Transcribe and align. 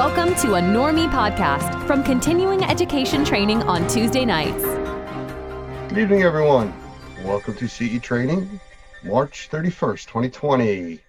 Welcome 0.00 0.34
to 0.36 0.54
a 0.54 0.60
NORMI 0.62 1.10
podcast 1.10 1.86
from 1.86 2.02
Continuing 2.02 2.64
Education 2.64 3.22
Training 3.22 3.62
on 3.64 3.86
Tuesday 3.86 4.24
nights. 4.24 4.64
Good 5.90 5.98
evening, 5.98 6.22
everyone. 6.22 6.72
Welcome 7.22 7.54
to 7.56 7.68
CE 7.68 8.00
Training, 8.00 8.58
March 9.04 9.50
31st, 9.52 10.06
2020. 10.06 11.00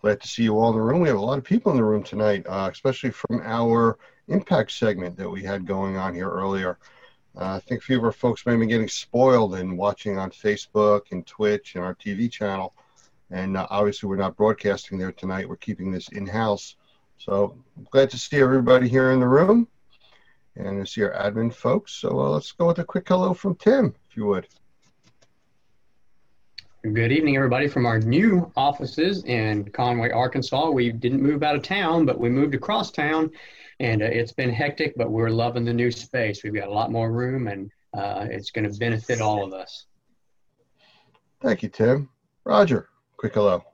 Glad 0.00 0.22
to 0.22 0.26
see 0.26 0.44
you 0.44 0.58
all 0.58 0.70
in 0.70 0.76
the 0.76 0.80
room. 0.80 1.00
We 1.00 1.08
have 1.08 1.18
a 1.18 1.20
lot 1.20 1.36
of 1.36 1.44
people 1.44 1.72
in 1.72 1.76
the 1.76 1.84
room 1.84 2.02
tonight, 2.02 2.46
uh, 2.46 2.70
especially 2.72 3.10
from 3.10 3.42
our 3.44 3.98
impact 4.28 4.72
segment 4.72 5.18
that 5.18 5.28
we 5.28 5.42
had 5.42 5.66
going 5.66 5.98
on 5.98 6.14
here 6.14 6.30
earlier. 6.30 6.78
Uh, 7.36 7.56
I 7.56 7.58
think 7.58 7.82
a 7.82 7.84
few 7.84 7.98
of 7.98 8.04
our 8.04 8.12
folks 8.12 8.46
may 8.46 8.56
been 8.56 8.66
getting 8.66 8.88
spoiled 8.88 9.56
and 9.56 9.76
watching 9.76 10.16
on 10.16 10.30
Facebook 10.30 11.02
and 11.10 11.26
Twitch 11.26 11.74
and 11.74 11.84
our 11.84 11.94
TV 11.94 12.32
channel. 12.32 12.72
And 13.30 13.58
uh, 13.58 13.66
obviously, 13.68 14.08
we're 14.08 14.16
not 14.16 14.38
broadcasting 14.38 14.96
there 14.96 15.12
tonight. 15.12 15.46
We're 15.46 15.56
keeping 15.56 15.92
this 15.92 16.08
in 16.08 16.26
house. 16.26 16.76
So 17.18 17.56
glad 17.90 18.10
to 18.10 18.18
see 18.18 18.38
everybody 18.38 18.88
here 18.88 19.10
in 19.10 19.20
the 19.20 19.28
room 19.28 19.68
and 20.56 20.84
to 20.84 20.90
see 20.90 21.02
our 21.02 21.12
admin 21.12 21.52
folks. 21.52 21.92
So 21.92 22.08
uh, 22.18 22.30
let's 22.30 22.52
go 22.52 22.68
with 22.68 22.78
a 22.78 22.84
quick 22.84 23.08
hello 23.08 23.34
from 23.34 23.56
Tim, 23.56 23.94
if 24.08 24.16
you 24.16 24.26
would. 24.26 24.46
Good 26.82 27.10
evening, 27.10 27.36
everybody, 27.36 27.66
from 27.66 27.86
our 27.86 27.98
new 27.98 28.52
offices 28.56 29.24
in 29.24 29.68
Conway, 29.72 30.10
Arkansas. 30.10 30.70
We 30.70 30.92
didn't 30.92 31.20
move 31.20 31.42
out 31.42 31.56
of 31.56 31.62
town, 31.62 32.06
but 32.06 32.20
we 32.20 32.30
moved 32.30 32.54
across 32.54 32.92
town, 32.92 33.32
and 33.80 34.00
uh, 34.00 34.06
it's 34.06 34.32
been 34.32 34.50
hectic, 34.50 34.94
but 34.96 35.10
we're 35.10 35.28
loving 35.28 35.64
the 35.64 35.72
new 35.72 35.90
space. 35.90 36.44
We've 36.44 36.54
got 36.54 36.68
a 36.68 36.72
lot 36.72 36.92
more 36.92 37.10
room, 37.10 37.48
and 37.48 37.68
uh, 37.94 38.26
it's 38.30 38.52
going 38.52 38.70
to 38.70 38.78
benefit 38.78 39.20
all 39.20 39.44
of 39.44 39.52
us. 39.52 39.86
Thank 41.42 41.64
you, 41.64 41.68
Tim. 41.68 42.08
Roger, 42.44 42.88
quick 43.16 43.34
hello. 43.34 43.64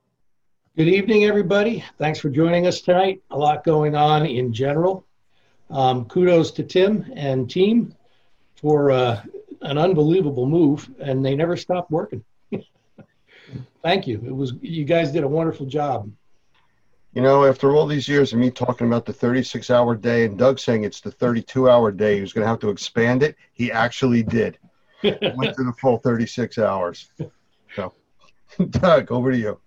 Good 0.76 0.88
evening, 0.88 1.22
everybody. 1.22 1.84
Thanks 1.98 2.18
for 2.18 2.30
joining 2.30 2.66
us 2.66 2.80
tonight. 2.80 3.22
A 3.30 3.38
lot 3.38 3.62
going 3.62 3.94
on 3.94 4.26
in 4.26 4.52
general. 4.52 5.06
Um, 5.70 6.04
kudos 6.06 6.50
to 6.50 6.64
Tim 6.64 7.12
and 7.14 7.48
team 7.48 7.94
for 8.56 8.90
uh, 8.90 9.22
an 9.62 9.78
unbelievable 9.78 10.46
move, 10.46 10.90
and 10.98 11.24
they 11.24 11.36
never 11.36 11.56
stopped 11.56 11.92
working. 11.92 12.24
Thank 13.84 14.08
you. 14.08 14.20
It 14.26 14.34
was 14.34 14.54
you 14.62 14.84
guys 14.84 15.12
did 15.12 15.22
a 15.22 15.28
wonderful 15.28 15.64
job. 15.64 16.10
You 17.12 17.22
know, 17.22 17.44
after 17.44 17.76
all 17.76 17.86
these 17.86 18.08
years 18.08 18.32
of 18.32 18.40
me 18.40 18.50
talking 18.50 18.88
about 18.88 19.06
the 19.06 19.12
36 19.12 19.70
hour 19.70 19.94
day 19.94 20.24
and 20.24 20.36
Doug 20.36 20.58
saying 20.58 20.82
it's 20.82 21.00
the 21.00 21.12
32 21.12 21.70
hour 21.70 21.92
day, 21.92 22.16
he 22.16 22.20
was 22.20 22.32
going 22.32 22.42
to 22.42 22.48
have 22.48 22.58
to 22.58 22.70
expand 22.70 23.22
it. 23.22 23.36
He 23.52 23.70
actually 23.70 24.24
did. 24.24 24.58
Went 25.04 25.56
to 25.56 25.62
the 25.62 25.74
full 25.80 25.98
36 25.98 26.58
hours. 26.58 27.12
So, 27.76 27.92
Doug, 28.70 29.12
over 29.12 29.30
to 29.30 29.38
you. 29.38 29.60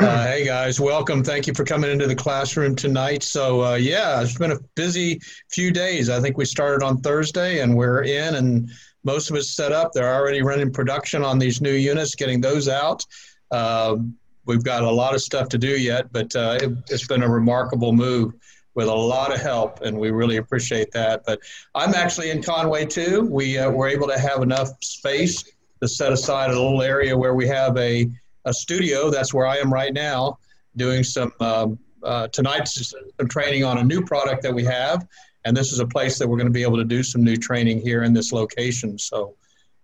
Uh, 0.00 0.28
hey 0.28 0.44
guys, 0.44 0.78
welcome. 0.78 1.24
Thank 1.24 1.48
you 1.48 1.54
for 1.54 1.64
coming 1.64 1.90
into 1.90 2.06
the 2.06 2.14
classroom 2.14 2.76
tonight. 2.76 3.24
So 3.24 3.64
uh, 3.64 3.74
yeah, 3.74 4.22
it's 4.22 4.38
been 4.38 4.52
a 4.52 4.60
busy 4.76 5.20
few 5.50 5.72
days. 5.72 6.08
I 6.08 6.20
think 6.20 6.38
we 6.38 6.44
started 6.44 6.84
on 6.84 6.98
Thursday 7.00 7.62
and 7.62 7.76
we're 7.76 8.04
in, 8.04 8.36
and 8.36 8.70
most 9.02 9.28
of 9.28 9.34
it's 9.34 9.56
set 9.56 9.72
up. 9.72 9.90
They're 9.92 10.14
already 10.14 10.40
running 10.40 10.72
production 10.72 11.24
on 11.24 11.40
these 11.40 11.60
new 11.60 11.72
units, 11.72 12.14
getting 12.14 12.40
those 12.40 12.68
out. 12.68 13.04
Uh, 13.50 13.96
we've 14.44 14.62
got 14.62 14.84
a 14.84 14.90
lot 14.90 15.16
of 15.16 15.20
stuff 15.20 15.48
to 15.48 15.58
do 15.58 15.76
yet, 15.76 16.12
but 16.12 16.34
uh, 16.36 16.60
it, 16.62 16.70
it's 16.90 17.08
been 17.08 17.24
a 17.24 17.28
remarkable 17.28 17.92
move 17.92 18.34
with 18.76 18.86
a 18.86 18.94
lot 18.94 19.34
of 19.34 19.40
help, 19.40 19.80
and 19.80 19.98
we 19.98 20.12
really 20.12 20.36
appreciate 20.36 20.92
that. 20.92 21.24
But 21.26 21.40
I'm 21.74 21.92
actually 21.94 22.30
in 22.30 22.40
Conway 22.40 22.86
too. 22.86 23.26
We 23.28 23.58
uh, 23.58 23.68
were 23.68 23.88
able 23.88 24.06
to 24.06 24.18
have 24.18 24.42
enough 24.42 24.68
space 24.80 25.42
to 25.82 25.88
set 25.88 26.12
aside 26.12 26.50
a 26.50 26.52
little 26.52 26.82
area 26.82 27.18
where 27.18 27.34
we 27.34 27.48
have 27.48 27.76
a 27.76 28.08
a 28.48 28.52
studio. 28.54 29.10
That's 29.10 29.32
where 29.32 29.46
I 29.46 29.56
am 29.56 29.72
right 29.72 29.92
now, 29.92 30.38
doing 30.76 31.04
some 31.04 31.32
um, 31.40 31.78
uh, 32.02 32.28
tonight's 32.28 32.94
some 33.18 33.28
training 33.28 33.64
on 33.64 33.78
a 33.78 33.84
new 33.84 34.04
product 34.04 34.42
that 34.42 34.54
we 34.54 34.64
have, 34.64 35.06
and 35.44 35.56
this 35.56 35.72
is 35.72 35.80
a 35.80 35.86
place 35.86 36.18
that 36.18 36.28
we're 36.28 36.36
going 36.36 36.46
to 36.46 36.52
be 36.52 36.62
able 36.62 36.76
to 36.76 36.84
do 36.84 37.02
some 37.02 37.22
new 37.22 37.36
training 37.36 37.80
here 37.80 38.02
in 38.02 38.12
this 38.12 38.32
location. 38.32 38.98
So 38.98 39.34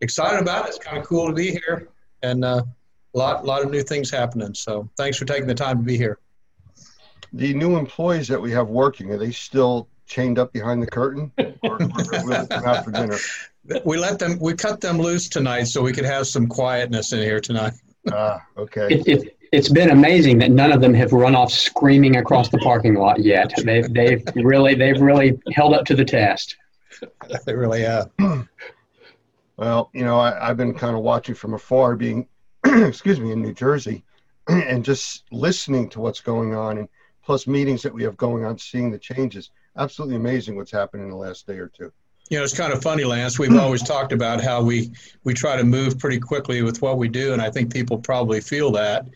excited 0.00 0.40
about 0.40 0.66
it. 0.66 0.70
It's 0.70 0.78
kind 0.78 0.98
of 0.98 1.04
cool 1.04 1.26
to 1.28 1.32
be 1.32 1.50
here, 1.50 1.88
and 2.22 2.44
a 2.44 2.48
uh, 2.48 2.62
lot 3.12 3.44
lot 3.44 3.64
of 3.64 3.70
new 3.70 3.82
things 3.82 4.10
happening. 4.10 4.54
So 4.54 4.88
thanks 4.96 5.18
for 5.18 5.24
taking 5.24 5.46
the 5.46 5.54
time 5.54 5.78
to 5.78 5.84
be 5.84 5.96
here. 5.96 6.18
The 7.32 7.52
new 7.54 7.76
employees 7.76 8.28
that 8.28 8.40
we 8.40 8.52
have 8.52 8.68
working 8.68 9.10
are 9.10 9.18
they 9.18 9.32
still 9.32 9.88
chained 10.06 10.38
up 10.38 10.52
behind 10.52 10.82
the 10.82 10.86
curtain, 10.86 11.32
or, 11.62 11.72
or 11.72 11.78
come 11.78 12.64
out 12.64 12.84
for 12.84 12.90
dinner? 12.90 13.18
We 13.84 13.96
let 13.96 14.18
them. 14.18 14.38
We 14.38 14.54
cut 14.54 14.80
them 14.80 14.98
loose 14.98 15.28
tonight 15.28 15.64
so 15.64 15.82
we 15.82 15.92
could 15.92 16.04
have 16.04 16.26
some 16.26 16.46
quietness 16.46 17.12
in 17.12 17.20
here 17.20 17.40
tonight. 17.40 17.72
Ah, 18.12 18.44
okay. 18.56 18.88
It, 18.90 19.08
it, 19.08 19.36
it's 19.52 19.68
been 19.68 19.90
amazing 19.90 20.38
that 20.38 20.50
none 20.50 20.72
of 20.72 20.80
them 20.80 20.94
have 20.94 21.12
run 21.12 21.34
off 21.34 21.52
screaming 21.52 22.16
across 22.16 22.48
the 22.48 22.58
parking 22.58 22.94
lot 22.94 23.20
yet. 23.20 23.52
They've, 23.64 23.92
they've 23.92 24.22
really 24.34 24.74
they've 24.74 25.00
really 25.00 25.38
held 25.52 25.74
up 25.74 25.84
to 25.86 25.94
the 25.94 26.04
test. 26.04 26.56
They 27.44 27.54
really 27.54 27.82
have. 27.82 28.10
Well, 29.56 29.90
you 29.94 30.04
know, 30.04 30.18
I, 30.18 30.48
I've 30.48 30.56
been 30.56 30.74
kind 30.74 30.96
of 30.96 31.02
watching 31.02 31.34
from 31.34 31.54
afar, 31.54 31.94
being, 31.94 32.26
excuse 32.64 33.20
me, 33.20 33.30
in 33.30 33.40
New 33.40 33.52
Jersey, 33.52 34.04
and 34.48 34.84
just 34.84 35.22
listening 35.30 35.88
to 35.90 36.00
what's 36.00 36.20
going 36.20 36.54
on, 36.54 36.78
and 36.78 36.88
plus 37.24 37.46
meetings 37.46 37.82
that 37.82 37.94
we 37.94 38.02
have 38.02 38.16
going 38.16 38.44
on, 38.44 38.58
seeing 38.58 38.90
the 38.90 38.98
changes. 38.98 39.50
Absolutely 39.76 40.16
amazing 40.16 40.56
what's 40.56 40.72
happened 40.72 41.04
in 41.04 41.10
the 41.10 41.16
last 41.16 41.46
day 41.46 41.58
or 41.58 41.68
two. 41.68 41.92
You 42.30 42.38
know, 42.38 42.44
it's 42.44 42.56
kind 42.56 42.72
of 42.72 42.82
funny, 42.82 43.04
Lance. 43.04 43.38
We've 43.38 43.54
always 43.56 43.82
talked 43.86 44.12
about 44.12 44.42
how 44.42 44.62
we 44.62 44.90
we 45.24 45.34
try 45.34 45.56
to 45.56 45.64
move 45.64 45.98
pretty 45.98 46.18
quickly 46.18 46.62
with 46.62 46.80
what 46.80 46.98
we 46.98 47.08
do, 47.08 47.32
and 47.32 47.42
I 47.42 47.50
think 47.50 47.72
people 47.72 47.98
probably 47.98 48.40
feel 48.40 48.70
that. 48.72 49.06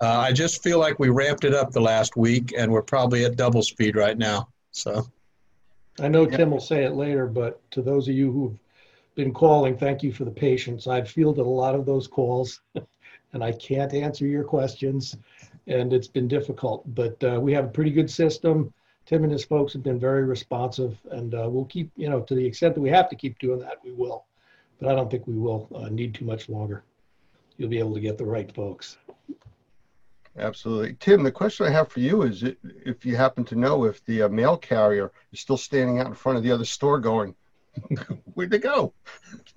Uh, 0.00 0.18
I 0.18 0.32
just 0.32 0.62
feel 0.62 0.78
like 0.78 0.98
we 0.98 1.08
ramped 1.08 1.44
it 1.44 1.54
up 1.54 1.70
the 1.70 1.80
last 1.80 2.16
week, 2.16 2.52
and 2.56 2.70
we're 2.70 2.82
probably 2.82 3.24
at 3.24 3.36
double 3.36 3.62
speed 3.62 3.96
right 3.96 4.18
now. 4.18 4.48
So, 4.72 5.06
I 6.00 6.08
know 6.08 6.26
Tim 6.26 6.50
will 6.50 6.60
say 6.60 6.84
it 6.84 6.92
later, 6.92 7.26
but 7.26 7.62
to 7.70 7.82
those 7.82 8.08
of 8.08 8.14
you 8.14 8.30
who've 8.30 8.58
been 9.14 9.32
calling, 9.32 9.78
thank 9.78 10.02
you 10.02 10.12
for 10.12 10.24
the 10.24 10.30
patience. 10.30 10.86
I've 10.86 11.08
fielded 11.08 11.46
a 11.46 11.48
lot 11.48 11.74
of 11.74 11.86
those 11.86 12.06
calls, 12.06 12.60
and 13.32 13.42
I 13.42 13.52
can't 13.52 13.94
answer 13.94 14.26
your 14.26 14.44
questions, 14.44 15.16
and 15.66 15.94
it's 15.94 16.08
been 16.08 16.28
difficult. 16.28 16.82
But 16.94 17.22
uh, 17.24 17.40
we 17.40 17.52
have 17.54 17.64
a 17.64 17.68
pretty 17.68 17.92
good 17.92 18.10
system 18.10 18.74
Tim 19.06 19.22
and 19.22 19.32
his 19.32 19.44
folks 19.44 19.72
have 19.72 19.84
been 19.84 20.00
very 20.00 20.24
responsive, 20.24 20.98
and 21.12 21.34
uh, 21.34 21.48
we'll 21.48 21.64
keep, 21.66 21.90
you 21.96 22.10
know, 22.10 22.20
to 22.20 22.34
the 22.34 22.44
extent 22.44 22.74
that 22.74 22.80
we 22.80 22.90
have 22.90 23.08
to 23.08 23.16
keep 23.16 23.38
doing 23.38 23.60
that, 23.60 23.78
we 23.84 23.92
will. 23.92 24.24
But 24.80 24.90
I 24.90 24.94
don't 24.96 25.10
think 25.10 25.26
we 25.26 25.38
will 25.38 25.68
uh, 25.74 25.88
need 25.88 26.14
too 26.14 26.24
much 26.24 26.48
longer. 26.48 26.82
You'll 27.56 27.70
be 27.70 27.78
able 27.78 27.94
to 27.94 28.00
get 28.00 28.18
the 28.18 28.26
right 28.26 28.52
folks. 28.52 28.98
Absolutely. 30.38 30.96
Tim, 31.00 31.22
the 31.22 31.32
question 31.32 31.66
I 31.66 31.70
have 31.70 31.88
for 31.88 32.00
you 32.00 32.22
is 32.22 32.44
if 32.84 33.06
you 33.06 33.16
happen 33.16 33.44
to 33.44 33.54
know 33.54 33.84
if 33.84 34.04
the 34.04 34.22
uh, 34.22 34.28
mail 34.28 34.56
carrier 34.56 35.12
is 35.32 35.40
still 35.40 35.56
standing 35.56 35.98
out 35.98 36.08
in 36.08 36.14
front 36.14 36.36
of 36.36 36.44
the 36.44 36.50
other 36.50 36.66
store 36.66 36.98
going, 36.98 37.34
where'd 38.34 38.50
they 38.50 38.58
go? 38.58 38.92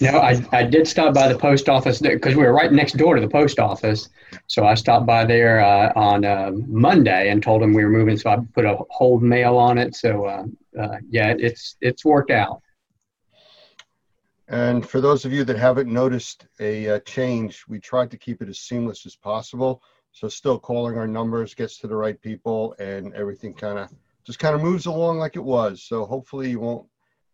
no, 0.00 0.18
I, 0.18 0.44
I 0.52 0.62
did 0.64 0.86
stop 0.86 1.14
by 1.14 1.28
the 1.28 1.38
post 1.38 1.68
office 1.68 2.00
because 2.00 2.34
we 2.34 2.42
were 2.42 2.52
right 2.52 2.72
next 2.72 2.96
door 2.96 3.14
to 3.14 3.20
the 3.20 3.28
post 3.28 3.58
office. 3.58 4.08
So 4.46 4.66
I 4.66 4.74
stopped 4.74 5.06
by 5.06 5.24
there 5.24 5.60
uh, 5.60 5.92
on 5.96 6.24
uh, 6.24 6.50
Monday 6.52 7.30
and 7.30 7.42
told 7.42 7.62
them 7.62 7.72
we 7.72 7.84
were 7.84 7.90
moving. 7.90 8.16
So 8.16 8.30
I 8.30 8.38
put 8.54 8.64
a 8.64 8.78
hold 8.90 9.22
mail 9.22 9.56
on 9.56 9.78
it. 9.78 9.94
So 9.94 10.24
uh, 10.24 10.44
uh 10.80 10.96
yeah, 11.08 11.34
it's 11.38 11.76
it's 11.80 12.04
worked 12.04 12.30
out. 12.30 12.60
And 14.48 14.86
for 14.86 15.00
those 15.00 15.24
of 15.24 15.32
you 15.32 15.44
that 15.44 15.56
haven't 15.56 15.90
noticed 15.90 16.46
a 16.60 16.88
uh, 16.90 16.98
change, 17.00 17.64
we 17.66 17.80
tried 17.80 18.10
to 18.10 18.18
keep 18.18 18.42
it 18.42 18.48
as 18.48 18.60
seamless 18.60 19.06
as 19.06 19.16
possible. 19.16 19.82
So 20.12 20.28
still 20.28 20.58
calling 20.58 20.98
our 20.98 21.08
numbers 21.08 21.54
gets 21.54 21.78
to 21.78 21.86
the 21.86 21.96
right 21.96 22.20
people, 22.20 22.74
and 22.78 23.12
everything 23.14 23.54
kind 23.54 23.78
of 23.78 23.90
just 24.24 24.38
kind 24.38 24.54
of 24.54 24.62
moves 24.62 24.86
along 24.86 25.18
like 25.18 25.36
it 25.36 25.44
was. 25.44 25.82
So 25.82 26.04
hopefully 26.04 26.50
you 26.50 26.60
won't 26.60 26.86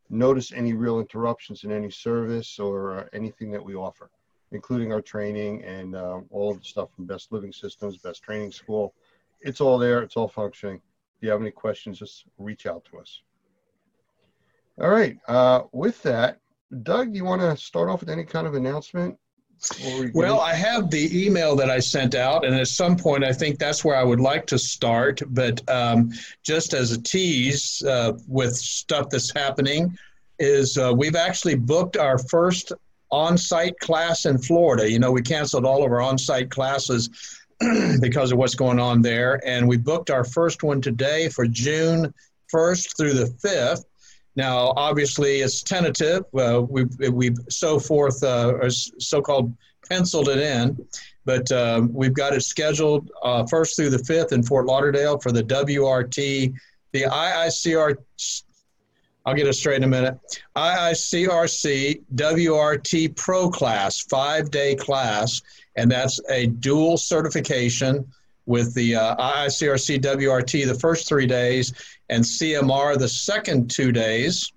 notice 0.09 0.53
any 0.53 0.73
real 0.73 0.99
interruptions 1.01 1.65
in 1.65 1.71
any 1.71 1.91
service 1.91 2.59
or 2.59 2.99
uh, 2.99 3.05
anything 3.13 3.51
that 3.53 3.65
we 3.65 3.75
offer, 3.75 4.11
including 4.53 4.93
our 4.93 5.01
training 5.01 5.63
and 5.65 5.95
uh, 5.95 6.21
all 6.31 6.51
of 6.51 6.59
the 6.59 6.65
stuff 6.65 6.89
from 6.95 7.07
Best 7.07 7.33
Living 7.33 7.53
Systems, 7.53 7.99
Best 7.99 8.23
Training 8.23 8.51
School. 8.51 8.95
It's 9.41 9.61
all 9.61 9.79
there. 9.79 10.03
It's 10.03 10.17
all 10.17 10.29
functioning. 10.29 10.77
If 10.77 11.25
you 11.25 11.31
have 11.31 11.41
any 11.41 11.51
questions, 11.51 11.99
just 11.99 12.25
reach 12.39 12.67
out 12.67 12.85
to 12.91 12.99
us. 12.99 13.23
All 14.81 14.91
right. 14.91 15.17
Uh, 15.29 15.63
with 15.73 16.03
that, 16.03 16.39
Doug, 16.83 17.13
do 17.13 17.17
you 17.17 17.25
want 17.25 17.43
to 17.43 17.57
start 17.57 17.89
off 17.89 18.01
with 18.01 18.11
any 18.11 18.25
kind 18.25 18.47
of 18.47 18.55
announcement? 18.55 19.17
Well, 20.15 20.41
I 20.41 20.55
have 20.55 20.91
the 20.91 21.27
email 21.27 21.55
that 21.57 21.71
I 21.71 21.81
sent 21.81 22.15
out, 22.15 22.45
and 22.45 22.55
at 22.55 22.69
some 22.69 22.97
point, 22.97 23.25
I 23.25 23.33
think 23.33 23.59
that's 23.59 23.85
where 23.85 23.97
I 23.97 24.03
would 24.03 24.21
like 24.21 24.47
to 24.47 24.59
start. 24.59 25.21
But 25.29 25.69
um, 25.69 26.13
just 26.43 26.73
as 26.73 26.93
a 26.93 27.03
tease 27.03 27.83
uh, 27.83 28.15
with 28.27 28.57
stuff 28.57 29.11
that's 29.11 29.33
happening, 29.33 29.97
is 30.39 30.79
uh, 30.79 30.93
we've 30.97 31.17
actually 31.17 31.57
booked 31.57 31.97
our 31.97 32.17
first 32.17 32.73
on 33.11 33.37
site 33.37 33.79
class 33.81 34.25
in 34.25 34.39
Florida. 34.39 34.91
You 34.91 34.99
know, 34.99 35.13
we 35.13 35.23
canceled 35.23 35.67
all 35.67 35.85
of 35.85 35.93
our 35.93 36.01
on 36.01 36.17
site 36.17 36.51
classes 36.51 37.11
because 38.01 38.33
of 38.33 38.39
what's 38.39 38.55
going 38.55 38.81
on 38.81 39.03
there, 39.03 39.41
and 39.47 39.69
we 39.69 39.77
booked 39.77 40.11
our 40.11 40.25
first 40.25 40.63
one 40.63 40.81
today 40.81 41.29
for 41.29 41.47
June 41.47 42.13
1st 42.53 42.97
through 42.97 43.13
the 43.13 43.27
5th. 43.45 43.85
Now, 44.37 44.73
obviously, 44.77 45.41
it's 45.41 45.63
tentative. 45.63 46.25
Uh, 46.35 46.63
we 46.69 46.85
we 47.11 47.35
so 47.49 47.79
forth 47.79 48.23
uh, 48.23 48.71
so-called 48.71 49.55
penciled 49.89 50.29
it 50.29 50.39
in, 50.39 50.79
but 51.25 51.51
um, 51.51 51.93
we've 51.93 52.15
got 52.15 52.33
it 52.33 52.43
scheduled 52.43 53.11
uh, 53.23 53.45
first 53.47 53.77
through 53.77 53.91
the 53.91 53.99
fifth 53.99 54.33
in 54.33 54.43
Fort 54.43 54.67
Lauderdale 54.67 55.19
for 55.19 55.33
the 55.33 55.43
WRT, 55.43 56.55
the 56.93 57.03
IICR. 57.03 57.97
I'll 59.27 59.35
get 59.35 59.47
it 59.47 59.53
straight 59.53 59.77
in 59.77 59.85
a 59.85 59.89
minute. 59.89 60.19
IICRC 60.57 62.03
WRT 62.15 63.17
Pro 63.17 63.51
class, 63.51 64.01
five 64.01 64.51
day 64.51 64.75
class, 64.75 65.43
and 65.77 65.91
that's 65.91 66.21
a 66.31 66.47
dual 66.47 66.97
certification 66.97 68.07
with 68.51 68.75
the 68.75 68.97
uh, 68.97 69.15
IICRC 69.15 70.01
WRT 70.01 70.67
the 70.67 70.75
first 70.75 71.07
three 71.07 71.25
days 71.25 71.73
and 72.09 72.25
CMR 72.25 72.99
the 72.99 73.09
second 73.09 73.71
two 73.71 73.93
days 73.93 74.53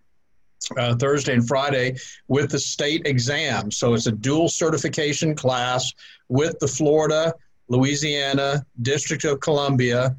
uh, 0.77 0.95
Thursday 0.95 1.33
and 1.33 1.47
Friday 1.47 1.97
with 2.27 2.49
the 2.49 2.57
state 2.57 3.05
exam. 3.05 3.69
So 3.69 3.93
it's 3.93 4.07
a 4.07 4.11
dual 4.11 4.49
certification 4.49 5.35
class 5.35 5.93
with 6.27 6.57
the 6.57 6.67
Florida, 6.67 7.35
Louisiana, 7.67 8.65
District 8.81 9.23
of 9.25 9.39
Columbia 9.41 10.15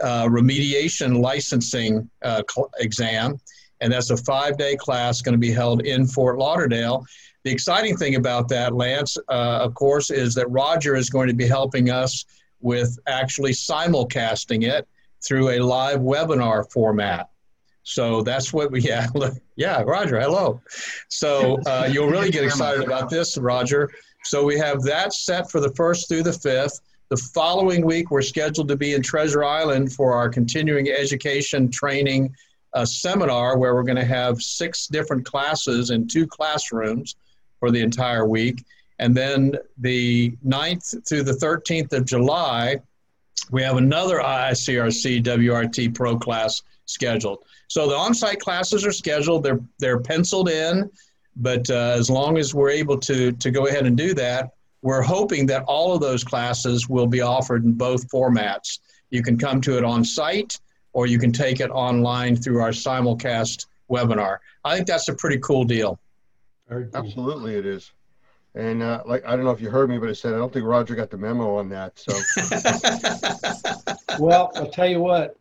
uh, 0.00 0.26
remediation 0.26 1.20
licensing 1.20 2.08
uh, 2.22 2.42
cl- 2.48 2.70
exam. 2.78 3.40
And 3.80 3.92
that's 3.92 4.10
a 4.10 4.16
five 4.18 4.56
day 4.56 4.76
class 4.76 5.20
going 5.20 5.32
to 5.32 5.38
be 5.38 5.50
held 5.50 5.84
in 5.84 6.06
Fort 6.06 6.38
Lauderdale. 6.38 7.04
The 7.42 7.50
exciting 7.50 7.96
thing 7.96 8.14
about 8.14 8.48
that, 8.50 8.72
Lance, 8.72 9.16
uh, 9.28 9.58
of 9.62 9.74
course, 9.74 10.10
is 10.10 10.32
that 10.34 10.48
Roger 10.48 10.94
is 10.94 11.10
going 11.10 11.26
to 11.26 11.34
be 11.34 11.48
helping 11.48 11.90
us 11.90 12.24
with 12.60 12.98
actually 13.06 13.52
simulcasting 13.52 14.64
it 14.64 14.86
through 15.26 15.50
a 15.50 15.58
live 15.60 16.00
webinar 16.00 16.70
format. 16.70 17.30
So 17.82 18.22
that's 18.22 18.52
what 18.52 18.70
we 18.70 18.82
have. 18.90 19.12
Yeah, 19.56 19.82
Roger, 19.82 20.20
hello. 20.20 20.60
So 21.08 21.58
uh, 21.66 21.88
you'll 21.90 22.08
really 22.08 22.30
get 22.30 22.44
excited 22.44 22.84
about 22.84 23.10
this, 23.10 23.36
Roger. 23.36 23.90
So 24.24 24.44
we 24.44 24.58
have 24.58 24.82
that 24.82 25.12
set 25.12 25.50
for 25.50 25.60
the 25.60 25.70
first 25.74 26.08
through 26.08 26.24
the 26.24 26.32
fifth. 26.32 26.80
The 27.08 27.16
following 27.16 27.84
week, 27.84 28.10
we're 28.10 28.22
scheduled 28.22 28.68
to 28.68 28.76
be 28.76 28.94
in 28.94 29.02
Treasure 29.02 29.42
Island 29.42 29.92
for 29.92 30.14
our 30.14 30.28
continuing 30.28 30.90
education 30.90 31.70
training 31.70 32.34
uh, 32.74 32.84
seminar 32.84 33.58
where 33.58 33.74
we're 33.74 33.82
going 33.82 33.96
to 33.96 34.04
have 34.04 34.40
six 34.40 34.86
different 34.86 35.24
classes 35.24 35.90
in 35.90 36.06
two 36.06 36.26
classrooms 36.26 37.16
for 37.58 37.70
the 37.70 37.80
entire 37.80 38.26
week. 38.26 38.64
And 39.00 39.16
then 39.16 39.56
the 39.78 40.36
9th 40.46 41.08
through 41.08 41.22
the 41.22 41.32
13th 41.32 41.94
of 41.94 42.04
July, 42.04 42.76
we 43.50 43.62
have 43.62 43.78
another 43.78 44.18
IICRC 44.18 45.24
WRT 45.24 45.94
Pro 45.94 46.18
class 46.18 46.62
scheduled. 46.84 47.42
So 47.68 47.88
the 47.88 47.96
on-site 47.96 48.40
classes 48.40 48.84
are 48.84 48.92
scheduled. 48.92 49.42
They're 49.42 49.60
they're 49.78 50.00
penciled 50.00 50.50
in, 50.50 50.90
but 51.36 51.68
uh, 51.70 51.94
as 51.98 52.10
long 52.10 52.36
as 52.36 52.54
we're 52.54 52.70
able 52.70 52.98
to 52.98 53.32
to 53.32 53.50
go 53.50 53.66
ahead 53.68 53.86
and 53.86 53.96
do 53.96 54.12
that, 54.14 54.50
we're 54.82 55.02
hoping 55.02 55.46
that 55.46 55.62
all 55.62 55.94
of 55.94 56.02
those 56.02 56.22
classes 56.22 56.88
will 56.88 57.06
be 57.06 57.22
offered 57.22 57.64
in 57.64 57.72
both 57.72 58.06
formats. 58.10 58.80
You 59.08 59.22
can 59.22 59.38
come 59.38 59.62
to 59.62 59.78
it 59.78 59.84
on 59.84 60.04
site, 60.04 60.60
or 60.92 61.06
you 61.06 61.18
can 61.18 61.32
take 61.32 61.60
it 61.60 61.70
online 61.70 62.36
through 62.36 62.60
our 62.60 62.70
simulcast 62.70 63.66
webinar. 63.90 64.38
I 64.62 64.74
think 64.74 64.86
that's 64.86 65.08
a 65.08 65.14
pretty 65.14 65.38
cool 65.38 65.64
deal. 65.64 65.98
Cool. 66.68 66.86
Absolutely, 66.92 67.54
it 67.54 67.64
is. 67.64 67.92
And 68.54 68.82
uh, 68.82 69.02
like 69.06 69.24
I 69.24 69.36
don't 69.36 69.44
know 69.44 69.52
if 69.52 69.60
you 69.60 69.70
heard 69.70 69.88
me, 69.90 69.98
but 69.98 70.08
I 70.08 70.12
said 70.12 70.34
I 70.34 70.38
don't 70.38 70.52
think 70.52 70.66
Roger 70.66 70.94
got 70.94 71.10
the 71.10 71.16
memo 71.16 71.56
on 71.56 71.68
that. 71.68 71.98
So 71.98 72.12
Well, 74.18 74.50
I'll 74.56 74.70
tell 74.70 74.88
you 74.88 75.00
what, 75.00 75.36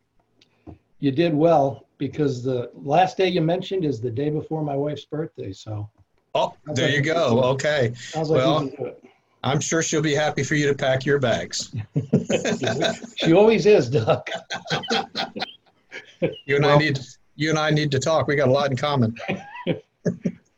you 0.99 1.11
did 1.11 1.33
well 1.33 1.87
because 1.97 2.43
the 2.43 2.71
last 2.75 3.17
day 3.17 3.27
you 3.27 3.41
mentioned 3.41 3.83
is 3.83 3.99
the 3.99 4.11
day 4.11 4.29
before 4.29 4.63
my 4.63 4.75
wife's 4.75 5.05
birthday. 5.05 5.51
So 5.51 5.89
oh, 6.35 6.53
there 6.67 6.89
you 6.89 7.01
go. 7.01 7.41
Okay. 7.43 7.93
sounds 7.95 8.29
like 8.29 8.37
Well- 8.39 8.63
you 8.63 8.69
can 8.69 8.83
do 8.83 8.85
it. 8.91 9.03
I'm 9.41 9.61
sure 9.61 9.81
she'll 9.81 10.01
be 10.01 10.13
happy 10.13 10.43
for 10.43 10.55
you 10.55 10.67
to 10.67 10.75
pack 10.75 11.05
your 11.05 11.17
bags. 11.17 11.73
She 13.15 13.33
always 13.33 13.65
is, 13.65 13.89
Doug. 13.89 14.27
You 16.45 16.57
and 16.57 16.65
I 16.65 16.77
need 16.77 16.99
you 17.35 17.49
and 17.49 17.57
I 17.57 17.69
need 17.69 17.89
to 17.91 17.99
talk. 17.99 18.27
We 18.27 18.35
got 18.35 18.49
a 18.49 18.51
lot 18.51 18.69
in 18.69 18.77
common. 18.77 19.15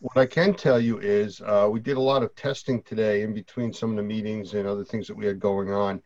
what 0.00 0.16
I 0.16 0.26
can 0.26 0.54
tell 0.54 0.78
you 0.78 0.98
is 0.98 1.40
uh, 1.40 1.68
we 1.70 1.80
did 1.80 1.96
a 1.96 2.00
lot 2.00 2.22
of 2.22 2.34
testing 2.34 2.82
today 2.82 3.22
in 3.22 3.34
between 3.34 3.72
some 3.72 3.90
of 3.90 3.96
the 3.96 4.02
meetings 4.02 4.54
and 4.54 4.66
other 4.66 4.84
things 4.84 5.06
that 5.08 5.16
we 5.16 5.26
had 5.26 5.40
going 5.40 5.72
on. 5.72 6.02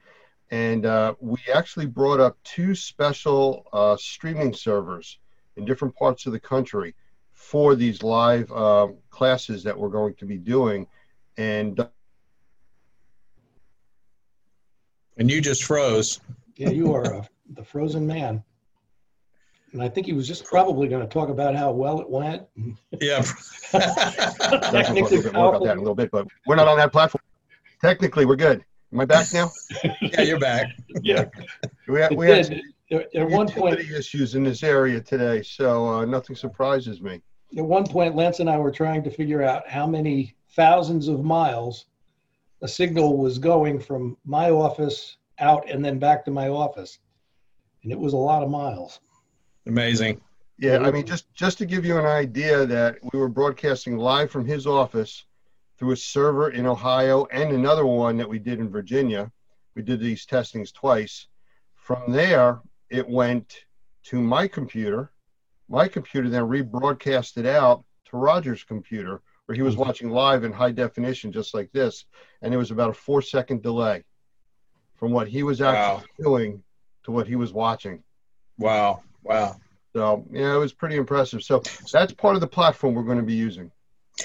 And 0.50 0.86
uh, 0.86 1.14
we 1.20 1.38
actually 1.52 1.86
brought 1.86 2.20
up 2.20 2.36
two 2.44 2.74
special 2.74 3.66
uh, 3.72 3.96
streaming 3.96 4.52
servers 4.52 5.18
in 5.56 5.64
different 5.64 5.94
parts 5.96 6.26
of 6.26 6.32
the 6.32 6.40
country 6.40 6.94
for 7.32 7.74
these 7.74 8.02
live 8.02 8.50
uh, 8.52 8.88
classes 9.10 9.62
that 9.64 9.78
we're 9.78 9.88
going 9.88 10.14
to 10.14 10.26
be 10.26 10.38
doing. 10.38 10.86
And 11.36 11.86
And 15.16 15.30
you 15.30 15.40
just 15.40 15.64
froze. 15.64 16.20
Yeah, 16.56 16.70
you 16.70 16.94
are 16.94 17.14
uh, 17.14 17.24
the 17.54 17.64
frozen 17.64 18.06
man. 18.06 18.42
And 19.72 19.82
I 19.82 19.88
think 19.88 20.06
he 20.06 20.12
was 20.12 20.28
just 20.28 20.44
probably 20.44 20.86
going 20.86 21.02
to 21.02 21.08
talk 21.08 21.30
about 21.30 21.54
how 21.54 21.72
well 21.72 22.00
it 22.00 22.08
went. 22.08 22.42
Yeah. 23.00 23.22
Zach 23.70 23.72
will 23.72 24.70
talk 24.70 24.88
a 24.88 24.92
little 24.92 25.22
bit 25.22 25.32
more 25.32 25.48
about 25.54 25.64
that 25.64 25.72
in 25.72 25.78
a 25.78 25.80
little 25.80 25.94
bit, 25.94 26.10
but 26.10 26.28
we're 26.46 26.56
not 26.56 26.68
on 26.68 26.76
that 26.76 26.92
platform. 26.92 27.22
Technically, 27.80 28.26
we're 28.26 28.36
good. 28.36 28.64
Am 28.92 29.00
I 29.00 29.06
back 29.06 29.32
now? 29.32 29.50
yeah, 30.02 30.20
you're 30.20 30.38
back. 30.38 30.76
Yeah. 31.00 31.24
We 31.88 32.00
had, 32.00 32.14
we 32.14 32.28
had. 32.28 32.60
At 32.90 33.14
at 33.14 33.30
one 33.30 33.48
point, 33.48 33.78
utility 33.78 33.96
issues 33.96 34.34
in 34.34 34.44
this 34.44 34.62
area 34.62 35.00
today, 35.00 35.42
so 35.42 35.88
uh, 35.88 36.04
nothing 36.04 36.36
surprises 36.36 37.00
me. 37.00 37.22
at 37.56 37.64
one 37.64 37.86
point, 37.86 38.14
Lance 38.14 38.40
and 38.40 38.50
I 38.50 38.58
were 38.58 38.70
trying 38.70 39.02
to 39.04 39.10
figure 39.10 39.42
out 39.42 39.66
how 39.66 39.86
many 39.86 40.36
thousands 40.50 41.08
of 41.08 41.24
miles 41.24 41.86
a 42.60 42.68
signal 42.68 43.16
was 43.16 43.38
going 43.38 43.80
from 43.80 44.18
my 44.26 44.50
office 44.50 45.16
out 45.38 45.68
and 45.70 45.82
then 45.82 45.98
back 45.98 46.22
to 46.26 46.30
my 46.30 46.48
office. 46.48 46.98
And 47.82 47.90
it 47.90 47.98
was 47.98 48.12
a 48.12 48.18
lot 48.18 48.42
of 48.42 48.50
miles. 48.50 49.00
Amazing. 49.66 50.20
Yeah, 50.58 50.78
I 50.78 50.90
mean, 50.90 51.06
just 51.06 51.32
just 51.34 51.58
to 51.58 51.66
give 51.66 51.84
you 51.84 51.98
an 51.98 52.06
idea 52.06 52.66
that 52.66 52.98
we 53.12 53.18
were 53.18 53.28
broadcasting 53.28 53.96
live 53.96 54.30
from 54.30 54.46
his 54.46 54.66
office 54.66 55.24
through 55.78 55.92
a 55.92 55.96
server 55.96 56.50
in 56.50 56.66
Ohio 56.66 57.26
and 57.32 57.50
another 57.50 57.84
one 57.84 58.16
that 58.16 58.28
we 58.28 58.38
did 58.38 58.60
in 58.60 58.70
Virginia. 58.70 59.32
We 59.74 59.82
did 59.82 60.00
these 60.00 60.26
testings 60.26 60.70
twice. 60.70 61.26
From 61.74 62.12
there, 62.12 62.60
it 62.90 63.08
went 63.08 63.64
to 64.04 64.20
my 64.20 64.46
computer. 64.46 65.10
My 65.68 65.88
computer 65.88 66.28
then 66.28 66.42
rebroadcast 66.42 67.38
it 67.38 67.46
out 67.46 67.84
to 68.10 68.16
Roger's 68.16 68.62
computer, 68.62 69.22
where 69.46 69.56
he 69.56 69.62
was 69.62 69.74
mm-hmm. 69.74 69.84
watching 69.84 70.10
live 70.10 70.44
in 70.44 70.52
high 70.52 70.70
definition, 70.70 71.32
just 71.32 71.54
like 71.54 71.72
this. 71.72 72.04
And 72.42 72.52
it 72.52 72.58
was 72.58 72.70
about 72.70 72.90
a 72.90 72.94
four 72.94 73.22
second 73.22 73.62
delay 73.62 74.04
from 74.94 75.10
what 75.10 75.26
he 75.26 75.42
was 75.42 75.60
actually 75.60 76.06
doing 76.20 76.62
to 77.04 77.10
what 77.10 77.26
he 77.26 77.34
was 77.34 77.52
watching. 77.52 78.04
Wow. 78.58 79.02
Wow. 79.22 79.56
So 79.94 80.24
yeah, 80.30 80.54
it 80.54 80.58
was 80.58 80.72
pretty 80.72 80.96
impressive. 80.96 81.42
So 81.42 81.62
that's 81.92 82.14
part 82.14 82.34
of 82.34 82.40
the 82.40 82.46
platform 82.46 82.94
we're 82.94 83.02
going 83.02 83.18
to 83.18 83.24
be 83.24 83.34
using. 83.34 83.70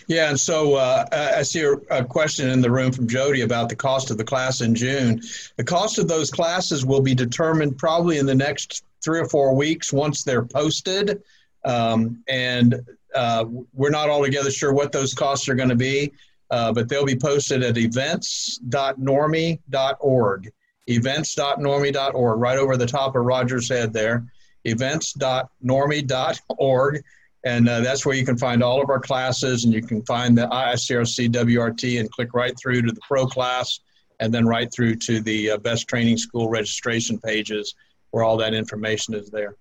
Yeah, 0.08 0.30
and 0.30 0.39
so 0.39 0.75
uh, 0.75 1.06
I 1.12 1.42
see 1.44 1.62
a, 1.62 1.74
a 1.89 2.04
question 2.04 2.50
in 2.50 2.62
the 2.62 2.70
room 2.70 2.92
from 2.92 3.08
Jody 3.08 3.42
about 3.42 3.70
the 3.70 3.75
cost 3.75 4.12
of 4.12 4.18
the 4.18 4.24
class 4.24 4.62
in 4.62 4.75
June. 4.75 5.22
The 5.56 5.63
cost 5.63 5.98
of 5.98 6.08
those 6.08 6.30
classes 6.30 6.86
will 6.86 7.01
be 7.01 7.16
determined 7.16 7.77
probably 7.77 8.18
in 8.18 8.25
the 8.25 8.36
next 8.36 8.84
three 9.04 9.20
or 9.20 9.27
four 9.27 9.56
weeks 9.56 9.94
once 9.94 10.24
they're 10.24 10.46
posted, 10.46 11.24
um, 11.63 12.24
and 12.27 12.86
uh, 13.16 13.46
we're 13.74 13.89
not 13.89 14.10
altogether 14.10 14.51
sure 14.51 14.74
what 14.74 14.92
those 14.92 15.13
costs 15.13 15.48
are 15.48 15.56
going 15.56 15.70
to 15.70 15.75
be, 15.75 16.12
uh, 16.51 16.74
but 16.74 16.89
they'll 16.89 17.06
be 17.06 17.16
posted 17.16 17.63
at 17.63 17.77
events.normi.org. 17.77 20.51
Events.normi.org, 20.89 22.39
right 22.39 22.58
over 22.58 22.77
the 22.77 22.86
top 22.86 23.16
of 23.16 23.25
Roger's 23.25 23.70
head 23.70 23.94
there. 23.94 24.25
Events.normi.org 24.66 27.04
and 27.44 27.70
uh, 27.70 27.80
that's 27.80 28.06
where 28.06 28.16
you 28.16 28.26
can 28.26 28.38
find 28.38 28.64
all 28.64 28.82
of 28.82 28.90
our 28.90 29.00
classes 29.00 29.64
and 29.64 29.74
you 29.74 29.82
can 29.82 30.04
find 30.04 30.38
the 30.38 30.48
IICRC 30.48 31.30
WRT 31.30 32.00
and 32.00 32.12
click 32.12 32.34
right 32.34 32.54
through 32.60 32.82
to 32.82 32.92
the 32.92 33.00
pro 33.08 33.26
class 33.26 33.80
and 34.20 34.34
then 34.34 34.46
right 34.46 34.72
through 34.74 34.96
to 34.96 35.22
the 35.22 35.52
uh, 35.52 35.58
best 35.58 35.88
training 35.88 36.18
school 36.18 36.50
registration 36.50 37.20
pages 37.20 37.76
where 38.12 38.24
all 38.24 38.38
that 38.38 38.54
information 38.54 39.14
is 39.14 39.30
there. 39.30 39.56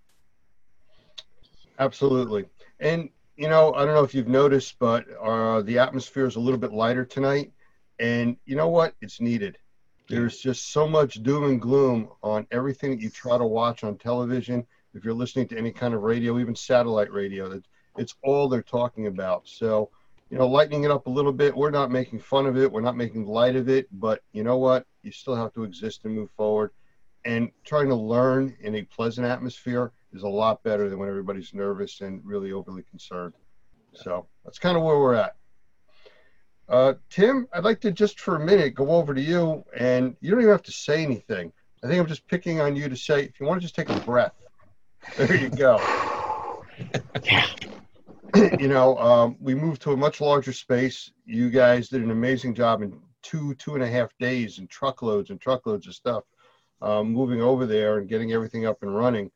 Absolutely. 1.78 2.46
And 2.80 3.10
you 3.36 3.48
know, 3.48 3.74
I 3.74 3.84
don't 3.84 3.94
know 3.94 4.02
if 4.02 4.14
you've 4.14 4.28
noticed, 4.28 4.78
but 4.78 5.04
uh, 5.22 5.60
the 5.62 5.78
atmosphere 5.78 6.26
is 6.26 6.36
a 6.36 6.40
little 6.40 6.58
bit 6.58 6.72
lighter 6.72 7.04
tonight. 7.04 7.52
And 7.98 8.36
you 8.46 8.56
know 8.56 8.68
what? 8.68 8.94
It's 9.02 9.20
needed. 9.20 9.58
There's 10.08 10.38
just 10.38 10.72
so 10.72 10.88
much 10.88 11.22
doom 11.22 11.44
and 11.44 11.60
gloom 11.60 12.08
on 12.22 12.46
everything 12.50 12.92
that 12.92 13.00
you 13.00 13.10
try 13.10 13.36
to 13.36 13.44
watch 13.44 13.84
on 13.84 13.98
television. 13.98 14.66
If 14.96 15.04
you're 15.04 15.14
listening 15.14 15.48
to 15.48 15.58
any 15.58 15.72
kind 15.72 15.94
of 15.94 16.02
radio, 16.02 16.38
even 16.38 16.56
satellite 16.56 17.12
radio, 17.12 17.48
that 17.50 17.64
it's 17.98 18.14
all 18.24 18.48
they're 18.48 18.62
talking 18.62 19.06
about. 19.06 19.46
So, 19.46 19.90
you 20.30 20.38
know, 20.38 20.46
lightening 20.46 20.84
it 20.84 20.90
up 20.90 21.06
a 21.06 21.10
little 21.10 21.32
bit. 21.32 21.56
We're 21.56 21.70
not 21.70 21.90
making 21.90 22.20
fun 22.20 22.46
of 22.46 22.56
it. 22.56 22.70
We're 22.70 22.80
not 22.80 22.96
making 22.96 23.26
light 23.26 23.56
of 23.56 23.68
it. 23.68 23.88
But 23.92 24.22
you 24.32 24.42
know 24.42 24.56
what? 24.56 24.86
You 25.02 25.12
still 25.12 25.36
have 25.36 25.52
to 25.54 25.64
exist 25.64 26.04
and 26.04 26.14
move 26.14 26.30
forward. 26.36 26.70
And 27.24 27.50
trying 27.64 27.88
to 27.88 27.94
learn 27.94 28.56
in 28.60 28.76
a 28.76 28.82
pleasant 28.82 29.26
atmosphere 29.26 29.92
is 30.12 30.22
a 30.22 30.28
lot 30.28 30.62
better 30.62 30.88
than 30.88 30.98
when 30.98 31.08
everybody's 31.08 31.52
nervous 31.52 32.00
and 32.00 32.20
really 32.24 32.52
overly 32.52 32.82
concerned. 32.84 33.34
So 33.92 34.26
that's 34.44 34.58
kind 34.58 34.76
of 34.76 34.82
where 34.82 34.98
we're 34.98 35.14
at. 35.14 35.36
Uh, 36.68 36.94
Tim, 37.10 37.46
I'd 37.52 37.64
like 37.64 37.80
to 37.82 37.92
just 37.92 38.18
for 38.18 38.36
a 38.36 38.44
minute 38.44 38.74
go 38.74 38.90
over 38.90 39.14
to 39.14 39.20
you, 39.20 39.64
and 39.76 40.16
you 40.20 40.30
don't 40.30 40.40
even 40.40 40.52
have 40.52 40.62
to 40.64 40.72
say 40.72 41.02
anything. 41.02 41.52
I 41.84 41.86
think 41.86 42.00
I'm 42.00 42.06
just 42.06 42.26
picking 42.26 42.60
on 42.60 42.74
you 42.74 42.88
to 42.88 42.96
say, 42.96 43.22
if 43.24 43.38
you 43.38 43.46
want 43.46 43.60
to 43.60 43.64
just 43.64 43.76
take 43.76 43.88
a 43.88 44.00
breath. 44.00 44.32
There 45.16 45.36
you 45.36 45.48
go. 45.48 45.80
Yeah. 47.24 47.46
you 48.58 48.68
know, 48.68 48.96
um, 48.98 49.36
we 49.40 49.54
moved 49.54 49.82
to 49.82 49.92
a 49.92 49.96
much 49.96 50.20
larger 50.20 50.52
space. 50.52 51.10
You 51.24 51.50
guys 51.50 51.88
did 51.88 52.02
an 52.02 52.10
amazing 52.10 52.54
job 52.54 52.82
in 52.82 52.98
two, 53.22 53.54
two 53.54 53.74
and 53.74 53.82
a 53.82 53.88
half 53.88 54.10
days 54.18 54.58
and 54.58 54.68
truckloads 54.68 55.30
and 55.30 55.40
truckloads 55.40 55.86
of 55.86 55.94
stuff, 55.94 56.24
um, 56.82 57.12
moving 57.12 57.40
over 57.40 57.66
there 57.66 57.98
and 57.98 58.08
getting 58.08 58.32
everything 58.32 58.66
up 58.66 58.82
and 58.82 58.94
running. 58.94 59.30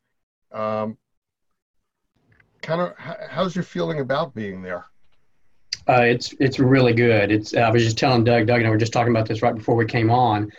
Um, 0.51 0.97
kind 2.61 2.81
of, 2.81 2.93
how's 2.97 3.55
your 3.55 3.63
feeling 3.63 3.99
about 3.99 4.33
being 4.33 4.61
there? 4.61 4.85
Uh, 5.89 6.01
it's 6.03 6.33
it's 6.39 6.59
really 6.59 6.93
good. 6.93 7.31
It's 7.31 7.55
I 7.55 7.69
was 7.71 7.83
just 7.83 7.97
telling 7.97 8.23
Doug, 8.23 8.45
Doug 8.45 8.59
and 8.59 8.67
I 8.67 8.69
were 8.69 8.77
just 8.77 8.93
talking 8.93 9.11
about 9.11 9.27
this 9.27 9.41
right 9.41 9.55
before 9.55 9.75
we 9.75 9.85
came 9.85 10.11
on 10.11 10.51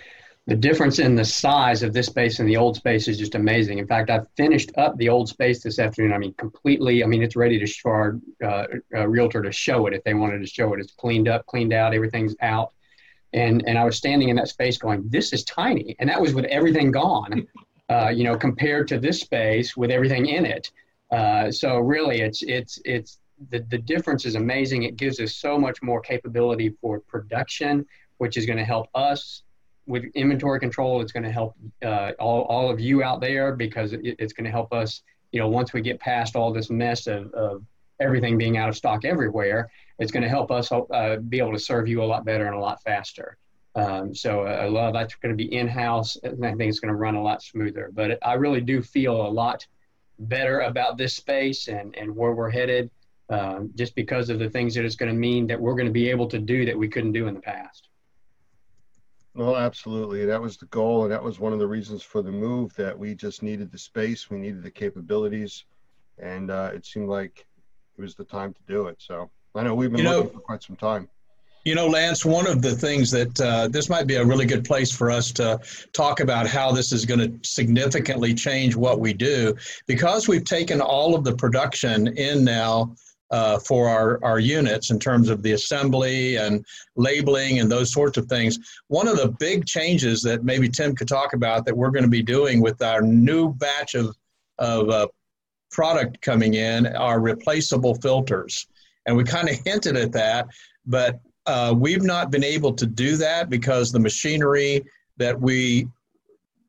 the 0.46 0.56
difference 0.56 0.99
in 0.99 1.14
the 1.14 1.25
size 1.25 1.82
of 1.84 1.92
this 1.92 2.06
space 2.06 2.40
and 2.40 2.49
the 2.49 2.56
old 2.56 2.76
space 2.76 3.06
is 3.06 3.16
just 3.16 3.37
amazing. 3.37 3.78
In 3.78 3.87
fact, 3.87 4.11
I 4.11 4.20
finished 4.37 4.72
up 4.76 4.96
the 4.96 5.08
old 5.08 5.28
space 5.28 5.62
this 5.62 5.78
afternoon. 5.78 6.12
I 6.12 6.18
mean, 6.18 6.34
completely. 6.34 7.04
I 7.04 7.06
mean, 7.06 7.22
it's 7.22 7.37
ready 7.37 7.61
to 7.61 7.66
show 7.66 7.90
our 7.90 8.20
uh, 8.42 8.64
uh, 8.94 9.06
realtor 9.06 9.40
to 9.42 9.52
show 9.52 9.87
it 9.87 9.94
if 9.94 10.02
they 10.02 10.14
wanted 10.14 10.40
to 10.40 10.46
show 10.46 10.72
it. 10.75 10.80
It's 10.80 10.92
cleaned 10.92 11.28
up, 11.28 11.46
cleaned 11.46 11.72
out, 11.72 11.94
everything's 11.94 12.34
out. 12.42 12.72
And 13.32 13.62
and 13.68 13.78
I 13.78 13.84
was 13.84 13.96
standing 13.96 14.30
in 14.30 14.37
that 14.37 14.49
space 14.49 14.78
going, 14.78 15.04
this 15.08 15.32
is 15.32 15.44
tiny, 15.44 15.94
and 16.00 16.11
that 16.11 16.20
was 16.20 16.34
with 16.34 16.44
everything 16.46 16.90
gone. 16.90 17.46
Uh, 17.88 18.08
you 18.08 18.25
know, 18.25 18.37
compared 18.37 18.88
to 18.88 18.99
this 18.99 19.20
space 19.20 19.76
with 19.76 19.90
everything 19.90 20.26
in 20.26 20.46
it. 20.46 20.70
Uh, 21.11 21.50
so 21.52 21.78
really, 21.78 22.20
it's 22.20 22.42
it's 22.42 22.80
it's 22.84 23.18
the 23.50 23.61
the 23.70 23.78
difference 23.78 24.25
is 24.25 24.34
amazing. 24.34 24.82
It 24.82 24.96
gives 24.96 25.20
us 25.20 25.37
so 25.37 25.56
much 25.56 25.82
more 25.82 26.00
capability 26.00 26.75
for 26.80 27.00
production, 27.00 27.87
which 28.18 28.37
is 28.37 28.44
going 28.44 28.58
to 28.58 28.64
help 28.64 28.88
us 28.94 29.42
with 29.86 30.04
inventory 30.14 30.60
control, 30.60 31.00
it's 31.00 31.12
going 31.12 31.24
to 31.24 31.32
help 31.32 31.54
uh, 31.84 32.12
all, 32.18 32.42
all 32.42 32.70
of 32.70 32.78
you 32.80 33.02
out 33.02 33.20
there 33.20 33.54
because 33.54 33.92
it, 33.92 34.00
it's 34.02 34.32
going 34.32 34.44
to 34.44 34.50
help 34.50 34.72
us, 34.72 35.02
you 35.32 35.40
know, 35.40 35.48
once 35.48 35.72
we 35.72 35.80
get 35.80 35.98
past 36.00 36.36
all 36.36 36.52
this 36.52 36.70
mess 36.70 37.06
of, 37.06 37.32
of 37.34 37.64
everything 38.00 38.38
being 38.38 38.56
out 38.56 38.68
of 38.68 38.76
stock 38.76 39.04
everywhere, 39.04 39.70
it's 39.98 40.12
going 40.12 40.22
to 40.22 40.28
help 40.28 40.50
us 40.50 40.70
uh, 40.72 41.16
be 41.28 41.38
able 41.38 41.52
to 41.52 41.58
serve 41.58 41.88
you 41.88 42.02
a 42.02 42.04
lot 42.04 42.24
better 42.24 42.46
and 42.46 42.54
a 42.54 42.58
lot 42.58 42.82
faster. 42.82 43.36
Um, 43.74 44.14
so 44.14 44.42
uh, 44.42 44.66
a 44.66 44.70
lot 44.70 44.88
of 44.88 44.94
that's 44.94 45.14
going 45.14 45.36
to 45.36 45.36
be 45.36 45.54
in-house, 45.54 46.16
and 46.22 46.44
I 46.44 46.50
think 46.54 46.68
it's 46.68 46.80
going 46.80 46.92
to 46.92 46.98
run 46.98 47.14
a 47.14 47.22
lot 47.22 47.42
smoother. 47.42 47.90
But 47.92 48.18
I 48.22 48.34
really 48.34 48.60
do 48.60 48.82
feel 48.82 49.26
a 49.26 49.28
lot 49.28 49.66
better 50.18 50.60
about 50.60 50.98
this 50.98 51.14
space 51.14 51.68
and, 51.68 51.94
and 51.96 52.14
where 52.14 52.32
we're 52.32 52.50
headed, 52.50 52.90
um, 53.30 53.70
just 53.74 53.94
because 53.94 54.28
of 54.28 54.38
the 54.38 54.50
things 54.50 54.74
that 54.74 54.84
it's 54.84 54.96
going 54.96 55.10
to 55.10 55.18
mean 55.18 55.46
that 55.46 55.58
we're 55.58 55.74
going 55.74 55.86
to 55.86 55.92
be 55.92 56.10
able 56.10 56.28
to 56.28 56.38
do 56.38 56.66
that 56.66 56.76
we 56.76 56.88
couldn't 56.88 57.12
do 57.12 57.28
in 57.28 57.34
the 57.34 57.40
past. 57.40 57.88
Well, 59.34 59.56
absolutely. 59.56 60.26
That 60.26 60.40
was 60.40 60.58
the 60.58 60.66
goal, 60.66 61.04
and 61.04 61.12
that 61.12 61.22
was 61.22 61.40
one 61.40 61.52
of 61.52 61.58
the 61.58 61.66
reasons 61.66 62.02
for 62.02 62.20
the 62.20 62.30
move. 62.30 62.74
That 62.76 62.98
we 62.98 63.14
just 63.14 63.42
needed 63.42 63.72
the 63.72 63.78
space, 63.78 64.28
we 64.30 64.38
needed 64.38 64.62
the 64.62 64.70
capabilities, 64.70 65.64
and 66.18 66.50
uh, 66.50 66.70
it 66.74 66.84
seemed 66.84 67.08
like 67.08 67.46
it 67.96 68.02
was 68.02 68.14
the 68.14 68.24
time 68.24 68.52
to 68.52 68.60
do 68.68 68.88
it. 68.88 68.96
So 68.98 69.30
I 69.54 69.62
know 69.62 69.74
we've 69.74 69.90
been 69.90 69.98
you 69.98 70.04
know, 70.04 70.18
looking 70.18 70.34
for 70.34 70.40
quite 70.40 70.62
some 70.62 70.76
time. 70.76 71.08
You 71.64 71.76
know, 71.76 71.86
Lance, 71.86 72.24
one 72.24 72.48
of 72.48 72.60
the 72.60 72.74
things 72.74 73.10
that 73.12 73.40
uh, 73.40 73.68
this 73.68 73.88
might 73.88 74.08
be 74.08 74.16
a 74.16 74.24
really 74.24 74.46
good 74.46 74.64
place 74.64 74.90
for 74.90 75.10
us 75.12 75.30
to 75.32 75.60
talk 75.92 76.18
about 76.18 76.48
how 76.48 76.72
this 76.72 76.90
is 76.90 77.06
going 77.06 77.20
to 77.20 77.48
significantly 77.48 78.34
change 78.34 78.74
what 78.74 78.98
we 78.98 79.12
do 79.12 79.54
because 79.86 80.26
we've 80.26 80.44
taken 80.44 80.80
all 80.80 81.14
of 81.14 81.22
the 81.22 81.36
production 81.36 82.08
in 82.18 82.42
now 82.42 82.92
uh, 83.32 83.58
for 83.58 83.88
our, 83.88 84.22
our 84.22 84.38
units 84.38 84.90
in 84.90 84.98
terms 84.98 85.30
of 85.30 85.42
the 85.42 85.52
assembly 85.52 86.36
and 86.36 86.64
labeling 86.96 87.58
and 87.58 87.72
those 87.72 87.90
sorts 87.90 88.18
of 88.18 88.26
things. 88.26 88.58
One 88.88 89.08
of 89.08 89.16
the 89.16 89.28
big 89.28 89.64
changes 89.64 90.22
that 90.22 90.44
maybe 90.44 90.68
Tim 90.68 90.94
could 90.94 91.08
talk 91.08 91.32
about 91.32 91.64
that 91.64 91.76
we're 91.76 91.90
going 91.90 92.04
to 92.04 92.10
be 92.10 92.22
doing 92.22 92.60
with 92.60 92.82
our 92.82 93.00
new 93.00 93.52
batch 93.54 93.94
of, 93.94 94.14
of 94.58 94.90
uh, 94.90 95.08
product 95.70 96.20
coming 96.20 96.54
in 96.54 96.86
are 96.94 97.20
replaceable 97.20 97.94
filters. 97.96 98.66
And 99.06 99.16
we 99.16 99.24
kind 99.24 99.48
of 99.48 99.56
hinted 99.64 99.96
at 99.96 100.12
that, 100.12 100.48
but 100.84 101.18
uh, 101.46 101.74
we've 101.76 102.02
not 102.02 102.30
been 102.30 102.44
able 102.44 102.74
to 102.74 102.86
do 102.86 103.16
that 103.16 103.48
because 103.48 103.90
the 103.90 103.98
machinery 103.98 104.84
that 105.16 105.40
we, 105.40 105.88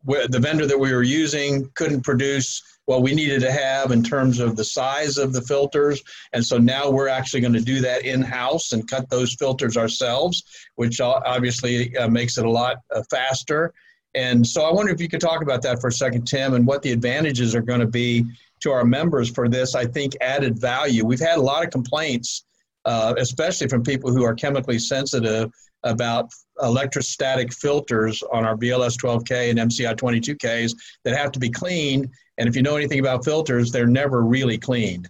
the 0.05 0.39
vendor 0.39 0.65
that 0.65 0.77
we 0.77 0.93
were 0.93 1.03
using 1.03 1.69
couldn't 1.75 2.03
produce 2.03 2.61
what 2.85 3.01
we 3.01 3.13
needed 3.13 3.41
to 3.41 3.51
have 3.51 3.91
in 3.91 4.03
terms 4.03 4.39
of 4.39 4.55
the 4.55 4.63
size 4.63 5.17
of 5.17 5.31
the 5.31 5.41
filters. 5.41 6.03
And 6.33 6.45
so 6.45 6.57
now 6.57 6.89
we're 6.89 7.07
actually 7.07 7.41
going 7.41 7.53
to 7.53 7.61
do 7.61 7.79
that 7.81 8.05
in 8.05 8.21
house 8.21 8.73
and 8.73 8.87
cut 8.87 9.09
those 9.09 9.35
filters 9.35 9.77
ourselves, 9.77 10.43
which 10.75 10.99
obviously 10.99 11.95
uh, 11.97 12.09
makes 12.09 12.37
it 12.37 12.45
a 12.45 12.49
lot 12.49 12.77
uh, 12.93 13.01
faster. 13.09 13.73
And 14.15 14.45
so 14.45 14.63
I 14.63 14.71
wonder 14.71 14.91
if 14.91 15.01
you 15.01 15.09
could 15.09 15.21
talk 15.21 15.41
about 15.41 15.61
that 15.63 15.79
for 15.81 15.87
a 15.87 15.91
second, 15.91 16.25
Tim, 16.25 16.53
and 16.53 16.67
what 16.67 16.81
the 16.81 16.91
advantages 16.91 17.55
are 17.55 17.61
going 17.61 17.79
to 17.79 17.87
be 17.87 18.25
to 18.59 18.71
our 18.71 18.85
members 18.85 19.29
for 19.29 19.47
this, 19.49 19.75
I 19.75 19.85
think, 19.85 20.13
added 20.21 20.59
value. 20.59 21.05
We've 21.05 21.19
had 21.19 21.37
a 21.37 21.41
lot 21.41 21.63
of 21.63 21.71
complaints, 21.71 22.45
uh, 22.85 23.13
especially 23.17 23.67
from 23.67 23.83
people 23.83 24.11
who 24.11 24.23
are 24.23 24.35
chemically 24.35 24.77
sensitive 24.77 25.51
about 25.83 26.31
electrostatic 26.61 27.53
filters 27.53 28.21
on 28.31 28.45
our 28.45 28.55
BLS 28.55 28.97
12K 28.97 29.49
and 29.49 29.59
MCI 29.59 29.95
22Ks 29.95 30.73
that 31.03 31.17
have 31.17 31.31
to 31.31 31.39
be 31.39 31.49
cleaned 31.49 32.09
and 32.37 32.49
if 32.49 32.55
you 32.55 32.61
know 32.61 32.75
anything 32.75 32.99
about 32.99 33.23
filters, 33.23 33.71
they're 33.71 33.87
never 33.87 34.23
really 34.23 34.57
cleaned. 34.57 35.09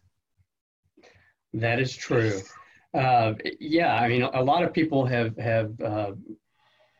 That 1.53 1.79
is 1.79 1.95
true. 1.95 2.41
Uh, 2.93 3.33
yeah, 3.59 3.95
I 3.95 4.07
mean, 4.07 4.23
a 4.23 4.43
lot 4.43 4.63
of 4.63 4.73
people 4.73 5.05
have 5.05 5.37
have 5.37 5.79
uh, 5.81 6.11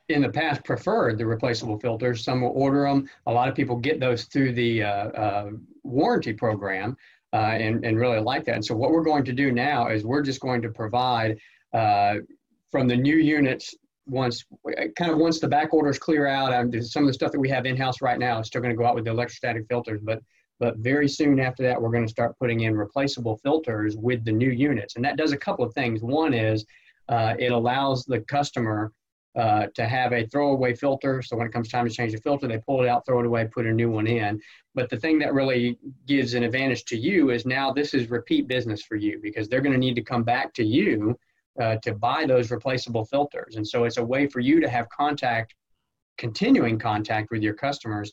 in 0.10 0.22
the 0.22 0.30
past 0.30 0.63
preferred 0.63 1.18
the 1.18 1.25
replaceable 1.25 1.80
filters. 1.80 2.24
Some 2.24 2.42
will 2.42 2.53
order 2.56 2.84
them. 2.84 3.10
A 3.27 3.32
lot 3.32 3.50
of 3.50 3.56
people 3.56 3.75
get 3.75 4.00
those 4.00 4.25
through 4.25 4.53
the 4.53 4.84
uh, 4.84 4.88
uh 4.88 5.50
warranty 5.84 6.34
program 6.34 6.96
uh, 7.34 7.38
and 7.38 7.84
and 7.84 8.00
really 8.00 8.20
like 8.20 8.46
that. 8.46 8.56
And 8.56 8.65
so 8.65 8.75
what 8.75 8.92
we're 8.92 9.03
going 9.03 9.25
to 9.25 9.34
do 9.34 9.51
now 9.51 9.89
is 9.89 10.06
we're 10.06 10.22
just 10.22 10.39
going 10.39 10.62
to 10.62 10.70
provide 10.70 11.38
uh, 11.74 12.15
from 12.74 12.88
the 12.88 12.98
new 12.98 13.18
units 13.18 13.75
once 14.08 14.44
kind 14.98 15.12
of 15.12 15.20
once 15.20 15.39
the 15.39 15.48
back 15.48 15.75
orders 15.75 16.00
clear 16.00 16.25
out, 16.25 16.51
um, 16.51 16.82
some 16.82 17.03
of 17.03 17.08
the 17.08 17.13
stuff 17.13 17.32
that 17.32 17.39
we 17.39 17.48
have 17.48 17.68
in 17.68 17.77
house 17.77 18.01
right 18.01 18.18
now 18.18 18.39
is 18.39 18.48
still 18.48 18.62
going 18.62 18.74
to 18.74 18.75
go 18.75 18.84
out 18.84 18.96
with 18.96 19.06
the 19.06 19.12
electrostatic 19.12 19.68
filters, 19.70 20.01
but 20.03 20.20
but 20.60 20.77
very 20.77 21.08
soon 21.08 21.39
after 21.39 21.62
that, 21.62 21.80
we're 21.80 21.92
going 21.92 22.06
to 22.06 22.10
start 22.10 22.38
putting 22.39 22.62
in 22.62 22.75
replaceable 22.75 23.38
filters 23.38 23.96
with 23.96 24.25
the 24.25 24.32
new 24.32 24.50
units, 24.50 24.96
and 24.96 25.06
that 25.06 25.18
does 25.18 25.34
a 25.34 25.38
couple 25.38 25.63
of 25.63 25.72
things. 25.75 26.01
One 26.01 26.34
is 26.34 26.65
uh, 27.10 27.36
it 27.38 27.51
allows 27.51 28.06
the 28.06 28.22
customer 28.22 28.92
uh, 29.36 29.68
to 29.75 29.86
have 29.86 30.12
a 30.12 30.25
throwaway 30.25 30.74
filter. 30.74 31.22
So 31.22 31.38
when 31.38 31.46
it 31.46 31.53
comes 31.53 31.70
time 31.70 31.88
to 31.88 31.94
change 31.94 32.13
the 32.13 32.22
filter, 32.22 32.48
they 32.48 32.58
pull 32.58 32.82
it 32.82 32.89
out, 32.89 33.06
throw 33.06 33.20
it 33.20 33.27
away, 33.27 33.48
put 33.53 33.68
a 33.68 33.72
new 33.72 33.92
one 33.92 34.08
in. 34.08 34.42
But 34.74 34.89
the 34.89 34.98
thing 34.98 35.20
that 35.20 35.36
really 35.36 35.77
gives 36.08 36.34
an 36.34 36.42
advantage 36.42 36.86
to 36.86 36.98
you 36.98 37.30
is 37.30 37.46
now 37.46 37.72
this 37.72 37.94
is 37.94 38.10
repeat 38.10 38.48
business 38.48 38.82
for 38.82 38.96
you 38.96 39.20
because 39.22 39.48
they're 39.48 39.62
going 39.62 39.74
to 39.74 39.86
need 39.86 39.96
to 39.96 40.03
come 40.03 40.24
back 40.24 40.53
to 40.56 40.63
you 40.63 41.15
uh, 41.62 41.75
to 41.77 41.93
buy 41.93 42.25
those 42.25 42.51
replaceable 42.51 43.05
filters. 43.05 43.55
And 43.55 43.67
so 43.67 43.83
it's 43.83 43.98
a 43.98 44.03
way 44.03 44.27
for 44.27 44.39
you 44.39 44.60
to 44.60 44.69
have 44.69 44.89
contact, 44.89 45.53
continuing 46.17 46.79
contact 46.79 47.29
with 47.31 47.41
your 47.41 47.53
customers 47.53 48.12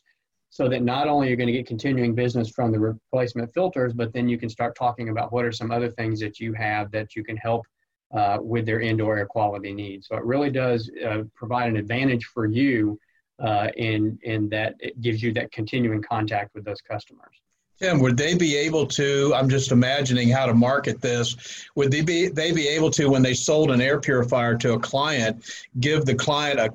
so 0.49 0.67
that 0.67 0.83
not 0.83 1.07
only 1.07 1.27
you're 1.27 1.37
going 1.37 1.47
to 1.47 1.53
get 1.53 1.65
continuing 1.65 2.13
business 2.13 2.49
from 2.49 2.71
the 2.71 2.79
replacement 2.79 3.51
filters, 3.53 3.93
but 3.93 4.11
then 4.13 4.27
you 4.27 4.37
can 4.37 4.49
start 4.49 4.75
talking 4.75 5.09
about 5.09 5.31
what 5.31 5.45
are 5.45 5.51
some 5.51 5.71
other 5.71 5.89
things 5.89 6.19
that 6.19 6.39
you 6.39 6.53
have 6.53 6.91
that 6.91 7.15
you 7.15 7.23
can 7.23 7.37
help 7.37 7.65
uh, 8.13 8.37
with 8.41 8.65
their 8.65 8.81
indoor 8.81 9.17
air 9.17 9.25
quality 9.25 9.73
needs. 9.73 10.07
So 10.07 10.17
it 10.17 10.25
really 10.25 10.49
does 10.49 10.91
uh, 11.07 11.23
provide 11.35 11.69
an 11.69 11.77
advantage 11.77 12.25
for 12.25 12.45
you 12.45 12.99
uh, 13.41 13.69
in, 13.77 14.19
in 14.23 14.49
that 14.49 14.75
it 14.79 14.99
gives 14.99 15.23
you 15.23 15.33
that 15.33 15.51
continuing 15.53 16.01
contact 16.01 16.53
with 16.53 16.65
those 16.65 16.81
customers. 16.81 17.41
Tim, 17.81 17.99
would 17.99 18.15
they 18.15 18.35
be 18.35 18.55
able 18.55 18.85
to? 18.87 19.33
I'm 19.33 19.49
just 19.49 19.71
imagining 19.71 20.29
how 20.29 20.45
to 20.45 20.53
market 20.53 21.01
this. 21.01 21.65
Would 21.75 21.91
they 21.91 22.01
be 22.01 22.27
they 22.27 22.51
be 22.51 22.67
able 22.67 22.91
to, 22.91 23.09
when 23.09 23.23
they 23.23 23.33
sold 23.33 23.71
an 23.71 23.81
air 23.81 23.99
purifier 23.99 24.55
to 24.57 24.73
a 24.73 24.79
client, 24.79 25.43
give 25.79 26.05
the 26.05 26.13
client 26.13 26.59
a 26.59 26.69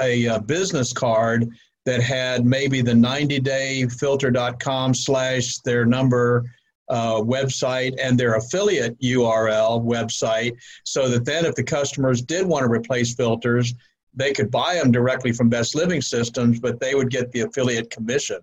a, 0.00 0.26
a 0.26 0.40
business 0.40 0.92
card 0.92 1.50
that 1.84 2.00
had 2.00 2.46
maybe 2.46 2.80
the 2.80 2.94
90 2.94 3.88
filter.com 3.88 4.94
slash 4.94 5.58
their 5.58 5.84
number 5.84 6.44
uh, 6.88 7.16
website 7.16 7.96
and 8.00 8.16
their 8.16 8.36
affiliate 8.36 8.96
URL 9.00 9.84
website, 9.84 10.52
so 10.84 11.08
that 11.08 11.24
then 11.24 11.44
if 11.44 11.56
the 11.56 11.64
customers 11.64 12.22
did 12.22 12.46
want 12.46 12.62
to 12.62 12.70
replace 12.70 13.16
filters, 13.16 13.74
they 14.14 14.32
could 14.32 14.50
buy 14.50 14.74
them 14.74 14.92
directly 14.92 15.32
from 15.32 15.48
Best 15.48 15.74
Living 15.74 16.00
Systems, 16.00 16.60
but 16.60 16.78
they 16.78 16.94
would 16.94 17.10
get 17.10 17.32
the 17.32 17.40
affiliate 17.40 17.90
commission. 17.90 18.38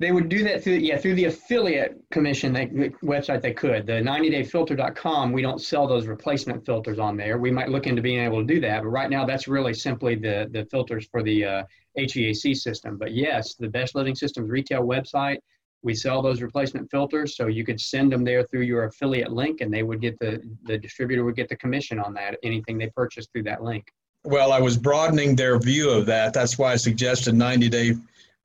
They 0.00 0.12
would 0.12 0.30
do 0.30 0.42
that 0.44 0.64
through 0.64 0.76
yeah 0.76 0.96
through 0.96 1.14
the 1.14 1.26
affiliate 1.26 2.02
commission 2.10 2.54
they, 2.54 2.66
the 2.66 2.88
website 3.04 3.42
they 3.42 3.52
could. 3.52 3.86
The 3.86 3.92
90dayfilter.com 3.92 5.30
we 5.30 5.42
don't 5.42 5.60
sell 5.60 5.86
those 5.86 6.06
replacement 6.06 6.64
filters 6.64 6.98
on 6.98 7.18
there. 7.18 7.36
We 7.36 7.50
might 7.50 7.68
look 7.68 7.86
into 7.86 8.00
being 8.00 8.24
able 8.24 8.38
to 8.38 8.46
do 8.46 8.60
that, 8.62 8.82
but 8.82 8.88
right 8.88 9.10
now 9.10 9.26
that's 9.26 9.46
really 9.46 9.74
simply 9.74 10.14
the 10.14 10.48
the 10.52 10.64
filters 10.64 11.06
for 11.06 11.22
the 11.22 11.44
uh, 11.44 11.62
HVAC 11.98 12.56
system. 12.56 12.96
But 12.96 13.12
yes, 13.12 13.54
the 13.56 13.68
Best 13.68 13.94
Living 13.94 14.14
Systems 14.14 14.48
retail 14.48 14.82
website 14.82 15.38
We 15.82 15.94
sell 15.94 16.22
those 16.22 16.40
replacement 16.40 16.90
filters, 16.90 17.36
so 17.36 17.48
you 17.48 17.64
could 17.64 17.80
send 17.80 18.10
them 18.10 18.24
there 18.24 18.42
through 18.44 18.62
your 18.62 18.84
affiliate 18.84 19.32
link, 19.32 19.60
and 19.60 19.72
they 19.72 19.82
would 19.82 20.00
get 20.00 20.18
the 20.18 20.40
the 20.64 20.78
distributor 20.78 21.24
would 21.24 21.36
get 21.36 21.50
the 21.50 21.56
commission 21.56 21.98
on 21.98 22.14
that 22.14 22.38
anything 22.42 22.78
they 22.78 22.88
purchase 22.88 23.26
through 23.30 23.42
that 23.44 23.62
link. 23.62 23.84
Well, 24.24 24.50
I 24.52 24.60
was 24.60 24.76
broadening 24.78 25.36
their 25.36 25.58
view 25.58 25.90
of 25.90 26.06
that. 26.06 26.32
That's 26.32 26.58
why 26.58 26.72
I 26.72 26.76
suggested 26.76 27.34
90 27.34 27.68
day 27.68 27.94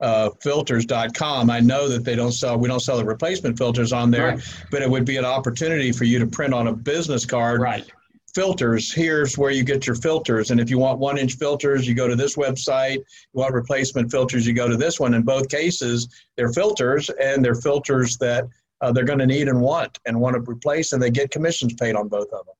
uh, 0.01 0.29
filters.com. 0.41 1.49
I 1.49 1.59
know 1.59 1.87
that 1.87 2.03
they 2.03 2.15
don't 2.15 2.31
sell, 2.31 2.57
we 2.57 2.67
don't 2.67 2.79
sell 2.81 2.97
the 2.97 3.05
replacement 3.05 3.57
filters 3.57 3.93
on 3.93 4.11
there, 4.11 4.27
Right. 4.35 4.39
but 4.71 4.81
it 4.81 4.89
would 4.89 5.05
be 5.05 5.17
an 5.17 5.25
opportunity 5.25 5.91
for 5.91 6.03
you 6.03 6.19
to 6.19 6.27
print 6.27 6.53
on 6.53 6.67
a 6.67 6.73
business 6.73 7.25
card 7.25 7.61
Right. 7.61 7.85
filters. 8.33 8.91
Here's 8.91 9.37
where 9.37 9.51
you 9.51 9.63
get 9.63 9.87
your 9.87 9.95
filters. 9.95 10.51
And 10.51 10.59
if 10.59 10.69
you 10.69 10.77
want 10.77 10.99
one 10.99 11.17
inch 11.17 11.35
filters, 11.35 11.87
you 11.87 11.93
go 11.95 12.07
to 12.07 12.15
this 12.15 12.35
website. 12.35 12.95
You 12.97 13.03
want 13.33 13.53
replacement 13.53 14.11
filters, 14.11 14.45
you 14.45 14.53
go 14.53 14.67
to 14.67 14.75
this 14.75 14.99
one. 14.99 15.13
In 15.13 15.21
both 15.23 15.47
cases, 15.47 16.09
they're 16.35 16.51
filters 16.51 17.09
and 17.21 17.43
they're 17.43 17.55
filters 17.55 18.17
that 18.17 18.45
uh, 18.81 18.91
they're 18.91 19.05
going 19.05 19.19
to 19.19 19.25
need 19.25 19.47
and 19.47 19.61
want 19.61 19.97
and 20.05 20.19
want 20.19 20.35
to 20.35 20.51
replace, 20.51 20.91
and 20.91 21.01
they 21.01 21.09
get 21.09 21.31
commissions 21.31 21.73
paid 21.75 21.95
on 21.95 22.09
both 22.09 22.27
of 22.33 22.45
them. 22.45 22.55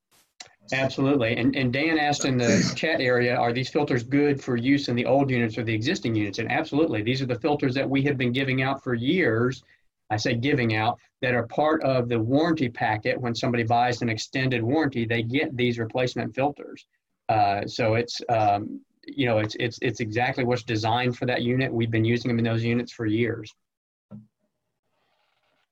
Absolutely. 0.72 1.36
And, 1.36 1.54
and 1.54 1.72
Dan 1.72 1.98
asked 1.98 2.24
in 2.24 2.36
the 2.36 2.72
chat 2.76 3.00
area, 3.00 3.36
are 3.36 3.52
these 3.52 3.68
filters 3.68 4.02
good 4.02 4.42
for 4.42 4.56
use 4.56 4.88
in 4.88 4.96
the 4.96 5.06
old 5.06 5.30
units 5.30 5.56
or 5.58 5.62
the 5.62 5.74
existing 5.74 6.14
units? 6.14 6.38
And 6.38 6.50
absolutely, 6.50 7.02
these 7.02 7.22
are 7.22 7.26
the 7.26 7.38
filters 7.38 7.74
that 7.74 7.88
we 7.88 8.02
have 8.02 8.16
been 8.16 8.32
giving 8.32 8.62
out 8.62 8.82
for 8.82 8.94
years. 8.94 9.62
I 10.10 10.16
say 10.16 10.34
giving 10.34 10.74
out 10.74 10.98
that 11.22 11.34
are 11.34 11.46
part 11.46 11.82
of 11.82 12.08
the 12.08 12.18
warranty 12.18 12.68
packet. 12.68 13.20
When 13.20 13.34
somebody 13.34 13.64
buys 13.64 14.02
an 14.02 14.08
extended 14.08 14.62
warranty, 14.62 15.04
they 15.04 15.22
get 15.22 15.56
these 15.56 15.78
replacement 15.78 16.34
filters. 16.34 16.86
Uh, 17.28 17.66
so 17.66 17.94
it's, 17.94 18.20
um, 18.28 18.80
you 19.04 19.26
know, 19.26 19.38
it's, 19.38 19.56
it's, 19.58 19.78
it's 19.82 20.00
exactly 20.00 20.44
what's 20.44 20.62
designed 20.62 21.16
for 21.16 21.26
that 21.26 21.42
unit. 21.42 21.72
We've 21.72 21.90
been 21.90 22.04
using 22.04 22.28
them 22.28 22.38
in 22.38 22.44
those 22.44 22.64
units 22.64 22.92
for 22.92 23.06
years. 23.06 23.54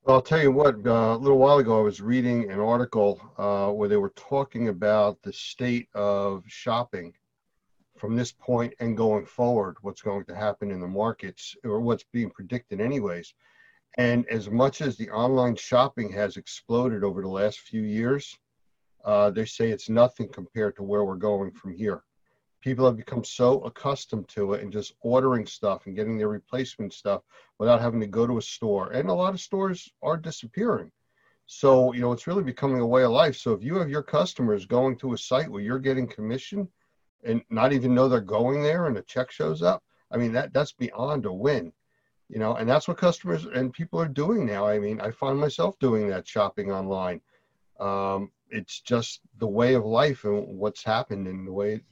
Well, 0.04 0.16
I'll 0.16 0.22
tell 0.22 0.42
you 0.42 0.52
what, 0.52 0.86
uh, 0.86 1.14
a 1.14 1.16
little 1.16 1.38
while 1.38 1.56
ago, 1.56 1.78
I 1.78 1.82
was 1.82 2.02
reading 2.02 2.50
an 2.50 2.60
article 2.60 3.18
uh, 3.38 3.70
where 3.70 3.88
they 3.88 3.96
were 3.96 4.12
talking 4.16 4.68
about 4.68 5.22
the 5.22 5.32
state 5.32 5.88
of 5.94 6.44
shopping 6.46 7.14
from 7.96 8.14
this 8.14 8.30
point 8.30 8.74
and 8.80 8.98
going 8.98 9.24
forward, 9.24 9.78
what's 9.80 10.02
going 10.02 10.26
to 10.26 10.34
happen 10.34 10.70
in 10.70 10.78
the 10.78 10.86
markets 10.86 11.56
or 11.64 11.80
what's 11.80 12.04
being 12.12 12.28
predicted, 12.28 12.82
anyways. 12.82 13.32
And 13.96 14.28
as 14.28 14.50
much 14.50 14.82
as 14.82 14.98
the 14.98 15.08
online 15.08 15.56
shopping 15.56 16.12
has 16.12 16.36
exploded 16.36 17.02
over 17.02 17.22
the 17.22 17.28
last 17.28 17.60
few 17.60 17.80
years, 17.80 18.38
uh, 19.06 19.30
they 19.30 19.46
say 19.46 19.70
it's 19.70 19.88
nothing 19.88 20.28
compared 20.28 20.76
to 20.76 20.82
where 20.82 21.06
we're 21.06 21.14
going 21.14 21.50
from 21.50 21.72
here. 21.72 22.02
People 22.64 22.86
have 22.86 22.96
become 22.96 23.22
so 23.22 23.60
accustomed 23.60 24.26
to 24.28 24.54
it 24.54 24.62
and 24.62 24.72
just 24.72 24.94
ordering 25.02 25.44
stuff 25.44 25.84
and 25.84 25.94
getting 25.94 26.16
their 26.16 26.30
replacement 26.30 26.94
stuff 26.94 27.20
without 27.58 27.78
having 27.78 28.00
to 28.00 28.06
go 28.06 28.26
to 28.26 28.38
a 28.38 28.42
store. 28.42 28.92
And 28.92 29.10
a 29.10 29.12
lot 29.12 29.34
of 29.34 29.40
stores 29.40 29.92
are 30.02 30.16
disappearing. 30.16 30.90
So, 31.44 31.92
you 31.92 32.00
know, 32.00 32.10
it's 32.12 32.26
really 32.26 32.42
becoming 32.42 32.80
a 32.80 32.86
way 32.86 33.04
of 33.04 33.10
life. 33.10 33.36
So 33.36 33.52
if 33.52 33.62
you 33.62 33.74
have 33.76 33.90
your 33.90 34.02
customers 34.02 34.64
going 34.64 34.96
to 35.00 35.12
a 35.12 35.18
site 35.18 35.50
where 35.50 35.60
you're 35.60 35.78
getting 35.78 36.08
commission 36.08 36.66
and 37.22 37.42
not 37.50 37.74
even 37.74 37.94
know 37.94 38.08
they're 38.08 38.22
going 38.22 38.62
there 38.62 38.86
and 38.86 38.96
a 38.96 39.02
check 39.02 39.30
shows 39.30 39.60
up, 39.60 39.82
I 40.10 40.16
mean, 40.16 40.32
that 40.32 40.54
that's 40.54 40.72
beyond 40.72 41.26
a 41.26 41.32
win. 41.32 41.70
You 42.30 42.38
know, 42.38 42.54
and 42.54 42.66
that's 42.66 42.88
what 42.88 42.96
customers 42.96 43.44
and 43.44 43.74
people 43.74 44.00
are 44.00 44.08
doing 44.08 44.46
now. 44.46 44.66
I 44.66 44.78
mean, 44.78 45.02
I 45.02 45.10
find 45.10 45.38
myself 45.38 45.78
doing 45.80 46.08
that 46.08 46.26
shopping 46.26 46.72
online. 46.72 47.20
Um, 47.78 48.30
it's 48.48 48.80
just 48.80 49.20
the 49.38 49.46
way 49.46 49.74
of 49.74 49.84
life 49.84 50.24
and 50.24 50.58
what's 50.58 50.82
happened 50.82 51.26
and 51.26 51.46
the 51.46 51.52
way 51.52 51.82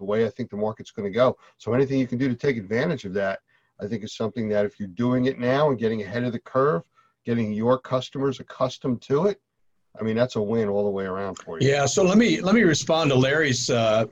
the 0.00 0.04
way 0.04 0.26
I 0.26 0.30
think 0.30 0.50
the 0.50 0.56
market's 0.56 0.90
going 0.90 1.10
to 1.10 1.16
go. 1.16 1.36
So 1.58 1.72
anything 1.72 2.00
you 2.00 2.08
can 2.08 2.18
do 2.18 2.28
to 2.28 2.34
take 2.34 2.56
advantage 2.56 3.04
of 3.04 3.14
that, 3.14 3.38
I 3.80 3.86
think 3.86 4.02
is 4.02 4.16
something 4.16 4.48
that 4.48 4.66
if 4.66 4.80
you're 4.80 4.88
doing 4.88 5.26
it 5.26 5.38
now 5.38 5.70
and 5.70 5.78
getting 5.78 6.02
ahead 6.02 6.24
of 6.24 6.32
the 6.32 6.40
curve, 6.40 6.82
getting 7.24 7.52
your 7.52 7.78
customers 7.78 8.40
accustomed 8.40 9.02
to 9.02 9.26
it, 9.26 9.40
I 9.98 10.02
mean 10.02 10.16
that's 10.16 10.36
a 10.36 10.42
win 10.42 10.68
all 10.68 10.84
the 10.84 10.90
way 10.90 11.04
around 11.04 11.36
for 11.36 11.60
you. 11.60 11.68
Yeah. 11.68 11.84
So 11.84 12.02
let 12.02 12.16
me 12.16 12.40
let 12.40 12.54
me 12.54 12.62
respond 12.62 13.10
to 13.10 13.16
Larry's 13.16 13.68
uh, 13.68 14.06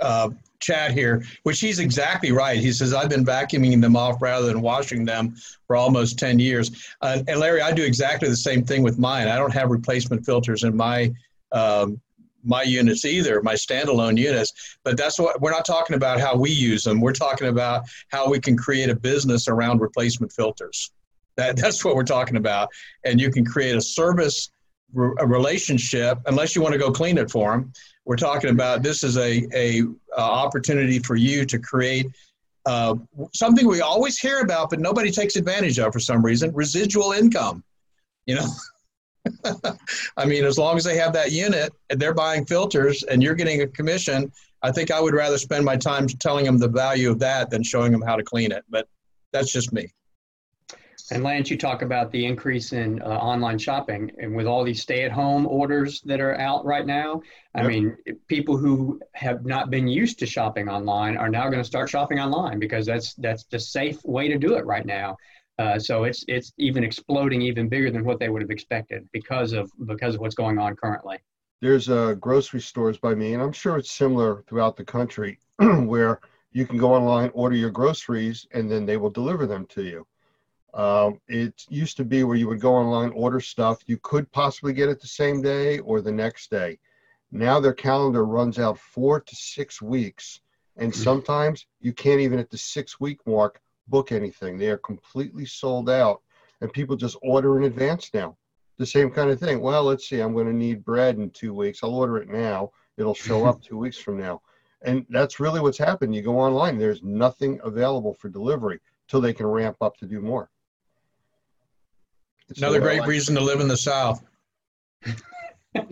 uh, 0.00 0.30
chat 0.60 0.92
here, 0.92 1.24
which 1.44 1.60
he's 1.60 1.78
exactly 1.78 2.30
right. 2.30 2.58
He 2.58 2.72
says 2.72 2.92
I've 2.92 3.08
been 3.08 3.24
vacuuming 3.24 3.80
them 3.80 3.96
off 3.96 4.20
rather 4.20 4.46
than 4.46 4.60
washing 4.60 5.04
them 5.04 5.34
for 5.66 5.76
almost 5.76 6.18
ten 6.18 6.38
years. 6.38 6.94
Uh, 7.00 7.22
and 7.26 7.40
Larry, 7.40 7.62
I 7.62 7.72
do 7.72 7.84
exactly 7.84 8.28
the 8.28 8.36
same 8.36 8.64
thing 8.64 8.82
with 8.82 8.98
mine. 8.98 9.26
I 9.26 9.36
don't 9.36 9.52
have 9.52 9.70
replacement 9.70 10.24
filters 10.26 10.62
in 10.62 10.76
my 10.76 11.12
um, 11.52 12.00
my 12.44 12.62
units 12.62 13.04
either, 13.04 13.42
my 13.42 13.54
standalone 13.54 14.18
units. 14.18 14.76
But 14.84 14.96
that's 14.96 15.18
what 15.18 15.40
we're 15.40 15.50
not 15.50 15.64
talking 15.64 15.96
about 15.96 16.20
how 16.20 16.36
we 16.36 16.50
use 16.50 16.84
them. 16.84 17.00
We're 17.00 17.12
talking 17.12 17.48
about 17.48 17.84
how 18.08 18.28
we 18.28 18.40
can 18.40 18.56
create 18.56 18.90
a 18.90 18.96
business 18.96 19.48
around 19.48 19.80
replacement 19.80 20.32
filters. 20.32 20.90
That, 21.36 21.56
that's 21.62 21.84
what 21.84 21.96
we're 21.96 22.04
talking 22.04 22.36
about. 22.36 22.68
And 23.04 23.20
you 23.20 23.30
can 23.30 23.44
create 23.44 23.76
a 23.76 23.80
service 23.80 24.50
a 24.96 25.26
relationship 25.26 26.18
unless 26.26 26.54
you 26.54 26.62
want 26.62 26.72
to 26.72 26.78
go 26.78 26.90
clean 26.90 27.18
it 27.18 27.30
for 27.30 27.52
them 27.52 27.72
we're 28.04 28.16
talking 28.16 28.50
about 28.50 28.82
this 28.82 29.02
is 29.02 29.16
a, 29.16 29.46
a 29.52 29.82
uh, 30.16 30.20
opportunity 30.20 30.98
for 30.98 31.16
you 31.16 31.44
to 31.44 31.58
create 31.58 32.06
uh, 32.66 32.94
something 33.34 33.66
we 33.66 33.80
always 33.80 34.18
hear 34.18 34.40
about 34.40 34.70
but 34.70 34.78
nobody 34.78 35.10
takes 35.10 35.36
advantage 35.36 35.78
of 35.78 35.92
for 35.92 36.00
some 36.00 36.24
reason 36.24 36.52
residual 36.54 37.12
income 37.12 37.62
you 38.26 38.34
know 38.34 38.46
i 40.16 40.24
mean 40.24 40.44
as 40.44 40.58
long 40.58 40.76
as 40.76 40.84
they 40.84 40.96
have 40.96 41.12
that 41.12 41.32
unit 41.32 41.72
and 41.90 42.00
they're 42.00 42.14
buying 42.14 42.44
filters 42.44 43.02
and 43.04 43.22
you're 43.22 43.34
getting 43.34 43.62
a 43.62 43.66
commission 43.68 44.30
i 44.62 44.70
think 44.70 44.90
i 44.90 45.00
would 45.00 45.14
rather 45.14 45.38
spend 45.38 45.64
my 45.64 45.76
time 45.76 46.06
telling 46.06 46.44
them 46.44 46.58
the 46.58 46.68
value 46.68 47.10
of 47.10 47.18
that 47.18 47.50
than 47.50 47.62
showing 47.62 47.92
them 47.92 48.02
how 48.02 48.16
to 48.16 48.22
clean 48.22 48.52
it 48.52 48.64
but 48.68 48.86
that's 49.32 49.52
just 49.52 49.72
me 49.72 49.92
And 51.10 51.22
Lance, 51.22 51.50
you 51.50 51.58
talk 51.58 51.82
about 51.82 52.10
the 52.12 52.24
increase 52.24 52.72
in 52.72 53.02
uh, 53.02 53.04
online 53.06 53.58
shopping, 53.58 54.10
and 54.18 54.34
with 54.34 54.46
all 54.46 54.64
these 54.64 54.80
stay-at-home 54.80 55.46
orders 55.46 56.00
that 56.02 56.18
are 56.20 56.38
out 56.40 56.64
right 56.64 56.86
now, 56.86 57.20
I 57.54 57.60
Yep. 57.60 57.68
mean, 57.68 57.96
people 58.26 58.56
who 58.56 59.00
have 59.12 59.44
not 59.44 59.70
been 59.70 59.86
used 59.86 60.18
to 60.20 60.26
shopping 60.26 60.68
online 60.68 61.18
are 61.18 61.28
now 61.28 61.44
going 61.50 61.62
to 61.62 61.64
start 61.64 61.90
shopping 61.90 62.20
online 62.20 62.58
because 62.58 62.86
that's 62.86 63.12
that's 63.14 63.44
the 63.44 63.58
safe 63.60 64.02
way 64.04 64.28
to 64.28 64.38
do 64.38 64.54
it 64.54 64.64
right 64.64 64.86
now. 64.86 65.16
Uh, 65.58 65.78
so 65.78 66.04
it's 66.04 66.24
it's 66.26 66.52
even 66.58 66.82
exploding 66.82 67.40
even 67.42 67.68
bigger 67.68 67.90
than 67.90 68.04
what 68.04 68.18
they 68.18 68.28
would 68.28 68.42
have 68.42 68.50
expected 68.50 69.08
because 69.12 69.52
of 69.52 69.70
because 69.86 70.14
of 70.14 70.20
what's 70.20 70.34
going 70.34 70.58
on 70.58 70.74
currently. 70.74 71.18
There's 71.60 71.88
uh, 71.88 72.14
grocery 72.14 72.60
stores 72.60 72.98
by 72.98 73.14
me, 73.14 73.34
and 73.34 73.42
I'm 73.42 73.52
sure 73.52 73.78
it's 73.78 73.90
similar 73.90 74.42
throughout 74.48 74.76
the 74.76 74.84
country, 74.84 75.38
where 75.58 76.20
you 76.52 76.66
can 76.66 76.76
go 76.76 76.92
online, 76.92 77.30
order 77.34 77.56
your 77.56 77.70
groceries, 77.70 78.46
and 78.52 78.70
then 78.70 78.84
they 78.84 78.96
will 78.96 79.10
deliver 79.10 79.46
them 79.46 79.66
to 79.66 79.82
you. 79.82 80.06
Um, 80.74 81.20
it 81.28 81.64
used 81.68 81.96
to 81.98 82.04
be 82.04 82.24
where 82.24 82.36
you 82.36 82.48
would 82.48 82.60
go 82.60 82.74
online, 82.74 83.10
order 83.10 83.40
stuff. 83.40 83.78
You 83.86 83.96
could 83.98 84.30
possibly 84.32 84.72
get 84.72 84.88
it 84.88 85.00
the 85.00 85.06
same 85.06 85.40
day 85.40 85.78
or 85.78 86.00
the 86.00 86.12
next 86.12 86.50
day. 86.50 86.78
Now 87.30 87.60
their 87.60 87.72
calendar 87.72 88.24
runs 88.24 88.58
out 88.58 88.78
four 88.78 89.20
to 89.20 89.36
six 89.36 89.80
weeks. 89.80 90.40
And 90.76 90.92
sometimes 90.92 91.66
you 91.80 91.92
can't 91.92 92.20
even 92.20 92.40
at 92.40 92.50
the 92.50 92.58
six 92.58 92.98
week 92.98 93.20
mark 93.26 93.60
book 93.88 94.12
anything. 94.12 94.58
They 94.58 94.70
are 94.70 94.78
completely 94.78 95.46
sold 95.46 95.90
out. 95.90 96.22
And 96.60 96.72
people 96.72 96.96
just 96.96 97.16
order 97.22 97.58
in 97.58 97.64
advance 97.64 98.10
now. 98.14 98.36
The 98.78 98.86
same 98.86 99.10
kind 99.10 99.30
of 99.30 99.38
thing. 99.38 99.60
Well, 99.60 99.84
let's 99.84 100.08
see, 100.08 100.20
I'm 100.20 100.32
going 100.32 100.46
to 100.46 100.52
need 100.52 100.84
bread 100.84 101.16
in 101.16 101.30
two 101.30 101.54
weeks. 101.54 101.80
I'll 101.82 101.94
order 101.94 102.16
it 102.18 102.28
now. 102.28 102.70
It'll 102.96 103.14
show 103.14 103.44
up 103.44 103.62
two 103.62 103.78
weeks 103.78 103.98
from 103.98 104.18
now. 104.18 104.40
And 104.82 105.06
that's 105.08 105.40
really 105.40 105.60
what's 105.60 105.78
happened. 105.78 106.14
You 106.14 106.22
go 106.22 106.38
online, 106.38 106.78
there's 106.78 107.02
nothing 107.02 107.60
available 107.64 108.14
for 108.14 108.28
delivery 108.28 108.80
till 109.08 109.20
they 109.20 109.32
can 109.32 109.46
ramp 109.46 109.76
up 109.80 109.96
to 109.98 110.06
do 110.06 110.20
more. 110.20 110.50
It's 112.48 112.58
another 112.58 112.80
great 112.80 113.00
like 113.00 113.08
reason 113.08 113.34
to 113.36 113.40
live 113.40 113.60
in 113.60 113.68
the 113.68 113.76
south 113.76 114.22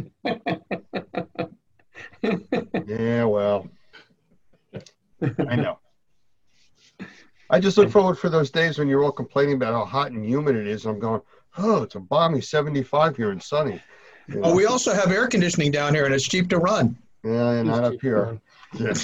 Yeah, 2.86 3.24
well, 3.24 3.68
I 5.48 5.56
know. 5.56 5.78
I 7.52 7.60
just 7.60 7.76
look 7.76 7.90
forward 7.90 8.18
for 8.18 8.30
those 8.30 8.50
days 8.50 8.78
when 8.78 8.88
you're 8.88 9.04
all 9.04 9.12
complaining 9.12 9.56
about 9.56 9.74
how 9.74 9.84
hot 9.84 10.10
and 10.10 10.24
humid 10.24 10.56
it 10.56 10.66
is. 10.66 10.86
And 10.86 10.94
I'm 10.94 11.00
going, 11.00 11.20
oh, 11.58 11.82
it's 11.82 11.94
a 11.94 12.00
balmy 12.00 12.40
75 12.40 13.14
here 13.14 13.30
and 13.30 13.42
sunny. 13.42 13.80
You 14.26 14.40
oh 14.42 14.48
know? 14.48 14.54
we 14.54 14.64
also 14.64 14.94
have 14.94 15.12
air 15.12 15.28
conditioning 15.28 15.70
down 15.70 15.94
here 15.94 16.06
and 16.06 16.14
it's 16.14 16.26
cheap 16.26 16.48
to 16.48 16.58
run 16.58 16.96
yeah, 17.22 17.50
and 17.50 17.68
not 17.68 17.84
up 17.84 18.00
here. 18.00 18.40
Yeah. 18.78 18.94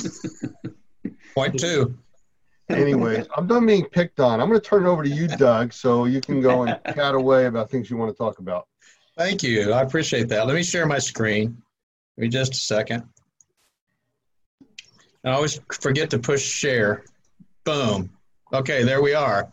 point 1.34 1.60
two 1.60 1.96
Anyways, 2.70 3.26
I'm 3.36 3.46
done 3.46 3.66
being 3.66 3.84
picked 3.86 4.20
on. 4.20 4.40
I'm 4.40 4.48
going 4.48 4.60
to 4.60 4.66
turn 4.66 4.84
it 4.84 4.88
over 4.88 5.02
to 5.02 5.08
you, 5.08 5.26
Doug, 5.26 5.72
so 5.72 6.04
you 6.04 6.20
can 6.20 6.40
go 6.40 6.64
and 6.64 6.78
chat 6.94 7.14
away 7.14 7.46
about 7.46 7.70
things 7.70 7.90
you 7.90 7.96
want 7.96 8.12
to 8.12 8.16
talk 8.16 8.40
about. 8.40 8.66
Thank 9.16 9.42
you. 9.42 9.72
I 9.72 9.82
appreciate 9.82 10.28
that. 10.28 10.46
Let 10.46 10.54
me 10.54 10.62
share 10.62 10.86
my 10.86 10.98
screen. 10.98 11.62
Give 12.16 12.22
me 12.22 12.28
just 12.28 12.52
a 12.52 12.58
second. 12.58 13.04
I 15.24 15.30
always 15.30 15.60
forget 15.80 16.10
to 16.10 16.18
push 16.18 16.42
share. 16.42 17.04
Boom. 17.64 18.10
Okay, 18.52 18.82
there 18.82 19.02
we 19.02 19.12
are. 19.12 19.52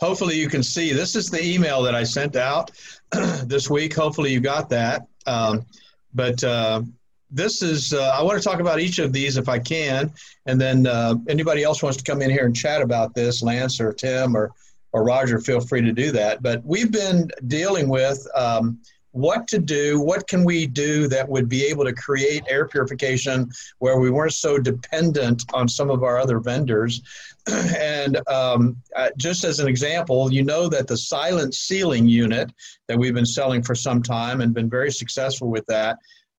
Hopefully 0.00 0.36
you 0.36 0.48
can 0.48 0.62
see. 0.62 0.92
This 0.92 1.16
is 1.16 1.28
the 1.28 1.44
email 1.44 1.82
that 1.82 1.94
I 1.94 2.04
sent 2.04 2.36
out 2.36 2.70
this 3.44 3.68
week. 3.68 3.94
Hopefully 3.94 4.32
you 4.32 4.38
got 4.40 4.68
that. 4.70 5.08
Um, 5.26 5.66
but 6.14 6.42
uh, 6.44 6.82
this 7.32 7.62
is, 7.62 7.92
uh, 7.92 8.14
I 8.16 8.22
want 8.22 8.40
to 8.40 8.48
talk 8.48 8.60
about 8.60 8.78
each 8.78 9.00
of 9.00 9.12
these 9.12 9.36
if 9.36 9.48
I 9.48 9.58
can. 9.58 10.12
And 10.46 10.60
then 10.60 10.86
uh, 10.86 11.16
anybody 11.28 11.64
else 11.64 11.82
wants 11.82 11.98
to 11.98 12.04
come 12.04 12.22
in 12.22 12.30
here 12.30 12.46
and 12.46 12.54
chat 12.54 12.80
about 12.80 13.12
this, 13.12 13.42
Lance 13.42 13.80
or 13.80 13.92
Tim 13.92 14.36
or 14.36 14.52
or 14.92 15.04
Roger, 15.04 15.38
feel 15.38 15.60
free 15.60 15.82
to 15.82 15.92
do 15.92 16.10
that. 16.12 16.42
But 16.42 16.64
we've 16.64 16.90
been 16.90 17.30
dealing 17.46 17.88
with 17.88 18.26
um, 18.34 18.78
what 19.18 19.48
to 19.48 19.58
do, 19.58 20.00
what 20.00 20.28
can 20.28 20.44
we 20.44 20.66
do 20.66 21.08
that 21.08 21.28
would 21.28 21.48
be 21.48 21.64
able 21.64 21.84
to 21.84 21.92
create 21.92 22.44
air 22.48 22.68
purification 22.68 23.50
where 23.78 23.98
we 23.98 24.10
weren't 24.10 24.32
so 24.32 24.58
dependent 24.58 25.44
on 25.52 25.66
some 25.66 25.90
of 25.90 26.04
our 26.04 26.18
other 26.18 26.38
vendors. 26.38 27.02
and 27.76 28.20
um, 28.28 28.76
uh, 28.94 29.08
just 29.16 29.42
as 29.42 29.58
an 29.58 29.66
example, 29.66 30.32
you 30.32 30.44
know 30.44 30.68
that 30.68 30.86
the 30.86 30.96
silent 30.96 31.52
ceiling 31.54 32.06
unit 32.06 32.52
that 32.86 32.96
we've 32.96 33.14
been 33.14 33.26
selling 33.26 33.60
for 33.60 33.74
some 33.74 34.02
time 34.02 34.40
and 34.40 34.54
been 34.54 34.70
very 34.70 34.92
successful 34.92 35.50
with 35.50 35.66
that, 35.66 35.98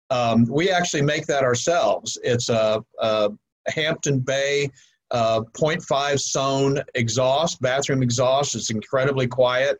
um, 0.10 0.46
we 0.50 0.72
actually 0.72 1.02
make 1.02 1.26
that 1.26 1.44
ourselves. 1.44 2.18
It's 2.24 2.48
a, 2.48 2.82
a 3.00 3.30
Hampton 3.68 4.20
Bay 4.20 4.70
uh, 5.12 5.42
0.5 5.54 6.20
Sone 6.20 6.82
exhaust, 6.96 7.62
bathroom 7.62 8.02
exhaust. 8.02 8.56
It's 8.56 8.70
incredibly 8.70 9.28
quiet 9.28 9.80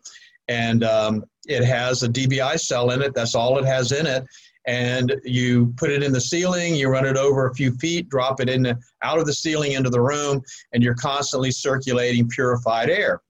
and 0.50 0.84
um, 0.84 1.24
it 1.48 1.64
has 1.64 2.04
a 2.04 2.10
DBI 2.10 2.60
cell 2.60 2.92
in 2.92 3.02
it. 3.02 3.14
That's 3.14 3.36
all 3.36 3.58
it 3.60 3.66
has 3.66 3.94
in 3.94 4.06
it. 4.06 4.26
And 4.68 5.16
you 5.24 5.74
put 5.78 5.90
it 5.90 6.04
in 6.04 6.12
the 6.12 6.20
ceiling, 6.20 6.76
you 6.76 6.90
run 6.90 7.06
it 7.06 7.16
over 7.16 7.48
a 7.48 7.56
few 7.56 7.72
feet, 7.76 8.10
drop 8.10 8.42
it 8.42 8.50
in 8.50 8.64
the, 8.64 8.78
out 9.04 9.20
of 9.20 9.26
the 9.26 9.34
ceiling 9.34 9.72
into 9.72 9.90
the 9.90 10.02
room, 10.02 10.42
and 10.74 10.84
you're 10.84 10.96
constantly 10.96 11.52
circulating 11.52 12.28
purified 12.28 12.90
air. 12.90 13.22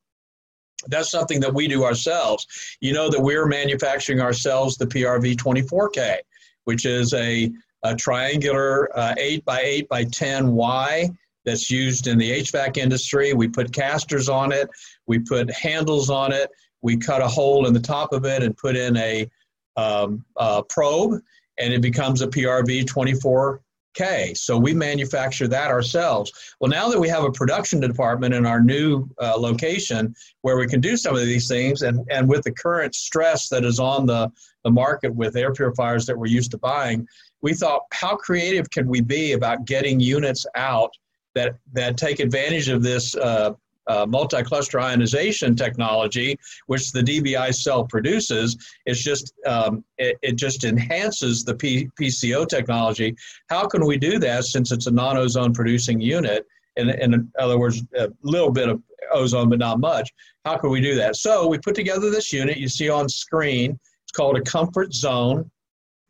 That's 0.88 1.12
something 1.12 1.39
that 1.41 1.53
we 1.53 1.67
do 1.67 1.84
ourselves. 1.84 2.47
You 2.79 2.93
know 2.93 3.10
that 3.10 3.21
we're 3.21 3.45
manufacturing 3.45 4.21
ourselves 4.21 4.77
the 4.77 4.88
PRV 4.88 5.36
24K, 5.36 6.17
which 6.63 6.86
is 6.86 7.13
a, 7.13 7.51
a 7.84 7.95
triangular 7.95 8.89
uh, 8.97 9.13
8 9.17 9.45
by 9.45 9.62
8 9.62 9.89
by 9.89 10.05
10 10.05 10.53
Y 10.53 11.10
that's 11.45 11.69
used 11.69 12.08
in 12.08 12.17
the 12.17 12.32
HVAC 12.32 12.77
industry. 12.77 13.34
We 13.34 13.49
put 13.49 13.73
casters 13.73 14.29
on 14.29 14.51
it, 14.51 14.69
we 15.05 15.19
put 15.19 15.51
handles 15.51 16.10
on 16.10 16.32
it, 16.32 16.49
we 16.81 16.97
cut 16.97 17.21
a 17.21 17.27
hole 17.27 17.65
in 17.67 17.73
the 17.73 17.79
top 17.79 18.13
of 18.13 18.25
it 18.25 18.43
and 18.43 18.55
put 18.55 18.75
in 18.75 18.97
a, 18.97 19.29
um, 19.75 20.23
a 20.37 20.63
probe, 20.63 21.21
and 21.57 21.73
it 21.73 21.81
becomes 21.81 22.21
a 22.21 22.27
PRV 22.27 22.85
24K. 22.85 24.37
So 24.37 24.57
we 24.57 24.73
manufacture 24.73 25.47
that 25.47 25.71
ourselves. 25.71 26.31
Well, 26.59 26.69
now 26.69 26.89
that 26.89 26.99
we 26.99 27.09
have 27.09 27.23
a 27.23 27.31
production 27.31 27.79
department 27.79 28.33
in 28.33 28.45
our 28.45 28.61
new 28.61 29.09
uh, 29.21 29.37
location 29.37 30.15
where 30.41 30.57
we 30.57 30.67
can 30.67 30.79
do 30.79 30.95
some 30.95 31.15
of 31.15 31.21
these 31.21 31.47
things, 31.47 31.81
and, 31.81 32.05
and 32.09 32.27
with 32.27 32.43
the 32.43 32.51
current 32.51 32.95
stress 32.95 33.49
that 33.49 33.65
is 33.65 33.79
on 33.79 34.05
the, 34.05 34.31
the 34.63 34.71
market 34.71 35.13
with 35.13 35.35
air 35.35 35.53
purifiers 35.53 36.05
that 36.05 36.17
we're 36.17 36.27
used 36.27 36.51
to 36.51 36.57
buying, 36.57 37.07
we 37.41 37.53
thought, 37.53 37.81
how 37.91 38.15
creative 38.15 38.69
can 38.69 38.87
we 38.87 39.01
be 39.01 39.33
about 39.33 39.65
getting 39.65 39.99
units 39.99 40.45
out 40.55 40.91
that, 41.35 41.55
that 41.73 41.97
take 41.97 42.19
advantage 42.19 42.69
of 42.69 42.83
this 42.83 43.15
uh, 43.15 43.53
uh, 43.89 44.06
multi-cluster 44.08 44.80
ionization 44.80 45.56
technology, 45.56 46.38
which 46.67 46.91
the 46.91 47.02
DBI 47.02 47.54
cell 47.54 47.84
produces, 47.84 48.56
it's 48.86 49.02
just 49.02 49.34
um, 49.45 49.84
it, 49.97 50.17
it, 50.21 50.36
just 50.36 50.63
enhances 50.63 51.43
the 51.43 51.56
P- 51.56 51.89
PCO 51.99 52.47
technology. 52.47 53.15
How 53.49 53.67
can 53.67 53.86
we 53.86 53.97
do 53.97 54.19
that 54.19 54.45
since 54.45 54.71
it's 54.71 54.88
a 54.88 54.91
non-ozone 54.91 55.54
producing 55.54 55.99
unit? 55.99 56.45
In, 56.75 56.89
in 56.89 57.32
other 57.39 57.58
words, 57.58 57.84
a 57.97 58.10
little 58.21 58.52
bit 58.52 58.69
of 58.69 58.82
ozone, 59.12 59.49
but 59.49 59.60
not 59.60 59.80
much. 59.80 60.10
How 60.45 60.58
can 60.58 60.69
we 60.69 60.82
do 60.82 60.95
that? 60.95 61.15
So 61.15 61.47
we 61.47 61.58
put 61.58 61.75
together 61.75 62.10
this 62.10 62.32
unit 62.32 62.58
you 62.58 62.69
see 62.69 62.89
on 62.89 63.10
screen. 63.10 63.78
It's 64.04 64.12
called 64.12 64.38
a 64.38 64.41
comfort 64.41 64.93
zone. 64.93 65.49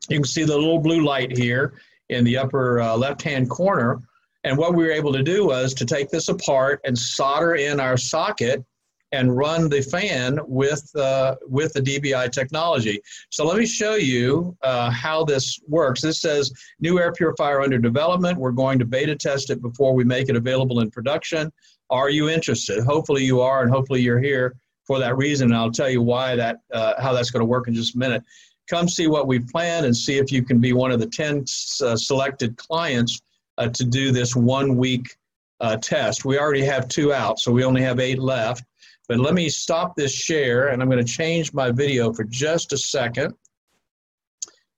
You 0.10 0.18
can 0.18 0.26
see 0.26 0.44
the 0.44 0.56
little 0.56 0.80
blue 0.80 1.04
light 1.04 1.36
here 1.36 1.74
in 2.10 2.24
the 2.24 2.38
upper 2.38 2.82
uh, 2.82 2.98
left-hand 2.98 3.50
corner. 3.50 4.02
And 4.44 4.58
what 4.58 4.74
we 4.74 4.84
were 4.84 4.92
able 4.92 5.14
to 5.14 5.24
do 5.24 5.46
was 5.46 5.74
to 5.76 5.86
take 5.86 6.10
this 6.10 6.30
apart 6.30 6.82
and 6.86 6.98
solder 6.98 7.56
in 7.56 7.80
our 7.80 7.98
socket 7.98 8.64
and 9.12 9.36
run 9.36 9.70
the 9.70 9.82
fan 9.82 10.40
with, 10.46 10.90
uh, 10.96 11.36
with 11.48 11.74
the 11.74 11.82
DBI 11.82 12.32
technology. 12.32 13.02
So 13.32 13.46
let 13.46 13.58
me 13.58 13.66
show 13.66 13.96
you 13.96 14.56
uh, 14.62 14.92
how 14.92 15.24
this 15.26 15.60
works. 15.68 16.02
This 16.02 16.22
says 16.22 16.52
new 16.80 17.00
air 17.00 17.12
purifier 17.12 17.62
under 17.62 17.80
development. 17.80 18.38
We're 18.38 18.52
going 18.52 18.78
to 18.80 18.86
beta 18.86 19.16
test 19.16 19.50
it 19.50 19.62
before 19.62 19.94
we 19.94 20.04
make 20.04 20.30
it 20.30 20.36
available 20.36 20.82
in 20.82 20.92
production. 20.92 21.52
Are 21.90 22.10
you 22.10 22.30
interested? 22.30 22.84
Hopefully 22.84 23.26
you 23.26 23.42
are, 23.42 23.64
and 23.64 23.72
hopefully 23.72 24.02
you're 24.02 24.20
here 24.20 24.56
for 24.86 25.00
that 25.00 25.18
reason. 25.18 25.50
And 25.50 25.58
I'll 25.58 25.72
tell 25.72 25.90
you 25.90 26.04
why 26.04 26.36
that, 26.36 26.58
uh, 26.72 27.02
how 27.02 27.14
that's 27.14 27.32
going 27.32 27.42
to 27.42 27.46
work 27.46 27.68
in 27.68 27.74
just 27.74 27.96
a 27.96 27.98
minute. 27.98 28.24
Come 28.70 28.88
see 28.88 29.08
what 29.08 29.28
we've 29.28 29.48
planned 29.48 29.88
and 29.88 29.98
see 29.98 30.20
if 30.20 30.32
you 30.32 30.44
can 30.44 30.60
be 30.60 30.74
one 30.74 30.92
of 30.92 31.00
the 31.00 31.08
10 31.08 31.46
uh, 31.82 31.96
selected 31.96 32.56
clients 32.58 33.22
to 33.68 33.84
do 33.84 34.12
this 34.12 34.36
one 34.36 34.78
week 34.78 35.16
uh, 35.60 35.78
test. 35.78 36.26
We 36.26 36.40
already 36.40 36.64
have 36.64 36.88
two 36.88 37.14
out, 37.14 37.40
so 37.40 37.52
we 37.52 37.64
only 37.64 37.82
have 37.82 38.00
eight 38.00 38.20
left. 38.20 38.64
But 39.08 39.20
let 39.20 39.34
me 39.34 39.50
stop 39.50 39.96
this 39.96 40.14
share 40.14 40.68
and 40.68 40.82
I'm 40.82 40.90
going 40.90 41.04
to 41.04 41.14
change 41.14 41.52
my 41.54 41.72
video 41.72 42.14
for 42.14 42.24
just 42.24 42.74
a 42.74 42.78
second 42.78 43.34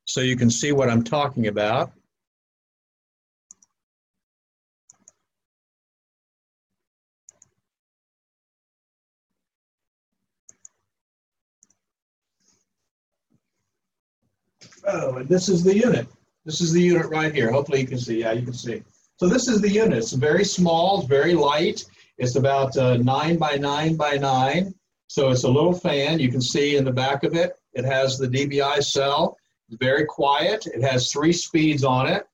so 0.05 0.21
you 0.21 0.35
can 0.35 0.49
see 0.49 0.71
what 0.71 0.89
I'm 0.89 1.03
talking 1.03 1.47
about. 1.47 1.91
Oh, 14.87 15.17
and 15.17 15.29
this 15.29 15.47
is 15.47 15.63
the 15.63 15.75
unit. 15.75 16.07
This 16.45 16.61
is 16.61 16.71
the 16.71 16.81
unit 16.81 17.07
right 17.07 17.33
here. 17.33 17.51
Hopefully 17.51 17.81
you 17.81 17.87
can 17.87 17.99
see. 17.99 18.19
Yeah, 18.19 18.31
you 18.31 18.43
can 18.43 18.53
see. 18.53 18.81
So 19.17 19.27
this 19.27 19.47
is 19.47 19.61
the 19.61 19.69
unit. 19.69 19.99
It's 19.99 20.13
very 20.13 20.43
small. 20.43 20.99
It's 20.99 21.07
very 21.07 21.35
light. 21.35 21.85
It's 22.17 22.35
about 22.35 22.75
uh, 22.77 22.97
9 22.97 23.37
by 23.37 23.55
9 23.55 23.95
by 23.95 24.17
9. 24.17 24.73
So 25.07 25.29
it's 25.29 25.43
a 25.43 25.49
little 25.49 25.73
fan. 25.73 26.19
You 26.19 26.31
can 26.31 26.41
see 26.41 26.77
in 26.77 26.85
the 26.85 26.91
back 26.91 27.23
of 27.23 27.35
it, 27.35 27.53
it 27.73 27.85
has 27.85 28.17
the 28.17 28.27
DBI 28.27 28.83
cell. 28.83 29.37
It's 29.67 29.77
very 29.77 30.05
quiet. 30.05 30.65
It 30.65 30.81
has 30.81 31.11
three 31.11 31.33
speeds 31.33 31.83
on 31.83 32.07
it. 32.07 32.25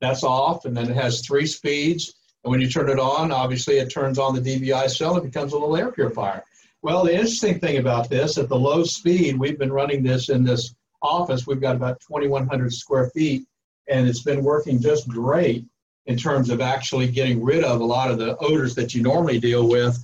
That's 0.00 0.24
off. 0.24 0.64
And 0.64 0.76
then 0.76 0.90
it 0.90 0.96
has 0.96 1.24
three 1.24 1.46
speeds. 1.46 2.14
And 2.42 2.50
when 2.50 2.60
you 2.60 2.68
turn 2.68 2.90
it 2.90 2.98
on, 2.98 3.30
obviously 3.30 3.78
it 3.78 3.90
turns 3.90 4.18
on 4.18 4.34
the 4.34 4.40
DBI 4.40 4.90
cell. 4.90 5.16
It 5.16 5.24
becomes 5.24 5.52
a 5.52 5.58
little 5.58 5.76
air 5.76 5.92
purifier. 5.92 6.42
Well, 6.82 7.04
the 7.04 7.14
interesting 7.14 7.60
thing 7.60 7.78
about 7.78 8.10
this, 8.10 8.38
at 8.38 8.48
the 8.48 8.58
low 8.58 8.82
speed, 8.84 9.38
we've 9.38 9.58
been 9.58 9.72
running 9.72 10.02
this 10.02 10.28
in 10.28 10.44
this 10.44 10.74
office, 11.06 11.46
we've 11.46 11.60
got 11.60 11.76
about 11.76 12.00
2,100 12.00 12.72
square 12.72 13.10
feet, 13.10 13.46
and 13.88 14.08
it's 14.08 14.22
been 14.22 14.42
working 14.42 14.80
just 14.80 15.08
great 15.08 15.64
in 16.06 16.16
terms 16.16 16.50
of 16.50 16.60
actually 16.60 17.08
getting 17.08 17.42
rid 17.42 17.64
of 17.64 17.80
a 17.80 17.84
lot 17.84 18.10
of 18.10 18.18
the 18.18 18.36
odors 18.38 18.74
that 18.74 18.94
you 18.94 19.02
normally 19.02 19.40
deal 19.40 19.68
with 19.68 19.96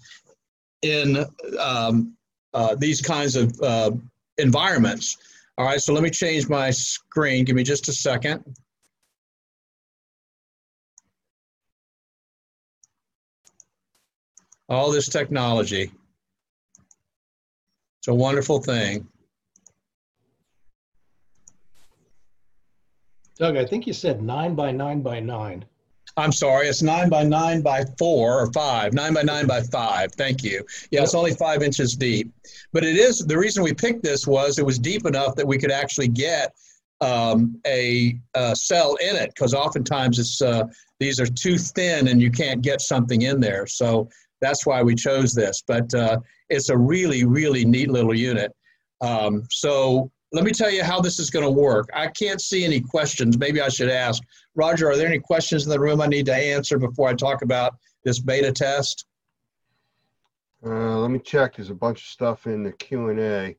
in 0.82 1.24
um, 1.58 2.16
uh, 2.54 2.74
these 2.74 3.00
kinds 3.00 3.36
of 3.36 3.58
uh, 3.60 3.90
environments. 4.38 5.16
All 5.58 5.66
right, 5.66 5.80
so 5.80 5.92
let 5.92 6.02
me 6.02 6.10
change 6.10 6.48
my 6.48 6.70
screen. 6.70 7.44
Give 7.44 7.54
me 7.56 7.62
just 7.62 7.88
a 7.88 7.92
second. 7.92 8.44
All 14.68 14.90
this 14.90 15.08
technology. 15.08 15.92
It's 18.00 18.08
a 18.08 18.14
wonderful 18.14 18.60
thing. 18.60 19.06
Doug, 23.38 23.56
I 23.56 23.64
think 23.64 23.86
you 23.86 23.92
said 23.92 24.22
nine 24.22 24.54
by 24.54 24.72
nine 24.72 25.00
by 25.02 25.20
nine. 25.20 25.64
I'm 26.16 26.32
sorry, 26.32 26.68
it's 26.68 26.82
nine 26.82 27.08
by 27.08 27.22
nine 27.22 27.62
by 27.62 27.84
four 27.98 28.38
or 28.38 28.52
five, 28.52 28.92
nine 28.92 29.14
by 29.14 29.22
nine 29.22 29.46
by 29.46 29.62
five. 29.62 30.12
Thank 30.12 30.44
you. 30.44 30.64
Yeah, 30.90 31.02
it's 31.02 31.14
only 31.14 31.34
five 31.34 31.62
inches 31.62 31.96
deep. 31.96 32.30
But 32.72 32.84
it 32.84 32.96
is 32.96 33.20
the 33.20 33.38
reason 33.38 33.62
we 33.62 33.72
picked 33.72 34.02
this 34.02 34.26
was 34.26 34.58
it 34.58 34.66
was 34.66 34.78
deep 34.78 35.06
enough 35.06 35.34
that 35.36 35.46
we 35.46 35.56
could 35.56 35.70
actually 35.70 36.08
get 36.08 36.54
um, 37.00 37.58
a, 37.66 38.18
a, 38.34 38.54
cell 38.54 38.96
in 38.96 39.16
it 39.16 39.30
because 39.34 39.54
oftentimes 39.54 40.18
it's 40.18 40.40
uh, 40.40 40.64
these 41.00 41.18
are 41.18 41.26
too 41.26 41.58
thin 41.58 42.08
and 42.08 42.22
you 42.22 42.30
can't 42.30 42.62
get 42.62 42.80
something 42.80 43.22
in 43.22 43.40
there. 43.40 43.66
So 43.66 44.08
that's 44.40 44.66
why 44.66 44.82
we 44.82 44.94
chose 44.94 45.34
this. 45.34 45.62
But 45.66 45.92
uh, 45.94 46.18
it's 46.48 46.68
a 46.68 46.76
really, 46.76 47.24
really 47.24 47.64
neat 47.64 47.90
little 47.90 48.14
unit. 48.14 48.52
Um, 49.00 49.44
so 49.50 50.12
let 50.32 50.44
me 50.44 50.50
tell 50.50 50.70
you 50.70 50.82
how 50.82 51.00
this 51.00 51.18
is 51.18 51.30
going 51.30 51.44
to 51.44 51.50
work. 51.50 51.88
I 51.94 52.06
can't 52.08 52.40
see 52.40 52.64
any 52.64 52.80
questions. 52.80 53.38
Maybe 53.38 53.60
I 53.60 53.68
should 53.68 53.90
ask. 53.90 54.22
Roger, 54.54 54.90
are 54.90 54.96
there 54.96 55.06
any 55.06 55.18
questions 55.18 55.64
in 55.64 55.70
the 55.70 55.78
room 55.78 56.00
I 56.00 56.06
need 56.06 56.26
to 56.26 56.34
answer 56.34 56.78
before 56.78 57.08
I 57.08 57.14
talk 57.14 57.42
about 57.42 57.74
this 58.04 58.18
beta 58.18 58.50
test? 58.50 59.06
Uh, 60.64 60.98
let 60.98 61.10
me 61.10 61.18
check. 61.18 61.56
There's 61.56 61.70
a 61.70 61.74
bunch 61.74 62.00
of 62.00 62.06
stuff 62.06 62.46
in 62.46 62.62
the 62.62 62.72
Q&A. 62.72 63.56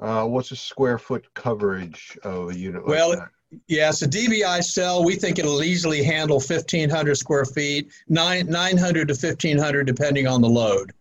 Uh, 0.00 0.26
what's 0.26 0.50
the 0.50 0.56
square 0.56 0.98
foot 0.98 1.26
coverage 1.34 2.16
of 2.22 2.50
a 2.50 2.58
unit 2.58 2.86
well, 2.86 3.10
like 3.10 3.18
that? 3.18 3.28
Yeah, 3.66 3.88
it's 3.88 4.02
a 4.02 4.08
DBI 4.08 4.62
cell. 4.62 5.04
We 5.04 5.16
think 5.16 5.38
it'll 5.38 5.62
easily 5.62 6.02
handle 6.02 6.36
1,500 6.36 7.16
square 7.16 7.44
feet, 7.44 7.92
nine, 8.08 8.46
900 8.46 9.08
to 9.08 9.14
1,500 9.14 9.84
depending 9.84 10.26
on 10.26 10.40
the 10.40 10.48
load. 10.48 10.92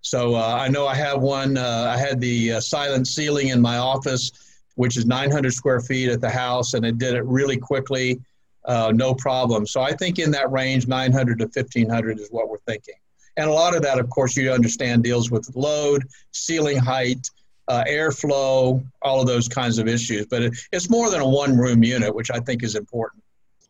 So 0.00 0.34
uh, 0.34 0.56
I 0.58 0.68
know 0.68 0.86
I 0.86 0.96
have 0.96 1.20
one. 1.20 1.56
Uh, 1.56 1.94
I 1.94 1.96
had 1.96 2.20
the 2.20 2.54
uh, 2.54 2.60
silent 2.60 3.06
ceiling 3.06 3.48
in 3.48 3.60
my 3.60 3.78
office 3.78 4.32
which 4.74 4.96
is 4.96 5.06
900 5.06 5.52
square 5.52 5.80
feet 5.80 6.08
at 6.08 6.20
the 6.20 6.30
house, 6.30 6.74
and 6.74 6.84
it 6.84 6.98
did 6.98 7.14
it 7.14 7.24
really 7.24 7.56
quickly, 7.56 8.20
uh, 8.64 8.92
no 8.94 9.14
problem. 9.14 9.66
So 9.66 9.80
I 9.80 9.92
think 9.92 10.18
in 10.18 10.30
that 10.32 10.50
range, 10.50 10.86
900 10.86 11.38
to 11.38 11.44
1500 11.44 12.20
is 12.20 12.28
what 12.30 12.48
we're 12.48 12.58
thinking. 12.66 12.94
And 13.36 13.48
a 13.48 13.52
lot 13.52 13.74
of 13.74 13.82
that, 13.82 13.98
of 13.98 14.10
course, 14.10 14.36
you 14.36 14.52
understand 14.52 15.02
deals 15.02 15.30
with 15.30 15.50
load, 15.54 16.04
ceiling 16.32 16.76
height, 16.76 17.30
uh, 17.68 17.84
airflow, 17.88 18.84
all 19.00 19.20
of 19.20 19.26
those 19.26 19.48
kinds 19.48 19.78
of 19.78 19.88
issues. 19.88 20.26
But 20.26 20.42
it, 20.42 20.56
it's 20.70 20.90
more 20.90 21.10
than 21.10 21.20
a 21.20 21.28
one 21.28 21.56
room 21.56 21.82
unit, 21.82 22.14
which 22.14 22.30
I 22.30 22.40
think 22.40 22.62
is 22.62 22.74
important. 22.74 23.22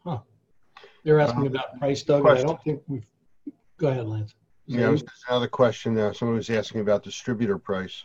Huh. 0.05 0.19
They're 1.05 1.21
asking 1.21 1.47
about 1.47 1.79
price, 1.79 2.03
Doug. 2.03 2.27
I 2.27 2.43
don't 2.43 2.63
think 2.63 2.83
we've, 2.89 3.07
go 3.77 3.89
ahead, 3.89 4.07
Lance. 4.07 4.35
Is 4.67 4.75
Yeah, 4.75 4.81
you? 4.81 4.87
there's 4.87 5.05
another 5.29 5.49
question 5.49 5.95
there. 5.95 6.13
Someone 6.15 6.37
was 6.37 6.51
asking 6.51 6.81
about 6.81 7.03
distributor 7.03 7.59
price. 7.59 8.05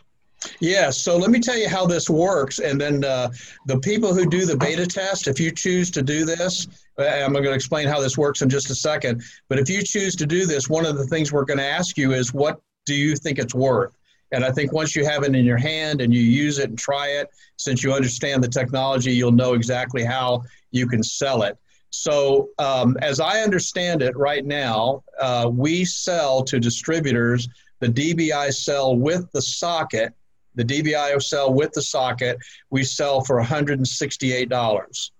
Yeah, 0.60 0.90
so 0.90 1.16
let 1.16 1.30
me 1.30 1.40
tell 1.40 1.56
you 1.56 1.68
how 1.68 1.86
this 1.86 2.08
works. 2.08 2.58
And 2.60 2.80
then 2.80 3.04
uh, 3.04 3.30
the 3.66 3.78
people 3.80 4.14
who 4.14 4.28
do 4.28 4.46
the 4.46 4.56
beta 4.56 4.86
test, 4.86 5.26
if 5.26 5.40
you 5.40 5.50
choose 5.50 5.90
to 5.92 6.02
do 6.02 6.24
this, 6.24 6.68
uh, 6.98 7.04
I'm 7.04 7.32
going 7.32 7.44
to 7.44 7.52
explain 7.52 7.88
how 7.88 8.00
this 8.00 8.16
works 8.16 8.42
in 8.42 8.48
just 8.48 8.70
a 8.70 8.74
second. 8.74 9.22
But 9.48 9.58
if 9.58 9.68
you 9.68 9.82
choose 9.82 10.14
to 10.16 10.26
do 10.26 10.46
this, 10.46 10.68
one 10.68 10.86
of 10.86 10.96
the 10.96 11.06
things 11.06 11.32
we're 11.32 11.44
going 11.44 11.58
to 11.58 11.66
ask 11.66 11.98
you 11.98 12.12
is 12.12 12.32
what 12.32 12.60
do 12.86 12.94
you 12.94 13.16
think 13.16 13.38
it's 13.38 13.54
worth? 13.54 13.92
And 14.30 14.44
I 14.44 14.52
think 14.52 14.72
once 14.72 14.94
you 14.94 15.04
have 15.06 15.24
it 15.24 15.34
in 15.34 15.44
your 15.44 15.56
hand 15.56 16.00
and 16.00 16.12
you 16.12 16.20
use 16.20 16.58
it 16.58 16.68
and 16.68 16.78
try 16.78 17.08
it, 17.08 17.28
since 17.56 17.82
you 17.82 17.92
understand 17.92 18.44
the 18.44 18.48
technology, 18.48 19.12
you'll 19.12 19.32
know 19.32 19.54
exactly 19.54 20.04
how 20.04 20.42
you 20.70 20.86
can 20.86 21.02
sell 21.02 21.42
it. 21.42 21.56
So, 21.90 22.50
um, 22.58 22.98
as 23.00 23.18
I 23.18 23.40
understand 23.40 24.02
it 24.02 24.14
right 24.14 24.44
now, 24.44 25.02
uh, 25.18 25.48
we 25.50 25.86
sell 25.86 26.42
to 26.44 26.60
distributors 26.60 27.48
the 27.80 27.88
DBI 27.88 28.52
cell 28.52 28.94
with 28.94 29.30
the 29.32 29.40
socket 29.40 30.12
the 30.58 30.64
DBIO 30.64 31.22
cell 31.22 31.54
with 31.54 31.72
the 31.72 31.80
socket, 31.80 32.38
we 32.68 32.82
sell 32.82 33.22
for 33.22 33.40
$168. 33.40 35.10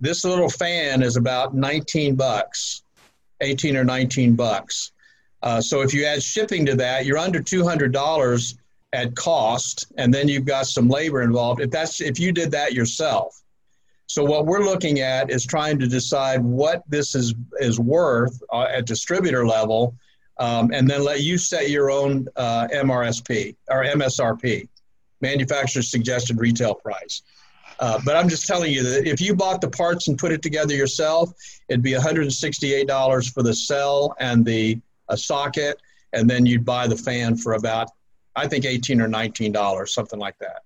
This 0.00 0.24
little 0.24 0.50
fan 0.50 1.02
is 1.02 1.16
about 1.16 1.54
19 1.54 2.16
bucks, 2.16 2.82
18 3.40 3.76
or 3.76 3.84
19 3.84 4.34
bucks. 4.34 4.90
Uh, 5.40 5.60
so 5.60 5.82
if 5.82 5.94
you 5.94 6.04
add 6.04 6.22
shipping 6.22 6.66
to 6.66 6.74
that, 6.74 7.06
you're 7.06 7.18
under 7.18 7.40
$200 7.40 8.54
at 8.92 9.14
cost, 9.14 9.86
and 9.96 10.12
then 10.12 10.28
you've 10.28 10.44
got 10.44 10.66
some 10.66 10.88
labor 10.88 11.22
involved. 11.22 11.60
If 11.60 11.70
that's 11.70 12.00
if 12.00 12.18
you 12.18 12.32
did 12.32 12.50
that 12.50 12.72
yourself. 12.72 13.40
So 14.06 14.24
what 14.24 14.46
we're 14.46 14.64
looking 14.64 15.00
at 15.00 15.30
is 15.30 15.46
trying 15.46 15.78
to 15.78 15.86
decide 15.86 16.42
what 16.42 16.82
this 16.88 17.14
is 17.14 17.34
is 17.60 17.78
worth 17.78 18.42
uh, 18.52 18.66
at 18.68 18.86
distributor 18.86 19.46
level, 19.46 19.94
um, 20.38 20.70
and 20.72 20.88
then 20.88 21.04
let 21.04 21.20
you 21.20 21.38
set 21.38 21.70
your 21.70 21.90
own 21.90 22.26
uh, 22.36 22.68
MRSP 22.68 23.56
or 23.68 23.84
MSRP 23.84 24.68
manufacturer's 25.20 25.90
suggested 25.90 26.38
retail 26.40 26.74
price. 26.74 27.22
Uh, 27.78 27.98
but 28.04 28.16
I'm 28.16 28.28
just 28.28 28.46
telling 28.46 28.72
you 28.72 28.82
that 28.82 29.08
if 29.08 29.20
you 29.20 29.34
bought 29.34 29.60
the 29.60 29.70
parts 29.70 30.08
and 30.08 30.18
put 30.18 30.30
it 30.30 30.42
together 30.42 30.74
yourself, 30.74 31.32
it'd 31.68 31.82
be 31.82 31.92
$168 31.92 33.32
for 33.32 33.42
the 33.42 33.54
cell 33.54 34.14
and 34.20 34.44
the 34.44 34.78
uh, 35.08 35.16
socket, 35.16 35.80
and 36.12 36.28
then 36.28 36.46
you'd 36.46 36.64
buy 36.64 36.86
the 36.86 36.96
fan 36.96 37.36
for 37.36 37.54
about, 37.54 37.90
I 38.36 38.46
think, 38.46 38.66
18 38.66 39.00
or 39.00 39.08
$19, 39.08 39.88
something 39.88 40.18
like 40.18 40.38
that. 40.38 40.62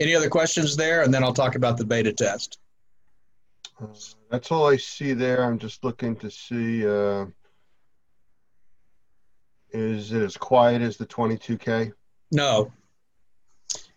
Any 0.00 0.14
other 0.14 0.30
questions 0.30 0.76
there? 0.76 1.02
And 1.02 1.12
then 1.12 1.22
I'll 1.22 1.34
talk 1.34 1.54
about 1.54 1.76
the 1.76 1.84
beta 1.84 2.12
test. 2.12 2.58
Uh, 3.80 3.86
That's 4.30 4.50
all 4.50 4.66
I 4.68 4.76
see 4.76 5.12
there. 5.12 5.44
I'm 5.44 5.58
just 5.58 5.84
looking 5.84 6.16
to 6.16 6.30
see, 6.30 6.86
uh, 6.86 7.26
is 9.72 10.12
it 10.12 10.22
as 10.22 10.36
quiet 10.36 10.82
as 10.82 10.96
the 10.96 11.06
22K? 11.06 11.92
No. 12.32 12.72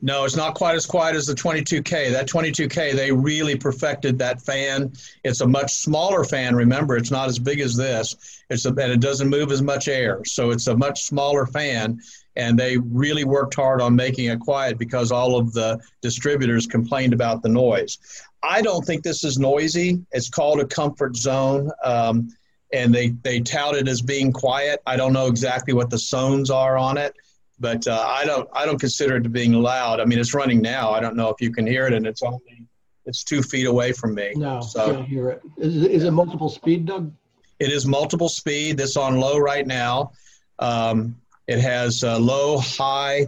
No, 0.02 0.26
it's 0.26 0.36
not 0.36 0.54
quite 0.54 0.76
as 0.76 0.86
quiet 0.86 1.16
as 1.16 1.26
the 1.26 1.34
22K. 1.34 2.12
That 2.12 2.28
22K, 2.28 2.94
they 2.94 3.12
really 3.12 3.56
perfected 3.56 4.20
that 4.20 4.42
fan. 4.42 4.92
It's 5.24 5.40
a 5.40 5.48
much 5.48 5.74
smaller 5.76 6.26
fan. 6.26 6.56
Remember, 6.56 6.98
it's 6.98 7.10
not 7.10 7.30
as 7.30 7.40
big 7.40 7.62
as 7.62 7.78
this. 7.78 8.44
It's 8.50 8.66
a, 8.66 8.70
and 8.70 8.92
it 8.92 9.00
doesn't 9.00 9.30
move 9.30 9.50
as 9.50 9.62
much 9.62 9.88
air. 9.88 10.22
So 10.26 10.52
it's 10.52 10.68
a 10.68 10.76
much 10.76 11.04
smaller 11.04 11.46
fan. 11.46 12.02
And 12.36 12.60
they 12.60 12.78
really 12.78 13.24
worked 13.24 13.56
hard 13.56 13.82
on 13.82 13.96
making 13.96 14.26
it 14.26 14.42
quiet 14.42 14.78
because 14.78 15.12
all 15.12 15.38
of 15.38 15.54
the 15.54 15.80
distributors 16.02 16.68
complained 16.68 17.14
about 17.14 17.42
the 17.42 17.50
noise. 17.50 17.98
I 18.44 18.62
don't 18.62 18.86
think 18.86 19.04
this 19.04 19.24
is 19.24 19.40
noisy. 19.40 20.06
It's 20.12 20.30
called 20.30 20.60
a 20.60 20.66
comfort 20.66 21.16
zone. 21.16 21.72
Um, 21.82 22.28
and 22.74 22.94
they, 22.94 23.10
they 23.10 23.40
tout 23.40 23.76
it 23.76 23.88
as 23.88 24.02
being 24.02 24.34
quiet. 24.34 24.82
I 24.86 24.98
don't 24.98 25.14
know 25.14 25.28
exactly 25.28 25.74
what 25.74 25.90
the 25.90 25.98
zones 25.98 26.50
are 26.50 26.78
on 26.78 26.98
it 26.98 27.16
but 27.60 27.88
uh, 27.88 28.04
I 28.06 28.26
don't 28.26 28.50
I 28.52 28.66
don't 28.66 28.80
consider 28.80 29.16
it 29.18 29.24
to 29.24 29.30
being 29.30 29.54
loud. 29.54 30.00
I 30.02 30.06
mean, 30.06 30.20
it's 30.20 30.34
running 30.34 30.62
now. 30.62 30.90
I 30.92 31.00
don't 31.00 31.16
know 31.16 31.30
if 31.30 31.40
you 31.40 31.52
can 31.52 31.66
hear 31.66 31.86
it, 31.88 31.94
and 31.94 32.06
it's 32.06 32.22
only 32.24 32.68
it's 33.06 33.24
two 33.24 33.42
feet 33.42 33.68
away 33.68 33.94
from 33.94 34.16
me. 34.16 34.34
No, 34.36 34.60
so 34.60 34.94
can't 34.96 35.08
hear 35.08 35.30
it. 35.30 35.42
Is, 35.58 35.84
it- 35.84 35.92
is 35.92 36.04
it 36.04 36.12
multiple 36.12 36.50
speed, 36.50 36.86
Doug? 36.88 37.14
it 37.60 37.72
is 37.72 37.86
multiple 37.86 38.28
speed. 38.28 38.78
That's 38.80 38.98
on 38.98 39.18
low 39.18 39.38
right 39.38 39.66
now. 39.66 40.12
Um, 40.60 41.16
it 41.48 41.60
has 41.60 42.04
uh, 42.04 42.20
low, 42.20 42.58
high, 42.58 43.28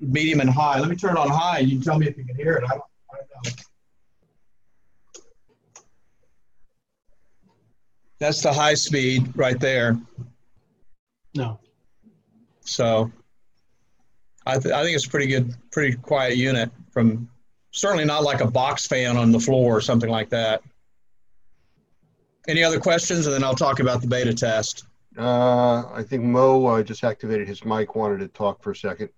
medium, 0.00 0.40
and 0.40 0.48
high. 0.48 0.78
Let 0.78 0.88
me 0.88 0.96
turn 0.96 1.16
it 1.16 1.18
on 1.18 1.28
high. 1.28 1.58
You 1.58 1.76
can 1.76 1.82
tell 1.82 1.98
me 1.98 2.06
if 2.06 2.16
you 2.16 2.24
can 2.24 2.36
hear 2.36 2.54
it. 2.54 2.64
I 2.64 2.68
don't, 2.68 2.82
I 3.12 3.16
don't 3.44 3.64
That's 8.20 8.42
the 8.42 8.52
high 8.52 8.74
speed 8.74 9.32
right 9.34 9.58
there. 9.58 9.98
No. 11.34 11.58
So 12.60 13.10
I, 14.46 14.58
th- 14.58 14.74
I 14.74 14.84
think 14.84 14.94
it's 14.94 15.06
a 15.06 15.10
pretty 15.10 15.26
good, 15.26 15.54
pretty 15.72 15.96
quiet 15.96 16.36
unit 16.36 16.70
from 16.92 17.28
certainly 17.70 18.04
not 18.04 18.22
like 18.22 18.42
a 18.42 18.50
box 18.50 18.86
fan 18.86 19.16
on 19.16 19.32
the 19.32 19.40
floor 19.40 19.76
or 19.76 19.80
something 19.80 20.10
like 20.10 20.28
that. 20.30 20.62
Any 22.46 22.62
other 22.62 22.78
questions? 22.78 23.26
And 23.26 23.34
then 23.34 23.42
I'll 23.42 23.54
talk 23.54 23.80
about 23.80 24.02
the 24.02 24.06
beta 24.06 24.34
test. 24.34 24.84
Uh, 25.18 25.90
I 25.92 26.02
think 26.02 26.22
Mo 26.22 26.66
uh, 26.66 26.82
just 26.82 27.04
activated 27.04 27.48
his 27.48 27.64
mic, 27.64 27.94
wanted 27.94 28.20
to 28.20 28.28
talk 28.28 28.62
for 28.62 28.70
a 28.72 28.76
second. 28.76 29.08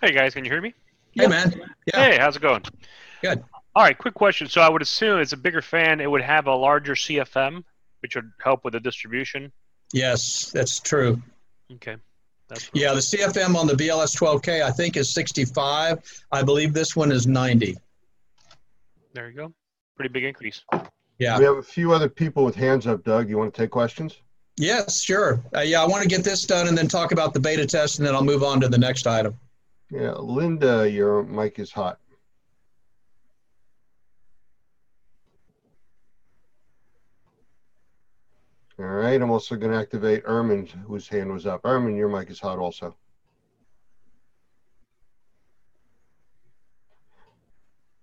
Hey 0.00 0.12
guys, 0.12 0.34
can 0.34 0.44
you 0.44 0.50
hear 0.50 0.60
me? 0.60 0.74
Hey, 1.12 1.26
man. 1.26 1.60
Yeah. 1.92 2.04
Hey, 2.04 2.18
how's 2.18 2.36
it 2.36 2.42
going? 2.42 2.62
Good. 3.20 3.42
All 3.78 3.84
right, 3.84 3.96
quick 3.96 4.14
question. 4.14 4.48
So 4.48 4.60
I 4.60 4.68
would 4.68 4.82
assume 4.82 5.20
as 5.20 5.32
a 5.32 5.36
bigger 5.36 5.62
fan, 5.62 6.00
it 6.00 6.10
would 6.10 6.20
have 6.20 6.48
a 6.48 6.52
larger 6.52 6.96
CFM, 6.96 7.62
which 8.02 8.16
would 8.16 8.28
help 8.42 8.64
with 8.64 8.72
the 8.72 8.80
distribution. 8.80 9.52
Yes, 9.92 10.50
that's 10.50 10.80
true. 10.80 11.22
Okay. 11.74 11.94
That's 12.48 12.68
Yeah, 12.72 12.92
the 12.92 12.98
CFM 12.98 13.54
on 13.54 13.68
the 13.68 13.74
BLS 13.74 14.18
12K, 14.18 14.64
I 14.64 14.72
think, 14.72 14.96
is 14.96 15.14
65. 15.14 16.24
I 16.32 16.42
believe 16.42 16.72
this 16.72 16.96
one 16.96 17.12
is 17.12 17.28
90. 17.28 17.78
There 19.12 19.30
you 19.30 19.36
go. 19.36 19.52
Pretty 19.94 20.12
big 20.12 20.24
increase. 20.24 20.60
Yeah. 21.20 21.38
We 21.38 21.44
have 21.44 21.58
a 21.58 21.62
few 21.62 21.92
other 21.92 22.08
people 22.08 22.44
with 22.44 22.56
hands 22.56 22.88
up, 22.88 23.04
Doug. 23.04 23.30
You 23.30 23.38
want 23.38 23.54
to 23.54 23.62
take 23.62 23.70
questions? 23.70 24.16
Yes, 24.56 25.00
sure. 25.00 25.40
Uh, 25.54 25.60
yeah, 25.60 25.80
I 25.80 25.86
want 25.86 26.02
to 26.02 26.08
get 26.08 26.24
this 26.24 26.44
done 26.44 26.66
and 26.66 26.76
then 26.76 26.88
talk 26.88 27.12
about 27.12 27.32
the 27.32 27.38
beta 27.38 27.64
test, 27.64 28.00
and 28.00 28.08
then 28.08 28.16
I'll 28.16 28.24
move 28.24 28.42
on 28.42 28.60
to 28.60 28.68
the 28.68 28.78
next 28.78 29.06
item. 29.06 29.38
Yeah, 29.88 30.14
Linda, 30.14 30.90
your 30.90 31.22
mic 31.22 31.60
is 31.60 31.70
hot. 31.70 32.00
All 38.80 38.86
right, 38.86 39.20
I'm 39.20 39.30
also 39.30 39.56
going 39.56 39.72
to 39.72 39.78
activate 39.78 40.22
Ermin, 40.24 40.68
whose 40.86 41.08
hand 41.08 41.32
was 41.32 41.46
up. 41.46 41.62
Ermin, 41.64 41.96
your 41.96 42.08
mic 42.08 42.30
is 42.30 42.38
hot 42.38 42.60
also. 42.60 42.96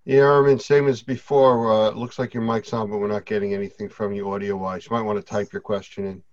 Yeah, 0.04 0.24
Ermin, 0.24 0.60
same 0.60 0.90
as 0.90 1.02
before. 1.02 1.72
Uh, 1.72 1.90
it 1.90 1.96
looks 1.96 2.20
like 2.20 2.34
your 2.34 2.44
mic's 2.44 2.74
on, 2.74 2.92
but 2.92 2.98
we're 2.98 3.08
not 3.08 3.26
getting 3.26 3.54
anything 3.54 3.88
from 3.88 4.12
you 4.12 4.30
audio 4.30 4.58
wise. 4.58 4.86
You 4.86 4.96
might 4.96 5.04
want 5.04 5.18
to 5.18 5.24
type 5.24 5.54
your 5.54 5.62
question 5.62 6.24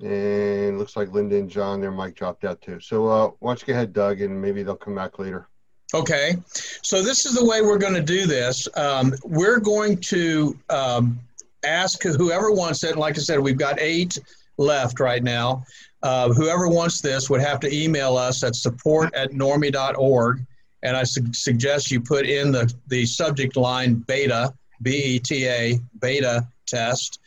in. 0.00 0.08
And 0.08 0.78
looks 0.78 0.96
like 0.96 1.12
Linda 1.12 1.36
and 1.36 1.50
John, 1.50 1.80
their 1.80 1.90
mic 1.90 2.14
dropped 2.14 2.44
out 2.44 2.62
too. 2.62 2.78
So 2.78 3.08
uh, 3.08 3.30
why 3.40 3.50
don't 3.50 3.60
you 3.60 3.66
go 3.66 3.72
ahead, 3.72 3.92
Doug, 3.92 4.20
and 4.20 4.40
maybe 4.40 4.62
they'll 4.62 4.76
come 4.76 4.94
back 4.94 5.18
later. 5.18 5.48
Okay, 5.92 6.36
so 6.82 7.02
this 7.02 7.26
is 7.26 7.34
the 7.34 7.44
way 7.44 7.62
we're 7.62 7.78
going 7.78 7.94
to 7.94 8.02
do 8.02 8.24
this. 8.26 8.68
Um, 8.76 9.12
we're 9.24 9.58
going 9.58 9.96
to 10.02 10.56
um, 10.68 11.18
ask 11.64 12.02
whoever 12.02 12.52
wants 12.52 12.84
it. 12.84 12.96
Like 12.96 13.18
I 13.18 13.20
said, 13.20 13.40
we've 13.40 13.58
got 13.58 13.80
eight 13.80 14.16
left 14.56 15.00
right 15.00 15.22
now. 15.22 15.64
Uh, 16.02 16.32
whoever 16.32 16.68
wants 16.68 17.00
this 17.00 17.28
would 17.28 17.40
have 17.40 17.58
to 17.60 17.74
email 17.74 18.16
us 18.16 18.44
at 18.44 18.54
support 18.54 19.12
at 19.14 19.32
normi.org. 19.32 20.46
And 20.82 20.96
I 20.96 21.02
su- 21.02 21.32
suggest 21.32 21.90
you 21.90 22.00
put 22.00 22.24
in 22.26 22.52
the, 22.52 22.72
the 22.86 23.04
subject 23.04 23.56
line 23.56 23.94
beta, 23.94 24.54
B 24.82 24.92
E 24.92 25.18
T 25.18 25.46
A, 25.46 25.78
beta 26.00 26.46
test. 26.66 27.20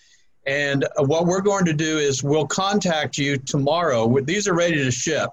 And 0.48 0.86
uh, 0.86 1.04
what 1.04 1.26
we're 1.26 1.42
going 1.42 1.66
to 1.66 1.74
do 1.74 1.98
is 1.98 2.24
we'll 2.24 2.48
contact 2.48 3.18
you 3.18 3.38
tomorrow. 3.38 4.20
These 4.22 4.48
are 4.48 4.56
ready 4.56 4.76
to 4.78 4.90
ship. 4.90 5.30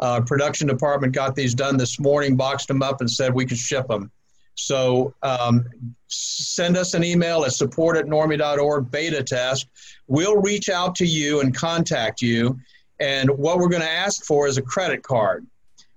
Uh, 0.00 0.20
production 0.20 0.66
department 0.68 1.12
got 1.12 1.34
these 1.34 1.54
done 1.54 1.76
this 1.76 1.98
morning, 1.98 2.36
boxed 2.36 2.68
them 2.68 2.82
up, 2.82 3.00
and 3.00 3.10
said 3.10 3.34
we 3.34 3.44
could 3.44 3.58
ship 3.58 3.88
them. 3.88 4.10
So 4.54 5.14
um, 5.22 5.66
send 6.08 6.76
us 6.76 6.94
an 6.94 7.04
email 7.04 7.44
at 7.44 7.52
support 7.52 7.96
at 7.96 8.06
normi.org 8.06 8.90
beta 8.90 9.22
test. 9.22 9.68
We'll 10.08 10.40
reach 10.40 10.68
out 10.68 10.96
to 10.96 11.06
you 11.06 11.40
and 11.40 11.54
contact 11.54 12.20
you. 12.22 12.58
And 12.98 13.30
what 13.30 13.58
we're 13.58 13.68
going 13.68 13.82
to 13.82 13.90
ask 13.90 14.24
for 14.24 14.48
is 14.48 14.58
a 14.58 14.62
credit 14.62 15.02
card. 15.04 15.46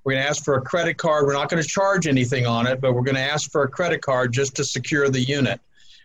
We're 0.03 0.13
going 0.13 0.23
to 0.23 0.29
ask 0.29 0.43
for 0.43 0.55
a 0.55 0.61
credit 0.61 0.97
card. 0.97 1.25
We're 1.25 1.33
not 1.33 1.49
going 1.49 1.61
to 1.61 1.67
charge 1.67 2.07
anything 2.07 2.45
on 2.45 2.67
it, 2.67 2.81
but 2.81 2.93
we're 2.93 3.01
going 3.01 3.15
to 3.15 3.21
ask 3.21 3.51
for 3.51 3.63
a 3.63 3.67
credit 3.67 4.01
card 4.01 4.31
just 4.31 4.55
to 4.55 4.63
secure 4.63 5.09
the 5.09 5.21
unit. 5.21 5.59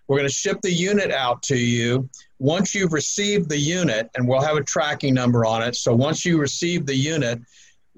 We're 0.09 0.19
going 0.19 0.29
to 0.29 0.35
ship 0.35 0.61
the 0.63 0.73
unit 0.73 1.11
out 1.11 1.43
to 1.45 1.57
you. 1.57 2.09
Once 2.39 2.75
you've 2.75 2.93
received 2.93 3.49
the 3.49 3.59
unit, 3.59 4.11
and 4.15 4.27
we'll 4.29 4.43
have 4.43 4.57
a 4.57 4.63
tracking 4.63 5.15
number 5.15 5.45
on 5.45 5.63
it. 5.63 5.77
So 5.77 5.95
once 5.95 6.25
you 6.25 6.39
receive 6.39 6.87
the 6.87 6.95
unit, 6.95 7.41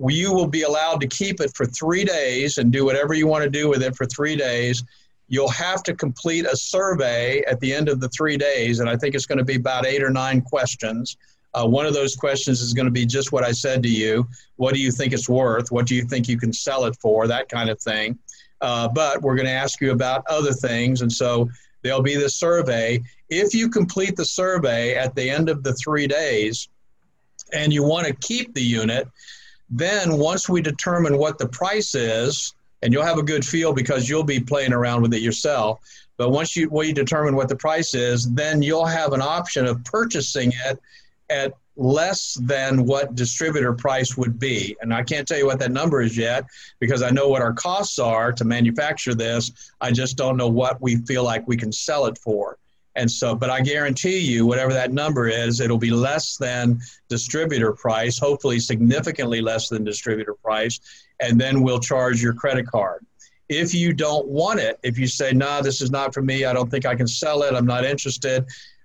you 0.06 0.32
will 0.32 0.46
be 0.46 0.62
allowed 0.62 1.00
to 1.00 1.06
keep 1.06 1.40
it 1.40 1.54
for 1.56 1.66
three 1.66 2.04
days 2.04 2.58
and 2.58 2.72
do 2.72 2.84
whatever 2.84 3.14
you 3.14 3.26
want 3.26 3.44
to 3.44 3.50
do 3.50 3.68
with 3.68 3.82
it 3.82 3.96
for 3.96 4.06
three 4.06 4.36
days. 4.36 4.84
You'll 5.28 5.50
have 5.50 5.82
to 5.84 5.94
complete 5.94 6.46
a 6.46 6.56
survey 6.56 7.42
at 7.42 7.60
the 7.60 7.72
end 7.74 7.88
of 7.88 8.00
the 8.00 8.08
three 8.08 8.36
days, 8.36 8.80
and 8.80 8.88
I 8.88 8.96
think 8.96 9.14
it's 9.14 9.26
going 9.26 9.38
to 9.38 9.44
be 9.44 9.56
about 9.56 9.86
eight 9.86 10.02
or 10.02 10.10
nine 10.10 10.40
questions. 10.40 11.16
Uh, 11.54 11.66
one 11.66 11.86
of 11.86 11.94
those 11.94 12.14
questions 12.14 12.60
is 12.60 12.72
going 12.72 12.86
to 12.86 12.92
be 12.92 13.06
just 13.06 13.32
what 13.32 13.44
I 13.44 13.52
said 13.52 13.82
to 13.82 13.88
you. 13.88 14.26
What 14.56 14.74
do 14.74 14.80
you 14.80 14.92
think 14.92 15.12
it's 15.12 15.28
worth? 15.28 15.72
What 15.72 15.86
do 15.86 15.94
you 15.94 16.02
think 16.02 16.28
you 16.28 16.38
can 16.38 16.52
sell 16.52 16.84
it 16.84 16.96
for? 17.00 17.26
That 17.26 17.48
kind 17.48 17.70
of 17.70 17.80
thing. 17.80 18.18
Uh, 18.60 18.88
but 18.88 19.22
we're 19.22 19.36
going 19.36 19.46
to 19.46 19.52
ask 19.52 19.80
you 19.80 19.92
about 19.92 20.24
other 20.28 20.52
things. 20.52 21.02
And 21.02 21.12
so 21.12 21.48
there'll 21.82 22.02
be 22.02 22.16
the 22.16 22.28
survey. 22.28 23.02
If 23.28 23.54
you 23.54 23.68
complete 23.68 24.16
the 24.16 24.24
survey 24.24 24.94
at 24.94 25.14
the 25.14 25.30
end 25.30 25.48
of 25.48 25.62
the 25.62 25.72
three 25.74 26.06
days 26.06 26.68
and 27.52 27.72
you 27.72 27.82
want 27.82 28.06
to 28.06 28.14
keep 28.14 28.54
the 28.54 28.62
unit, 28.62 29.08
then 29.70 30.18
once 30.18 30.48
we 30.48 30.62
determine 30.62 31.18
what 31.18 31.38
the 31.38 31.48
price 31.48 31.94
is, 31.94 32.54
and 32.82 32.92
you'll 32.92 33.04
have 33.04 33.18
a 33.18 33.22
good 33.22 33.44
feel 33.44 33.72
because 33.72 34.08
you'll 34.08 34.24
be 34.24 34.40
playing 34.40 34.72
around 34.72 35.02
with 35.02 35.12
it 35.14 35.20
yourself. 35.20 35.80
But 36.16 36.30
once 36.30 36.56
you 36.56 36.68
we 36.68 36.92
determine 36.92 37.36
what 37.36 37.48
the 37.48 37.56
price 37.56 37.94
is, 37.94 38.28
then 38.32 38.62
you'll 38.62 38.86
have 38.86 39.12
an 39.12 39.22
option 39.22 39.66
of 39.66 39.84
purchasing 39.84 40.52
it 40.66 40.78
at 41.30 41.54
less 41.76 42.34
than 42.42 42.84
what 42.84 43.14
distributor 43.14 43.72
price 43.72 44.16
would 44.16 44.38
be. 44.38 44.76
And 44.80 44.92
I 44.92 45.04
can't 45.04 45.28
tell 45.28 45.38
you 45.38 45.46
what 45.46 45.60
that 45.60 45.70
number 45.70 46.02
is 46.02 46.16
yet 46.16 46.44
because 46.80 47.02
I 47.02 47.10
know 47.10 47.28
what 47.28 47.40
our 47.40 47.52
costs 47.52 48.00
are 48.00 48.32
to 48.32 48.44
manufacture 48.44 49.14
this. 49.14 49.72
I 49.80 49.92
just 49.92 50.16
don't 50.16 50.36
know 50.36 50.48
what 50.48 50.80
we 50.82 50.96
feel 50.96 51.22
like 51.22 51.46
we 51.46 51.56
can 51.56 51.70
sell 51.70 52.06
it 52.06 52.18
for. 52.18 52.58
And 52.98 53.08
so, 53.08 53.36
but 53.36 53.48
I 53.48 53.60
guarantee 53.60 54.18
you, 54.18 54.44
whatever 54.44 54.72
that 54.72 54.92
number 54.92 55.28
is, 55.28 55.60
it'll 55.60 55.78
be 55.78 55.92
less 55.92 56.36
than 56.36 56.80
distributor 57.08 57.72
price, 57.72 58.18
hopefully 58.18 58.58
significantly 58.58 59.40
less 59.40 59.68
than 59.68 59.84
distributor 59.84 60.34
price. 60.34 60.80
And 61.20 61.40
then 61.40 61.62
we'll 61.62 61.78
charge 61.78 62.20
your 62.20 62.34
credit 62.34 62.66
card. 62.66 63.06
If 63.48 63.72
you 63.72 63.92
don't 63.92 64.26
want 64.26 64.58
it, 64.58 64.80
if 64.82 64.98
you 64.98 65.06
say, 65.06 65.32
nah, 65.32 65.62
this 65.62 65.80
is 65.80 65.92
not 65.92 66.12
for 66.12 66.22
me, 66.22 66.44
I 66.44 66.52
don't 66.52 66.68
think 66.68 66.86
I 66.86 66.96
can 66.96 67.06
sell 67.06 67.44
it, 67.44 67.54
I'm 67.54 67.66
not 67.66 67.84
interested, 67.84 68.44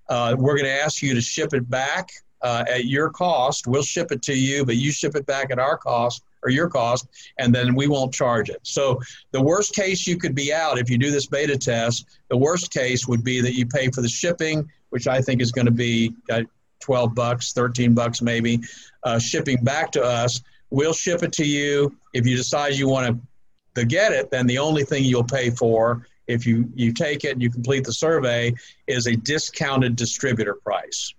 uh, 0.10 0.36
we're 0.38 0.56
going 0.58 0.66
to 0.66 0.82
ask 0.84 1.02
you 1.02 1.16
to 1.16 1.22
ship 1.22 1.56
it 1.56 1.68
back 1.68 2.10
uh, 2.44 2.66
at 2.70 2.86
your 2.86 3.10
cost. 3.10 3.68
We'll 3.68 3.82
ship 3.82 4.12
it 4.12 4.22
to 4.24 4.36
you, 4.36 4.64
but 4.64 4.76
you 4.76 4.92
ship 4.92 5.16
it 5.16 5.26
back 5.26 5.50
at 5.50 5.58
our 5.58 5.78
cost 5.78 6.24
or 6.44 6.50
your 6.50 6.70
cost, 6.70 7.08
and 7.40 7.54
then 7.54 7.76
we 7.76 7.88
won't 7.88 8.14
charge 8.14 8.50
it. 8.50 8.60
So 8.64 9.00
the 9.32 9.42
worst 9.42 9.74
case 9.74 10.06
you 10.06 10.18
could 10.18 10.36
be 10.36 10.54
out 10.54 10.78
if 10.78 10.90
you 10.90 10.98
do 10.98 11.12
this 11.12 11.26
beta 11.26 11.58
test. 11.58 12.06
The 12.30 12.38
worst 12.38 12.72
case 12.72 13.08
would 13.08 13.24
be 13.24 13.42
that 13.42 13.54
you 13.54 13.66
pay 13.66 13.90
for 13.90 14.02
the 14.02 14.10
shipping, 14.10 14.70
which 14.90 15.08
I 15.08 15.22
think 15.22 15.42
is 15.42 15.52
going 15.52 15.66
to 15.66 15.72
be 15.72 16.14
uh, 16.30 16.44
12 16.82 17.16
bucks, 17.16 17.54
13 17.54 17.94
bucks 17.94 18.22
maybe, 18.22 18.60
uh, 19.04 19.20
shipping 19.20 19.64
back 19.64 19.92
to 19.94 20.04
us. 20.04 20.42
We'll 20.70 20.94
ship 20.94 21.24
it 21.24 21.32
to 21.34 21.46
you. 21.46 21.96
If 22.14 22.26
you 22.26 22.36
decide 22.36 22.74
you 22.74 22.90
want 22.90 23.08
to 23.08 23.28
to 23.76 23.86
get 23.86 24.12
it, 24.12 24.30
then 24.30 24.48
the 24.48 24.60
only 24.60 24.84
thing 24.84 25.04
you'll 25.04 25.24
pay 25.24 25.50
for 25.50 26.06
if 26.28 26.46
you, 26.46 26.70
you 26.76 26.94
take 26.94 27.24
it 27.26 27.32
and 27.32 27.42
you 27.42 27.50
complete 27.50 27.84
the 27.84 27.94
survey 27.94 28.54
is 28.88 29.08
a 29.08 29.16
discounted 29.16 29.96
distributor 29.96 30.56
price. 30.56 31.14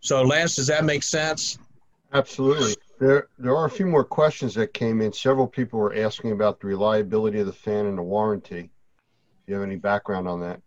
So, 0.00 0.22
Lance, 0.22 0.56
does 0.56 0.66
that 0.68 0.84
make 0.84 1.02
sense? 1.02 1.58
Absolutely. 2.12 2.74
There, 2.98 3.28
there 3.38 3.56
are 3.56 3.66
a 3.66 3.70
few 3.70 3.86
more 3.86 4.04
questions 4.04 4.54
that 4.54 4.72
came 4.72 5.00
in. 5.00 5.12
Several 5.12 5.46
people 5.46 5.78
were 5.78 5.94
asking 5.96 6.32
about 6.32 6.60
the 6.60 6.68
reliability 6.68 7.40
of 7.40 7.46
the 7.46 7.52
fan 7.52 7.86
and 7.86 7.98
the 7.98 8.02
warranty. 8.02 8.62
Do 8.62 8.68
you 9.52 9.54
have 9.54 9.64
any 9.64 9.76
background 9.76 10.28
on 10.28 10.40
that? 10.40 10.60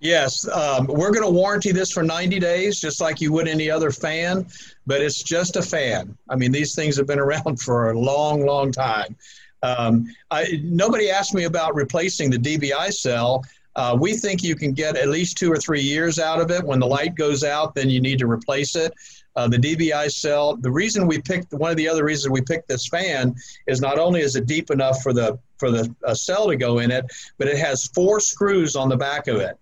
Yes, 0.00 0.46
um, 0.48 0.86
we're 0.86 1.12
going 1.12 1.24
to 1.24 1.30
warranty 1.30 1.72
this 1.72 1.90
for 1.90 2.02
90 2.02 2.38
days, 2.38 2.80
just 2.80 3.00
like 3.00 3.20
you 3.20 3.32
would 3.32 3.48
any 3.48 3.70
other 3.70 3.90
fan, 3.90 4.46
but 4.86 5.00
it's 5.00 5.22
just 5.22 5.56
a 5.56 5.62
fan. 5.62 6.16
I 6.28 6.36
mean, 6.36 6.52
these 6.52 6.74
things 6.74 6.96
have 6.96 7.06
been 7.06 7.18
around 7.20 7.60
for 7.60 7.90
a 7.90 7.98
long, 7.98 8.44
long 8.44 8.70
time. 8.70 9.16
Um, 9.62 10.06
I, 10.30 10.60
nobody 10.62 11.10
asked 11.10 11.34
me 11.34 11.44
about 11.44 11.74
replacing 11.74 12.30
the 12.30 12.36
DBI 12.36 12.92
cell. 12.92 13.42
Uh, 13.76 13.96
we 13.98 14.14
think 14.14 14.42
you 14.42 14.54
can 14.54 14.72
get 14.72 14.96
at 14.96 15.08
least 15.08 15.38
two 15.38 15.50
or 15.50 15.56
three 15.56 15.80
years 15.80 16.18
out 16.18 16.40
of 16.40 16.50
it. 16.50 16.62
When 16.62 16.78
the 16.78 16.86
light 16.86 17.14
goes 17.14 17.42
out, 17.42 17.74
then 17.74 17.88
you 17.88 18.00
need 18.00 18.18
to 18.18 18.26
replace 18.26 18.76
it. 18.76 18.92
Uh, 19.36 19.48
the 19.48 19.58
DBI 19.58 20.10
cell. 20.12 20.56
The 20.56 20.70
reason 20.70 21.08
we 21.08 21.20
picked 21.20 21.52
one 21.52 21.70
of 21.70 21.76
the 21.76 21.88
other 21.88 22.04
reasons 22.04 22.30
we 22.30 22.40
picked 22.40 22.68
this 22.68 22.86
fan 22.86 23.34
is 23.66 23.80
not 23.80 23.98
only 23.98 24.20
is 24.20 24.36
it 24.36 24.46
deep 24.46 24.70
enough 24.70 25.02
for 25.02 25.12
the 25.12 25.38
for 25.58 25.72
the 25.72 25.92
uh, 26.06 26.14
cell 26.14 26.48
to 26.48 26.56
go 26.56 26.78
in 26.78 26.90
it, 26.90 27.04
but 27.38 27.48
it 27.48 27.58
has 27.58 27.86
four 27.86 28.20
screws 28.20 28.76
on 28.76 28.88
the 28.88 28.96
back 28.96 29.26
of 29.26 29.36
it, 29.36 29.58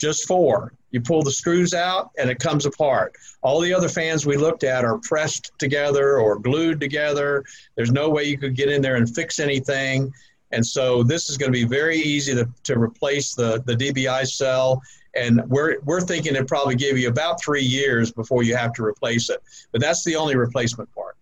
just 0.00 0.26
four. 0.26 0.72
You 0.92 1.02
pull 1.02 1.22
the 1.22 1.32
screws 1.32 1.74
out 1.74 2.10
and 2.18 2.30
it 2.30 2.38
comes 2.38 2.64
apart. 2.64 3.12
All 3.42 3.60
the 3.60 3.74
other 3.74 3.88
fans 3.88 4.24
we 4.24 4.38
looked 4.38 4.64
at 4.64 4.82
are 4.82 4.98
pressed 4.98 5.50
together 5.58 6.18
or 6.18 6.38
glued 6.38 6.80
together. 6.80 7.44
There's 7.74 7.92
no 7.92 8.08
way 8.08 8.24
you 8.24 8.38
could 8.38 8.56
get 8.56 8.70
in 8.70 8.80
there 8.80 8.96
and 8.96 9.14
fix 9.14 9.38
anything. 9.38 10.10
And 10.52 10.64
so 10.64 11.02
this 11.02 11.28
is 11.28 11.36
going 11.36 11.52
to 11.52 11.58
be 11.58 11.66
very 11.66 11.98
easy 11.98 12.34
to, 12.34 12.48
to 12.64 12.78
replace 12.78 13.34
the, 13.34 13.62
the 13.66 13.74
DBI 13.74 14.26
cell. 14.26 14.80
And 15.16 15.42
we're, 15.48 15.80
we're 15.80 16.00
thinking 16.00 16.34
it 16.36 16.46
probably 16.46 16.74
give 16.74 16.98
you 16.98 17.08
about 17.08 17.42
three 17.42 17.62
years 17.62 18.12
before 18.12 18.42
you 18.42 18.54
have 18.56 18.72
to 18.74 18.84
replace 18.84 19.30
it. 19.30 19.42
But 19.72 19.80
that's 19.80 20.04
the 20.04 20.16
only 20.16 20.36
replacement 20.36 20.92
part. 20.94 21.16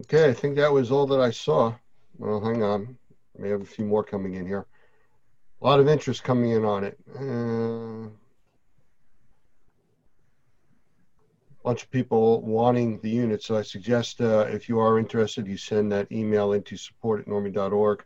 Okay, 0.00 0.28
I 0.28 0.32
think 0.32 0.56
that 0.56 0.72
was 0.72 0.90
all 0.90 1.06
that 1.08 1.20
I 1.20 1.30
saw. 1.30 1.74
Well, 2.18 2.40
hang 2.40 2.62
on. 2.62 2.96
May 3.36 3.50
have 3.50 3.62
a 3.62 3.66
few 3.66 3.84
more 3.84 4.04
coming 4.04 4.34
in 4.34 4.46
here. 4.46 4.66
A 5.60 5.64
lot 5.64 5.80
of 5.80 5.88
interest 5.88 6.22
coming 6.24 6.50
in 6.50 6.64
on 6.64 6.84
it. 6.84 6.98
Uh, 7.18 8.08
bunch 11.68 11.82
of 11.82 11.90
people 11.90 12.40
wanting 12.40 12.98
the 13.00 13.10
unit. 13.10 13.42
So 13.42 13.58
I 13.58 13.62
suggest 13.62 14.22
uh, 14.22 14.46
if 14.48 14.68
you 14.68 14.78
are 14.78 14.98
interested, 14.98 15.46
you 15.46 15.58
send 15.58 15.92
that 15.92 16.10
email 16.10 16.52
into 16.52 16.78
support 16.78 17.20
at 17.20 17.26
normi.org 17.26 18.04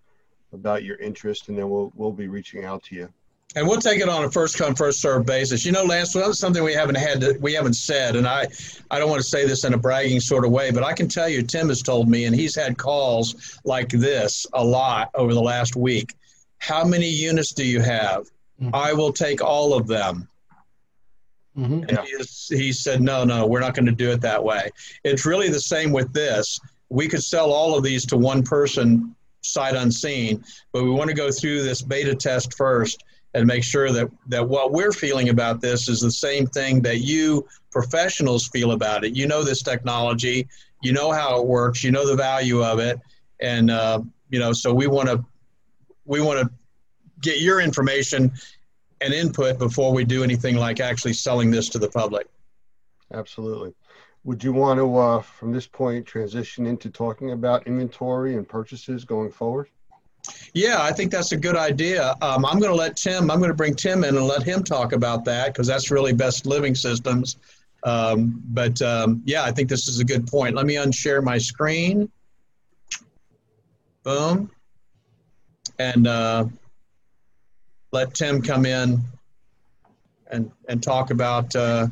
about 0.53 0.85
your 0.85 0.97
interest, 0.97 1.49
and 1.49 1.59
then 1.59 1.69
we'll 1.71 1.93
we'll 1.95 2.13
be 2.13 2.29
reaching 2.29 2.65
out 2.65 2.83
to 2.85 2.95
you. 2.95 3.09
And 3.55 3.69
we'll 3.69 3.81
take 3.81 4.01
it 4.01 4.09
on 4.09 4.25
a 4.25 4.31
first 4.31 4.57
come 4.57 4.75
first 4.75 5.01
served 5.01 5.27
basis. 5.27 5.65
You 5.65 5.73
know, 5.73 5.85
Lance, 5.85 6.15
well, 6.15 6.33
something 6.33 6.65
we 6.65 6.73
haven't 6.73 6.97
had 6.97 7.21
to, 7.21 7.37
we 7.41 7.53
haven't 7.53 7.75
said, 7.75 8.17
and 8.17 8.27
I 8.27 8.47
I 8.91 8.99
don't 8.99 9.11
want 9.11 9.23
to 9.23 9.29
say 9.29 9.47
this 9.47 9.65
in 9.65 9.75
a 9.75 9.79
bragging 9.79 10.21
sort 10.21 10.45
of 10.45 10.51
way, 10.51 10.71
but 10.71 10.83
I 10.83 10.93
can 10.95 11.09
tell 11.09 11.29
you, 11.29 11.43
Tim 11.43 11.69
has 11.69 11.83
told 11.83 12.09
me, 12.09 12.25
and 12.25 12.35
he's 12.35 12.55
had 12.55 12.79
calls 12.79 13.61
like 13.65 13.91
this 13.91 14.47
a 14.55 14.65
lot 14.65 15.11
over 15.15 15.35
the 15.35 15.43
last 15.43 15.77
week. 15.77 16.15
How 16.59 16.85
many 16.85 17.09
units 17.09 17.53
do 17.53 17.67
you 17.67 17.81
have? 17.81 18.31
Mm-hmm. 18.61 18.75
I 18.75 18.93
will 18.93 19.13
take 19.13 19.43
all 19.43 19.75
of 19.75 19.87
them. 19.87 20.29
Mm-hmm. 21.59 21.83
And 21.89 21.99
he, 22.49 22.57
he 22.57 22.73
said, 22.73 23.03
no, 23.03 23.25
no, 23.25 23.47
we're 23.47 23.61
not 23.61 23.75
going 23.75 23.87
to 23.87 23.93
do 23.93 24.11
it 24.11 24.23
that 24.23 24.43
way. 24.43 24.71
It's 25.05 25.27
really 25.27 25.51
the 25.51 25.61
same 25.61 25.93
with 25.93 26.13
this. 26.13 26.59
We 26.89 27.09
could 27.09 27.23
sell 27.23 27.53
all 27.53 27.77
of 27.77 27.83
these 27.83 28.07
to 28.07 28.17
one 28.17 28.43
person 28.43 29.15
sight 29.43 29.75
unseen, 29.75 30.43
but 30.73 30.83
we 30.83 30.91
want 30.91 31.09
to 31.09 31.15
go 31.15 31.31
through 31.31 31.63
this 31.63 31.83
beta 31.83 32.15
test 32.15 32.55
first 32.55 33.05
and 33.35 33.47
make 33.47 33.65
sure 33.65 33.91
that, 33.93 34.11
that 34.29 34.47
what 34.47 34.73
we're 34.73 34.93
feeling 34.93 35.31
about 35.31 35.61
this 35.61 35.89
is 35.89 36.01
the 36.01 36.11
same 36.11 36.47
thing 36.47 36.83
that 36.83 36.99
you 36.99 37.47
professionals 37.71 38.47
feel 38.49 38.73
about 38.73 39.05
it. 39.05 39.17
You 39.17 39.27
know 39.27 39.43
this 39.43 39.63
technology, 39.63 40.49
you 40.83 40.93
know 40.93 41.13
how 41.13 41.41
it 41.41 41.47
works, 41.47 41.83
you 41.83 41.91
know 41.91 42.07
the 42.07 42.17
value 42.17 42.63
of 42.63 42.79
it, 42.79 43.01
and 43.41 43.71
uh, 43.71 44.03
you 44.31 44.39
know 44.39 44.53
so 44.53 44.73
we 44.73 44.87
want 44.87 45.09
to 45.09 45.25
we 46.05 46.21
want 46.21 46.41
to 46.41 46.51
get 47.21 47.41
your 47.41 47.61
information 47.61 48.33
and 49.01 49.15
input 49.15 49.59
before 49.59 49.93
we 49.93 50.05
do 50.05 50.23
anything 50.23 50.57
like 50.57 50.81
actually 50.81 51.13
selling 51.13 51.51
this 51.51 51.69
to 51.71 51.79
the 51.79 51.89
public. 51.89 52.27
Absolutely. 53.13 53.75
Would 54.25 54.45
you 54.45 54.53
want 54.53 54.79
to, 54.79 54.97
uh, 54.97 55.21
from 55.21 55.53
this 55.53 55.67
point, 55.67 56.07
transition 56.07 56.67
into 56.67 56.91
talking 56.91 57.33
about 57.33 57.67
inventory 57.67 58.37
and 58.37 58.49
purchases 58.49 59.05
going 59.05 59.33
forward? 59.33 59.69
Yeah, 60.55 60.79
I 60.81 60.93
think 60.93 61.11
that's 61.11 61.33
a 61.33 61.37
good 61.37 61.57
idea. 61.57 62.15
Um, 62.23 62.45
I'm 62.45 62.61
going 62.61 62.71
to 62.71 62.77
let 62.77 62.97
Tim, 62.97 63.31
I'm 63.31 63.39
going 63.39 63.51
to 63.51 63.57
bring 63.57 63.75
Tim 63.75 64.05
in 64.05 64.17
and 64.17 64.27
let 64.27 64.45
him 64.45 64.63
talk 64.63 64.93
about 64.93 65.25
that 65.25 65.53
because 65.53 65.67
that's 65.67 65.91
really 65.91 66.13
best 66.13 66.47
living 66.47 66.77
systems. 66.77 67.37
Um, 67.85 68.41
but 68.51 68.81
um, 68.83 69.23
yeah, 69.25 69.43
I 69.43 69.51
think 69.51 69.69
this 69.69 69.89
is 69.89 69.99
a 69.99 70.05
good 70.05 70.27
point. 70.27 70.55
Let 70.55 70.67
me 70.67 70.77
unshare 70.77 71.23
my 71.23 71.39
screen. 71.39 72.11
Boom. 74.05 74.51
And 75.79 76.07
uh, 76.07 76.45
let 77.91 78.15
Tim 78.15 78.41
come 78.41 78.67
in 78.67 79.01
and, 80.31 80.53
and 80.69 80.81
talk 80.81 81.11
about 81.11 81.55
uh, 81.57 81.89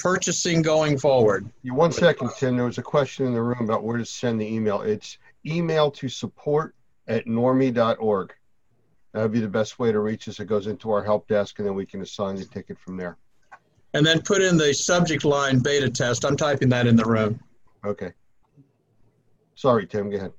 purchasing 0.00 0.62
going 0.62 0.98
forward. 0.98 1.48
You 1.62 1.74
one 1.74 1.92
second, 1.92 2.30
Tim. 2.36 2.56
There 2.56 2.66
was 2.66 2.78
a 2.78 2.82
question 2.82 3.26
in 3.26 3.34
the 3.34 3.42
room 3.42 3.60
about 3.60 3.84
where 3.84 3.98
to 3.98 4.04
send 4.04 4.40
the 4.40 4.46
email. 4.46 4.80
It's 4.82 5.18
email 5.46 5.90
to 5.92 6.08
support 6.08 6.74
at 7.06 7.26
normi.org. 7.26 8.34
That 9.12 9.22
would 9.22 9.32
be 9.32 9.40
the 9.40 9.48
best 9.48 9.78
way 9.78 9.92
to 9.92 10.00
reach 10.00 10.28
us. 10.28 10.40
It 10.40 10.46
goes 10.46 10.66
into 10.66 10.90
our 10.90 11.02
help 11.02 11.28
desk, 11.28 11.58
and 11.58 11.66
then 11.66 11.74
we 11.74 11.84
can 11.84 12.00
assign 12.00 12.36
the 12.36 12.44
ticket 12.44 12.78
from 12.78 12.96
there. 12.96 13.18
And 13.92 14.06
then 14.06 14.22
put 14.22 14.40
in 14.40 14.56
the 14.56 14.72
subject 14.72 15.24
line 15.24 15.58
beta 15.58 15.90
test. 15.90 16.24
I'm 16.24 16.36
typing 16.36 16.68
that 16.70 16.86
in 16.86 16.96
the 16.96 17.04
room. 17.04 17.40
Okay. 17.84 18.12
Sorry, 19.56 19.86
Tim. 19.86 20.10
Go 20.10 20.16
ahead. 20.16 20.32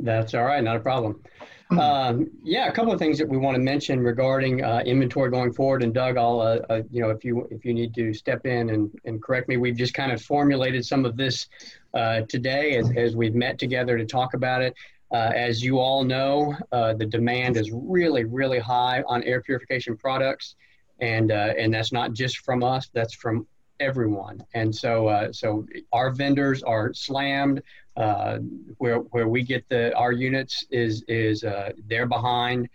That's 0.00 0.34
all 0.34 0.44
right, 0.44 0.62
not 0.62 0.76
a 0.76 0.80
problem. 0.80 1.22
Um, 1.70 2.30
yeah, 2.42 2.68
a 2.68 2.72
couple 2.72 2.92
of 2.92 2.98
things 2.98 3.18
that 3.18 3.28
we 3.28 3.36
want 3.36 3.54
to 3.54 3.60
mention 3.60 4.00
regarding 4.00 4.64
uh, 4.64 4.82
inventory 4.86 5.30
going 5.30 5.52
forward. 5.52 5.82
And 5.82 5.92
Doug, 5.92 6.16
I'll, 6.16 6.40
uh, 6.40 6.60
uh, 6.70 6.82
you 6.90 7.02
know, 7.02 7.10
if 7.10 7.24
you 7.24 7.46
if 7.50 7.64
you 7.64 7.74
need 7.74 7.94
to 7.94 8.14
step 8.14 8.46
in 8.46 8.70
and, 8.70 8.90
and 9.04 9.22
correct 9.22 9.48
me, 9.48 9.58
we've 9.58 9.76
just 9.76 9.92
kind 9.92 10.10
of 10.10 10.22
formulated 10.22 10.84
some 10.84 11.04
of 11.04 11.16
this 11.16 11.46
uh, 11.92 12.22
today 12.22 12.76
as, 12.76 12.90
as 12.96 13.16
we've 13.16 13.34
met 13.34 13.58
together 13.58 13.98
to 13.98 14.06
talk 14.06 14.34
about 14.34 14.62
it. 14.62 14.74
Uh, 15.12 15.32
as 15.34 15.62
you 15.62 15.78
all 15.78 16.04
know, 16.04 16.54
uh, 16.72 16.92
the 16.94 17.06
demand 17.06 17.56
is 17.56 17.70
really, 17.72 18.24
really 18.24 18.58
high 18.58 19.02
on 19.06 19.22
air 19.24 19.40
purification 19.40 19.96
products, 19.96 20.54
and 21.00 21.30
and 21.30 21.72
that's 21.72 21.92
not 21.92 22.12
just 22.12 22.38
from 22.38 22.62
us; 22.62 22.90
that's 22.92 23.14
from 23.14 23.46
everyone. 23.80 24.44
And 24.54 24.74
so, 24.74 25.08
uh, 25.08 25.32
so 25.32 25.66
our 25.92 26.10
vendors 26.10 26.62
are 26.62 26.92
slammed 26.92 27.62
uh, 27.96 28.38
where 28.78 28.98
where 28.98 29.28
we 29.28 29.42
get 29.42 29.68
the 29.68 29.94
our 29.96 30.12
units 30.12 30.64
is 30.70 31.04
is 31.08 31.44
uh, 31.44 31.72
they're 31.88 32.06
behind. 32.06 32.68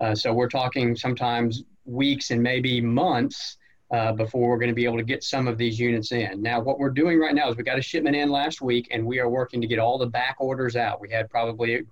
Uh, 0.00 0.14
so 0.14 0.32
we're 0.32 0.48
talking 0.48 0.94
sometimes 0.94 1.64
weeks 1.84 2.30
and 2.30 2.42
maybe 2.42 2.80
months 2.80 3.56
uh, 3.90 4.12
before 4.12 4.50
we're 4.50 4.58
going 4.58 4.68
to 4.68 4.74
be 4.74 4.84
able 4.84 4.98
to 4.98 5.02
get 5.02 5.24
some 5.24 5.48
of 5.48 5.56
these 5.56 5.80
units 5.80 6.12
in. 6.12 6.42
Now, 6.42 6.60
what 6.60 6.78
we're 6.78 6.90
doing 6.90 7.18
right 7.18 7.34
now 7.34 7.48
is 7.48 7.56
we 7.56 7.62
got 7.62 7.78
a 7.78 7.82
shipment 7.82 8.14
in 8.14 8.28
last 8.30 8.60
week, 8.60 8.88
and 8.90 9.06
we 9.06 9.18
are 9.18 9.28
working 9.30 9.62
to 9.62 9.66
get 9.66 9.78
all 9.78 9.96
the 9.96 10.06
back 10.06 10.36
orders 10.38 10.76
out. 10.76 11.00
We 11.00 11.10
had 11.10 11.30
probably 11.30 11.84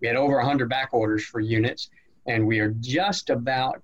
we 0.00 0.08
had 0.08 0.16
over 0.16 0.36
100 0.36 0.68
back 0.68 0.88
orders 0.92 1.24
for 1.24 1.38
units, 1.38 1.88
and 2.26 2.44
we 2.44 2.58
are 2.58 2.70
just 2.80 3.30
about 3.30 3.80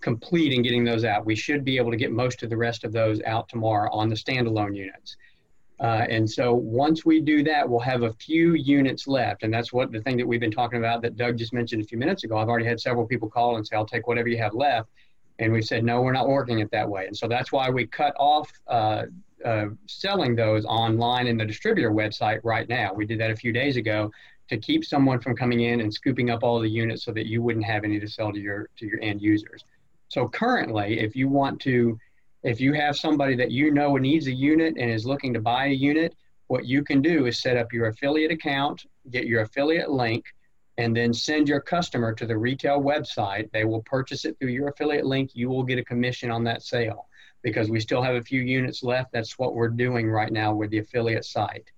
completing 0.00 0.62
getting 0.62 0.84
those 0.84 1.04
out. 1.04 1.24
We 1.24 1.36
should 1.36 1.64
be 1.64 1.76
able 1.76 1.90
to 1.90 1.96
get 1.96 2.12
most 2.12 2.42
of 2.42 2.50
the 2.50 2.56
rest 2.56 2.84
of 2.84 2.92
those 2.92 3.20
out 3.22 3.48
tomorrow 3.48 3.90
on 3.92 4.08
the 4.08 4.14
standalone 4.14 4.76
units. 4.76 5.16
Uh, 5.80 6.04
and 6.10 6.30
so 6.30 6.52
once 6.54 7.06
we 7.06 7.20
do 7.20 7.42
that, 7.42 7.68
we'll 7.68 7.80
have 7.80 8.02
a 8.02 8.12
few 8.14 8.52
units 8.52 9.06
left. 9.06 9.44
And 9.44 9.52
that's 9.52 9.72
what 9.72 9.90
the 9.90 10.00
thing 10.02 10.18
that 10.18 10.26
we've 10.26 10.40
been 10.40 10.50
talking 10.50 10.78
about 10.78 11.00
that 11.02 11.16
Doug 11.16 11.38
just 11.38 11.54
mentioned 11.54 11.82
a 11.82 11.86
few 11.86 11.96
minutes 11.96 12.22
ago. 12.24 12.36
I've 12.36 12.48
already 12.48 12.66
had 12.66 12.78
several 12.78 13.06
people 13.06 13.30
call 13.30 13.56
and 13.56 13.66
say, 13.66 13.76
I'll 13.76 13.86
take 13.86 14.06
whatever 14.06 14.28
you 14.28 14.36
have 14.38 14.54
left. 14.54 14.90
And 15.38 15.50
we 15.52 15.62
said, 15.62 15.82
no, 15.84 16.02
we're 16.02 16.12
not 16.12 16.28
working 16.28 16.58
it 16.58 16.70
that 16.70 16.86
way. 16.86 17.06
And 17.06 17.16
so 17.16 17.26
that's 17.26 17.50
why 17.50 17.70
we 17.70 17.86
cut 17.86 18.14
off 18.18 18.52
uh, 18.68 19.04
uh, 19.42 19.66
selling 19.86 20.36
those 20.36 20.66
online 20.66 21.26
in 21.26 21.38
the 21.38 21.46
distributor 21.46 21.90
website 21.90 22.40
right 22.44 22.68
now. 22.68 22.92
We 22.92 23.06
did 23.06 23.18
that 23.20 23.30
a 23.30 23.36
few 23.36 23.50
days 23.50 23.78
ago 23.78 24.10
to 24.50 24.58
keep 24.58 24.84
someone 24.84 25.18
from 25.18 25.34
coming 25.34 25.60
in 25.60 25.80
and 25.80 25.92
scooping 25.92 26.28
up 26.28 26.42
all 26.42 26.60
the 26.60 26.68
units 26.68 27.04
so 27.04 27.12
that 27.12 27.26
you 27.26 27.40
wouldn't 27.40 27.64
have 27.64 27.84
any 27.84 27.98
to 27.98 28.08
sell 28.08 28.32
to 28.32 28.38
your 28.38 28.68
to 28.76 28.86
your 28.86 29.00
end 29.00 29.22
users. 29.22 29.64
So 30.10 30.28
currently, 30.28 30.98
if 30.98 31.16
you 31.16 31.28
want 31.28 31.60
to 31.62 31.98
if 32.42 32.60
you 32.60 32.72
have 32.72 32.96
somebody 32.96 33.36
that 33.36 33.50
you 33.50 33.70
know 33.70 33.96
needs 33.96 34.26
a 34.26 34.32
unit 34.32 34.74
and 34.78 34.90
is 34.90 35.06
looking 35.06 35.32
to 35.34 35.40
buy 35.40 35.66
a 35.66 35.70
unit, 35.70 36.14
what 36.48 36.66
you 36.66 36.82
can 36.82 37.00
do 37.00 37.26
is 37.26 37.40
set 37.40 37.56
up 37.56 37.72
your 37.72 37.88
affiliate 37.88 38.32
account, 38.32 38.86
get 39.10 39.26
your 39.26 39.42
affiliate 39.42 39.90
link, 39.90 40.24
and 40.78 40.96
then 40.96 41.12
send 41.12 41.48
your 41.48 41.60
customer 41.60 42.14
to 42.14 42.26
the 42.26 42.36
retail 42.36 42.80
website. 42.80 43.50
They 43.52 43.64
will 43.64 43.82
purchase 43.82 44.24
it 44.24 44.36
through 44.38 44.48
your 44.48 44.68
affiliate 44.68 45.06
link. 45.06 45.30
You 45.34 45.48
will 45.48 45.62
get 45.62 45.78
a 45.78 45.84
commission 45.84 46.30
on 46.30 46.42
that 46.44 46.62
sale 46.62 47.06
because 47.42 47.70
we 47.70 47.78
still 47.78 48.02
have 48.02 48.16
a 48.16 48.22
few 48.22 48.40
units 48.40 48.82
left. 48.82 49.12
That's 49.12 49.38
what 49.38 49.54
we're 49.54 49.68
doing 49.68 50.10
right 50.10 50.32
now 50.32 50.54
with 50.54 50.70
the 50.70 50.78
affiliate 50.78 51.24
site. 51.24 51.70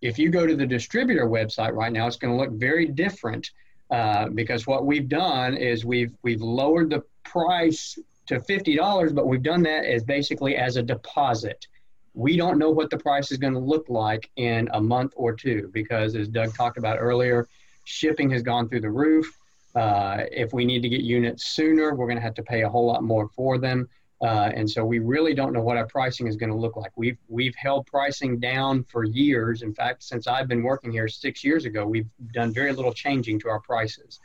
If 0.00 0.18
you 0.18 0.30
go 0.30 0.46
to 0.46 0.56
the 0.56 0.66
distributor 0.66 1.26
website 1.26 1.74
right 1.74 1.92
now, 1.92 2.06
it's 2.06 2.16
going 2.16 2.36
to 2.36 2.42
look 2.42 2.52
very 2.58 2.86
different 2.86 3.50
uh, 3.90 4.28
because 4.30 4.66
what 4.66 4.84
we've 4.84 5.08
done 5.08 5.56
is 5.56 5.84
we've 5.84 6.12
we've 6.22 6.42
lowered 6.42 6.90
the 6.90 7.04
price 7.26 7.98
to 8.26 8.40
$50, 8.40 9.14
but 9.14 9.26
we've 9.26 9.42
done 9.42 9.62
that 9.62 9.84
as 9.84 10.02
basically 10.02 10.56
as 10.56 10.76
a 10.76 10.82
deposit. 10.82 11.66
We 12.14 12.36
don't 12.36 12.58
know 12.58 12.70
what 12.70 12.90
the 12.90 12.98
price 12.98 13.30
is 13.30 13.38
going 13.38 13.52
to 13.52 13.58
look 13.58 13.88
like 13.88 14.30
in 14.36 14.68
a 14.72 14.80
month 14.80 15.12
or 15.16 15.34
two 15.34 15.70
because, 15.72 16.16
as 16.16 16.28
Doug 16.28 16.54
talked 16.54 16.78
about 16.78 16.98
earlier, 16.98 17.46
shipping 17.84 18.30
has 18.30 18.42
gone 18.42 18.68
through 18.68 18.80
the 18.80 18.90
roof. 18.90 19.38
Uh, 19.74 20.24
if 20.32 20.52
we 20.52 20.64
need 20.64 20.80
to 20.80 20.88
get 20.88 21.02
units 21.02 21.48
sooner, 21.48 21.94
we're 21.94 22.06
going 22.06 22.16
to 22.16 22.22
have 22.22 22.34
to 22.34 22.42
pay 22.42 22.62
a 22.62 22.68
whole 22.68 22.86
lot 22.86 23.02
more 23.02 23.28
for 23.28 23.58
them. 23.58 23.88
Uh, 24.22 24.50
and 24.54 24.68
so 24.68 24.82
we 24.82 24.98
really 24.98 25.34
don't 25.34 25.52
know 25.52 25.60
what 25.60 25.76
our 25.76 25.86
pricing 25.86 26.26
is 26.26 26.36
going 26.36 26.48
to 26.48 26.56
look 26.56 26.76
like. 26.76 26.90
We've 26.96 27.18
we've 27.28 27.54
held 27.54 27.86
pricing 27.86 28.38
down 28.38 28.84
for 28.84 29.04
years. 29.04 29.60
In 29.60 29.74
fact, 29.74 30.02
since 30.02 30.26
I've 30.26 30.48
been 30.48 30.62
working 30.62 30.90
here 30.90 31.06
six 31.06 31.44
years 31.44 31.66
ago, 31.66 31.86
we've 31.86 32.08
done 32.32 32.52
very 32.52 32.72
little 32.72 32.94
changing 32.94 33.38
to 33.40 33.50
our 33.50 33.60
prices. 33.60 34.18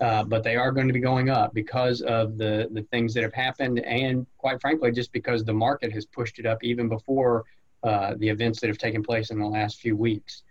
Uh, 0.00 0.24
but 0.24 0.42
they 0.42 0.56
are 0.56 0.72
going 0.72 0.86
to 0.86 0.94
be 0.94 1.00
going 1.00 1.28
up 1.28 1.52
because 1.52 2.00
of 2.00 2.38
the, 2.38 2.68
the 2.72 2.82
things 2.84 3.12
that 3.12 3.22
have 3.22 3.34
happened 3.34 3.78
and 3.80 4.26
quite 4.38 4.58
frankly 4.58 4.90
just 4.90 5.12
because 5.12 5.44
the 5.44 5.52
market 5.52 5.92
has 5.92 6.06
pushed 6.06 6.38
it 6.38 6.46
up 6.46 6.64
even 6.64 6.88
before 6.88 7.44
uh, 7.82 8.14
the 8.16 8.28
events 8.28 8.60
that 8.60 8.68
have 8.68 8.78
taken 8.78 9.02
place 9.02 9.30
in 9.30 9.38
the 9.38 9.46
last 9.46 9.78
few 9.78 9.94
weeks. 9.94 10.42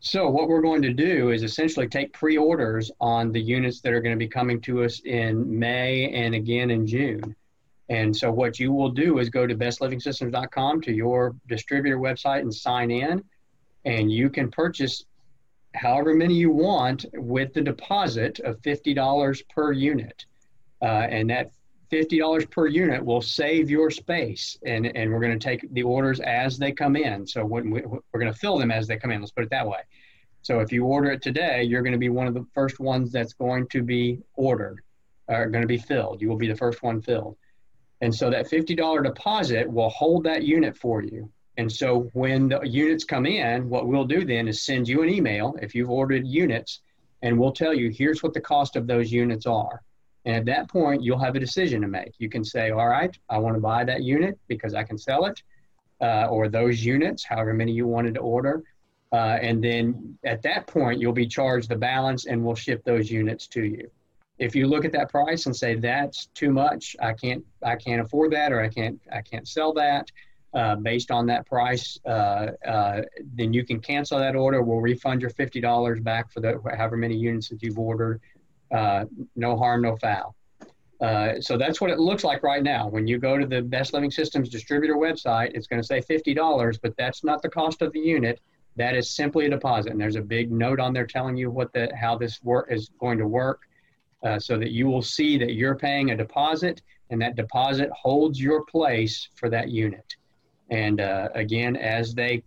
So 0.00 0.28
what 0.28 0.48
we're 0.48 0.62
going 0.62 0.82
to 0.82 0.92
do 0.92 1.30
is 1.30 1.42
essentially 1.42 1.86
take 1.86 2.12
pre-orders 2.12 2.90
on 3.00 3.32
the 3.32 3.40
units 3.40 3.80
that 3.82 3.92
are 3.92 4.00
going 4.00 4.14
to 4.14 4.18
be 4.18 4.28
coming 4.28 4.60
to 4.62 4.82
us 4.82 5.00
in 5.04 5.58
may 5.58 6.10
and 6.12 6.34
again 6.34 6.70
in 6.70 6.86
june. 6.86 7.36
And 7.90 8.16
so 8.16 8.30
what 8.32 8.58
you 8.58 8.72
will 8.72 8.90
do 8.90 9.18
is 9.18 9.28
go 9.28 9.46
to 9.46 9.54
bestlivingsystems.com 9.54 10.80
to 10.82 10.92
your 10.92 11.36
distributor 11.48 11.98
website 11.98 12.40
and 12.40 12.54
sign 12.54 12.90
in 12.90 13.22
and 13.84 14.10
you 14.10 14.30
can 14.30 14.50
purchase 14.50 15.04
however 15.74 16.14
many 16.14 16.34
you 16.34 16.50
want 16.50 17.04
with 17.14 17.52
the 17.54 17.60
deposit 17.60 18.40
of 18.40 18.60
$50 18.62 19.48
per 19.48 19.72
unit. 19.72 20.24
Uh, 20.82 21.06
and 21.10 21.30
that 21.30 21.50
$50 21.92 22.50
per 22.50 22.66
unit 22.66 23.04
will 23.04 23.20
save 23.20 23.68
your 23.68 23.90
space. 23.90 24.58
And, 24.64 24.86
and 24.96 25.12
we're 25.12 25.20
going 25.20 25.38
to 25.38 25.44
take 25.44 25.72
the 25.72 25.82
orders 25.82 26.20
as 26.20 26.58
they 26.58 26.72
come 26.72 26.96
in. 26.96 27.26
So 27.26 27.44
when 27.44 27.70
we, 27.70 27.82
we're 27.82 28.20
going 28.20 28.32
to 28.32 28.38
fill 28.38 28.58
them 28.58 28.70
as 28.70 28.86
they 28.86 28.96
come 28.96 29.10
in, 29.10 29.20
let's 29.20 29.32
put 29.32 29.44
it 29.44 29.50
that 29.50 29.66
way. 29.66 29.80
So 30.42 30.60
if 30.60 30.72
you 30.72 30.84
order 30.84 31.10
it 31.10 31.22
today, 31.22 31.64
you're 31.64 31.82
going 31.82 31.92
to 31.92 31.98
be 31.98 32.08
one 32.08 32.26
of 32.26 32.34
the 32.34 32.46
first 32.54 32.80
ones 32.80 33.12
that's 33.12 33.34
going 33.34 33.68
to 33.68 33.82
be 33.82 34.20
ordered, 34.34 34.80
or 35.28 35.46
going 35.50 35.62
to 35.62 35.68
be 35.68 35.78
filled. 35.78 36.22
You 36.22 36.28
will 36.28 36.38
be 36.38 36.48
the 36.48 36.56
first 36.56 36.82
one 36.82 37.02
filled. 37.02 37.36
And 38.00 38.14
so 38.14 38.30
that 38.30 38.48
$50 38.48 39.04
deposit 39.04 39.70
will 39.70 39.90
hold 39.90 40.24
that 40.24 40.42
unit 40.42 40.76
for 40.76 41.02
you. 41.02 41.30
And 41.56 41.70
so 41.70 42.10
when 42.12 42.48
the 42.48 42.60
units 42.62 43.04
come 43.04 43.26
in, 43.26 43.68
what 43.68 43.86
we'll 43.86 44.04
do 44.04 44.24
then 44.24 44.48
is 44.48 44.62
send 44.62 44.88
you 44.88 45.02
an 45.02 45.08
email 45.10 45.56
if 45.60 45.74
you've 45.74 45.90
ordered 45.90 46.26
units, 46.26 46.80
and 47.22 47.38
we'll 47.38 47.52
tell 47.52 47.74
you 47.74 47.90
here's 47.90 48.22
what 48.22 48.34
the 48.34 48.40
cost 48.40 48.76
of 48.76 48.86
those 48.86 49.12
units 49.12 49.46
are. 49.46 49.82
And 50.24 50.36
at 50.36 50.44
that 50.46 50.68
point, 50.68 51.02
you'll 51.02 51.18
have 51.18 51.34
a 51.34 51.40
decision 51.40 51.80
to 51.82 51.88
make. 51.88 52.12
You 52.18 52.28
can 52.28 52.44
say, 52.44 52.70
all 52.70 52.88
right, 52.88 53.16
I 53.28 53.38
want 53.38 53.56
to 53.56 53.60
buy 53.60 53.84
that 53.84 54.02
unit 54.02 54.38
because 54.48 54.74
I 54.74 54.84
can 54.84 54.98
sell 54.98 55.26
it, 55.26 55.42
uh, 56.00 56.26
or 56.30 56.48
those 56.48 56.84
units, 56.84 57.24
however 57.24 57.52
many 57.52 57.72
you 57.72 57.86
wanted 57.86 58.14
to 58.14 58.20
order. 58.20 58.62
Uh, 59.12 59.38
and 59.42 59.62
then 59.62 60.16
at 60.24 60.40
that 60.42 60.66
point, 60.66 61.00
you'll 61.00 61.12
be 61.12 61.26
charged 61.26 61.68
the 61.68 61.76
balance 61.76 62.26
and 62.26 62.42
we'll 62.44 62.54
ship 62.54 62.84
those 62.84 63.10
units 63.10 63.46
to 63.48 63.64
you. 63.64 63.90
If 64.38 64.54
you 64.54 64.66
look 64.66 64.84
at 64.84 64.92
that 64.92 65.10
price 65.10 65.46
and 65.46 65.54
say 65.54 65.74
that's 65.74 66.26
too 66.32 66.50
much, 66.50 66.96
I 67.00 67.12
can't, 67.12 67.44
I 67.62 67.76
can't 67.76 68.00
afford 68.00 68.32
that, 68.32 68.52
or 68.52 68.60
I 68.62 68.68
can't, 68.68 69.00
I 69.12 69.20
can't 69.20 69.46
sell 69.46 69.72
that, 69.74 70.10
uh, 70.54 70.76
based 70.76 71.10
on 71.10 71.26
that 71.26 71.46
price, 71.46 71.98
uh, 72.06 72.48
uh, 72.66 73.02
then 73.34 73.52
you 73.52 73.64
can 73.64 73.80
cancel 73.80 74.18
that 74.18 74.34
order. 74.34 74.62
We'll 74.62 74.80
refund 74.80 75.20
your 75.20 75.30
fifty 75.30 75.60
dollars 75.60 76.00
back 76.00 76.32
for 76.32 76.40
the 76.40 76.60
however 76.76 76.96
many 76.96 77.16
units 77.16 77.48
that 77.50 77.62
you've 77.62 77.78
ordered. 77.78 78.20
Uh, 78.72 79.04
no 79.36 79.56
harm, 79.56 79.82
no 79.82 79.96
foul. 79.96 80.34
So 81.40 81.56
that's 81.56 81.80
what 81.80 81.90
it 81.90 81.98
looks 81.98 82.24
like 82.24 82.42
right 82.42 82.62
now. 82.62 82.88
When 82.88 83.06
you 83.06 83.18
go 83.18 83.38
to 83.38 83.46
the 83.46 83.62
Best 83.62 83.94
Living 83.94 84.10
Systems 84.10 84.48
distributor 84.48 84.96
website, 84.96 85.52
it's 85.54 85.66
going 85.66 85.80
to 85.80 85.86
say 85.86 86.00
fifty 86.00 86.34
dollars, 86.34 86.78
but 86.78 86.94
that's 86.96 87.24
not 87.24 87.42
the 87.42 87.48
cost 87.48 87.80
of 87.82 87.92
the 87.92 88.00
unit. 88.00 88.40
That 88.76 88.94
is 88.94 89.10
simply 89.10 89.46
a 89.46 89.50
deposit, 89.50 89.92
and 89.92 90.00
there's 90.00 90.16
a 90.16 90.22
big 90.22 90.52
note 90.52 90.78
on 90.78 90.92
there 90.92 91.06
telling 91.06 91.36
you 91.36 91.50
what 91.50 91.72
the 91.72 91.90
how 91.94 92.16
this 92.16 92.40
work 92.42 92.68
is 92.70 92.90
going 93.00 93.18
to 93.18 93.26
work, 93.26 93.60
uh, 94.22 94.38
so 94.38 94.58
that 94.58 94.70
you 94.70 94.86
will 94.86 95.02
see 95.02 95.38
that 95.38 95.54
you're 95.54 95.74
paying 95.74 96.10
a 96.10 96.16
deposit, 96.16 96.80
and 97.10 97.20
that 97.20 97.34
deposit 97.34 97.90
holds 97.90 98.40
your 98.40 98.64
place 98.66 99.28
for 99.34 99.48
that 99.50 99.70
unit. 99.70 100.16
And 100.70 101.00
uh, 101.00 101.28
again, 101.34 101.76
as 101.76 102.14
they 102.14 102.42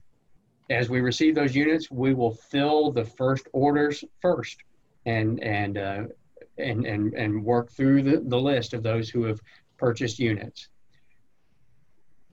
as 0.69 0.89
we 0.89 1.01
receive 1.01 1.35
those 1.35 1.55
units, 1.55 1.91
we 1.91 2.13
will 2.13 2.33
fill 2.33 2.91
the 2.91 3.03
first 3.03 3.47
orders 3.51 4.03
first, 4.21 4.57
and 5.05 5.41
and 5.43 5.77
uh, 5.77 6.03
and 6.57 6.85
and 6.85 7.13
and 7.13 7.43
work 7.43 7.71
through 7.71 8.03
the, 8.03 8.23
the 8.25 8.39
list 8.39 8.73
of 8.73 8.81
those 8.81 9.09
who 9.09 9.23
have 9.23 9.41
purchased 9.77 10.19
units. 10.19 10.69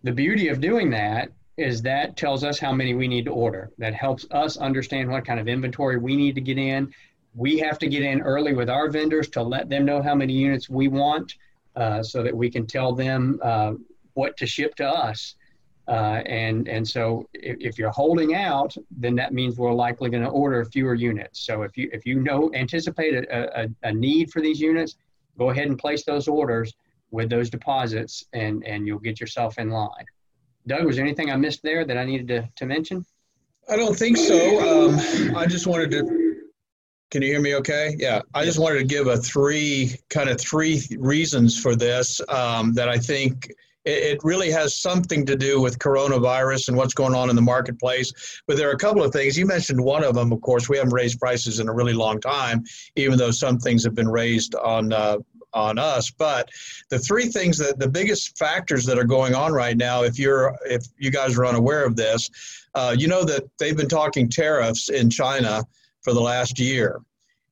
The 0.02 0.12
beauty 0.12 0.48
of 0.48 0.60
doing 0.60 0.90
that 0.90 1.32
is 1.56 1.82
that 1.82 2.16
tells 2.16 2.42
us 2.44 2.58
how 2.58 2.72
many 2.72 2.94
we 2.94 3.08
need 3.08 3.26
to 3.26 3.32
order. 3.32 3.70
That 3.76 3.92
helps 3.92 4.24
us 4.30 4.56
understand 4.56 5.10
what 5.10 5.26
kind 5.26 5.38
of 5.38 5.48
inventory 5.48 5.98
we 5.98 6.16
need 6.16 6.34
to 6.36 6.40
get 6.40 6.56
in. 6.56 6.94
We 7.34 7.58
have 7.58 7.78
to 7.80 7.86
get 7.86 8.02
in 8.02 8.22
early 8.22 8.54
with 8.54 8.70
our 8.70 8.88
vendors 8.88 9.28
to 9.30 9.42
let 9.42 9.68
them 9.68 9.84
know 9.84 10.00
how 10.00 10.14
many 10.14 10.32
units 10.32 10.70
we 10.70 10.88
want, 10.88 11.34
uh, 11.76 12.02
so 12.02 12.22
that 12.22 12.34
we 12.34 12.50
can 12.50 12.66
tell 12.66 12.94
them 12.94 13.40
uh, 13.42 13.72
what 14.14 14.36
to 14.38 14.46
ship 14.46 14.74
to 14.76 14.88
us 14.88 15.34
uh, 15.90 16.22
and 16.26 16.68
and 16.68 16.86
so 16.86 17.28
if, 17.34 17.56
if, 17.58 17.76
you're 17.76 17.90
holding 17.90 18.36
out, 18.36 18.76
then 18.92 19.16
that 19.16 19.34
means 19.34 19.58
we're 19.58 19.72
likely 19.72 20.08
going 20.08 20.22
to 20.22 20.28
order 20.28 20.64
fewer 20.64 20.94
units. 20.94 21.40
So 21.40 21.62
if 21.62 21.76
you 21.76 21.90
if 21.92 22.06
you 22.06 22.20
know 22.20 22.48
anticipate 22.54 23.14
a, 23.14 23.62
a, 23.62 23.68
a, 23.82 23.92
need 23.92 24.30
for 24.30 24.40
these 24.40 24.60
units, 24.60 24.94
go 25.36 25.50
ahead 25.50 25.66
and 25.66 25.76
place 25.76 26.04
those 26.04 26.28
orders 26.28 26.74
with 27.10 27.28
those 27.28 27.50
deposits, 27.50 28.24
and 28.32 28.64
and 28.64 28.86
you'll 28.86 29.00
get 29.00 29.18
yourself 29.20 29.58
in 29.58 29.70
line. 29.70 30.04
Doug, 30.68 30.84
was 30.84 30.94
there 30.94 31.04
anything 31.04 31.28
I 31.28 31.36
missed 31.36 31.64
there 31.64 31.84
that 31.84 31.96
I 31.96 32.04
needed 32.04 32.28
to, 32.28 32.48
to 32.54 32.66
mention? 32.66 33.04
I 33.68 33.74
don't 33.74 33.96
think 33.96 34.16
so. 34.16 34.90
Um, 34.90 35.36
I 35.36 35.46
just 35.46 35.66
wanted 35.66 35.90
to 35.90 36.36
Can 37.10 37.22
you 37.22 37.28
hear 37.32 37.40
me 37.40 37.56
okay? 37.56 37.96
Yeah. 37.98 38.20
I 38.32 38.44
just 38.44 38.60
wanted 38.60 38.78
to 38.78 38.84
give 38.84 39.08
a 39.08 39.16
three, 39.16 39.96
kind 40.08 40.28
of 40.28 40.40
three 40.40 40.82
reasons 40.98 41.58
for 41.58 41.74
this 41.74 42.20
um, 42.28 42.74
that 42.74 42.88
I 42.88 42.98
think 42.98 43.50
it, 43.84 44.18
really 44.22 44.50
has 44.50 44.76
something 44.76 45.24
to 45.26 45.36
do 45.36 45.60
with 45.60 45.78
coronavirus 45.78 46.68
and 46.68 46.76
what's 46.76 46.94
going 46.94 47.14
on 47.14 47.30
in 47.30 47.36
the 47.36 47.42
marketplace. 47.42 48.12
But 48.46 48.56
there 48.56 48.68
are 48.68 48.72
a 48.72 48.78
couple 48.78 49.02
of 49.02 49.12
things. 49.12 49.38
You 49.38 49.46
mentioned 49.46 49.82
one 49.82 50.04
of 50.04 50.14
them, 50.14 50.32
of 50.32 50.40
course. 50.40 50.68
We 50.68 50.76
haven't 50.76 50.92
raised 50.92 51.18
prices 51.18 51.60
in 51.60 51.68
a 51.68 51.72
really 51.72 51.94
long 51.94 52.20
time, 52.20 52.64
even 52.96 53.18
though 53.18 53.30
some 53.30 53.58
things 53.58 53.84
have 53.84 53.94
been 53.94 54.08
raised 54.08 54.54
on 54.54 54.92
uh, 54.92 55.18
on 55.52 55.78
us. 55.78 56.10
But 56.10 56.50
the 56.90 56.98
three 56.98 57.26
things 57.26 57.58
that 57.58 57.78
the 57.78 57.88
biggest 57.88 58.38
factors 58.38 58.84
that 58.86 58.98
are 58.98 59.04
going 59.04 59.34
on 59.34 59.52
right 59.52 59.76
now, 59.76 60.02
if 60.02 60.18
you're 60.18 60.56
if 60.66 60.86
you 60.98 61.10
guys 61.10 61.36
are 61.38 61.46
unaware 61.46 61.84
of 61.84 61.96
this, 61.96 62.30
uh, 62.74 62.94
you 62.96 63.08
know 63.08 63.24
that 63.24 63.44
they've 63.58 63.76
been 63.76 63.88
talking 63.88 64.28
tariffs 64.28 64.90
in 64.90 65.10
China 65.10 65.64
for 66.02 66.12
the 66.12 66.20
last 66.20 66.58
year, 66.58 67.00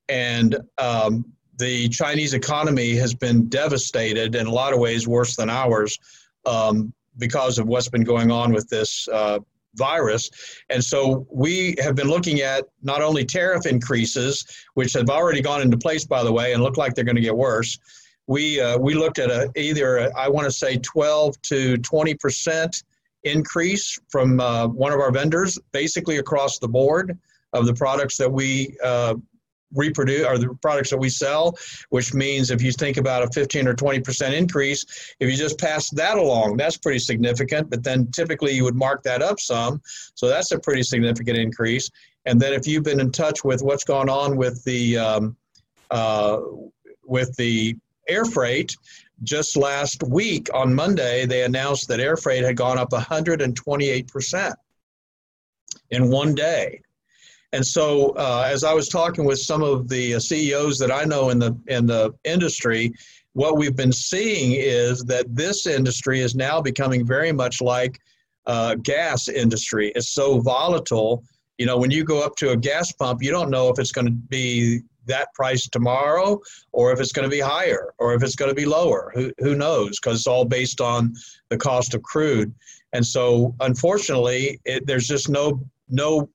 and 0.07 0.57
um, 0.77 1.25
the 1.59 1.89
Chinese 1.89 2.33
economy 2.33 2.95
has 2.95 3.13
been 3.13 3.47
devastated 3.49 4.35
in 4.35 4.47
a 4.47 4.51
lot 4.51 4.73
of 4.73 4.79
ways, 4.79 5.07
worse 5.07 5.35
than 5.35 5.49
ours, 5.49 5.99
um, 6.45 6.93
because 7.17 7.59
of 7.59 7.67
what's 7.67 7.89
been 7.89 8.03
going 8.03 8.31
on 8.31 8.51
with 8.53 8.67
this. 8.69 9.07
Uh, 9.07 9.39
virus. 9.75 10.29
And 10.71 10.83
so 10.83 11.27
we 11.31 11.75
have 11.79 11.95
been 11.95 12.07
looking 12.07 12.41
at 12.41 12.65
not 12.81 13.03
only 13.03 13.23
tariff 13.23 13.67
increases, 13.67 14.43
which 14.73 14.93
have 14.93 15.09
already 15.09 15.41
gone 15.41 15.61
into 15.61 15.77
place, 15.77 16.05
by 16.05 16.23
the 16.23 16.33
way, 16.33 16.53
and 16.53 16.63
look 16.63 16.75
like 16.75 16.95
they're 16.95 17.05
going 17.05 17.15
to 17.15 17.21
get 17.21 17.37
worse. 17.37 17.77
We, 18.25 18.59
uh, 18.59 18.77
we 18.79 18.95
looked 18.95 19.19
at 19.19 19.29
a, 19.29 19.51
either, 19.55 19.97
a, 19.97 20.17
I 20.17 20.27
want 20.27 20.45
to 20.45 20.51
say 20.51 20.77
12 20.77 21.41
to 21.43 21.77
20% 21.77 22.83
increase 23.23 23.99
from 24.09 24.39
uh, 24.39 24.67
one 24.67 24.91
of 24.91 24.99
our 24.99 25.11
vendors, 25.11 25.57
basically 25.71 26.17
across 26.17 26.59
the 26.59 26.67
board 26.67 27.17
of 27.53 27.65
the 27.65 27.73
products 27.73 28.17
that 28.17 28.31
we 28.31 28.77
uh, 28.83 29.15
reproduce 29.73 30.25
or 30.25 30.37
the 30.37 30.53
products 30.61 30.89
that 30.89 30.97
we 30.97 31.09
sell, 31.09 31.57
which 31.89 32.13
means 32.13 32.51
if 32.51 32.61
you 32.61 32.71
think 32.71 32.97
about 32.97 33.23
a 33.23 33.27
15 33.33 33.67
or 33.67 33.73
20 33.73 33.99
percent 34.01 34.33
increase, 34.33 34.85
if 35.19 35.29
you 35.29 35.37
just 35.37 35.59
pass 35.59 35.89
that 35.91 36.17
along, 36.17 36.57
that's 36.57 36.77
pretty 36.77 36.99
significant. 36.99 37.69
But 37.69 37.83
then 37.83 38.09
typically 38.11 38.53
you 38.53 38.63
would 38.63 38.75
mark 38.75 39.03
that 39.03 39.21
up 39.21 39.39
some, 39.39 39.81
so 40.15 40.27
that's 40.27 40.51
a 40.51 40.59
pretty 40.59 40.83
significant 40.83 41.37
increase. 41.37 41.89
And 42.25 42.39
then 42.39 42.53
if 42.53 42.67
you've 42.67 42.83
been 42.83 42.99
in 42.99 43.11
touch 43.11 43.43
with 43.43 43.61
what's 43.61 43.83
gone 43.83 44.09
on 44.09 44.35
with 44.37 44.63
the 44.63 44.97
um, 44.97 45.37
uh, 45.91 46.39
with 47.03 47.35
the 47.37 47.75
air 48.07 48.25
freight, 48.25 48.75
just 49.23 49.57
last 49.57 50.03
week 50.03 50.49
on 50.53 50.73
Monday 50.73 51.25
they 51.25 51.43
announced 51.43 51.87
that 51.87 51.99
air 51.99 52.17
freight 52.17 52.43
had 52.43 52.55
gone 52.55 52.77
up 52.77 52.91
128 52.91 54.07
percent 54.07 54.55
in 55.91 56.09
one 56.09 56.35
day. 56.35 56.81
And 57.51 57.65
so, 57.65 58.11
uh, 58.11 58.47
as 58.47 58.63
I 58.63 58.73
was 58.73 58.89
talking 58.89 59.25
with 59.25 59.39
some 59.39 59.63
of 59.63 59.89
the 59.89 60.15
uh, 60.15 60.19
CEOs 60.19 60.77
that 60.79 60.91
I 60.91 61.03
know 61.03 61.29
in 61.29 61.39
the 61.39 61.57
in 61.67 61.87
the 61.87 62.13
industry, 62.23 62.93
what 63.33 63.57
we've 63.57 63.75
been 63.75 63.91
seeing 63.91 64.53
is 64.53 65.03
that 65.05 65.25
this 65.35 65.65
industry 65.65 66.19
is 66.19 66.35
now 66.35 66.61
becoming 66.61 67.05
very 67.05 67.31
much 67.31 67.61
like 67.61 67.99
uh, 68.45 68.75
gas 68.75 69.27
industry. 69.27 69.91
It's 69.95 70.09
so 70.09 70.39
volatile. 70.39 71.23
You 71.57 71.65
know, 71.65 71.77
when 71.77 71.91
you 71.91 72.03
go 72.03 72.23
up 72.23 72.35
to 72.37 72.51
a 72.51 72.57
gas 72.57 72.91
pump, 72.91 73.21
you 73.23 73.31
don't 73.31 73.49
know 73.49 73.69
if 73.69 73.79
it's 73.79 73.91
going 73.91 74.07
to 74.07 74.13
be 74.13 74.81
that 75.05 75.33
price 75.33 75.67
tomorrow 75.67 76.39
or 76.71 76.91
if 76.91 76.99
it's 76.99 77.11
going 77.11 77.29
to 77.29 77.35
be 77.35 77.39
higher 77.41 77.93
or 77.97 78.13
if 78.13 78.23
it's 78.23 78.35
going 78.35 78.49
to 78.49 78.55
be 78.55 78.65
lower. 78.65 79.11
Who, 79.15 79.31
who 79.39 79.55
knows? 79.55 79.99
Because 79.99 80.19
it's 80.19 80.27
all 80.27 80.45
based 80.45 80.81
on 80.81 81.13
the 81.49 81.57
cost 81.57 81.93
of 81.95 82.03
crude. 82.03 82.53
And 82.93 83.05
so, 83.05 83.55
unfortunately, 83.59 84.59
it, 84.65 84.85
there's 84.87 85.07
just 85.07 85.29
no 85.29 85.61
no 85.89 86.29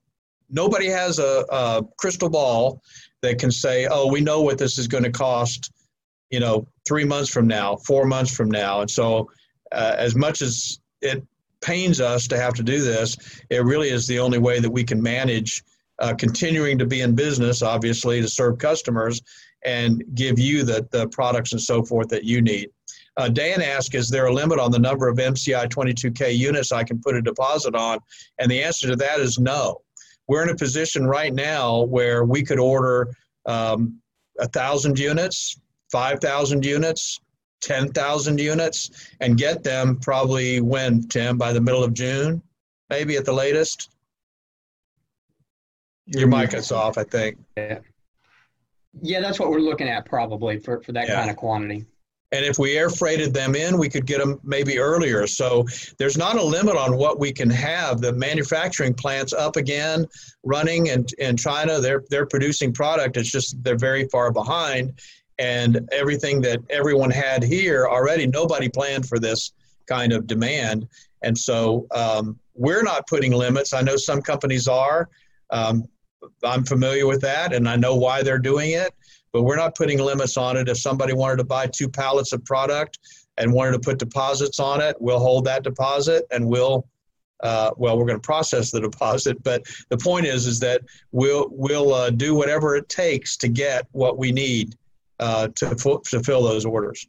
nobody 0.49 0.87
has 0.87 1.19
a, 1.19 1.45
a 1.49 1.83
crystal 1.97 2.29
ball 2.29 2.81
that 3.21 3.39
can 3.39 3.51
say, 3.51 3.87
oh, 3.89 4.07
we 4.07 4.21
know 4.21 4.41
what 4.41 4.57
this 4.57 4.77
is 4.77 4.87
going 4.87 5.03
to 5.03 5.11
cost, 5.11 5.71
you 6.29 6.39
know, 6.39 6.67
three 6.87 7.05
months 7.05 7.29
from 7.29 7.47
now, 7.47 7.75
four 7.77 8.05
months 8.05 8.35
from 8.35 8.49
now. 8.49 8.81
And 8.81 8.89
so, 8.89 9.29
uh, 9.71 9.95
as 9.97 10.15
much 10.15 10.41
as 10.41 10.79
it 11.01 11.23
pains 11.61 11.99
us 11.99 12.27
to 12.27 12.37
have 12.37 12.53
to 12.53 12.63
do 12.63 12.81
this, 12.81 13.17
it 13.49 13.63
really 13.63 13.89
is 13.89 14.05
the 14.07 14.19
only 14.19 14.37
way 14.37 14.59
that 14.59 14.69
we 14.69 14.83
can 14.83 15.01
manage 15.01 15.63
uh, 15.99 16.13
continuing 16.13 16.77
to 16.77 16.85
be 16.85 17.01
in 17.01 17.15
business, 17.15 17.61
obviously, 17.61 18.21
to 18.21 18.27
serve 18.27 18.57
customers 18.57 19.21
and 19.63 20.03
give 20.13 20.37
you 20.37 20.63
the, 20.63 20.87
the 20.91 21.07
products 21.07 21.53
and 21.53 21.61
so 21.61 21.83
forth 21.83 22.09
that 22.09 22.23
you 22.23 22.41
need. 22.41 22.69
Uh, 23.17 23.29
Dan 23.29 23.61
asked, 23.61 23.95
is 23.95 24.09
there 24.09 24.25
a 24.25 24.33
limit 24.33 24.59
on 24.59 24.71
the 24.71 24.79
number 24.79 25.07
of 25.07 25.17
MCI 25.17 25.69
22K 25.69 26.37
units 26.37 26.71
I 26.71 26.83
can 26.83 26.99
put 26.99 27.15
a 27.15 27.21
deposit 27.21 27.73
on? 27.73 27.99
And 28.39 28.51
the 28.51 28.61
answer 28.61 28.87
to 28.87 28.95
that 28.97 29.19
is 29.19 29.39
no 29.39 29.81
we're 30.27 30.43
in 30.43 30.49
a 30.49 30.55
position 30.55 31.05
right 31.05 31.33
now 31.33 31.83
where 31.83 32.25
we 32.25 32.43
could 32.43 32.59
order 32.59 33.09
um, 33.45 33.99
a 34.39 34.47
thousand 34.47 34.97
units, 34.99 35.59
five 35.91 36.19
thousand 36.19 36.65
units, 36.65 37.19
ten 37.61 37.91
thousand 37.91 38.39
units, 38.39 39.09
and 39.21 39.37
get 39.37 39.63
them 39.63 39.97
probably 39.99 40.61
when 40.61 41.01
Tim 41.07 41.37
by 41.37 41.53
the 41.53 41.61
middle 41.61 41.83
of 41.83 41.93
June, 41.93 42.41
maybe 42.89 43.15
at 43.17 43.25
the 43.25 43.33
latest. 43.33 43.89
Your 46.07 46.27
mic 46.27 46.53
is 46.53 46.71
off, 46.71 46.97
I 46.97 47.03
think. 47.03 47.37
Yeah. 47.57 47.79
Yeah, 49.01 49.19
that's 49.21 49.39
what 49.39 49.49
we're 49.49 49.59
looking 49.59 49.89
at 49.89 50.05
probably 50.05 50.59
for, 50.59 50.81
for 50.81 50.91
that 50.93 51.07
Yeah. 51.07 51.15
kind 51.15 51.29
of 51.29 51.35
quantity. 51.35 51.85
And 52.35 52.43
if 52.43 52.59
we 52.59 52.77
air 52.77 52.89
freighted 52.89 53.33
them 53.33 53.55
in, 53.55 53.77
we 53.77 53.87
could 53.87 54.05
get 54.05 54.19
them 54.19 54.41
maybe 54.43 54.77
earlier. 54.77 55.25
So 55.25 55.65
there's 55.97 56.17
not 56.17 56.35
a 56.35 56.43
limit 56.43 56.75
on 56.75 56.97
what 56.97 57.17
we 57.17 57.31
can 57.31 57.49
have. 57.49 58.01
The 58.01 58.11
manufacturing 58.11 58.93
plants 58.93 59.31
up 59.31 59.55
again, 59.55 60.05
running 60.43 60.87
in, 60.87 61.05
in 61.17 61.37
China, 61.37 61.79
they're, 61.79 62.03
they're 62.09 62.25
producing 62.25 62.73
product. 62.73 63.15
It's 63.15 63.31
just 63.31 63.63
they're 63.63 63.77
very 63.77 64.09
far 64.09 64.33
behind. 64.33 64.99
And 65.39 65.87
everything 65.93 66.41
that 66.41 66.59
everyone 66.69 67.09
had 67.09 67.41
here 67.41 67.87
already, 67.87 68.27
nobody 68.27 68.67
planned 68.67 69.07
for 69.07 69.17
this 69.17 69.53
kind 69.87 70.11
of 70.11 70.27
demand. 70.27 70.89
And 71.21 71.37
so 71.37 71.87
um, 71.95 72.37
we're 72.53 72.83
not 72.83 73.07
putting 73.07 73.31
limits. 73.31 73.71
I 73.71 73.81
know 73.81 73.95
some 73.95 74.21
companies 74.21 74.67
are. 74.67 75.07
Um, 75.51 75.87
I'm 76.43 76.65
familiar 76.65 77.07
with 77.07 77.21
that 77.21 77.53
and 77.53 77.69
I 77.69 77.77
know 77.77 77.95
why 77.95 78.23
they're 78.23 78.39
doing 78.39 78.71
it 78.71 78.93
but 79.35 79.43
we're 79.43 79.57
not 79.57 79.75
putting 79.75 79.99
limits 79.99 80.37
on 80.37 80.55
it. 80.55 80.69
If 80.69 80.77
somebody 80.77 81.11
wanted 81.11 81.39
to 81.39 81.43
buy 81.43 81.67
two 81.67 81.89
pallets 81.89 82.31
of 82.31 82.45
product 82.45 82.99
and 83.35 83.51
wanted 83.51 83.73
to 83.73 83.79
put 83.79 83.99
deposits 83.99 84.61
on 84.61 84.79
it, 84.79 84.95
we'll 85.01 85.19
hold 85.19 85.43
that 85.43 85.61
deposit 85.61 86.23
and 86.31 86.47
we'll, 86.47 86.87
uh, 87.41 87.71
well, 87.75 87.97
we're 87.97 88.05
going 88.05 88.17
to 88.17 88.25
process 88.25 88.71
the 88.71 88.79
deposit. 88.89 89.43
But 89.43 89.63
the 89.89 89.97
point 89.97 90.25
is, 90.25 90.47
is 90.47 90.61
that 90.61 90.83
we'll 91.11 91.49
we'll 91.51 91.93
uh, 91.93 92.11
do 92.11 92.33
whatever 92.33 92.77
it 92.77 92.87
takes 92.87 93.35
to 93.37 93.49
get 93.49 93.89
what 93.91 94.17
we 94.17 94.31
need 94.31 94.77
uh, 95.19 95.49
to 95.55 95.75
fu- 95.75 96.01
to 96.05 96.23
fill 96.23 96.43
those 96.43 96.65
orders. 96.65 97.05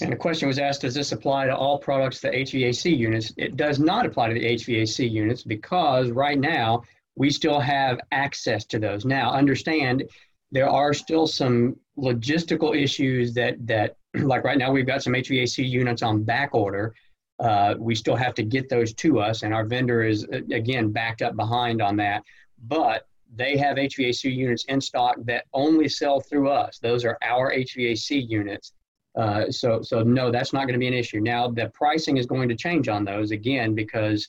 And 0.00 0.10
the 0.10 0.16
question 0.16 0.48
was 0.48 0.58
asked, 0.58 0.80
does 0.80 0.94
this 0.94 1.12
apply 1.12 1.44
to 1.48 1.54
all 1.54 1.78
products, 1.78 2.20
the 2.20 2.30
HVAC 2.30 2.96
units? 2.96 3.34
It 3.36 3.58
does 3.58 3.78
not 3.78 4.06
apply 4.06 4.28
to 4.28 4.34
the 4.34 4.54
HVAC 4.54 5.10
units 5.10 5.42
because 5.42 6.10
right 6.10 6.38
now 6.38 6.84
we 7.20 7.28
still 7.28 7.60
have 7.60 8.00
access 8.12 8.64
to 8.64 8.78
those. 8.78 9.04
Now, 9.04 9.30
understand 9.30 10.04
there 10.52 10.70
are 10.70 10.94
still 10.94 11.26
some 11.26 11.76
logistical 11.98 12.74
issues 12.74 13.34
that 13.34 13.54
that 13.66 13.96
like 14.14 14.42
right 14.42 14.56
now 14.56 14.72
we've 14.72 14.86
got 14.86 15.02
some 15.02 15.12
HVAC 15.12 15.68
units 15.68 16.02
on 16.02 16.22
back 16.22 16.54
order. 16.54 16.94
Uh, 17.38 17.74
we 17.78 17.94
still 17.94 18.16
have 18.16 18.34
to 18.36 18.42
get 18.42 18.70
those 18.70 18.94
to 18.94 19.20
us, 19.20 19.42
and 19.42 19.52
our 19.52 19.66
vendor 19.66 20.02
is 20.02 20.26
uh, 20.32 20.38
again 20.50 20.92
backed 20.92 21.20
up 21.20 21.36
behind 21.36 21.82
on 21.82 21.94
that. 21.96 22.22
But 22.66 23.06
they 23.36 23.54
have 23.58 23.76
HVAC 23.76 24.34
units 24.34 24.64
in 24.64 24.80
stock 24.80 25.16
that 25.24 25.44
only 25.52 25.90
sell 25.90 26.20
through 26.20 26.48
us. 26.48 26.78
Those 26.78 27.04
are 27.04 27.18
our 27.22 27.52
HVAC 27.52 28.30
units. 28.30 28.72
Uh, 29.14 29.50
so, 29.50 29.82
so 29.82 30.02
no, 30.02 30.30
that's 30.30 30.54
not 30.54 30.62
going 30.62 30.72
to 30.72 30.78
be 30.78 30.88
an 30.88 30.94
issue. 30.94 31.20
Now, 31.20 31.48
the 31.48 31.68
pricing 31.74 32.16
is 32.16 32.24
going 32.24 32.48
to 32.48 32.56
change 32.56 32.88
on 32.88 33.04
those 33.04 33.30
again 33.30 33.74
because 33.74 34.26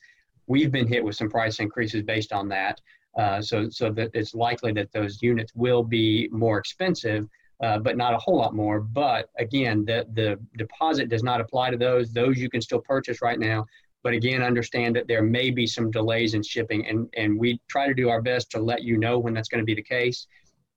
we've 0.47 0.71
been 0.71 0.87
hit 0.87 1.03
with 1.03 1.15
some 1.15 1.29
price 1.29 1.59
increases 1.59 2.03
based 2.03 2.33
on 2.33 2.47
that. 2.49 2.81
Uh, 3.17 3.41
so, 3.41 3.67
so 3.69 3.91
that 3.91 4.09
it's 4.13 4.33
likely 4.33 4.71
that 4.71 4.91
those 4.93 5.21
units 5.21 5.51
will 5.53 5.83
be 5.83 6.29
more 6.31 6.57
expensive, 6.57 7.27
uh, 7.61 7.77
but 7.77 7.97
not 7.97 8.13
a 8.13 8.17
whole 8.17 8.37
lot 8.37 8.55
more. 8.55 8.79
But 8.79 9.29
again, 9.37 9.83
the 9.85 10.07
the 10.13 10.39
deposit 10.57 11.09
does 11.09 11.23
not 11.23 11.41
apply 11.41 11.71
to 11.71 11.77
those. 11.77 12.13
Those 12.13 12.37
you 12.37 12.49
can 12.49 12.61
still 12.61 12.79
purchase 12.79 13.21
right 13.21 13.39
now. 13.39 13.65
But 14.03 14.13
again, 14.13 14.41
understand 14.41 14.95
that 14.95 15.07
there 15.07 15.21
may 15.21 15.51
be 15.51 15.67
some 15.67 15.91
delays 15.91 16.33
in 16.33 16.41
shipping, 16.41 16.87
and 16.87 17.07
and 17.17 17.37
we 17.37 17.59
try 17.67 17.85
to 17.87 17.93
do 17.93 18.09
our 18.09 18.21
best 18.21 18.49
to 18.51 18.59
let 18.59 18.83
you 18.83 18.97
know 18.97 19.19
when 19.19 19.33
that's 19.33 19.49
going 19.49 19.61
to 19.61 19.65
be 19.65 19.75
the 19.75 19.83
case. 19.83 20.27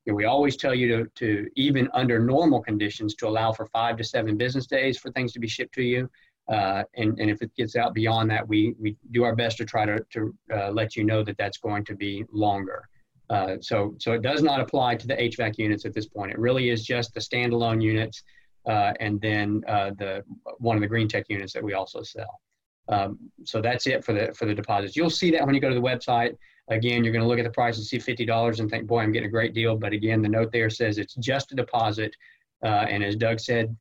And 0.07 0.15
we 0.15 0.25
always 0.27 0.57
tell 0.57 0.75
you 0.75 0.89
to, 0.89 1.11
to 1.15 1.49
even 1.57 1.89
under 1.95 2.19
normal 2.19 2.61
conditions 2.61 3.15
to 3.15 3.29
allow 3.29 3.53
for 3.53 3.67
five 3.67 3.97
to 3.97 4.05
seven 4.05 4.37
business 4.37 4.67
days 4.67 4.99
for 4.99 5.11
things 5.13 5.33
to 5.33 5.39
be 5.39 5.49
shipped 5.49 5.75
to 5.77 5.83
you. 5.83 6.11
Uh, 6.49 6.83
and, 6.97 7.19
and 7.19 7.31
if 7.31 7.41
it 7.41 7.51
gets 7.57 7.75
out 7.77 7.95
beyond 7.95 8.31
that, 8.31 8.47
we, 8.47 8.75
we 8.79 8.97
do 9.13 9.25
our 9.25 9.35
best 9.35 9.57
to 9.57 9.65
try 9.65 9.87
to, 9.87 10.05
to 10.11 10.35
uh, 10.53 10.71
let 10.71 10.95
you 10.95 11.05
know 11.05 11.23
that 11.23 11.37
that's 11.39 11.59
going 11.59 11.85
to 11.85 11.95
be 11.95 12.25
longer. 12.33 12.89
Uh, 13.31 13.57
so, 13.61 13.95
so 13.99 14.13
it 14.13 14.21
does 14.21 14.43
not 14.43 14.61
apply 14.61 14.95
to 14.95 15.07
the 15.07 15.15
HVAC 15.15 15.57
units 15.57 15.87
at 15.87 15.95
this 15.95 16.07
point. 16.07 16.31
It 16.31 16.39
really 16.39 16.69
is 16.69 16.85
just 16.85 17.15
the 17.15 17.21
standalone 17.21 17.83
units 17.83 18.23
uh, 18.67 18.93
and 19.01 19.21
then 19.21 19.63
uh, 19.69 19.91
the 19.99 20.23
one 20.59 20.77
of 20.77 20.83
the 20.83 20.87
green 20.87 21.09
tech 21.09 21.27
units 21.29 21.53
that 21.53 21.63
we 21.63 21.75
also 21.75 22.03
sell. 22.03 22.41
Um, 22.89 23.19
so 23.45 23.61
that's 23.61 23.87
it 23.87 24.05
for 24.05 24.13
the 24.13 24.33
for 24.35 24.47
the 24.47 24.55
deposits. 24.55 24.97
You'll 24.97 25.11
see 25.11 25.31
that 25.31 25.45
when 25.45 25.55
you 25.55 25.61
go 25.61 25.69
to 25.69 25.75
the 25.75 25.81
website. 25.81 26.37
Again, 26.69 27.05
you're 27.05 27.13
going 27.13 27.23
to 27.23 27.29
look 27.29 27.39
at 27.39 27.45
the 27.45 27.51
price 27.51 27.77
and 27.77 27.85
see 27.85 27.99
$50 27.99 28.59
and 28.59 28.71
think, 28.71 28.87
boy, 28.87 29.01
I'm 29.01 29.13
getting 29.13 29.29
a 29.29 29.31
great 29.31 29.53
deal. 29.53 29.77
But 29.77 29.93
again, 29.93 30.23
the 30.23 30.31
note 30.31 30.51
there 30.51 30.71
says 30.71 30.97
it's 30.97 31.15
just 31.17 31.53
a 31.53 31.55
deposit. 31.55 32.17
Uh, 32.65 32.87
and 32.89 33.05
as 33.05 33.17
Doug 33.17 33.39
said, 33.39 33.77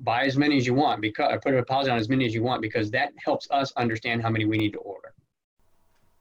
buy 0.00 0.24
as 0.24 0.36
many 0.36 0.56
as 0.56 0.66
you 0.66 0.74
want 0.74 1.00
because 1.00 1.32
or 1.32 1.40
put 1.40 1.54
a 1.54 1.56
deposit 1.56 1.90
on 1.90 1.98
as 1.98 2.08
many 2.08 2.26
as 2.26 2.34
you 2.34 2.42
want 2.42 2.62
because 2.62 2.90
that 2.90 3.12
helps 3.24 3.48
us 3.50 3.72
understand 3.76 4.22
how 4.22 4.30
many 4.30 4.44
we 4.44 4.58
need 4.58 4.72
to 4.72 4.78
order. 4.78 5.14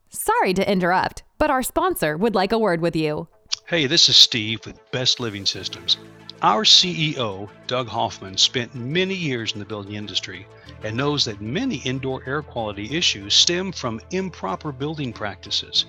Sorry 0.10 0.54
to 0.54 0.72
interrupt, 0.72 1.24
but 1.38 1.50
our 1.50 1.64
sponsor 1.64 2.18
would 2.18 2.36
like 2.36 2.52
a 2.52 2.60
word 2.60 2.82
with 2.82 2.96
you. 2.96 3.28
Hey, 3.66 3.88
this 3.88 4.08
is 4.08 4.16
Steve 4.16 4.66
with 4.66 4.80
Best 4.92 5.20
Living 5.20 5.46
Systems. 5.46 5.98
Our 6.42 6.64
CEO, 6.64 7.50
Doug 7.66 7.88
Hoffman, 7.88 8.38
spent 8.38 8.76
many 8.76 9.16
years 9.16 9.54
in 9.54 9.60
the 9.60 9.66
building 9.66 9.96
industry 9.96 10.46
and 10.84 10.96
knows 10.96 11.26
that 11.26 11.42
many 11.42 11.78
indoor 11.78 12.24
air 12.28 12.42
quality 12.42 12.96
issues 12.96 13.34
stem 13.34 13.72
from 13.72 14.00
improper 14.12 14.72
building 14.72 15.12
practices. 15.12 15.88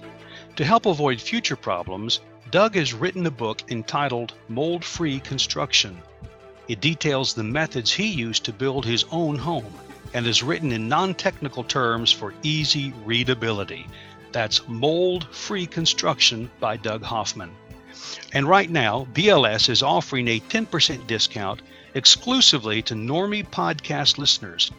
To 0.57 0.65
help 0.65 0.87
avoid 0.87 1.21
future 1.21 1.55
problems, 1.55 2.21
Doug 2.51 2.75
has 2.77 2.95
written 2.95 3.27
a 3.27 3.31
book 3.31 3.71
entitled 3.71 4.33
Mold 4.49 4.85
Free 4.85 5.21
Construction. 5.21 6.01
It 6.69 6.81
details 6.81 7.33
the 7.33 7.45
methods 7.45 7.93
he 7.93 8.07
used 8.07 8.45
to 8.45 8.53
build 8.53 8.85
his 8.85 9.05
own 9.11 9.39
home 9.39 9.73
and 10.13 10.27
is 10.27 10.43
written 10.43 10.73
in 10.73 10.89
non 10.89 11.15
technical 11.15 11.65
terms 11.65 12.13
for 12.13 12.35
easy 12.43 12.93
readability. 13.05 13.87
That's 14.33 14.67
Mold 14.69 15.27
Free 15.31 15.67
Construction 15.67 16.51
by 16.61 16.77
Doug 16.77 17.03
Hoffman. 17.03 17.57
And 18.33 18.47
right 18.47 18.71
now, 18.71 19.09
BLS 19.15 19.71
is 19.71 19.83
offering 19.83 20.29
a 20.29 20.39
10% 20.41 21.07
discount 21.07 21.63
exclusively 21.95 22.83
to 22.83 22.95
NORMI 22.95 23.49
podcast 23.49 24.19
listeners. 24.19 24.71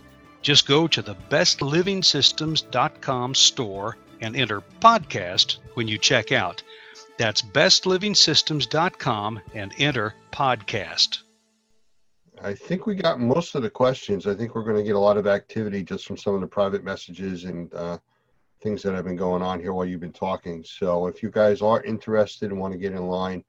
Just 0.41 0.67
go 0.67 0.87
to 0.87 1.01
the 1.01 1.15
bestlivingsystems.com 1.15 3.35
store 3.35 3.97
and 4.21 4.35
enter 4.35 4.61
podcast 4.79 5.57
when 5.73 5.87
you 5.87 5.97
check 5.97 6.31
out. 6.31 6.61
That's 7.17 7.41
bestlivingsystems.com 7.41 9.41
and 9.53 9.73
enter 9.77 10.15
podcast. 10.31 11.19
I 12.43 12.53
think 12.53 12.85
we 12.85 12.95
got 12.95 13.19
most 13.19 13.55
of 13.55 13.63
the 13.63 13.69
questions. 13.69 14.27
I 14.27 14.33
think 14.33 14.55
we're 14.55 14.63
going 14.63 14.77
to 14.77 14.83
get 14.83 14.95
a 14.95 14.99
lot 14.99 15.17
of 15.17 15.27
activity 15.27 15.83
just 15.83 16.05
from 16.05 16.17
some 16.17 16.35
of 16.35 16.41
the 16.41 16.47
private 16.47 16.83
messages 16.83 17.43
and 17.43 17.73
uh, 17.73 17.97
things 18.61 18.81
that 18.83 18.93
have 18.93 19.05
been 19.05 19.15
going 19.15 19.41
on 19.41 19.59
here 19.59 19.73
while 19.73 19.85
you've 19.85 19.99
been 19.99 20.13
talking. 20.13 20.63
So 20.63 21.07
if 21.07 21.21
you 21.21 21.29
guys 21.29 21.61
are 21.61 21.83
interested 21.83 22.51
and 22.51 22.59
want 22.59 22.73
to 22.73 22.79
get 22.79 22.93
in 22.93 23.07
line 23.07 23.43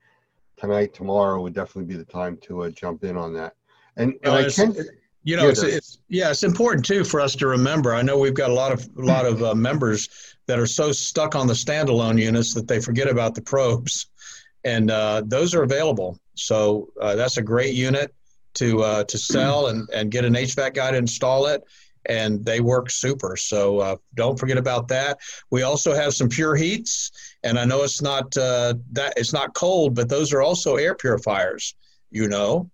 tonight, 0.57 0.95
tomorrow 0.95 1.41
would 1.43 1.55
definitely 1.55 1.85
be 1.93 1.97
the 1.97 2.05
time 2.05 2.37
to 2.43 2.65
uh, 2.65 2.71
jump 2.71 3.05
in 3.05 3.17
on 3.17 3.33
that. 3.35 3.55
And, 3.97 4.15
and 4.23 4.33
I 4.33 4.49
can, 4.49 4.75
you 5.23 5.37
know, 5.37 5.49
it's, 5.49 5.63
it's, 5.63 5.99
yeah, 6.09 6.31
it's 6.31 6.43
important 6.43 6.85
too 6.85 7.05
for 7.05 7.21
us 7.21 7.35
to 7.37 7.47
remember. 7.47 7.95
I 7.95 8.03
know 8.03 8.19
we've 8.19 8.35
got 8.35 8.51
a 8.51 8.55
lot 8.55 8.73
of 8.73 8.89
a 8.97 9.03
lot 9.03 9.27
of 9.27 9.43
uh, 9.43 9.55
members 9.55 10.37
that 10.47 10.59
are 10.59 10.67
so 10.67 10.93
stuck 10.93 11.35
on 11.35 11.47
the 11.47 11.55
standalone 11.55 12.21
units 12.21 12.55
that 12.55 12.67
they 12.67 12.81
forget 12.81 13.09
about 13.09 13.35
the 13.35 13.43
probes, 13.43 14.07
and 14.65 14.91
uh, 14.91 15.23
those 15.27 15.55
are 15.55 15.63
available. 15.63 16.19
So 16.35 16.89
uh, 17.01 17.17
that's 17.17 17.37
a 17.37 17.43
great 17.43 17.75
unit 17.75 18.15
to 18.55 18.83
uh, 18.83 19.05
to 19.05 19.19
sell 19.19 19.69
and 19.69 19.89
and 19.93 20.11
get 20.11 20.25
an 20.25 20.35
HVAC 20.35 20.75
guy 20.75 20.91
to 20.91 20.97
install 20.97 21.47
it 21.47 21.63
and 22.07 22.45
they 22.45 22.61
work 22.61 22.91
super. 22.91 23.37
So 23.37 23.79
uh, 23.79 23.97
don't 24.15 24.39
forget 24.39 24.59
about 24.59 24.89
that. 24.89 25.19
We 25.51 25.63
also 25.63 25.95
have 25.95 26.15
some 26.15 26.29
pure 26.29 26.57
heats, 26.57 27.11
and 27.43 27.59
I 27.59 27.65
know 27.65 27.83
it's 27.83 28.03
not 28.03 28.37
uh, 28.37 28.75
that 28.93 29.15
it's 29.17 29.33
not 29.33 29.55
cold, 29.55 29.95
but 29.95 30.09
those 30.09 30.33
are 30.33 30.43
also 30.43 30.77
air 30.77 30.95
purifiers. 30.95 31.75
You 32.11 32.29
know. 32.29 32.71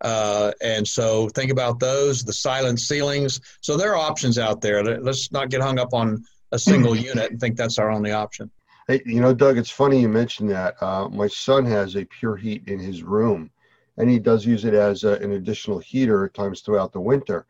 Uh, 0.00 0.52
and 0.60 0.86
so 0.86 1.30
think 1.30 1.50
about 1.50 1.80
those, 1.80 2.24
the 2.24 2.32
silent 2.32 2.78
ceilings. 2.78 3.40
So 3.62 3.76
there 3.78 3.92
are 3.92 3.96
options 3.96 4.38
out 4.38 4.60
there. 4.60 5.00
Let's 5.00 5.32
not 5.32 5.48
get 5.48 5.62
hung 5.62 5.78
up 5.78 5.94
on 5.94 6.22
a 6.52 6.58
single 6.58 6.94
unit 7.10 7.30
and 7.30 7.40
think 7.40 7.56
that's 7.56 7.78
our 7.78 7.90
only 7.90 8.12
option. 8.12 8.50
Hey, 8.86 9.00
you 9.06 9.22
know, 9.22 9.32
Doug, 9.32 9.56
it's 9.56 9.70
funny 9.70 10.02
you 10.02 10.10
mentioned 10.10 10.50
that. 10.50 10.74
Uh, 10.82 11.08
my 11.08 11.26
son 11.26 11.64
has 11.64 11.96
a 11.96 12.04
pure 12.04 12.36
heat 12.36 12.64
in 12.66 12.78
his 12.78 13.02
room, 13.02 13.50
and 13.96 14.10
he 14.10 14.18
does 14.18 14.44
use 14.44 14.64
it 14.64 14.74
as 14.74 15.04
a, 15.04 15.14
an 15.14 15.32
additional 15.32 15.78
heater 15.78 16.24
at 16.24 16.34
times 16.34 16.60
throughout 16.60 16.92
the 16.92 17.00
winter. 17.00 17.46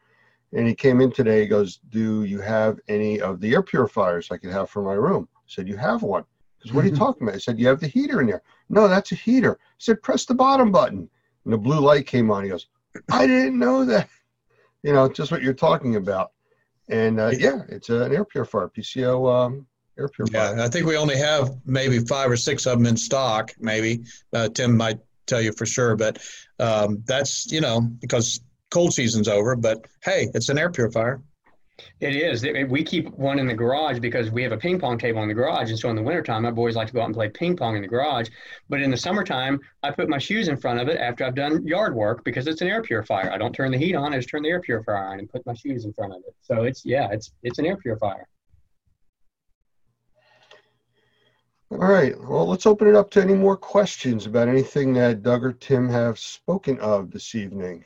And 0.53 0.68
he 0.68 0.74
came 0.74 1.01
in 1.01 1.11
today. 1.11 1.40
He 1.40 1.47
goes, 1.47 1.80
"Do 1.90 2.24
you 2.24 2.40
have 2.40 2.78
any 2.88 3.20
of 3.20 3.40
the 3.40 3.55
air 3.55 3.62
purifiers 3.62 4.30
I 4.30 4.36
could 4.36 4.53
have 4.53 4.70
for 4.70 4.82
my 4.82 4.92
room?" 4.92 5.28
I 5.34 5.40
said, 5.47 5.68
"You 5.68 5.76
have 5.76 6.03
one." 6.03 6.24
Because 6.59 6.72
what 6.72 6.84
are 6.84 6.88
you 6.88 6.95
talking 6.95 7.24
about? 7.26 7.34
I 7.34 7.38
said, 7.38 7.59
"You 7.59 7.66
have 7.68 7.80
the 7.80 7.88
heater 7.88 8.20
in 8.20 8.28
there." 8.28 8.42
No, 8.68 8.86
that's 8.86 9.11
a 9.12 9.16
heater. 9.16 9.59
I 9.61 9.74
said, 9.78 10.03
"Press 10.03 10.26
the 10.26 10.34
bottom 10.34 10.70
button." 10.70 11.09
And 11.45 11.53
the 11.53 11.59
blue 11.59 11.80
light 11.80 12.07
came 12.07 12.30
on. 12.30 12.45
He 12.45 12.51
goes, 12.51 12.68
"I 13.11 13.26
didn't 13.26 13.59
know 13.59 13.84
that." 13.86 14.09
You 14.82 14.92
know, 14.92 15.09
just 15.09 15.32
what 15.32 15.42
you're 15.42 15.55
talking 15.55 15.97
about. 15.97 16.32
And 16.88 17.18
uh, 17.18 17.32
yeah, 17.36 17.62
it's 17.68 17.88
an 17.88 18.14
air 18.14 18.24
purifier, 18.24 18.68
PCO 18.68 19.47
um, 19.47 19.66
air 19.99 20.09
purifier. 20.09 20.57
Yeah, 20.57 20.64
I 20.64 20.68
think 20.68 20.86
we 20.86 20.97
only 20.97 21.16
have 21.16 21.57
maybe 21.64 21.99
five 22.01 22.30
or 22.30 22.36
six 22.36 22.66
of 22.66 22.78
them 22.78 22.86
in 22.86 22.97
stock. 22.97 23.53
Maybe 23.59 24.05
uh, 24.32 24.51
Tim 24.51 24.76
might 24.76 24.99
tell 25.27 25.41
you 25.41 25.53
for 25.53 25.66
sure, 25.66 25.97
but 25.97 26.18
um, 26.59 27.03
that's 27.07 27.51
you 27.51 27.61
know 27.61 27.81
because 28.01 28.41
cold 28.70 28.93
season's 28.93 29.29
over, 29.29 29.57
but 29.57 29.87
hey, 30.03 30.29
it's 30.35 30.49
an 30.49 30.59
air 30.59 30.70
purifier. 30.70 31.22
It 32.01 32.14
is. 32.14 32.45
We 32.68 32.85
keep 32.85 33.11
one 33.14 33.39
in 33.41 33.49
the 33.49 33.55
garage 33.55 33.99
because 33.99 34.31
we 34.31 34.43
have 34.45 34.53
a 34.53 34.57
ping 34.57 34.79
pong 34.79 34.97
table 34.97 35.22
in 35.22 35.29
the 35.29 35.35
garage. 35.35 35.70
And 35.70 35.79
so 35.79 35.91
in 35.91 35.97
the 35.97 36.03
wintertime, 36.03 36.43
my 36.43 36.53
boys 36.53 36.77
like 36.77 36.87
to 36.89 36.93
go 36.93 37.01
out 37.01 37.07
and 37.07 37.14
play 37.14 37.29
ping 37.29 37.57
pong 37.57 37.75
in 37.75 37.83
the 37.83 37.89
garage. 37.89 38.29
But 38.68 38.81
in 38.81 38.93
the 38.93 38.97
summertime, 38.97 39.59
I 39.83 39.91
put 39.91 40.09
my 40.09 40.18
shoes 40.18 40.47
in 40.47 40.57
front 40.57 40.81
of 40.81 40.89
it 40.89 40.99
after 40.99 41.25
I've 41.25 41.35
done 41.35 41.66
yard 41.66 41.95
work 41.95 42.25
because 42.25 42.47
it's 42.47 42.61
an 42.62 42.68
air 42.68 42.83
purifier. 42.83 43.31
I 43.33 43.39
don't 43.39 43.53
turn 43.53 43.72
the 43.72 43.79
heat 43.79 43.97
on, 43.97 44.12
I 44.12 44.18
just 44.18 44.29
turn 44.29 44.43
the 44.43 44.51
air 44.51 44.61
purifier 44.61 44.97
on 44.97 45.18
and 45.18 45.29
put 45.29 45.45
my 45.47 45.55
shoes 45.55 45.85
in 45.85 45.93
front 45.93 46.12
of 46.12 46.20
it. 46.27 46.35
So 46.43 46.62
it's, 46.62 46.85
yeah, 46.85 47.09
it's, 47.11 47.33
it's 47.43 47.59
an 47.59 47.66
air 47.66 47.77
purifier. 47.77 48.29
All 51.70 51.78
right. 51.78 52.14
Well, 52.20 52.46
let's 52.46 52.66
open 52.66 52.88
it 52.88 52.94
up 52.94 53.10
to 53.12 53.20
any 53.20 53.34
more 53.34 53.56
questions 53.56 54.26
about 54.26 54.48
anything 54.48 54.92
that 54.94 55.22
Doug 55.22 55.44
or 55.44 55.52
Tim 55.52 55.88
have 55.88 56.18
spoken 56.18 56.78
of 56.78 57.10
this 57.10 57.34
evening. 57.34 57.84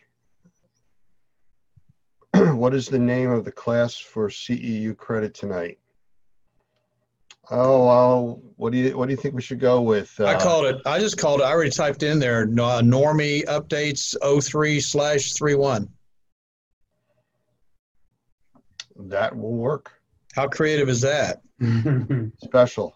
what 2.35 2.75
is 2.75 2.89
the 2.89 2.99
name 2.99 3.31
of 3.31 3.45
the 3.45 3.53
class 3.53 3.97
for 3.97 4.29
CEU 4.29 4.97
credit 4.97 5.33
tonight? 5.33 5.79
Oh, 7.51 7.87
well, 7.87 8.43
what 8.57 8.73
do 8.73 8.79
you 8.79 8.99
what 8.99 9.07
do 9.07 9.13
you 9.13 9.17
think 9.17 9.35
we 9.35 9.41
should 9.41 9.61
go 9.61 9.81
with? 9.81 10.15
Uh, 10.21 10.27
I 10.27 10.35
called 10.35 10.67
it. 10.67 10.83
I 10.85 10.99
just 10.99 11.17
called 11.17 11.41
it. 11.41 11.45
I 11.45 11.51
already 11.51 11.71
typed 11.71 12.03
in 12.03 12.19
there. 12.19 12.43
Uh, 12.43 12.83
NORMI 12.83 13.47
updates 13.47 14.15
03 14.43 14.81
slash 14.81 15.33
31. 15.33 15.89
That 18.97 19.35
will 19.35 19.55
work. 19.55 19.93
How 20.35 20.47
creative 20.47 20.91
is 20.91 21.01
that? 21.01 21.41
Special. 22.45 22.95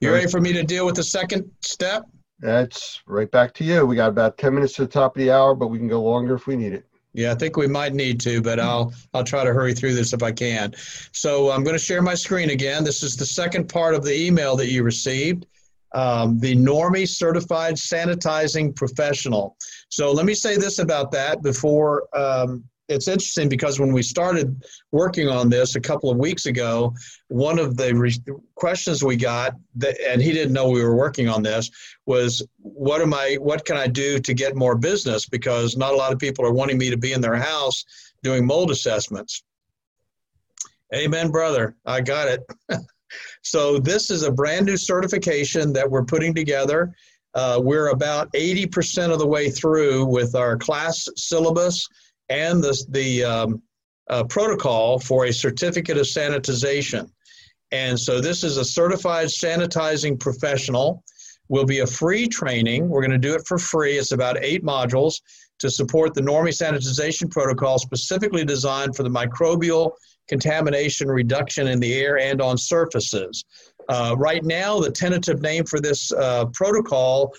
You 0.00 0.10
ready 0.10 0.28
for 0.28 0.40
me 0.40 0.54
to 0.54 0.62
deal 0.62 0.86
with 0.86 0.94
the 0.94 1.02
second 1.02 1.50
step? 1.60 2.04
That's 2.38 3.02
right 3.06 3.30
back 3.30 3.52
to 3.54 3.64
you. 3.64 3.84
We 3.84 3.96
got 3.96 4.08
about 4.08 4.38
10 4.38 4.54
minutes 4.54 4.72
to 4.74 4.82
the 4.82 4.88
top 4.88 5.14
of 5.14 5.20
the 5.20 5.30
hour, 5.30 5.54
but 5.54 5.68
we 5.68 5.76
can 5.76 5.88
go 5.88 6.00
longer 6.00 6.34
if 6.34 6.46
we 6.46 6.56
need 6.56 6.72
it. 6.72 6.86
Yeah, 7.12 7.32
I 7.32 7.34
think 7.34 7.56
we 7.56 7.66
might 7.66 7.92
need 7.92 8.20
to, 8.20 8.40
but 8.40 8.60
I'll 8.60 8.94
I'll 9.12 9.24
try 9.24 9.44
to 9.44 9.52
hurry 9.52 9.74
through 9.74 9.94
this 9.94 10.12
if 10.12 10.22
I 10.22 10.30
can. 10.30 10.72
So 11.12 11.50
I'm 11.50 11.64
going 11.64 11.74
to 11.74 11.82
share 11.82 12.02
my 12.02 12.14
screen 12.14 12.50
again. 12.50 12.84
This 12.84 13.02
is 13.02 13.16
the 13.16 13.26
second 13.26 13.68
part 13.68 13.94
of 13.94 14.04
the 14.04 14.14
email 14.18 14.56
that 14.56 14.70
you 14.70 14.84
received. 14.84 15.46
Um, 15.92 16.38
the 16.38 16.54
NORMI 16.54 17.08
Certified 17.08 17.74
Sanitizing 17.74 18.76
Professional. 18.76 19.56
So 19.88 20.12
let 20.12 20.24
me 20.24 20.34
say 20.34 20.56
this 20.56 20.78
about 20.78 21.10
that 21.10 21.42
before 21.42 22.06
um, 22.16 22.62
it's 22.90 23.06
interesting 23.06 23.48
because 23.48 23.78
when 23.78 23.92
we 23.92 24.02
started 24.02 24.64
working 24.90 25.28
on 25.28 25.48
this 25.48 25.76
a 25.76 25.80
couple 25.80 26.10
of 26.10 26.18
weeks 26.18 26.46
ago, 26.46 26.92
one 27.28 27.58
of 27.58 27.76
the 27.76 27.94
re- 27.94 28.14
questions 28.56 29.04
we 29.04 29.16
got, 29.16 29.54
that, 29.76 29.96
and 30.00 30.20
he 30.20 30.32
didn't 30.32 30.52
know 30.52 30.68
we 30.68 30.82
were 30.82 30.96
working 30.96 31.28
on 31.28 31.42
this, 31.42 31.70
was 32.06 32.42
what 32.58 33.00
am 33.00 33.14
I? 33.14 33.36
What 33.40 33.64
can 33.64 33.76
I 33.76 33.86
do 33.86 34.18
to 34.18 34.34
get 34.34 34.56
more 34.56 34.76
business? 34.76 35.26
Because 35.26 35.76
not 35.76 35.94
a 35.94 35.96
lot 35.96 36.12
of 36.12 36.18
people 36.18 36.44
are 36.44 36.52
wanting 36.52 36.78
me 36.78 36.90
to 36.90 36.96
be 36.96 37.12
in 37.12 37.20
their 37.20 37.36
house 37.36 37.84
doing 38.24 38.44
mold 38.44 38.72
assessments. 38.72 39.44
Amen, 40.92 41.30
brother. 41.30 41.76
I 41.86 42.00
got 42.00 42.26
it. 42.26 42.44
so 43.42 43.78
this 43.78 44.10
is 44.10 44.24
a 44.24 44.32
brand 44.32 44.66
new 44.66 44.76
certification 44.76 45.72
that 45.74 45.88
we're 45.88 46.04
putting 46.04 46.34
together. 46.34 46.92
Uh, 47.34 47.60
we're 47.62 47.90
about 47.90 48.32
80% 48.32 49.12
of 49.12 49.20
the 49.20 49.26
way 49.26 49.48
through 49.48 50.04
with 50.06 50.34
our 50.34 50.56
class 50.56 51.06
syllabus 51.14 51.88
and 52.30 52.62
the, 52.62 52.84
the 52.88 53.24
um, 53.24 53.62
uh, 54.08 54.24
protocol 54.24 54.98
for 54.98 55.26
a 55.26 55.32
certificate 55.32 55.98
of 55.98 56.06
sanitization. 56.06 57.10
And 57.72 57.98
so 57.98 58.20
this 58.20 58.42
is 58.42 58.56
a 58.56 58.64
certified 58.64 59.28
sanitizing 59.28 60.18
professional. 60.18 61.04
Will 61.48 61.66
be 61.66 61.80
a 61.80 61.86
free 61.86 62.28
training. 62.28 62.88
We're 62.88 63.00
going 63.00 63.10
to 63.10 63.18
do 63.18 63.34
it 63.34 63.44
for 63.44 63.58
free. 63.58 63.98
It's 63.98 64.12
about 64.12 64.36
eight 64.40 64.64
modules 64.64 65.20
to 65.58 65.68
support 65.68 66.14
the 66.14 66.20
NORMI 66.20 66.50
sanitization 66.50 67.28
protocol 67.28 67.78
specifically 67.78 68.44
designed 68.44 68.94
for 68.94 69.02
the 69.02 69.10
microbial 69.10 69.90
contamination 70.28 71.08
reduction 71.08 71.66
in 71.66 71.80
the 71.80 71.92
air 71.94 72.18
and 72.18 72.40
on 72.40 72.56
surfaces. 72.56 73.44
Uh, 73.88 74.14
right 74.16 74.44
now, 74.44 74.78
the 74.78 74.90
tentative 74.90 75.42
name 75.42 75.64
for 75.64 75.80
this 75.80 76.12
uh, 76.12 76.44
protocol, 76.52 77.34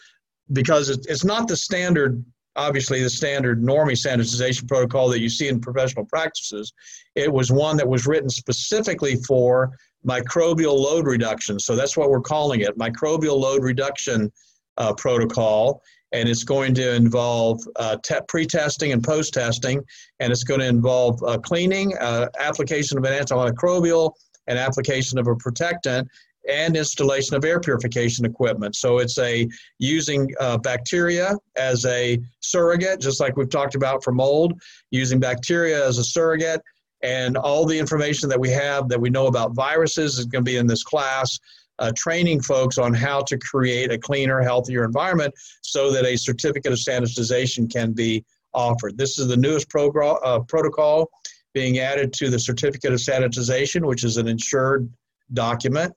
because 0.52 0.89
it's 0.89 1.24
not 1.24 1.48
the 1.48 1.56
standard 1.56 2.24
obviously 2.56 3.02
the 3.02 3.10
standard 3.10 3.62
NORMI 3.62 3.93
sanitization 3.93 4.68
protocol 4.68 5.10
that 5.10 5.22
you 5.22 5.30
see 5.30 5.47
in 5.47 5.60
professional 5.60 6.06
practices. 6.06 6.74
It 7.16 7.32
was 7.32 7.52
one 7.52 7.78
that 7.78 7.88
was 7.88 8.08
written 8.08 8.30
specifically 8.30 9.16
for 9.28 9.72
microbial 10.06 10.78
load 10.78 11.06
reduction. 11.06 11.60
So 11.60 11.76
that's 11.76 11.95
what 11.95 12.10
we're 12.10 12.22
calling 12.22 12.62
it, 12.62 12.78
microbial 12.78 13.39
load 13.39 13.64
reduction 13.64 14.32
uh, 14.78 14.93
protocol. 14.93 15.82
And 16.14 16.28
it's 16.28 16.43
going 16.43 16.74
to 16.74 16.93
involve 16.93 17.62
uh, 17.78 17.95
te- 18.04 18.20
pre-testing 18.28 18.91
and 18.91 19.02
post-testing, 19.02 19.82
and 20.20 20.32
it's 20.32 20.43
going 20.43 20.60
to 20.60 20.68
involve 20.68 21.24
uh, 21.24 21.38
cleaning, 21.38 21.95
uh, 21.99 22.28
application 22.38 22.97
of 22.97 23.06
an 23.06 23.14
antimicrobial, 23.14 24.12
and 24.47 24.60
application 24.60 25.18
of 25.20 25.28
a 25.28 25.36
protectant, 25.36 26.10
and 26.50 26.76
installation 26.76 27.36
of 27.36 27.46
air 27.46 27.60
purification 27.60 28.26
equipment. 28.26 28.76
So 28.76 29.00
it's 29.00 29.18
a 29.18 29.48
using 29.80 30.30
uh, 30.39 30.58
bacteria 30.58 31.36
as 31.56 31.86
a 31.86 32.20
surrogate, 32.39 33.00
just 33.00 33.20
like 33.20 33.38
we've 33.38 33.50
talked 33.50 33.76
about 33.76 34.04
for 34.04 34.12
mold, 34.12 34.54
using 34.89 35.20
bacteria 35.20 35.86
as 35.86 35.98
a 35.98 36.04
surrogate. 36.04 36.62
And 37.04 37.38
all 37.38 37.66
the 37.66 37.78
information 37.78 38.30
that 38.30 38.39
we 38.39 38.50
have 38.50 38.88
that 38.89 39.00
we 39.00 39.10
know 39.10 39.28
about 39.28 39.56
viruses 39.56 40.20
is 40.20 40.26
going 40.26 40.44
to 40.46 40.50
be 40.52 40.58
in 40.58 40.68
this 40.68 40.84
class, 40.84 41.39
uh, 41.80 41.92
training 41.96 42.42
folks 42.42 42.78
on 42.78 42.94
how 42.94 43.22
to 43.24 43.38
create 43.39 43.92
a 43.92 43.98
cleaner, 43.98 44.42
healthier 44.42 44.84
environment 44.84 45.34
so 45.62 45.92
that 45.92 46.06
a 46.06 46.16
certificate 46.16 46.72
of 46.72 46.78
sanitization 46.78 47.72
can 47.72 47.92
be 47.92 48.24
offered. 48.54 48.98
This 48.98 49.18
is 49.18 49.28
the 49.28 49.38
newest 49.38 49.70
progr- 49.70 50.20
uh, 50.24 50.39
protocol 50.42 51.10
being 51.54 51.80
added 51.80 52.14
to 52.14 52.30
the 52.30 52.39
certificate 52.39 52.94
of 52.94 53.00
sanitization, 53.00 53.86
which 53.86 54.04
is 54.04 54.18
an 54.18 54.28
insured 54.28 54.89
document. 55.34 55.94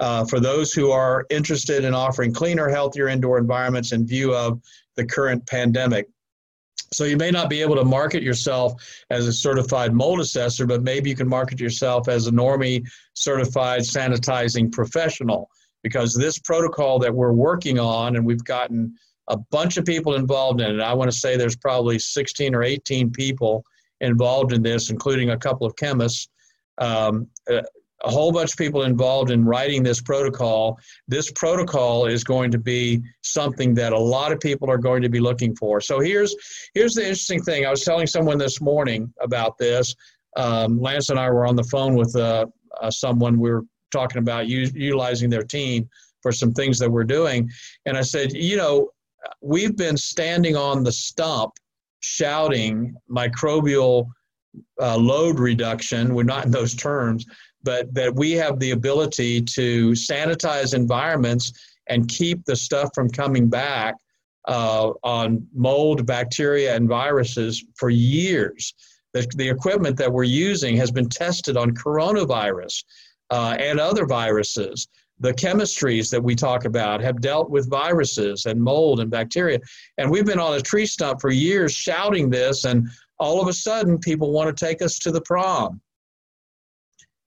Uh, 0.00 0.24
for 0.24 0.38
those 0.40 0.72
who 0.72 0.90
are 0.90 1.26
interested 1.30 1.84
in 1.84 1.94
offering 1.94 2.32
cleaner, 2.32 2.68
healthier 2.68 3.08
indoor 3.08 3.38
environments 3.38 3.92
in 3.92 4.06
view 4.06 4.34
of 4.34 4.60
the 4.96 5.04
current 5.04 5.44
pandemic. 5.46 6.08
So 6.92 7.04
you 7.04 7.16
may 7.16 7.30
not 7.30 7.50
be 7.50 7.60
able 7.60 7.74
to 7.76 7.84
market 7.84 8.22
yourself 8.22 8.74
as 9.10 9.26
a 9.26 9.32
certified 9.32 9.92
mold 9.92 10.20
assessor, 10.20 10.66
but 10.66 10.82
maybe 10.82 11.10
you 11.10 11.16
can 11.16 11.28
market 11.28 11.60
yourself 11.60 12.08
as 12.08 12.26
a 12.26 12.30
NORMI 12.30 12.82
certified 13.14 13.80
sanitizing 13.80 14.72
professional 14.72 15.50
because 15.82 16.14
this 16.14 16.38
protocol 16.38 16.98
that 16.98 17.14
we're 17.14 17.32
working 17.32 17.78
on 17.78 18.16
and 18.16 18.24
we've 18.24 18.44
gotten 18.44 18.94
a 19.28 19.36
bunch 19.36 19.76
of 19.76 19.84
people 19.84 20.14
involved 20.14 20.60
in 20.60 20.76
it. 20.76 20.80
I 20.80 20.94
want 20.94 21.10
to 21.10 21.16
say 21.16 21.36
there's 21.36 21.56
probably 21.56 21.98
16 21.98 22.54
or 22.54 22.62
18 22.62 23.10
people 23.10 23.64
involved 24.00 24.52
in 24.52 24.62
this, 24.62 24.90
including 24.90 25.30
a 25.30 25.36
couple 25.36 25.66
of 25.66 25.76
chemists. 25.76 26.28
Um, 26.78 27.28
uh, 27.50 27.62
a 28.04 28.10
whole 28.10 28.30
bunch 28.32 28.52
of 28.52 28.56
people 28.56 28.82
involved 28.82 29.30
in 29.30 29.44
writing 29.44 29.82
this 29.82 30.00
protocol. 30.00 30.78
This 31.08 31.30
protocol 31.32 32.06
is 32.06 32.22
going 32.22 32.50
to 32.52 32.58
be 32.58 33.02
something 33.22 33.74
that 33.74 33.92
a 33.92 33.98
lot 33.98 34.32
of 34.32 34.40
people 34.40 34.70
are 34.70 34.78
going 34.78 35.02
to 35.02 35.08
be 35.08 35.20
looking 35.20 35.54
for. 35.56 35.80
So 35.80 36.00
here's 36.00 36.34
here's 36.74 36.94
the 36.94 37.02
interesting 37.02 37.42
thing. 37.42 37.66
I 37.66 37.70
was 37.70 37.84
telling 37.84 38.06
someone 38.06 38.38
this 38.38 38.60
morning 38.60 39.12
about 39.20 39.58
this. 39.58 39.94
Um, 40.36 40.80
Lance 40.80 41.08
and 41.10 41.18
I 41.18 41.28
were 41.30 41.46
on 41.46 41.56
the 41.56 41.64
phone 41.64 41.96
with 41.96 42.14
uh, 42.14 42.46
uh, 42.80 42.90
someone. 42.90 43.38
We 43.38 43.50
were 43.50 43.64
talking 43.90 44.18
about 44.18 44.46
u- 44.46 44.70
utilizing 44.74 45.30
their 45.30 45.42
team 45.42 45.88
for 46.22 46.30
some 46.32 46.52
things 46.52 46.78
that 46.78 46.90
we're 46.90 47.04
doing, 47.04 47.48
and 47.86 47.96
I 47.96 48.02
said, 48.02 48.32
you 48.32 48.56
know, 48.56 48.90
we've 49.40 49.76
been 49.76 49.96
standing 49.96 50.56
on 50.56 50.84
the 50.84 50.92
stump 50.92 51.52
shouting 52.00 52.94
microbial 53.10 54.06
uh, 54.80 54.96
load 54.96 55.38
reduction. 55.38 56.14
We're 56.14 56.24
not 56.24 56.44
in 56.44 56.50
those 56.50 56.74
terms 56.74 57.26
but 57.62 57.92
that 57.94 58.14
we 58.14 58.32
have 58.32 58.58
the 58.58 58.70
ability 58.70 59.42
to 59.42 59.90
sanitize 59.90 60.74
environments 60.74 61.52
and 61.88 62.08
keep 62.08 62.44
the 62.44 62.56
stuff 62.56 62.90
from 62.94 63.08
coming 63.10 63.48
back 63.48 63.94
uh, 64.46 64.92
on 65.02 65.46
mold, 65.54 66.06
bacteria, 66.06 66.74
and 66.74 66.88
viruses 66.88 67.64
for 67.76 67.90
years. 67.90 68.74
The, 69.12 69.26
the 69.36 69.48
equipment 69.48 69.96
that 69.96 70.12
we're 70.12 70.24
using 70.24 70.76
has 70.76 70.90
been 70.90 71.08
tested 71.08 71.56
on 71.56 71.74
coronavirus 71.74 72.84
uh, 73.30 73.56
and 73.58 73.80
other 73.80 74.06
viruses. 74.06 74.86
The 75.20 75.32
chemistries 75.32 76.10
that 76.10 76.22
we 76.22 76.36
talk 76.36 76.64
about 76.64 77.00
have 77.00 77.20
dealt 77.20 77.50
with 77.50 77.68
viruses 77.68 78.46
and 78.46 78.60
mold 78.60 79.00
and 79.00 79.10
bacteria. 79.10 79.58
And 79.96 80.10
we've 80.10 80.24
been 80.24 80.38
on 80.38 80.54
a 80.54 80.60
tree 80.60 80.86
stump 80.86 81.20
for 81.20 81.30
years 81.30 81.72
shouting 81.72 82.30
this, 82.30 82.64
and 82.64 82.88
all 83.18 83.40
of 83.40 83.48
a 83.48 83.52
sudden, 83.52 83.98
people 83.98 84.32
want 84.32 84.54
to 84.54 84.64
take 84.64 84.82
us 84.82 84.98
to 85.00 85.10
the 85.10 85.20
prom 85.20 85.80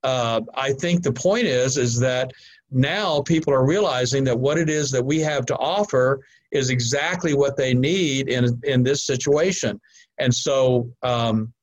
uh, 0.04 0.42
I 0.56 0.74
think 0.74 1.04
the 1.04 1.14
point 1.14 1.46
is 1.46 1.78
is 1.78 2.00
that 2.00 2.32
now 2.72 3.22
people 3.22 3.54
are 3.54 3.66
realizing 3.66 4.24
that 4.24 4.40
what 4.40 4.58
it 4.58 4.70
is 4.70 4.92
that 4.92 5.04
we 5.06 5.20
have 5.20 5.46
to 5.48 5.58
offer 5.58 6.22
is 6.52 6.70
exactly 6.70 7.34
what 7.34 7.58
they 7.58 7.74
need 7.74 8.30
in 8.30 8.60
in 8.64 8.84
this 8.84 9.06
situation, 9.06 9.80
and 10.18 10.34
so. 10.34 10.92
Um, 11.04 11.54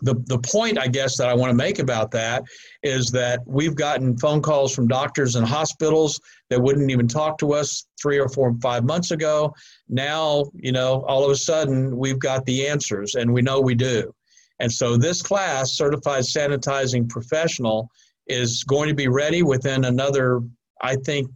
the, 0.00 0.14
the 0.26 0.38
point 0.38 0.78
I 0.78 0.88
guess 0.88 1.16
that 1.18 1.28
I 1.28 1.34
want 1.34 1.50
to 1.50 1.56
make 1.56 1.78
about 1.78 2.10
that 2.12 2.44
is 2.82 3.10
that 3.10 3.40
we've 3.46 3.74
gotten 3.74 4.16
phone 4.18 4.42
calls 4.42 4.74
from 4.74 4.88
doctors 4.88 5.36
and 5.36 5.46
hospitals 5.46 6.20
that 6.50 6.60
wouldn't 6.60 6.90
even 6.90 7.08
talk 7.08 7.38
to 7.38 7.52
us 7.52 7.86
three 8.00 8.18
or 8.18 8.28
four, 8.28 8.54
five 8.60 8.84
months 8.84 9.10
ago. 9.10 9.54
Now, 9.88 10.46
you 10.54 10.72
know, 10.72 11.04
all 11.06 11.24
of 11.24 11.30
a 11.30 11.36
sudden 11.36 11.96
we've 11.96 12.18
got 12.18 12.44
the 12.44 12.66
answers 12.66 13.14
and 13.14 13.32
we 13.32 13.42
know 13.42 13.60
we 13.60 13.74
do. 13.74 14.14
And 14.60 14.72
so 14.72 14.96
this 14.96 15.22
class, 15.22 15.72
Certified 15.72 16.24
Sanitizing 16.24 17.08
Professional, 17.08 17.88
is 18.26 18.64
going 18.64 18.88
to 18.88 18.94
be 18.94 19.08
ready 19.08 19.42
within 19.42 19.84
another, 19.84 20.40
I 20.80 20.96
think, 20.96 21.28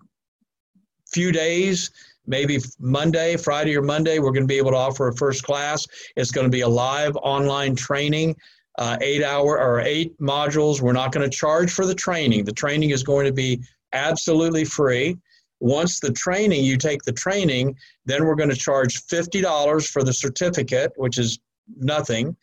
few 1.13 1.33
days, 1.33 1.91
maybe 2.29 2.59
Monday, 2.79 3.37
Friday 3.37 3.77
or 3.77 3.83
Monday. 3.83 4.19
We're 4.19 4.31
going 4.31 4.43
to 4.43 4.47
be 4.47 4.59
able 4.59 4.71
to 4.71 4.77
offer 4.77 5.09
a 5.09 5.17
first 5.17 5.43
class. 5.43 5.87
It's 6.15 6.31
going 6.31 6.47
to 6.47 6.51
be 6.51 6.61
a 6.61 6.69
live 6.69 7.17
online 7.17 7.75
training, 7.75 8.37
uh, 8.79 8.99
eight 9.01 9.25
hour 9.25 9.59
or 9.59 9.81
eight 9.81 10.17
modules. 10.21 10.81
We're 10.81 10.93
not 10.93 11.11
going 11.11 11.29
to 11.29 11.37
charge 11.37 11.73
for 11.73 11.87
the 11.87 11.95
training. 11.95 12.45
The 12.45 12.53
training 12.53 12.91
is 12.91 13.03
going 13.03 13.27
to 13.27 13.33
be 13.33 13.61
absolutely 13.93 14.65
free. 14.65 15.17
Once 15.61 15.99
the 15.99 16.13
training, 16.13 16.65
you 16.65 16.77
take 16.77 17.03
the 17.03 17.13
training, 17.13 17.75
then 18.05 18.25
we're 18.25 18.37
going 18.37 18.51
to 18.51 18.57
charge 18.57 19.03
$50 19.07 19.89
for 19.89 20.05
the 20.05 20.13
certificate, 20.13 20.93
which 20.97 21.19
is 21.19 21.41
nothing. 21.77 22.37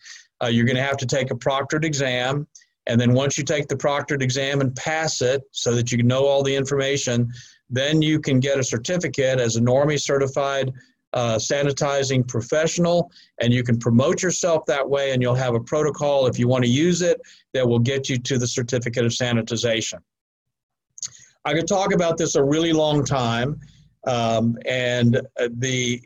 Uh, 0.44 0.48
you're 0.48 0.66
going 0.66 0.76
to 0.76 0.84
have 0.84 0.98
to 0.98 1.06
take 1.06 1.32
a 1.32 1.36
proctored 1.36 1.86
exam. 1.86 2.46
And 2.88 3.00
then 3.00 3.14
once 3.14 3.38
you 3.38 3.44
take 3.44 3.68
the 3.68 3.76
proctored 3.76 4.22
exam 4.22 4.62
and 4.62 4.76
pass 4.76 5.22
it 5.22 5.44
so 5.52 5.74
that 5.76 5.92
you 5.92 6.04
know 6.04 6.26
all 6.26 6.44
the 6.44 6.56
information, 6.56 7.32
then 7.70 8.02
you 8.02 8.20
can 8.20 8.40
get 8.40 8.60
a 8.60 8.64
certificate 8.64 9.40
as 9.40 9.56
a 9.56 9.62
NORMI 9.62 10.00
certified 10.00 10.72
uh, 11.14 11.38
sanitizing 11.38 12.28
professional 12.28 13.10
and 13.40 13.54
you 13.54 13.64
can 13.64 13.80
promote 13.80 14.22
yourself 14.22 14.66
that 14.66 14.88
way 14.88 15.12
and 15.12 15.22
you'll 15.22 15.34
have 15.34 15.56
a 15.56 15.60
protocol 15.62 16.28
if 16.28 16.38
you 16.38 16.48
want 16.48 16.64
to 16.64 16.70
use 16.70 17.02
it 17.02 17.22
that 17.54 17.68
will 17.68 17.80
get 17.80 18.10
you 18.10 18.18
to 18.18 18.38
the 18.38 18.46
certificate 18.46 19.06
of 19.06 19.12
sanitization. 19.12 20.00
I 21.46 21.54
could 21.54 21.68
talk 21.68 21.94
about 21.94 22.18
this 22.18 22.36
a 22.36 22.44
really 22.44 22.74
long 22.74 23.06
time 23.06 23.60
um, 24.06 24.58
and 24.66 25.16
uh, 25.16 25.48
the 25.58 26.02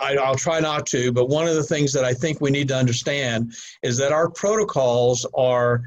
I, 0.00 0.14
will 0.14 0.36
try 0.36 0.60
not 0.60 0.86
to, 0.86 1.12
but 1.12 1.28
one 1.28 1.46
of 1.46 1.54
the 1.54 1.62
things 1.62 1.92
that 1.92 2.04
I 2.04 2.14
think 2.14 2.40
we 2.40 2.50
need 2.50 2.68
to 2.68 2.76
understand 2.76 3.52
is 3.82 3.98
that 3.98 4.12
our 4.12 4.30
protocols 4.30 5.26
are 5.34 5.82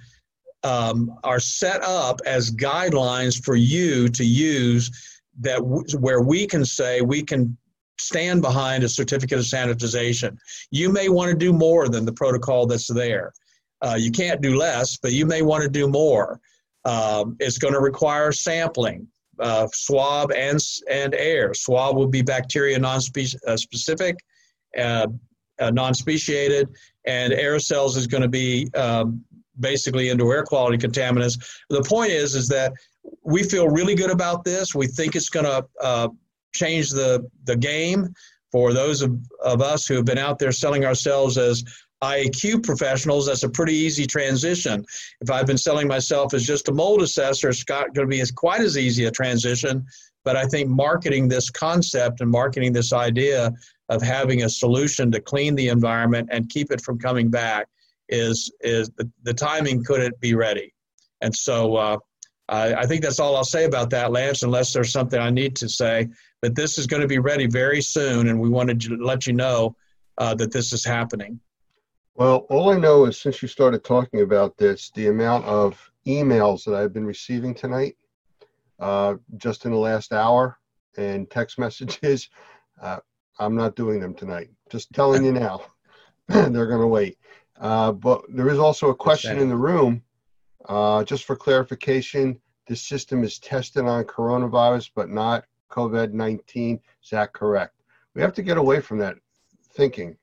um, 0.64 1.18
are 1.24 1.39
set 1.39 1.84
up 1.84 2.20
as 2.26 2.51
guidelines 2.51 3.43
for 3.43 3.55
you 3.55 4.07
to 4.09 4.24
use 4.24 4.91
that 5.41 5.57
w- 5.57 5.84
where 5.99 6.22
we 6.22 6.47
can 6.47 6.64
say 6.66 7.01
we 7.01 7.22
can 7.22 7.57
stand 7.99 8.41
behind 8.41 8.84
a 8.84 8.89
certificate 8.89 9.39
of 9.39 9.45
sanitization. 9.45 10.38
You 10.72 10.89
may 10.89 11.09
want 11.09 11.32
to 11.32 11.38
do 11.38 11.53
more 11.53 11.88
than 11.89 12.05
the 12.05 12.14
protocol 12.14 12.66
that's 12.66 12.88
there. 12.88 13.34
Uh, 13.82 13.95
you 13.99 14.11
can't 14.11 14.41
do 14.41 14.55
less, 14.55 14.97
but 14.97 15.11
you 15.11 15.26
may 15.26 15.41
want 15.41 15.64
to 15.64 15.70
do 15.70 15.88
more. 15.88 16.39
Um, 16.86 17.36
it's 17.39 17.57
going 17.57 17.74
to 17.74 17.80
require 17.80 18.32
sampling 18.32 19.07
uh, 19.39 19.68
swab 19.74 20.32
and, 20.32 20.59
and 20.89 21.14
air. 21.16 21.53
Swab 21.53 21.95
will 21.95 22.07
be 22.07 22.22
bacteria 22.22 22.78
non-specific, 22.80 24.16
uh, 24.78 24.82
uh, 24.82 25.07
uh, 25.59 25.70
non-speciated, 25.70 26.70
and 27.05 27.34
aerosols 27.34 27.95
is 27.97 28.07
going 28.07 28.24
to 28.24 28.30
be 28.30 28.70
um, 28.76 29.24
basically 29.59 30.09
into 30.09 30.31
air 30.31 30.43
quality 30.43 30.77
contaminants. 30.77 31.61
The 31.69 31.83
point 31.83 32.11
is, 32.11 32.35
is 32.35 32.47
that 32.49 32.73
we 33.23 33.43
feel 33.43 33.67
really 33.69 33.95
good 33.95 34.11
about 34.11 34.43
this. 34.43 34.73
We 34.73 34.87
think 34.87 35.15
it's 35.15 35.29
going 35.29 35.45
to 35.45 35.65
uh, 35.81 36.09
change 36.53 36.89
the, 36.89 37.27
the 37.45 37.55
game 37.55 38.13
for 38.51 38.71
those 38.71 39.01
of, 39.01 39.17
of 39.43 39.61
us 39.61 39.87
who 39.87 39.95
have 39.95 40.05
been 40.05 40.19
out 40.19 40.37
there 40.37 40.51
selling 40.51 40.85
ourselves 40.85 41.37
as 41.37 41.63
IAQ 42.03 42.63
professionals, 42.63 43.25
that's 43.25 43.43
a 43.43 43.49
pretty 43.49 43.73
easy 43.73 44.05
transition. 44.05 44.85
If 45.21 45.31
I've 45.31 45.47
been 45.47 45.57
selling 45.57 45.87
myself 45.87 46.33
as 46.33 46.45
just 46.45 46.67
a 46.67 46.71
mold 46.71 47.01
assessor, 47.01 47.49
it's 47.49 47.63
not 47.67 47.93
going 47.93 48.07
to 48.07 48.11
be 48.11 48.21
as 48.21 48.29
quite 48.29 48.61
as 48.61 48.77
easy 48.77 49.05
a 49.05 49.11
transition. 49.11 49.85
But 50.25 50.35
I 50.35 50.45
think 50.45 50.69
marketing 50.69 51.27
this 51.29 51.49
concept 51.49 52.21
and 52.21 52.29
marketing 52.29 52.73
this 52.73 52.93
idea 52.93 53.51
of 53.89 54.01
having 54.01 54.43
a 54.43 54.49
solution 54.49 55.11
to 55.11 55.21
clean 55.21 55.55
the 55.55 55.69
environment 55.69 56.29
and 56.31 56.49
keep 56.49 56.71
it 56.71 56.81
from 56.81 56.99
coming 56.99 57.29
back 57.29 57.67
is 58.09 58.51
is 58.61 58.89
the, 58.97 59.09
the 59.23 59.33
timing 59.33 59.83
couldn't 59.83 60.19
be 60.19 60.35
ready. 60.35 60.73
And 61.21 61.35
so 61.35 61.75
uh, 61.75 61.97
I, 62.49 62.73
I 62.73 62.85
think 62.85 63.01
that's 63.01 63.19
all 63.19 63.35
I'll 63.35 63.43
say 63.43 63.65
about 63.65 63.89
that, 63.91 64.11
Lance, 64.11 64.43
unless 64.43 64.73
there's 64.73 64.91
something 64.91 65.19
I 65.19 65.29
need 65.29 65.55
to 65.57 65.69
say. 65.69 66.09
But 66.41 66.55
this 66.55 66.77
is 66.77 66.87
going 66.87 67.01
to 67.01 67.07
be 67.07 67.19
ready 67.19 67.47
very 67.47 67.81
soon, 67.81 68.27
and 68.27 68.39
we 68.39 68.49
wanted 68.49 68.81
to 68.81 68.97
let 68.97 69.25
you 69.25 69.33
know 69.33 69.75
uh, 70.17 70.35
that 70.35 70.51
this 70.51 70.73
is 70.73 70.83
happening. 70.83 71.39
Well, 72.15 72.45
all 72.49 72.69
I 72.69 72.77
know 72.77 73.05
is 73.05 73.19
since 73.19 73.41
you 73.41 73.47
started 73.47 73.83
talking 73.83 74.21
about 74.21 74.57
this, 74.57 74.91
the 74.93 75.07
amount 75.07 75.45
of 75.45 75.91
emails 76.05 76.63
that 76.65 76.75
I've 76.75 76.93
been 76.93 77.05
receiving 77.05 77.55
tonight, 77.55 77.95
uh, 78.79 79.15
just 79.37 79.65
in 79.65 79.71
the 79.71 79.77
last 79.77 80.13
hour, 80.13 80.59
and 80.97 81.29
text 81.29 81.57
messages. 81.59 82.29
Uh, 82.81 82.99
I'm 83.39 83.55
not 83.55 83.75
doing 83.75 83.99
them 83.99 84.13
tonight. 84.13 84.49
Just 84.69 84.93
telling 84.93 85.25
you 85.25 85.31
now. 85.31 85.61
They're 86.27 86.67
going 86.67 86.81
to 86.81 86.87
wait. 86.87 87.17
Uh, 87.64 87.93
but 87.93 88.22
there 88.28 88.49
is 88.49 88.59
also 88.59 88.89
a 88.89 88.95
question 88.95 89.39
in 89.39 89.47
the 89.47 89.55
room, 89.55 90.03
uh, 90.68 91.01
just 91.05 91.24
for 91.24 91.38
clarification. 91.38 92.38
This 92.68 92.82
system 92.82 93.24
is 93.24 93.39
tested 93.39 93.86
on 93.86 94.03
coronavirus, 94.03 94.91
but 94.93 95.09
not 95.09 95.45
COVID 95.72 96.11
19. 96.11 96.80
Is 97.01 97.09
that 97.11 97.32
correct? 97.32 97.74
We 98.16 98.22
have 98.22 98.34
to 98.34 98.43
get 98.43 98.57
away 98.57 98.82
from 98.82 98.97
that 98.99 99.16
thinking. 99.76 100.18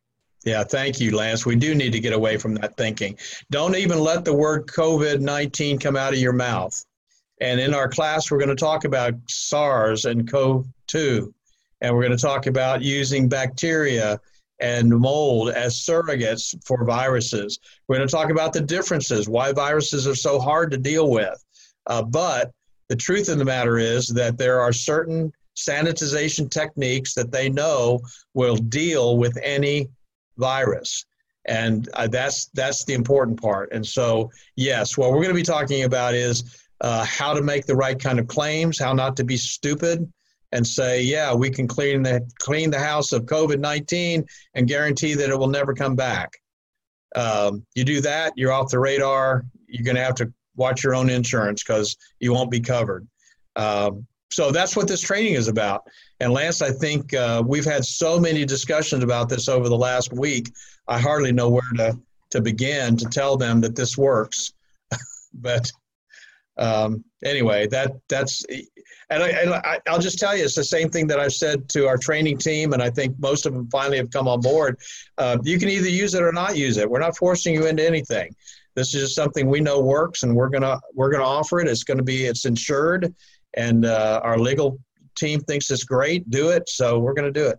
Yeah, 0.45 0.65
thank 0.65 1.01
you, 1.01 1.17
Lance. 1.17 1.47
We 1.47 1.57
do 1.57 1.75
need 1.75 1.93
to 1.93 2.01
get 2.01 2.13
away 2.13 2.37
from 2.37 2.55
that 2.57 2.77
thinking. 2.77 3.19
Don't 3.51 3.75
even 3.75 4.01
let 4.01 4.27
the 4.27 4.35
word 4.35 4.67
COVID 4.67 5.21
19 5.21 5.79
come 5.79 5.97
out 5.97 6.13
of 6.13 6.19
your 6.19 6.35
mouth. 6.35 6.85
And 7.41 7.59
in 7.59 7.73
our 7.73 7.89
class, 7.89 8.31
we're 8.31 8.39
going 8.39 8.51
to 8.51 8.55
talk 8.55 8.85
about 8.85 9.15
SARS 9.29 10.05
and 10.05 10.31
CoV 10.31 10.67
2. 10.89 11.35
And 11.81 11.95
we're 11.95 12.03
going 12.03 12.17
to 12.17 12.23
talk 12.23 12.47
about 12.47 12.83
using 12.83 13.31
bacteria 13.31 14.21
and 14.61 14.91
mold 14.91 15.51
as 15.51 15.75
surrogates 15.75 16.55
for 16.65 16.85
viruses. 16.85 17.59
We're 17.89 17.97
going 17.97 18.09
to 18.09 18.15
talk 18.15 18.31
about 18.31 18.53
the 18.53 18.61
differences, 18.61 19.29
why 19.29 19.53
viruses 19.53 20.07
are 20.07 20.15
so 20.15 20.39
hard 20.39 20.71
to 20.71 20.79
deal 20.79 21.11
with. 21.11 21.43
Uh, 21.87 22.03
but 22.03 22.53
the 22.89 22.97
truth 22.97 23.29
of 23.29 23.39
the 23.39 23.45
matter 23.45 23.79
is 23.79 24.09
that 24.09 24.37
there 24.37 24.61
are 24.61 24.73
certain 24.73 25.33
sanitization 25.57 26.51
techniques 26.51 27.15
that 27.15 27.31
they 27.31 27.49
know 27.49 28.01
will 28.35 28.57
deal 28.57 29.17
with 29.17 29.37
any 29.43 29.89
virus. 30.39 31.05
And 31.47 31.89
uh, 31.95 32.07
that's 32.09 32.47
that's 32.47 32.85
the 32.85 32.95
important 32.95 33.41
part. 33.41 33.73
And 33.73 33.87
so, 33.87 34.31
yes, 34.57 34.99
what 34.99 35.11
we're 35.11 35.23
going 35.23 35.29
to 35.29 35.35
be 35.35 35.43
talking 35.43 35.85
about 35.85 36.15
is 36.15 36.67
uh, 36.81 37.05
how 37.05 37.33
to 37.33 37.43
make 37.43 37.67
the 37.67 37.77
right 37.77 37.99
kind 37.99 38.19
of 38.19 38.27
claims, 38.27 38.79
how 38.79 38.93
not 38.93 39.17
to 39.17 39.25
be 39.25 39.37
stupid, 39.37 40.11
and 40.53 40.67
say, 40.67 41.03
yeah, 41.03 41.33
we 41.33 41.51
can 41.51 41.69
clean 41.69 42.03
the 42.03 42.29
clean 42.39 42.71
the 42.71 42.79
house 42.79 43.13
of 43.13 43.25
COVID 43.27 43.59
nineteen 43.59 44.25
and 44.55 44.67
guarantee 44.67 45.15
that 45.15 45.31
it 45.31 45.39
will 45.39 45.49
never 45.49 45.75
come 45.75 45.95
back. 45.95 46.41
Um, 47.17 47.65
you 47.75 47.85
do 47.85 48.01
that, 48.03 48.33
you're 48.37 48.53
off 48.53 48.71
the 48.71 48.79
radar. 48.79 49.45
You're 49.67 49.85
going 49.85 49.97
to 49.97 50.05
have 50.05 50.15
to 50.17 50.33
watch 50.57 50.83
your 50.83 50.95
own 50.95 51.11
insurance 51.11 51.63
because 51.63 51.97
you 52.19 52.33
won't 52.33 52.51
be 52.51 52.61
covered. 52.61 53.07
Um, 53.57 54.07
so 54.31 54.53
that's 54.53 54.77
what 54.77 54.87
this 54.87 55.01
training 55.01 55.35
is 55.35 55.49
about. 55.49 55.83
And 56.21 56.33
Lance, 56.33 56.63
I 56.63 56.71
think 56.71 57.13
uh, 57.15 57.43
we've 57.45 57.65
had 57.65 57.85
so 57.85 58.21
many 58.21 58.45
discussions 58.45 59.03
about 59.03 59.29
this 59.29 59.49
over 59.49 59.69
the 59.69 59.77
last 59.77 60.13
week. 60.13 60.53
I 60.87 61.01
hardly 61.01 61.33
know 61.33 61.49
where 61.49 61.63
to 61.77 61.99
to 62.31 62.41
begin 62.41 62.97
to 62.97 63.07
tell 63.07 63.37
them 63.37 63.61
that 63.61 63.75
this 63.75 63.99
works. 63.99 64.53
but 65.35 65.71
um, 66.61 67.03
anyway, 67.25 67.67
that 67.69 67.93
that's 68.09 68.45
and, 69.11 69.23
I, 69.23 69.29
and 69.29 69.83
I'll 69.89 69.99
just 69.99 70.19
tell 70.19 70.37
you, 70.37 70.45
it's 70.45 70.55
the 70.55 70.63
same 70.63 70.89
thing 70.89 71.07
that 71.09 71.19
I've 71.19 71.33
said 71.33 71.69
to 71.71 71.89
our 71.89 71.97
training 71.97 72.39
team, 72.39 72.73
and 72.75 72.83
I 72.83 72.91
think 72.91 73.19
most 73.19 73.45
of 73.45 73.53
them 73.53 73.69
finally 73.71 73.97
have 73.97 74.11
come 74.11 74.29
on 74.29 74.41
board. 74.41 74.79
Uh, 75.19 75.39
you 75.43 75.59
can 75.59 75.69
either 75.69 75.89
use 75.89 76.15
it 76.15 76.23
or 76.23 76.33
not 76.33 76.57
use 76.57 76.77
it. 76.77 76.89
We're 76.89 77.01
not 77.01 77.17
forcing 77.17 77.55
you 77.55 77.67
into 77.67 77.85
anything. 77.85 78.35
This 78.77 78.95
is 78.95 79.03
just 79.03 79.15
something 79.17 79.49
we 79.49 79.61
know 79.61 79.81
works, 79.81 80.23
and 80.23 80.37
we're 80.37 80.49
gonna 80.49 80.79
we're 80.95 81.11
gonna 81.11 81.25
offer 81.25 81.61
it. 81.61 81.67
It's 81.67 81.83
gonna 81.83 82.05
be 82.05 82.27
it's 82.27 82.45
insured, 82.45 83.13
and 83.55 83.85
uh, 83.85 84.21
our 84.23 84.39
legal 84.39 84.79
team 85.17 85.41
thinks 85.41 85.71
it's 85.71 85.85
great. 85.85 86.29
Do 86.31 86.51
it, 86.51 86.69
so 86.69 86.99
we're 87.01 87.15
gonna 87.15 87.33
do 87.33 87.49
it. 87.49 87.59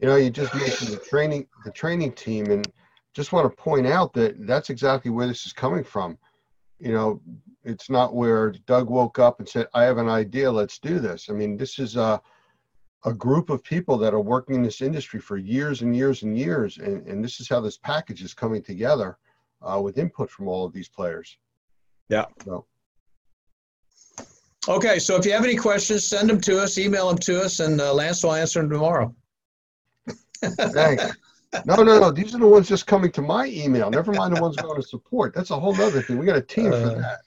You 0.00 0.08
know, 0.08 0.16
you 0.16 0.30
just 0.30 0.54
mentioned 0.54 0.90
the 0.90 0.96
training 0.96 1.46
the 1.64 1.70
training 1.70 2.12
team, 2.12 2.50
and 2.50 2.66
just 3.14 3.32
want 3.32 3.50
to 3.50 3.62
point 3.62 3.86
out 3.86 4.14
that 4.14 4.46
that's 4.46 4.70
exactly 4.70 5.10
where 5.10 5.26
this 5.26 5.44
is 5.44 5.52
coming 5.52 5.84
from. 5.84 6.16
You 6.78 6.92
know, 6.92 7.20
it's 7.64 7.90
not 7.90 8.14
where 8.14 8.52
Doug 8.66 8.90
woke 8.90 9.18
up 9.18 9.38
and 9.38 9.48
said, 9.48 9.68
"I 9.74 9.84
have 9.84 9.98
an 9.98 10.08
idea, 10.08 10.50
let's 10.50 10.78
do 10.78 10.98
this." 10.98 11.28
I 11.28 11.32
mean, 11.32 11.56
this 11.56 11.78
is 11.78 11.96
a 11.96 12.20
a 13.04 13.12
group 13.12 13.50
of 13.50 13.64
people 13.64 13.98
that 13.98 14.14
are 14.14 14.20
working 14.20 14.54
in 14.54 14.62
this 14.62 14.80
industry 14.80 15.20
for 15.20 15.36
years 15.36 15.82
and 15.82 15.94
years 15.96 16.22
and 16.22 16.38
years, 16.38 16.78
and, 16.78 17.06
and 17.06 17.24
this 17.24 17.40
is 17.40 17.48
how 17.48 17.60
this 17.60 17.76
package 17.76 18.22
is 18.22 18.32
coming 18.32 18.62
together 18.62 19.18
uh, 19.60 19.80
with 19.80 19.98
input 19.98 20.30
from 20.30 20.46
all 20.46 20.64
of 20.64 20.72
these 20.72 20.88
players. 20.88 21.36
Yeah. 22.08 22.26
So. 22.44 22.66
Okay, 24.68 25.00
so 25.00 25.16
if 25.16 25.26
you 25.26 25.32
have 25.32 25.42
any 25.42 25.56
questions, 25.56 26.06
send 26.06 26.30
them 26.30 26.40
to 26.42 26.62
us, 26.62 26.78
email 26.78 27.08
them 27.08 27.18
to 27.18 27.42
us, 27.42 27.58
and 27.58 27.80
uh, 27.80 27.92
Lance 27.92 28.22
will 28.22 28.34
answer 28.34 28.60
them 28.60 28.70
tomorrow. 28.70 29.12
Thanks. 30.44 31.04
No, 31.66 31.76
no, 31.76 31.98
no. 31.98 32.10
These 32.10 32.34
are 32.34 32.38
the 32.38 32.46
ones 32.46 32.68
just 32.68 32.86
coming 32.86 33.10
to 33.12 33.22
my 33.22 33.46
email. 33.46 33.90
Never 33.90 34.12
mind 34.12 34.36
the 34.36 34.40
ones 34.40 34.56
going 34.56 34.80
to 34.80 34.86
support. 34.86 35.34
That's 35.34 35.50
a 35.50 35.58
whole 35.58 35.78
other 35.80 36.00
thing. 36.00 36.18
We 36.18 36.26
got 36.26 36.36
a 36.36 36.42
team 36.42 36.72
uh, 36.72 36.80
for 36.80 36.88
that. 37.00 37.20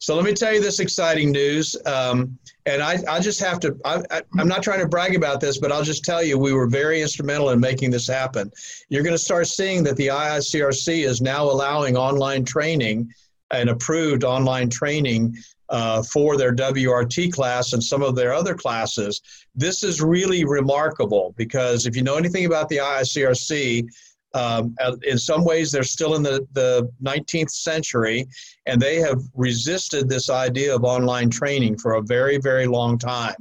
So 0.00 0.16
let 0.16 0.24
me 0.24 0.32
tell 0.32 0.54
you 0.54 0.62
this 0.62 0.80
exciting 0.80 1.30
news. 1.30 1.76
Um, 1.84 2.38
and 2.64 2.82
I, 2.82 2.96
I 3.06 3.20
just 3.20 3.38
have 3.40 3.60
to, 3.60 3.76
I, 3.84 4.02
I, 4.10 4.22
I'm 4.38 4.48
not 4.48 4.62
trying 4.62 4.80
to 4.80 4.88
brag 4.88 5.14
about 5.14 5.42
this, 5.42 5.58
but 5.58 5.70
I'll 5.70 5.84
just 5.84 6.04
tell 6.04 6.22
you 6.22 6.38
we 6.38 6.54
were 6.54 6.66
very 6.66 7.02
instrumental 7.02 7.50
in 7.50 7.60
making 7.60 7.90
this 7.90 8.08
happen. 8.08 8.50
You're 8.88 9.02
going 9.02 9.14
to 9.14 9.18
start 9.18 9.46
seeing 9.46 9.84
that 9.84 9.96
the 9.96 10.06
IICRC 10.06 11.04
is 11.04 11.20
now 11.20 11.44
allowing 11.44 11.98
online 11.98 12.46
training 12.46 13.12
and 13.50 13.68
approved 13.68 14.24
online 14.24 14.70
training 14.70 15.36
uh, 15.68 16.02
for 16.02 16.38
their 16.38 16.54
WRT 16.54 17.30
class 17.30 17.74
and 17.74 17.84
some 17.84 18.02
of 18.02 18.16
their 18.16 18.32
other 18.32 18.54
classes. 18.54 19.20
This 19.54 19.84
is 19.84 20.00
really 20.00 20.46
remarkable 20.46 21.34
because 21.36 21.84
if 21.84 21.94
you 21.94 22.02
know 22.02 22.16
anything 22.16 22.46
about 22.46 22.70
the 22.70 22.78
IICRC, 22.78 23.86
um, 24.34 24.76
in 25.02 25.18
some 25.18 25.44
ways, 25.44 25.72
they're 25.72 25.82
still 25.82 26.14
in 26.14 26.22
the, 26.22 26.46
the 26.52 26.88
19th 27.02 27.50
century, 27.50 28.26
and 28.66 28.80
they 28.80 28.96
have 28.96 29.22
resisted 29.34 30.08
this 30.08 30.30
idea 30.30 30.74
of 30.74 30.84
online 30.84 31.30
training 31.30 31.78
for 31.78 31.94
a 31.94 32.02
very, 32.02 32.38
very 32.38 32.66
long 32.66 32.98
time. 32.98 33.34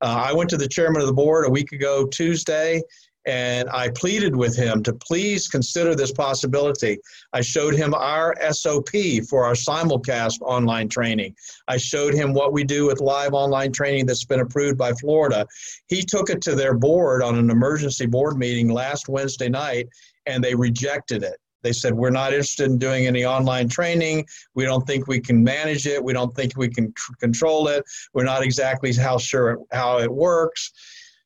Uh, 0.00 0.24
I 0.26 0.32
went 0.32 0.48
to 0.50 0.56
the 0.56 0.68
chairman 0.68 1.00
of 1.00 1.08
the 1.08 1.12
board 1.12 1.46
a 1.46 1.50
week 1.50 1.72
ago, 1.72 2.06
Tuesday, 2.06 2.80
and 3.28 3.68
I 3.68 3.90
pleaded 3.90 4.34
with 4.34 4.56
him 4.56 4.82
to 4.84 4.94
please 4.94 5.48
consider 5.48 5.94
this 5.94 6.12
possibility. 6.12 6.98
I 7.34 7.42
showed 7.42 7.74
him 7.74 7.92
our 7.92 8.34
SOP 8.52 8.88
for 9.28 9.44
our 9.44 9.52
simulcast 9.52 10.40
online 10.40 10.88
training. 10.88 11.34
I 11.68 11.76
showed 11.76 12.14
him 12.14 12.32
what 12.32 12.54
we 12.54 12.64
do 12.64 12.86
with 12.86 13.02
live 13.02 13.34
online 13.34 13.70
training 13.70 14.06
that's 14.06 14.24
been 14.24 14.40
approved 14.40 14.78
by 14.78 14.92
Florida. 14.92 15.46
He 15.88 16.02
took 16.02 16.30
it 16.30 16.40
to 16.42 16.54
their 16.54 16.72
board 16.72 17.22
on 17.22 17.36
an 17.36 17.50
emergency 17.50 18.06
board 18.06 18.38
meeting 18.38 18.70
last 18.70 19.10
Wednesday 19.10 19.50
night, 19.50 19.88
and 20.28 20.42
they 20.42 20.54
rejected 20.54 21.22
it. 21.22 21.38
They 21.62 21.72
said, 21.72 21.92
We're 21.94 22.10
not 22.10 22.32
interested 22.32 22.70
in 22.70 22.78
doing 22.78 23.06
any 23.06 23.24
online 23.24 23.68
training. 23.68 24.26
We 24.54 24.64
don't 24.64 24.86
think 24.86 25.08
we 25.08 25.20
can 25.20 25.42
manage 25.42 25.86
it. 25.86 26.02
We 26.02 26.12
don't 26.12 26.34
think 26.34 26.56
we 26.56 26.68
can 26.68 26.92
tr- 26.92 27.12
control 27.18 27.68
it. 27.68 27.84
We're 28.14 28.24
not 28.24 28.42
exactly 28.42 28.94
how 28.94 29.18
sure 29.18 29.58
how 29.72 29.98
it 29.98 30.12
works. 30.12 30.72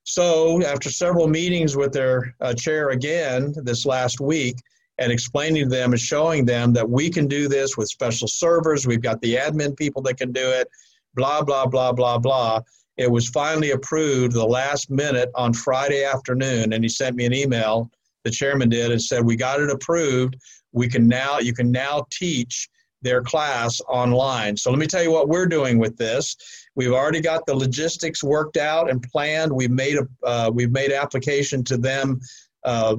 So, 0.05 0.62
after 0.64 0.90
several 0.90 1.28
meetings 1.28 1.76
with 1.76 1.92
their 1.92 2.34
uh, 2.40 2.55
chair 2.55 2.90
again 2.90 3.55
this 3.64 3.84
last 3.84 4.20
week, 4.20 4.57
and 4.98 5.11
explaining 5.11 5.64
to 5.64 5.68
them 5.68 5.92
and 5.92 6.00
showing 6.00 6.44
them 6.44 6.72
that 6.72 6.88
we 6.88 7.11
can 7.11 7.26
do 7.26 7.48
this 7.48 7.76
with 7.76 7.88
special 7.88 8.28
servers, 8.28 8.86
we've 8.86 9.03
got 9.03 9.20
the 9.20 9.36
admin 9.36 9.76
people 9.76 10.03
that 10.03 10.16
can 10.16 10.32
do 10.32 10.48
it, 10.48 10.68
blah, 11.14 11.42
blah, 11.42 11.66
blah, 11.66 11.92
blah, 11.92 12.18
blah. 12.18 12.61
It 12.96 13.11
was 13.11 13.28
finally 13.28 13.70
approved 13.70 14.32
the 14.32 14.46
last 14.46 14.90
minute 14.90 15.30
on 15.34 15.55
Friday 15.55 16.05
afternoon, 16.05 16.72
and 16.72 16.84
he 16.84 16.88
sent 16.88 17.16
me 17.16 17.24
an 17.24 17.32
email 17.32 17.90
the 18.25 18.31
chairman 18.31 18.68
did 18.68 18.91
and 18.91 19.03
said, 19.03 19.25
we 19.25 19.37
got 19.37 19.61
it 19.61 19.70
approved. 19.70 20.37
We 20.73 20.89
can 20.89 21.07
now, 21.07 21.39
you 21.39 21.53
can 21.53 21.70
now 21.70 22.07
teach 22.11 22.68
their 23.03 23.23
class 23.23 23.81
online. 23.89 24.57
So 24.57 24.70
let 24.70 24.79
me 24.79 24.87
tell 24.87 25.03
you 25.03 25.11
what 25.11 25.29
we're 25.29 25.47
doing 25.47 25.79
with 25.79 25.97
this. 25.97 26.37
We've 26.77 26.93
already 26.93 27.20
got 27.20 27.47
the 27.47 27.55
logistics 27.55 28.23
worked 28.23 28.57
out 28.57 28.89
and 28.89 29.03
planned. 29.03 29.53
We've 29.53 29.70
made 29.70 29.99
a, 29.99 30.07
uh, 30.27 30.51
we've 30.55 30.70
made 30.70 30.93
application 30.93 31.64
to 31.64 31.77
them 31.77 32.20
uh, 32.64 32.97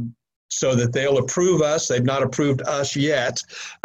so 0.49 0.75
that 0.75 0.93
they'll 0.93 1.17
approve 1.17 1.61
us. 1.61 1.87
They've 1.87 2.03
not 2.03 2.21
approved 2.21 2.61
us 2.63 2.95
yet, 2.95 3.39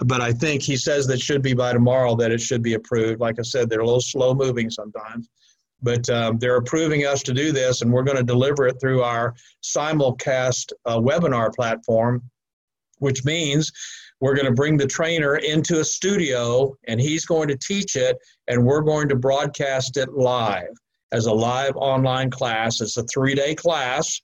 but 0.05 0.21
I 0.21 0.33
think 0.33 0.61
he 0.61 0.77
says 0.77 1.07
that 1.07 1.21
should 1.21 1.41
be 1.41 1.55
by 1.55 1.73
tomorrow 1.73 2.15
that 2.17 2.33
it 2.33 2.41
should 2.41 2.63
be 2.63 2.75
approved. 2.75 3.21
Like 3.21 3.39
I 3.39 3.43
said, 3.43 3.71
they're 3.71 3.81
a 3.81 3.87
little 3.87 4.01
slow 4.01 4.35
moving 4.35 4.71
sometimes 4.71 5.31
but 5.83 6.09
um, 6.11 6.39
they're 6.39 6.57
approving 6.57 7.07
us 7.07 7.23
to 7.25 7.33
do 7.33 7.53
this, 7.53 7.83
and 7.83 7.93
we're 7.93 8.03
going 8.03 8.17
to 8.17 8.25
deliver 8.25 8.67
it 8.67 8.81
through 8.81 9.03
our 9.03 9.35
simulcast 9.63 10.73
uh, 10.87 10.99
webinar 10.99 11.55
platform, 11.55 12.23
which 12.99 13.25
means 13.25 13.71
we're 14.21 14.35
going 14.35 14.47
to 14.47 14.53
bring 14.53 14.77
the 14.77 14.87
trainer 14.87 15.37
into 15.37 15.81
a 15.81 15.85
studio, 15.85 16.75
and 16.89 17.01
he's 17.01 17.25
going 17.25 17.49
to 17.49 17.57
teach 17.57 17.97
it, 17.97 18.17
and 18.49 18.65
we're 18.65 18.83
going 18.83 19.09
to 19.09 19.17
broadcast 19.17 19.97
it 19.97 20.13
live 20.13 20.75
as 21.13 21.27
a 21.27 21.33
live 21.33 21.77
online 21.77 22.31
class. 22.31 22.81
It's 22.81 22.97
a 22.97 23.05
three-day 23.05 23.55
class, 23.55 24.21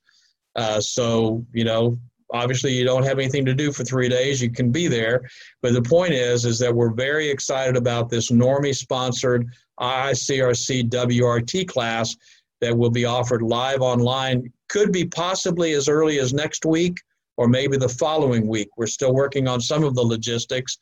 uh, 0.57 0.81
so 0.81 1.45
you 1.53 1.65
know 1.65 1.99
obviously 2.33 2.73
you 2.73 2.85
don't 2.85 3.05
have 3.05 3.19
anything 3.19 3.45
to 3.45 3.55
do 3.55 3.71
for 3.71 3.85
three 3.85 4.09
days 4.09 4.41
you 4.41 4.51
can 4.51 4.73
be 4.73 4.89
there 4.89 5.23
but 5.63 5.73
the 5.73 5.83
point 5.83 6.13
is 6.13 6.45
is 6.45 6.59
that 6.59 6.75
we're 6.75 6.93
very 6.93 7.29
excited 7.29 7.77
about 7.77 8.09
this 8.09 8.31
NORMI 8.31 8.75
sponsored 8.75 9.47
IICRC 9.81 10.89
WRT 10.91 11.69
class 11.69 12.17
that 12.61 12.77
will 12.77 12.91
be 12.91 13.05
offered 13.05 13.43
live 13.43 13.83
online. 13.83 14.53
Could 14.69 14.93
be 14.93 15.05
possibly 15.05 15.73
as 15.73 15.89
early 15.89 16.19
as 16.19 16.33
next 16.33 16.65
week 16.65 16.99
or 17.37 17.49
maybe 17.49 17.77
the 17.77 17.89
following 17.89 18.47
week. 18.47 18.69
We're 18.77 18.87
still 18.87 19.13
working 19.13 19.49
on 19.49 19.61
some 19.61 19.85
of 19.85 19.95
the 19.95 20.03
logistics, 20.03 20.79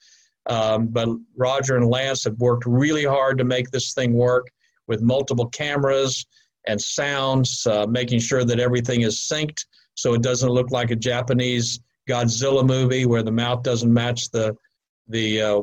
Um, 0.47 0.89
but 0.89 1.09
Roger 1.37 1.77
and 1.77 1.89
Lance 1.89 2.25
have 2.25 2.39
worked 2.39 2.67
really 2.67 3.05
hard 3.05 3.39
to 3.39 3.45
make 3.45 3.71
this 3.71 3.95
thing 3.95 4.13
work 4.13 4.49
with 4.89 5.01
multiple 5.01 5.47
cameras 5.47 6.27
and 6.67 6.81
sounds, 6.81 7.67
uh, 7.67 7.87
making 7.87 8.19
sure 8.21 8.45
that 8.45 8.59
everything 8.59 9.03
is 9.03 9.21
synced 9.21 9.65
so 9.95 10.15
it 10.15 10.23
doesn't 10.23 10.51
look 10.51 10.71
like 10.71 10.91
a 10.91 10.97
Japanese 10.97 11.81
Godzilla 12.09 12.67
movie 12.67 13.07
where 13.07 13.23
the 13.23 13.31
mouth 13.31 13.63
doesn't 13.63 13.93
match 13.93 14.31
the 14.31 14.57
the 15.09 15.43
uh, 15.43 15.63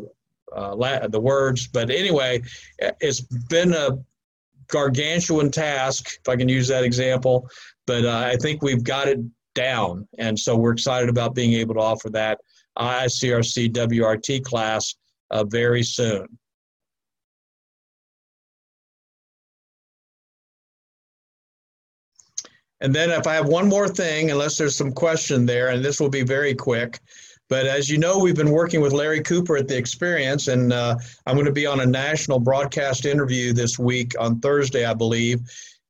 uh, 0.55 1.07
the 1.07 1.19
words. 1.19 1.67
But 1.67 1.89
anyway, 1.89 2.41
it's 2.79 3.21
been 3.21 3.73
a 3.73 3.97
gargantuan 4.67 5.51
task, 5.51 6.19
if 6.19 6.29
I 6.29 6.35
can 6.35 6.49
use 6.49 6.67
that 6.67 6.83
example. 6.83 7.49
But 7.85 8.05
uh, 8.05 8.23
I 8.25 8.35
think 8.37 8.61
we've 8.61 8.83
got 8.83 9.07
it 9.07 9.19
down, 9.55 10.07
and 10.17 10.37
so 10.37 10.55
we're 10.55 10.73
excited 10.73 11.09
about 11.09 11.35
being 11.35 11.53
able 11.53 11.73
to 11.75 11.81
offer 11.81 12.09
that 12.11 12.39
IICRC 12.77 13.71
WRT 13.73 14.43
class 14.43 14.95
uh, 15.31 15.43
very 15.43 15.83
soon. 15.83 16.27
And 22.81 22.95
then 22.95 23.11
if 23.11 23.27
I 23.27 23.35
have 23.35 23.47
one 23.47 23.67
more 23.67 23.89
thing, 23.89 24.31
unless 24.31 24.57
there's 24.57 24.75
some 24.75 24.93
question 24.93 25.45
there, 25.45 25.69
and 25.69 25.83
this 25.83 25.99
will 25.99 26.09
be 26.09 26.23
very 26.23 26.55
quick, 26.55 26.99
but 27.49 27.65
as 27.65 27.89
you 27.89 27.97
know, 27.97 28.19
we've 28.19 28.35
been 28.35 28.51
working 28.51 28.79
with 28.79 28.93
Larry 28.93 29.21
Cooper 29.21 29.57
at 29.57 29.67
the 29.67 29.75
Experience, 29.75 30.47
and 30.47 30.71
uh, 30.71 30.95
I'm 31.25 31.35
going 31.35 31.47
to 31.47 31.51
be 31.51 31.65
on 31.65 31.79
a 31.79 31.85
national 31.85 32.39
broadcast 32.39 33.05
interview 33.05 33.53
this 33.53 33.79
week 33.79 34.13
on 34.19 34.39
Thursday, 34.39 34.85
I 34.85 34.93
believe, 34.93 35.41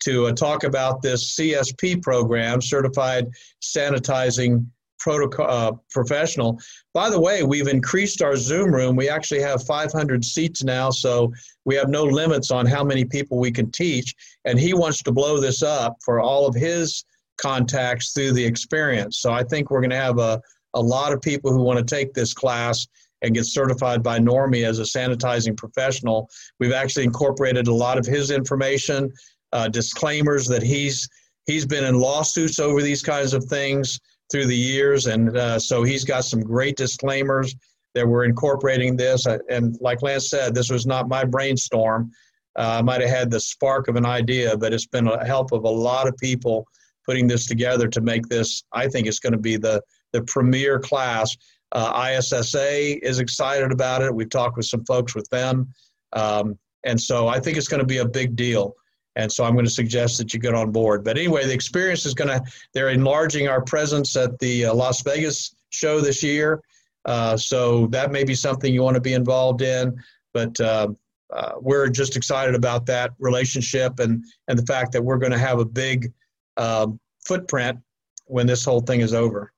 to 0.01 0.28
uh, 0.28 0.32
talk 0.32 0.64
about 0.64 1.01
this 1.01 1.36
CSP 1.36 2.01
program, 2.01 2.62
Certified 2.62 3.28
Sanitizing 3.62 4.66
protocol 4.99 5.49
uh, 5.49 5.72
professional. 5.91 6.60
By 6.93 7.10
the 7.10 7.20
way, 7.20 7.43
we've 7.43 7.68
increased 7.68 8.22
our 8.22 8.36
Zoom 8.38 8.74
room. 8.74 8.95
We 8.95 9.10
actually 9.10 9.41
have 9.41 9.64
500 9.64 10.24
seats 10.24 10.64
now, 10.64 10.89
so 10.89 11.32
we 11.66 11.76
have 11.76 11.89
no 11.89 12.03
limits 12.03 12.51
on 12.51 12.66
how 12.66 12.84
many 12.84 13.05
people 13.05 13.38
we 13.38 13.51
can 13.51 13.72
teach. 13.72 14.14
And 14.45 14.60
he 14.60 14.74
wants 14.74 15.01
to 15.03 15.12
blow 15.12 15.39
this 15.39 15.64
up 15.64 15.97
for 16.03 16.20
all 16.20 16.47
of 16.47 16.55
his 16.55 17.03
contacts 17.38 18.12
through 18.12 18.34
the 18.34 18.45
experience. 18.45 19.20
So 19.20 19.32
I 19.32 19.43
think 19.43 19.72
we're 19.72 19.82
going 19.82 19.89
to 19.91 19.95
have 19.95 20.20
a, 20.20 20.41
a 20.74 20.82
lot 20.82 21.13
of 21.13 21.22
people 21.22 21.51
who 21.51 21.61
want 21.61 21.80
to 21.80 21.95
take 21.95 22.13
this 22.13 22.34
class 22.34 22.88
and 23.22 23.36
get 23.36 23.45
certified 23.45 24.01
by 24.01 24.20
NORMI 24.20 24.65
as 24.65 24.80
a 24.80 24.84
sanitizing 24.84 25.57
professional. 25.57 26.30
We've 26.59 26.72
actually 26.72 27.03
incorporated 27.03 27.67
a 27.67 27.74
lot 27.74 27.97
of 27.97 28.05
his 28.05 28.32
information, 28.32 29.11
uh, 29.51 29.67
disclaimers 29.67 30.47
that 30.47 30.63
he's 30.63 31.07
he's 31.45 31.65
been 31.65 31.84
in 31.84 31.95
lawsuits 31.95 32.59
over 32.59 32.82
these 32.82 33.01
kinds 33.01 33.34
of 33.34 33.43
things 33.45 33.99
through 34.32 34.45
the 34.45 34.55
years, 34.55 35.07
and 35.07 35.36
uh, 35.36 35.59
so 35.59 35.84
he's 35.84 36.05
got 36.05 36.24
some 36.24 36.41
great 36.41 36.78
disclaimers 36.78 37.55
that 37.95 38.07
we're 38.07 38.26
incorporating 38.26 38.95
this. 38.95 39.26
And 39.26 39.76
like 39.82 40.01
Lance 40.01 40.30
said, 40.30 40.53
this 40.53 40.70
was 40.70 40.86
not 40.86 41.09
my 41.09 41.26
brainstorm. 41.26 42.11
Uh, 42.55 42.78
I 42.80 42.82
might 42.82 43.01
have 43.01 43.09
had 43.09 43.32
the 43.32 43.39
spark 43.39 43.88
of 43.88 43.95
an 43.95 44.05
idea, 44.05 44.55
but 44.55 44.74
it's 44.74 44.86
been 44.86 45.07
a 45.07 45.26
help 45.26 45.51
of 45.51 45.63
a 45.63 45.70
lot 45.70 46.07
of 46.07 46.15
people 46.17 46.67
putting 47.05 47.28
this 47.28 47.47
together 47.47 47.88
to 47.88 48.01
make 48.01 48.28
this. 48.28 48.63
I 48.72 48.88
think 48.88 49.07
it's 49.07 49.20
going 49.20 49.34
to 49.34 49.39
be 49.39 49.57
the 49.57 49.82
the 50.12 50.22
premier 50.24 50.80
class. 50.80 51.36
Uh, 51.72 52.16
ISSA 52.18 53.05
is 53.07 53.20
excited 53.20 53.72
about 53.72 54.01
it. 54.01 54.14
We've 54.14 54.30
talked 54.30 54.57
with 54.57 54.66
some 54.66 54.84
folks 54.86 55.14
with 55.14 55.30
them, 55.30 55.72
um, 56.14 56.57
and 56.84 56.99
so 56.99 57.28
I 57.28 57.39
think 57.39 57.57
it's 57.57 57.68
going 57.68 57.82
to 57.82 57.86
be 57.86 57.97
a 57.97 58.07
big 58.07 58.36
deal. 58.36 58.76
And 59.16 59.32
so 59.32 59.43
I'm 59.43 59.53
going 59.53 59.66
to 59.66 59.72
suggest 59.72 60.18
that 60.20 60.34
you 60.34 60.39
get 60.39 60.53
on 60.53 60.72
board. 60.72 61.03
But 61.03 61.18
anyway, 61.18 61.45
the 61.45 61.53
experience 61.53 62.05
is 62.05 62.14
going 62.14 62.30
to, 62.30 62.41
they're 62.74 62.89
enlarging 62.89 63.47
our 63.47 63.62
presence 63.62 64.16
at 64.16 64.38
the 64.39 64.66
uh, 64.66 64.74
Las 64.74 65.01
Vegas 65.01 65.53
show 65.72 65.99
this 65.99 66.24
year. 66.24 66.62
Uh, 67.05 67.36
so 67.36 67.88
that 67.88 68.12
may 68.12 68.24
be 68.24 68.36
something 68.36 68.74
you 68.74 68.82
want 68.82 68.95
to 68.95 69.01
be 69.01 69.14
involved 69.14 69.62
in. 69.62 69.95
But 70.34 70.60
uh, 70.60 70.89
uh 71.32 71.53
we're 71.60 71.89
just 71.89 72.16
excited 72.16 72.55
about 72.55 72.86
that 72.88 73.12
relationship 73.20 73.99
and, 73.99 74.24
and 74.47 74.57
the 74.57 74.66
fact 74.66 74.91
that 74.93 75.03
we're 75.03 75.18
going 75.18 75.32
to 75.32 75.38
have 75.38 75.60
a 75.60 75.66
big 75.66 76.14
um, 76.57 76.99
footprint 77.26 77.80
when 78.26 78.47
this 78.47 78.64
whole 78.64 78.82
thing 78.82 79.01
is 79.01 79.14
over. 79.14 79.51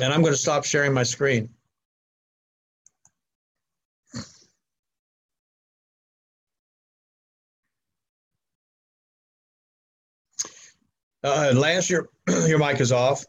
And 0.00 0.12
I'm 0.12 0.20
going 0.20 0.34
to 0.34 0.38
stop 0.38 0.64
sharing 0.64 0.92
my 0.92 1.02
screen. 1.02 1.48
Uh, 11.24 11.52
Lance, 11.56 11.90
your 11.90 12.08
your 12.46 12.58
mic 12.58 12.80
is 12.80 12.92
off. 12.92 13.24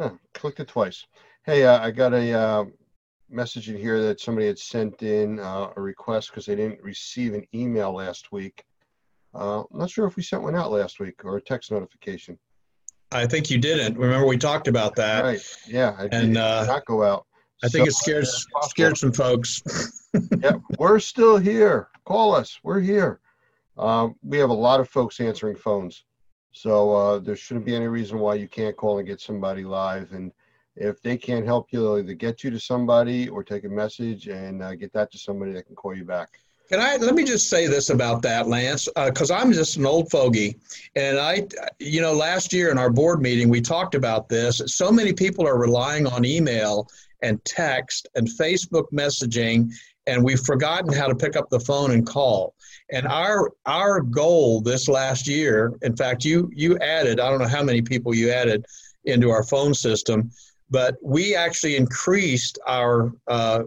Huh, 0.00 0.10
clicked 0.34 0.60
it 0.60 0.68
twice. 0.68 1.06
Hey, 1.44 1.64
uh, 1.64 1.78
I 1.78 1.90
got 1.92 2.12
a 2.12 2.32
uh, 2.32 2.64
message 3.30 3.68
in 3.68 3.76
here 3.76 4.02
that 4.02 4.20
somebody 4.20 4.46
had 4.46 4.58
sent 4.58 5.02
in 5.02 5.38
uh, 5.38 5.70
a 5.76 5.80
request 5.80 6.30
because 6.30 6.46
they 6.46 6.56
didn't 6.56 6.82
receive 6.82 7.34
an 7.34 7.44
email 7.54 7.92
last 7.92 8.32
week. 8.32 8.64
Uh, 9.34 9.60
I'm 9.60 9.78
not 9.78 9.90
sure 9.90 10.06
if 10.06 10.16
we 10.16 10.22
sent 10.22 10.42
one 10.42 10.56
out 10.56 10.72
last 10.72 10.98
week 10.98 11.24
or 11.24 11.36
a 11.36 11.40
text 11.40 11.70
notification. 11.70 12.38
I 13.10 13.26
think 13.26 13.50
you 13.50 13.58
didn't. 13.58 13.96
Remember, 13.96 14.26
we 14.26 14.36
talked 14.36 14.68
about 14.68 14.94
that. 14.96 15.24
Right. 15.24 15.56
Yeah. 15.66 15.96
I 15.98 16.08
and 16.12 16.36
uh, 16.36 16.66
not 16.66 16.84
go 16.84 17.02
out. 17.02 17.26
I 17.62 17.68
think 17.68 17.86
so, 17.86 17.88
it 17.88 17.94
scared 17.94 18.26
scared 18.68 18.98
some 18.98 19.12
folks. 19.12 19.62
yeah, 20.40 20.58
we're 20.78 21.00
still 21.00 21.38
here. 21.38 21.88
Call 22.04 22.34
us. 22.34 22.58
We're 22.62 22.80
here. 22.80 23.20
Um, 23.76 24.16
we 24.22 24.38
have 24.38 24.50
a 24.50 24.54
lot 24.54 24.80
of 24.80 24.88
folks 24.88 25.20
answering 25.20 25.56
phones. 25.56 26.04
So 26.52 26.94
uh, 26.94 27.18
there 27.18 27.36
shouldn't 27.36 27.66
be 27.66 27.74
any 27.74 27.86
reason 27.86 28.18
why 28.18 28.34
you 28.34 28.48
can't 28.48 28.76
call 28.76 28.98
and 28.98 29.06
get 29.06 29.20
somebody 29.20 29.64
live. 29.64 30.12
And 30.12 30.32
if 30.76 31.00
they 31.02 31.16
can't 31.16 31.44
help 31.44 31.68
you, 31.72 31.80
they'll 31.80 31.98
either 31.98 32.14
get 32.14 32.42
you 32.42 32.50
to 32.50 32.60
somebody 32.60 33.28
or 33.28 33.44
take 33.44 33.64
a 33.64 33.68
message 33.68 34.28
and 34.28 34.62
uh, 34.62 34.74
get 34.74 34.92
that 34.92 35.10
to 35.12 35.18
somebody 35.18 35.52
that 35.52 35.66
can 35.66 35.76
call 35.76 35.94
you 35.94 36.04
back. 36.04 36.30
Can 36.68 36.80
I 36.80 36.96
let 36.96 37.14
me 37.14 37.24
just 37.24 37.48
say 37.48 37.66
this 37.66 37.88
about 37.88 38.20
that, 38.22 38.46
Lance? 38.46 38.88
Because 38.94 39.30
uh, 39.30 39.36
I'm 39.36 39.52
just 39.52 39.78
an 39.78 39.86
old 39.86 40.10
fogey, 40.10 40.58
and 40.96 41.18
I, 41.18 41.46
you 41.78 42.02
know, 42.02 42.12
last 42.12 42.52
year 42.52 42.70
in 42.70 42.76
our 42.76 42.90
board 42.90 43.22
meeting 43.22 43.48
we 43.48 43.62
talked 43.62 43.94
about 43.94 44.28
this. 44.28 44.60
So 44.66 44.92
many 44.92 45.14
people 45.14 45.46
are 45.46 45.58
relying 45.58 46.06
on 46.06 46.26
email 46.26 46.86
and 47.22 47.42
text 47.46 48.06
and 48.16 48.28
Facebook 48.28 48.84
messaging, 48.92 49.72
and 50.06 50.22
we've 50.22 50.40
forgotten 50.40 50.92
how 50.92 51.06
to 51.06 51.14
pick 51.14 51.36
up 51.36 51.48
the 51.48 51.60
phone 51.60 51.92
and 51.92 52.06
call. 52.06 52.54
And 52.92 53.06
our 53.06 53.50
our 53.64 54.02
goal 54.02 54.60
this 54.60 54.88
last 54.88 55.26
year, 55.26 55.72
in 55.80 55.96
fact, 55.96 56.22
you 56.22 56.50
you 56.54 56.76
added 56.80 57.18
I 57.18 57.30
don't 57.30 57.40
know 57.40 57.48
how 57.48 57.62
many 57.62 57.80
people 57.80 58.14
you 58.14 58.30
added 58.30 58.66
into 59.04 59.30
our 59.30 59.42
phone 59.42 59.72
system, 59.72 60.30
but 60.68 60.96
we 61.02 61.34
actually 61.34 61.76
increased 61.76 62.58
our 62.66 63.14
uh, 63.26 63.62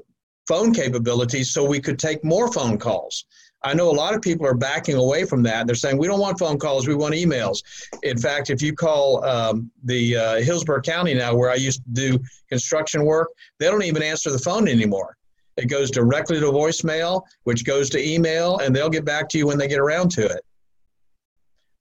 phone 0.51 0.73
capabilities 0.73 1.49
so 1.53 1.63
we 1.63 1.79
could 1.79 1.97
take 1.97 2.21
more 2.25 2.51
phone 2.51 2.77
calls. 2.77 3.23
I 3.63 3.73
know 3.73 3.89
a 3.89 3.97
lot 4.03 4.13
of 4.13 4.21
people 4.21 4.45
are 4.45 4.53
backing 4.53 4.95
away 4.95 5.23
from 5.23 5.41
that. 5.43 5.65
They're 5.65 5.77
saying 5.77 5.97
we 5.97 6.07
don't 6.07 6.19
want 6.19 6.39
phone 6.39 6.59
calls, 6.59 6.89
we 6.89 6.95
want 6.95 7.15
emails. 7.15 7.63
In 8.03 8.17
fact, 8.17 8.49
if 8.49 8.61
you 8.61 8.73
call 8.73 9.23
um, 9.23 9.71
the 9.85 10.17
uh, 10.17 10.41
Hillsborough 10.41 10.81
County 10.81 11.13
now, 11.13 11.33
where 11.33 11.49
I 11.49 11.55
used 11.55 11.81
to 11.85 11.89
do 11.93 12.19
construction 12.49 13.05
work, 13.05 13.29
they 13.59 13.67
don't 13.67 13.83
even 13.83 14.03
answer 14.03 14.29
the 14.29 14.39
phone 14.39 14.67
anymore. 14.67 15.15
It 15.55 15.67
goes 15.67 15.89
directly 15.89 16.41
to 16.41 16.47
voicemail, 16.47 17.21
which 17.43 17.63
goes 17.63 17.89
to 17.91 18.05
email, 18.05 18.57
and 18.57 18.75
they'll 18.75 18.89
get 18.89 19.05
back 19.05 19.29
to 19.29 19.37
you 19.37 19.47
when 19.47 19.57
they 19.57 19.69
get 19.69 19.79
around 19.79 20.11
to 20.11 20.25
it. 20.25 20.43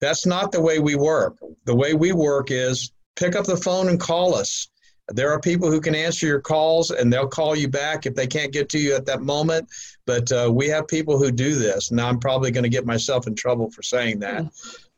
That's 0.01 0.27
not 0.27 0.53
the 0.53 0.61
way 0.61 0.79
we 0.79 0.95
work. 0.95 1.39
The 1.65 1.75
way 1.75 1.95
we 1.95 2.13
work 2.13 2.53
is 2.53 2.93
pick 3.17 3.35
up 3.35 3.47
the 3.47 3.57
phone 3.57 3.89
and 3.89 3.99
call 3.99 4.37
us. 4.37 4.69
There 5.09 5.33
are 5.33 5.41
people 5.41 5.71
who 5.71 5.81
can 5.81 5.95
answer 5.95 6.27
your 6.27 6.41
calls 6.41 6.91
and 6.91 7.13
they'll 7.13 7.27
call 7.27 7.57
you 7.57 7.69
back 7.69 8.07
if 8.07 8.15
they 8.15 8.27
can't 8.27 8.53
get 8.53 8.69
to 8.71 8.79
you 8.79 8.95
at 8.95 9.07
that 9.07 9.23
moment. 9.23 9.69
But 10.07 10.31
uh, 10.31 10.51
we 10.53 10.69
have 10.69 10.87
people 10.87 11.19
who 11.19 11.33
do 11.33 11.57
this. 11.57 11.91
Now, 11.91 12.09
I'm 12.09 12.21
probably 12.21 12.51
going 12.51 12.65
to 12.65 12.71
get 12.71 12.87
myself 12.87 13.27
in 13.27 13.35
trouble 13.35 13.71
for 13.71 13.83
saying 13.83 14.21
that. 14.21 14.47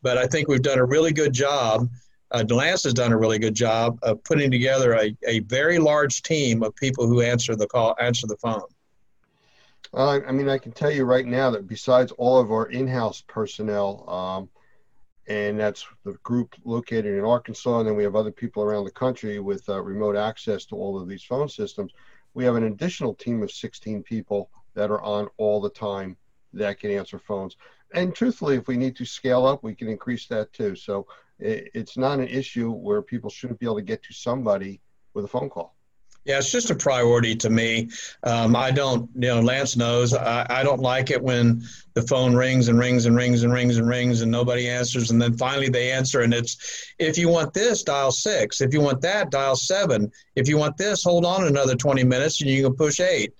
But 0.01 0.17
I 0.17 0.27
think 0.27 0.47
we've 0.47 0.61
done 0.61 0.79
a 0.79 0.85
really 0.85 1.13
good 1.13 1.33
job 1.33 1.89
uh, 2.33 2.43
Delance 2.43 2.83
has 2.83 2.93
done 2.93 3.13
a 3.13 3.17
really 3.17 3.37
good 3.37 3.53
job 3.53 3.99
of 4.01 4.23
putting 4.23 4.49
together 4.49 4.93
a, 4.95 5.15
a 5.27 5.39
very 5.41 5.77
large 5.77 6.23
team 6.23 6.63
of 6.63 6.75
people 6.75 7.07
who 7.07 7.21
answer 7.21 7.55
the 7.55 7.67
call, 7.67 7.95
answer 8.01 8.25
the 8.25 8.37
phone. 8.37 8.63
Uh, 9.93 10.19
I 10.27 10.31
mean, 10.31 10.49
I 10.49 10.57
can 10.57 10.71
tell 10.71 10.89
you 10.89 11.05
right 11.05 11.27
now 11.27 11.51
that 11.51 11.67
besides 11.67 12.11
all 12.13 12.39
of 12.39 12.51
our 12.51 12.65
in-house 12.65 13.23
personnel, 13.27 14.09
um, 14.09 14.49
and 15.27 15.59
that's 15.59 15.85
the 16.03 16.13
group 16.23 16.55
located 16.65 17.17
in 17.17 17.23
Arkansas, 17.23 17.79
and 17.79 17.87
then 17.87 17.95
we 17.95 18.03
have 18.03 18.15
other 18.15 18.31
people 18.31 18.63
around 18.63 18.85
the 18.85 18.91
country 18.91 19.39
with 19.39 19.67
uh, 19.69 19.81
remote 19.81 20.15
access 20.15 20.65
to 20.65 20.75
all 20.75 20.99
of 20.99 21.07
these 21.07 21.23
phone 21.23 21.47
systems. 21.47 21.91
We 22.33 22.43
have 22.43 22.55
an 22.55 22.65
additional 22.65 23.13
team 23.13 23.41
of 23.41 23.51
16 23.51 24.03
people 24.03 24.49
that 24.73 24.91
are 24.91 25.01
on 25.01 25.29
all 25.37 25.61
the 25.61 25.69
time 25.69 26.17
that 26.53 26.79
can 26.79 26.91
answer 26.91 27.19
phones. 27.19 27.55
And 27.93 28.13
truthfully, 28.13 28.57
if 28.57 28.67
we 28.67 28.75
need 28.75 28.95
to 28.97 29.05
scale 29.05 29.45
up, 29.45 29.63
we 29.63 29.75
can 29.75 29.87
increase 29.87 30.27
that 30.27 30.51
too. 30.51 30.75
So 30.75 31.07
it's 31.39 31.97
not 31.97 32.19
an 32.19 32.27
issue 32.27 32.71
where 32.71 33.01
people 33.01 33.29
shouldn't 33.29 33.59
be 33.59 33.65
able 33.65 33.75
to 33.75 33.81
get 33.81 34.03
to 34.03 34.13
somebody 34.13 34.81
with 35.13 35.25
a 35.25 35.27
phone 35.27 35.49
call. 35.49 35.75
Yeah, 36.25 36.37
it's 36.37 36.51
just 36.51 36.69
a 36.69 36.75
priority 36.75 37.35
to 37.35 37.49
me. 37.49 37.89
Um, 38.23 38.55
I 38.55 38.71
don't, 38.71 39.09
you 39.15 39.27
know, 39.27 39.41
Lance 39.41 39.75
knows 39.75 40.13
I, 40.13 40.45
I 40.49 40.63
don't 40.63 40.79
like 40.79 41.11
it 41.11 41.21
when 41.21 41.63
the 41.95 42.01
phone 42.03 42.33
rings 42.33 42.69
and 42.69 42.79
rings 42.79 43.05
and 43.05 43.15
rings 43.15 43.43
and 43.43 43.51
rings 43.51 43.77
and 43.77 43.87
rings 43.89 44.21
and 44.21 44.31
nobody 44.31 44.69
answers. 44.69 45.11
And 45.11 45.21
then 45.21 45.37
finally 45.37 45.67
they 45.67 45.91
answer 45.91 46.21
and 46.21 46.33
it's, 46.33 46.93
if 46.97 47.17
you 47.17 47.27
want 47.27 47.53
this, 47.53 47.83
dial 47.83 48.11
six. 48.11 48.61
If 48.61 48.73
you 48.73 48.79
want 48.79 49.01
that, 49.01 49.31
dial 49.31 49.57
seven. 49.57 50.11
If 50.35 50.47
you 50.47 50.57
want 50.57 50.77
this, 50.77 51.03
hold 51.03 51.25
on 51.25 51.45
another 51.45 51.75
20 51.75 52.05
minutes 52.05 52.39
and 52.39 52.49
you 52.49 52.63
can 52.63 52.75
push 52.75 53.01
eight. 53.01 53.33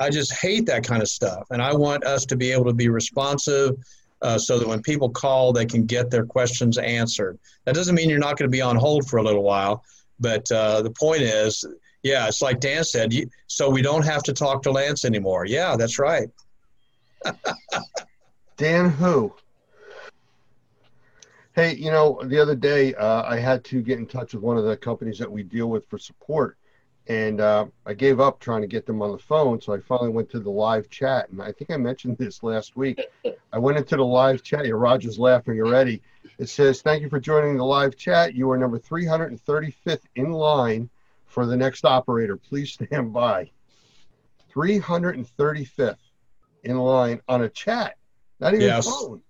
I 0.00 0.10
just 0.10 0.32
hate 0.32 0.66
that 0.66 0.84
kind 0.84 1.02
of 1.02 1.08
stuff. 1.08 1.46
And 1.50 1.62
I 1.62 1.72
want 1.72 2.04
us 2.04 2.26
to 2.26 2.36
be 2.36 2.50
able 2.50 2.64
to 2.64 2.74
be 2.74 2.88
responsive 2.88 3.76
uh, 4.22 4.38
so 4.38 4.58
that 4.58 4.66
when 4.66 4.82
people 4.82 5.08
call, 5.08 5.52
they 5.52 5.66
can 5.66 5.84
get 5.86 6.10
their 6.10 6.24
questions 6.24 6.78
answered. 6.78 7.38
That 7.64 7.76
doesn't 7.76 7.94
mean 7.94 8.10
you're 8.10 8.18
not 8.18 8.36
going 8.36 8.50
to 8.50 8.52
be 8.52 8.62
on 8.62 8.74
hold 8.74 9.08
for 9.08 9.18
a 9.18 9.22
little 9.22 9.44
while. 9.44 9.84
But 10.18 10.50
uh, 10.50 10.82
the 10.82 10.90
point 10.90 11.22
is, 11.22 11.64
yeah, 12.04 12.28
it's 12.28 12.42
like 12.42 12.60
Dan 12.60 12.84
said. 12.84 13.12
So 13.46 13.70
we 13.70 13.80
don't 13.80 14.04
have 14.04 14.22
to 14.24 14.34
talk 14.34 14.62
to 14.64 14.70
Lance 14.70 15.06
anymore. 15.06 15.46
Yeah, 15.46 15.74
that's 15.76 15.98
right. 15.98 16.28
Dan, 18.58 18.90
who? 18.90 19.34
Hey, 21.54 21.74
you 21.76 21.90
know, 21.90 22.20
the 22.22 22.40
other 22.40 22.54
day 22.54 22.94
uh, 22.94 23.22
I 23.22 23.38
had 23.38 23.64
to 23.64 23.80
get 23.80 23.98
in 23.98 24.06
touch 24.06 24.34
with 24.34 24.42
one 24.42 24.58
of 24.58 24.64
the 24.64 24.76
companies 24.76 25.18
that 25.18 25.30
we 25.30 25.42
deal 25.42 25.70
with 25.70 25.88
for 25.88 25.98
support, 25.98 26.58
and 27.06 27.40
uh, 27.40 27.66
I 27.86 27.94
gave 27.94 28.20
up 28.20 28.38
trying 28.38 28.60
to 28.60 28.68
get 28.68 28.84
them 28.84 29.00
on 29.00 29.12
the 29.12 29.18
phone. 29.18 29.60
So 29.62 29.72
I 29.72 29.80
finally 29.80 30.10
went 30.10 30.28
to 30.30 30.40
the 30.40 30.50
live 30.50 30.90
chat, 30.90 31.30
and 31.30 31.40
I 31.40 31.52
think 31.52 31.70
I 31.70 31.78
mentioned 31.78 32.18
this 32.18 32.42
last 32.42 32.76
week. 32.76 33.00
I 33.52 33.58
went 33.58 33.78
into 33.78 33.96
the 33.96 34.04
live 34.04 34.42
chat. 34.42 34.66
Yeah, 34.66 34.72
Roger's 34.72 35.18
laughing 35.18 35.58
already. 35.58 36.02
It 36.38 36.50
says, 36.50 36.82
"Thank 36.82 37.00
you 37.00 37.08
for 37.08 37.20
joining 37.20 37.56
the 37.56 37.64
live 37.64 37.96
chat. 37.96 38.34
You 38.34 38.50
are 38.50 38.58
number 38.58 38.78
335th 38.78 40.02
in 40.16 40.32
line 40.32 40.90
for 41.34 41.44
the 41.46 41.56
next 41.56 41.84
operator. 41.84 42.36
Please 42.36 42.72
stand 42.72 43.12
by. 43.12 43.50
335th 44.54 45.96
in 46.62 46.78
line 46.78 47.20
on 47.28 47.42
a 47.42 47.48
chat, 47.48 47.96
not 48.40 48.54
even 48.54 48.66
Yes. 48.66 48.86
phone. 48.86 49.20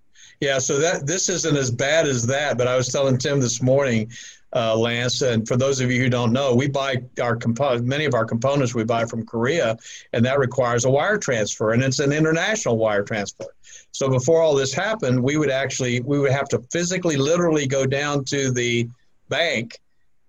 Yeah, 0.41 0.59
so 0.59 0.79
that 0.79 1.07
this 1.07 1.29
isn't 1.31 1.57
as 1.57 1.71
bad 1.71 2.07
as 2.07 2.27
that. 2.27 2.59
But 2.59 2.69
I 2.69 2.77
was 2.77 2.89
telling 2.89 3.17
Tim 3.17 3.41
this 3.41 3.63
morning, 3.63 4.13
uh, 4.55 4.77
Lance, 4.77 5.23
and 5.23 5.49
for 5.49 5.57
those 5.57 5.81
of 5.81 5.91
you 5.91 6.01
who 6.01 6.11
don't 6.11 6.33
know, 6.33 6.55
we 6.55 6.69
buy 6.69 7.03
our 7.21 7.37
compo- 7.37 7.81
many 7.81 8.05
of 8.05 8.15
our 8.15 8.27
components 8.27 8.75
we 8.75 8.85
buy 8.85 9.07
from 9.07 9.25
Korea, 9.25 9.77
and 10.13 10.25
that 10.27 10.39
requires 10.39 10.85
a 10.85 10.91
wire 10.91 11.19
transfer, 11.19 11.73
and 11.73 11.83
it's 11.83 11.99
an 12.01 12.13
international 12.13 12.77
wire 12.77 13.03
transfer. 13.03 13.47
So 13.93 14.09
before 14.11 14.43
all 14.43 14.55
this 14.55 14.75
happened, 14.75 15.23
we 15.23 15.37
would 15.39 15.51
actually 15.51 16.01
we 16.01 16.19
would 16.19 16.33
have 16.33 16.49
to 16.51 16.59
physically, 16.71 17.17
literally 17.17 17.67
go 17.67 17.87
down 17.87 18.25
to 18.27 18.51
the 18.51 18.89
bank 19.29 19.81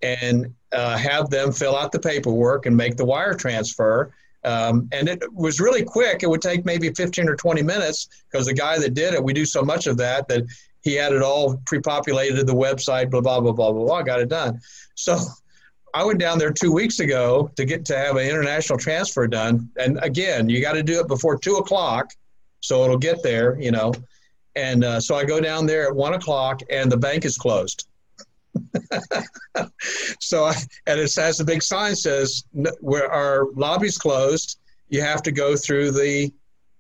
and 0.02 0.54
uh, 0.76 0.98
have 0.98 1.30
them 1.30 1.52
fill 1.52 1.76
out 1.76 1.92
the 1.92 2.00
paperwork 2.00 2.66
and 2.66 2.76
make 2.76 2.98
the 2.98 3.06
wire 3.06 3.34
transfer. 3.34 4.14
Um, 4.44 4.88
and 4.92 5.10
it 5.10 5.24
was 5.34 5.60
really 5.60 5.84
quick. 5.84 6.22
It 6.22 6.30
would 6.30 6.42
take 6.42 6.66
maybe 6.66 6.92
15 6.94 7.28
or 7.28 7.36
20 7.36 7.64
minutes 7.64 8.08
because 8.30 8.46
the 8.46 8.54
guy 8.54 8.78
that 8.78 8.94
did 8.94 9.14
it, 9.14 9.24
we 9.24 9.34
do 9.34 9.46
so 9.46 9.64
much 9.64 9.88
of 9.88 9.98
that 9.98 10.28
that 10.28 10.44
he 10.82 10.94
had 10.94 11.14
it 11.14 11.24
all 11.24 11.58
pre-populated 11.66 12.46
the 12.46 12.54
website, 12.54 13.10
blah, 13.10 13.22
blah, 13.22 13.40
blah, 13.40 13.54
blah, 13.54 13.72
blah, 13.72 13.86
blah, 13.86 14.02
got 14.04 14.22
it 14.22 14.30
done. 14.30 14.62
So 14.94 15.18
I 15.96 16.04
went 16.04 16.20
down 16.20 16.38
there 16.38 16.52
two 16.52 16.72
weeks 16.72 17.00
ago 17.00 17.50
to 17.56 17.66
get 17.66 17.86
to 17.86 17.98
have 17.98 18.18
an 18.18 18.28
international 18.28 18.78
transfer 18.78 19.28
done. 19.28 19.70
And 19.78 19.98
again, 20.04 20.48
you 20.48 20.62
got 20.62 20.74
to 20.74 20.84
do 20.84 21.00
it 21.00 21.08
before 21.08 21.40
two 21.40 21.56
o'clock. 21.56 22.12
So 22.60 22.84
it'll 22.84 22.98
get 22.98 23.24
there, 23.24 23.60
you 23.60 23.72
know. 23.72 23.94
And 24.56 24.84
uh, 24.84 25.00
so 25.00 25.16
I 25.16 25.26
go 25.26 25.40
down 25.40 25.66
there 25.66 25.88
at 25.88 25.96
one 25.96 26.14
o'clock 26.14 26.62
and 26.70 26.92
the 26.92 26.98
bank 26.98 27.26
is 27.26 27.38
closed. 27.38 27.88
so 30.20 30.46
I, 30.46 30.56
and 30.88 31.00
it 31.00 31.14
has 31.16 31.40
a 31.40 31.46
big 31.46 31.64
sign 31.64 31.96
says 31.96 32.44
where 32.82 33.12
our 33.12 33.48
lobby's 33.54 33.98
closed 33.98 34.60
you 34.90 35.02
have 35.02 35.24
to 35.24 35.32
go 35.32 35.56
through 35.56 35.92
the 35.92 36.32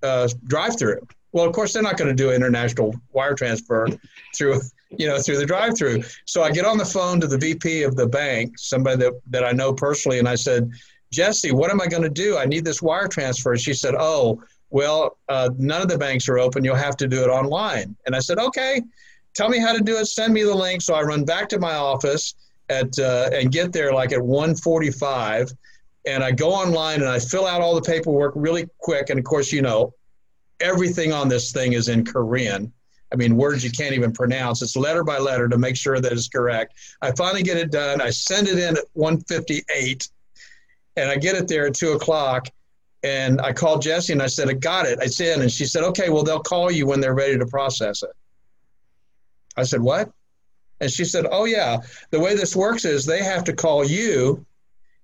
uh, 0.03 0.27
drive-through. 0.45 0.99
Well 1.31 1.45
of 1.45 1.53
course 1.53 1.73
they're 1.73 1.83
not 1.83 1.97
going 1.97 2.09
to 2.09 2.15
do 2.15 2.31
international 2.31 2.95
wire 3.11 3.33
transfer 3.33 3.87
through 4.35 4.61
you 4.91 5.07
know 5.07 5.19
through 5.19 5.37
the 5.37 5.45
drive-through. 5.45 6.03
So 6.25 6.43
i 6.43 6.51
get 6.51 6.65
on 6.65 6.77
the 6.77 6.85
phone 6.85 7.19
to 7.21 7.27
the 7.27 7.37
vp 7.37 7.83
of 7.83 7.95
the 7.95 8.07
bank 8.07 8.57
somebody 8.57 8.97
that, 8.97 9.13
that 9.29 9.43
i 9.43 9.51
know 9.51 9.73
personally 9.73 10.19
and 10.19 10.29
i 10.29 10.35
said 10.35 10.69
jesse 11.11 11.51
what 11.51 11.71
am 11.71 11.81
i 11.81 11.87
going 11.87 12.03
to 12.03 12.09
do? 12.09 12.37
I 12.37 12.45
need 12.45 12.63
this 12.63 12.81
wire 12.81 13.07
transfer. 13.07 13.57
She 13.57 13.73
said 13.73 13.95
oh 13.97 14.41
well 14.69 15.17
uh, 15.29 15.49
none 15.57 15.81
of 15.81 15.89
the 15.89 15.97
banks 15.97 16.27
are 16.29 16.39
open. 16.39 16.63
You'll 16.63 16.75
have 16.75 16.97
to 16.97 17.07
do 17.07 17.23
it 17.23 17.27
online. 17.27 17.95
And 18.05 18.15
i 18.15 18.19
said 18.19 18.37
okay 18.39 18.81
tell 19.35 19.49
me 19.49 19.59
how 19.59 19.73
to 19.73 19.83
do 19.83 19.97
it 19.97 20.05
send 20.05 20.33
me 20.33 20.43
the 20.43 20.53
link 20.53 20.81
so 20.81 20.93
i 20.93 21.01
run 21.01 21.23
back 21.23 21.47
to 21.49 21.59
my 21.59 21.75
office 21.75 22.35
at 22.69 22.97
uh, 22.99 23.29
and 23.31 23.51
get 23.51 23.71
there 23.71 23.93
like 23.93 24.11
at 24.11 24.19
1:45, 24.19 25.53
and 26.07 26.23
I 26.23 26.31
go 26.31 26.49
online 26.51 27.01
and 27.01 27.09
I 27.09 27.19
fill 27.19 27.45
out 27.45 27.61
all 27.61 27.75
the 27.75 27.81
paperwork 27.81 28.33
really 28.35 28.69
quick. 28.79 29.09
And 29.09 29.19
of 29.19 29.25
course, 29.25 29.51
you 29.51 29.61
know, 29.61 29.93
everything 30.59 31.11
on 31.11 31.27
this 31.27 31.51
thing 31.51 31.73
is 31.73 31.89
in 31.89 32.05
Korean. 32.05 32.71
I 33.13 33.17
mean, 33.17 33.37
words 33.37 33.63
you 33.63 33.71
can't 33.71 33.93
even 33.93 34.11
pronounce. 34.11 34.61
It's 34.61 34.75
letter 34.75 35.03
by 35.03 35.19
letter 35.19 35.47
to 35.47 35.57
make 35.57 35.75
sure 35.75 35.99
that 35.99 36.11
it's 36.11 36.27
correct. 36.27 36.73
I 37.01 37.11
finally 37.11 37.43
get 37.43 37.57
it 37.57 37.71
done. 37.71 38.01
I 38.01 38.09
send 38.09 38.47
it 38.47 38.57
in 38.57 38.77
at 38.77 38.83
1:58, 38.95 40.09
and 40.95 41.09
I 41.09 41.15
get 41.17 41.35
it 41.35 41.47
there 41.47 41.67
at 41.67 41.75
two 41.75 41.93
o'clock. 41.93 42.47
And 43.03 43.39
I 43.39 43.53
called 43.53 43.83
Jesse 43.83 44.13
and 44.13 44.21
I 44.21 44.25
said, 44.25 44.49
I 44.49 44.53
got 44.53 44.87
it. 44.87 44.97
It's 44.99 45.19
in. 45.19 45.43
And 45.43 45.51
she 45.51 45.67
said, 45.67 45.83
okay, 45.83 46.09
well, 46.09 46.23
they'll 46.23 46.39
call 46.39 46.71
you 46.71 46.87
when 46.87 46.99
they're 46.99 47.13
ready 47.13 47.37
to 47.37 47.45
process 47.45 48.01
it. 48.01 48.09
I 49.57 49.63
said, 49.63 49.81
what? 49.81 50.11
And 50.81 50.91
she 50.91 51.05
said, 51.05 51.25
Oh, 51.31 51.45
yeah, 51.45 51.77
the 52.11 52.19
way 52.19 52.35
this 52.35 52.55
works 52.55 52.85
is 52.85 53.05
they 53.05 53.23
have 53.23 53.43
to 53.45 53.53
call 53.53 53.85
you 53.85 54.45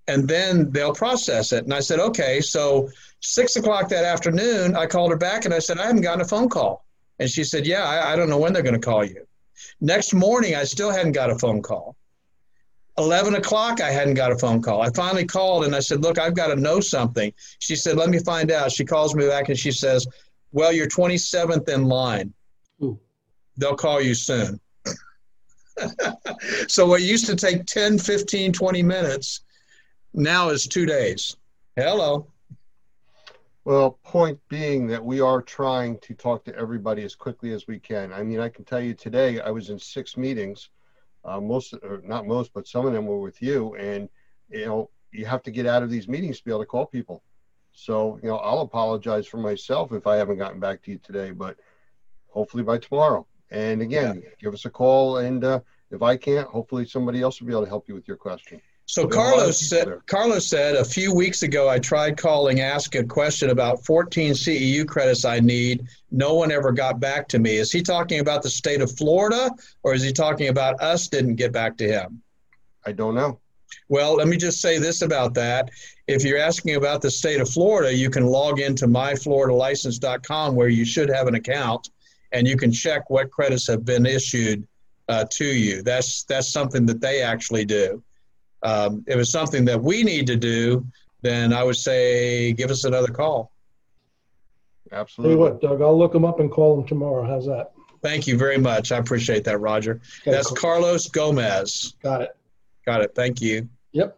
and 0.08 0.28
then 0.28 0.72
they'll 0.72 0.94
process 0.94 1.54
it. 1.54 1.64
And 1.64 1.74
I 1.74 1.80
said, 1.80 2.00
Okay. 2.00 2.42
So, 2.42 2.90
six 3.22 3.56
o'clock 3.56 3.88
that 3.90 4.04
afternoon, 4.04 4.76
I 4.76 4.86
called 4.86 5.12
her 5.12 5.18
back 5.18 5.46
and 5.46 5.54
I 5.54 5.60
said, 5.60 5.80
I 5.80 5.86
haven't 5.86 6.02
gotten 6.02 6.22
a 6.22 6.28
phone 6.28 6.50
call. 6.50 6.86
And 7.20 7.30
she 7.30 7.44
said, 7.44 7.66
Yeah, 7.66 7.84
I, 7.84 8.14
I 8.14 8.16
don't 8.16 8.30
know 8.30 8.38
when 8.38 8.54
they're 8.54 8.64
going 8.64 8.80
to 8.80 8.86
call 8.86 9.06
you. 9.06 9.26
Next 9.80 10.14
morning, 10.14 10.56
I 10.56 10.64
still 10.64 10.92
hadn't 10.92 11.14
got 11.14 11.30
a 11.30 11.38
phone 11.38 11.62
call. 11.62 11.96
11 12.98 13.36
o'clock, 13.36 13.80
I 13.80 13.90
hadn't 13.90 14.16
got 14.16 14.32
a 14.32 14.38
phone 14.38 14.62
call. 14.62 14.82
I 14.82 14.90
finally 14.92 15.26
called 15.26 15.64
and 15.64 15.76
I 15.76 15.80
said, 15.80 16.02
Look, 16.02 16.20
I've 16.20 16.36
got 16.36 16.48
to 16.48 16.56
know 16.56 16.82
something. 16.82 17.32
She 17.60 17.76
said, 17.76 17.96
Let 17.96 18.10
me 18.10 18.20
find 18.20 18.52
out. 18.52 18.72
She 18.72 18.84
calls 18.84 19.16
me 19.16 19.28
back 19.28 19.48
and 19.48 19.58
she 19.58 19.72
says, 19.72 20.06
Well, 20.52 20.74
you're 20.74 20.88
27th 20.88 21.70
in 21.70 21.86
line. 21.86 22.34
They'll 23.58 23.76
call 23.76 24.02
you 24.02 24.16
soon. 24.16 24.60
so 26.68 26.86
what 26.86 27.02
used 27.02 27.26
to 27.28 27.36
take 27.36 27.66
10, 27.66 28.00
15, 28.00 28.54
20 28.54 28.84
minutes 28.84 29.42
now 30.14 30.50
is 30.50 30.68
two 30.68 30.86
days. 30.86 31.36
Hello. 31.76 32.28
Well, 33.64 34.00
point 34.04 34.40
being 34.50 34.88
that 34.88 35.04
we 35.04 35.22
are 35.22 35.42
trying 35.42 36.00
to 36.00 36.16
talk 36.16 36.44
to 36.46 36.56
everybody 36.56 37.04
as 37.04 37.14
quickly 37.14 37.52
as 37.54 37.68
we 37.68 37.80
can. 37.80 38.12
I 38.12 38.24
mean, 38.24 38.40
I 38.40 38.50
can 38.50 38.66
tell 38.66 38.82
you 38.82 38.96
today 38.96 39.40
I 39.40 39.52
was 39.52 39.70
in 39.70 39.78
six 39.78 40.18
meetings. 40.18 40.70
Uh, 41.24 41.40
most, 41.40 41.76
or 41.84 42.02
not 42.04 42.26
most, 42.26 42.52
but 42.52 42.68
some 42.68 42.88
of 42.88 42.94
them 42.94 43.06
were 43.06 43.20
with 43.20 43.40
you, 43.44 43.76
and 43.76 44.10
you 44.50 44.66
know 44.66 44.90
you 45.12 45.26
have 45.26 45.44
to 45.44 45.52
get 45.52 45.68
out 45.68 45.84
of 45.84 45.92
these 45.92 46.08
meetings 46.08 46.40
to 46.40 46.44
be 46.44 46.50
able 46.50 46.62
to 46.62 46.66
call 46.66 46.88
people. 46.88 47.22
So 47.74 48.20
you 48.24 48.30
know 48.30 48.38
I'll 48.38 48.62
apologize 48.62 49.28
for 49.28 49.38
myself 49.38 49.92
if 49.92 50.08
I 50.08 50.16
haven't 50.16 50.40
gotten 50.40 50.60
back 50.60 50.82
to 50.82 50.92
you 50.92 50.98
today, 50.98 51.30
but 51.30 51.58
hopefully 52.30 52.64
by 52.64 52.80
tomorrow. 52.80 53.28
And 53.52 53.82
again, 53.82 54.24
give 54.40 54.54
us 54.54 54.66
a 54.66 54.70
call, 54.70 55.18
and 55.18 55.44
uh, 55.44 55.60
if 55.92 56.02
I 56.02 56.16
can't, 56.16 56.48
hopefully 56.48 56.86
somebody 56.86 57.22
else 57.22 57.40
will 57.40 57.48
be 57.48 57.54
able 57.54 57.64
to 57.64 57.70
help 57.70 57.88
you 57.88 57.96
with 57.96 58.08
your 58.08 58.18
question. 58.18 58.62
So 58.86 59.06
There 59.06 59.20
are 59.20 59.24
a 59.24 59.26
lot 59.26 59.34
of 59.34 59.38
Carlos 59.40 59.60
said, 59.60 59.88
there. 59.88 60.02
Carlos 60.06 60.48
said 60.48 60.76
a 60.76 60.84
few 60.84 61.14
weeks 61.14 61.44
ago, 61.44 61.70
I 61.70 61.80
tried 61.80 62.18
calling, 62.18 62.60
ask 62.60 62.94
a 62.96 63.04
question 63.04 63.50
about 63.50 63.86
14 63.86 64.34
CEU 64.34 64.86
credits 64.88 65.24
I 65.24 65.40
need. 65.40 65.88
No 66.12 66.34
one 66.34 66.52
ever 66.52 66.72
got 66.72 67.00
back 67.00 67.28
to 67.30 67.40
me. 67.40 67.56
Is 67.56 67.72
he 67.72 67.82
talking 67.82 68.20
about 68.20 68.42
the 68.42 68.50
state 68.50 68.82
of 68.82 68.92
Florida 68.98 69.50
or 69.84 69.94
is 69.94 70.04
he 70.04 70.12
talking 70.12 70.50
about 70.50 70.82
us 70.82 71.08
didn't 71.08 71.36
get 71.36 71.54
back 71.54 71.78
to 71.78 71.88
him? 71.88 72.22
I 72.86 72.92
don't 72.92 73.16
know. 73.16 73.40
Well, 73.88 74.16
let 74.16 74.28
me 74.28 74.36
just 74.36 74.60
say 74.60 74.78
this 74.78 75.02
about 75.02 75.34
that. 75.36 75.70
If 76.08 76.26
you're 76.26 76.40
asking 76.40 76.76
about 76.76 77.02
the 77.02 77.12
state 77.12 77.40
of 77.40 77.50
Florida, 77.50 77.94
you 77.94 78.10
can 78.10 78.26
log 78.26 78.60
into 78.60 78.88
myfloridalicense.com 78.88 80.56
where 80.56 80.68
you 80.68 80.84
should 80.84 81.10
have 81.10 81.28
an 81.28 81.36
account 81.36 81.90
and 82.32 82.48
you 82.48 82.58
can 82.58 82.72
check 82.72 83.10
what 83.10 83.32
credits 83.32 83.68
have 83.68 83.86
been 83.86 84.06
issued 84.06 84.68
uh, 85.10 85.26
to 85.32 85.46
you. 85.46 85.82
That's 85.82 86.24
that's 86.24 86.52
something 86.52 86.86
that 86.86 87.02
they 87.02 87.22
actually 87.22 87.66
do. 87.66 88.02
Um, 88.64 89.04
if 89.08 89.18
it's 89.18 89.32
something 89.32 89.66
that 89.66 89.82
we 89.82 90.04
need 90.04 90.28
to 90.28 90.36
do, 90.36 90.86
then 91.22 91.54
I 91.54 91.64
would 91.64 91.76
say 91.76 92.54
give 92.54 92.72
us 92.72 92.84
another 92.84 93.12
call. 93.12 93.52
Absolutely. 94.92 94.92
Tell 94.92 95.00
Absolutely. 95.00 95.34
you 95.34 95.40
what, 95.40 95.62
Doug, 95.62 95.82
I'll 95.82 95.98
look 95.98 96.14
them 96.14 96.26
up 96.26 96.40
and 96.40 96.52
call 96.52 96.76
them 96.76 96.88
tomorrow. 96.88 97.26
How's 97.26 97.46
that? 97.46 97.72
Thank 98.02 98.28
you 98.28 98.38
very 98.38 98.58
much. 98.58 98.92
I 98.92 98.98
appreciate 98.98 99.44
that, 99.46 99.60
Roger. 99.60 100.02
Okay, 100.22 100.32
That's 100.32 100.48
cool. 100.48 100.58
Carlos 100.58 101.08
Gomez. 101.08 101.96
Got 102.02 102.24
it. 102.24 102.36
Got 102.86 103.02
it. 103.02 103.14
Thank 103.16 103.42
you. 103.42 103.70
Yep. 103.92 104.18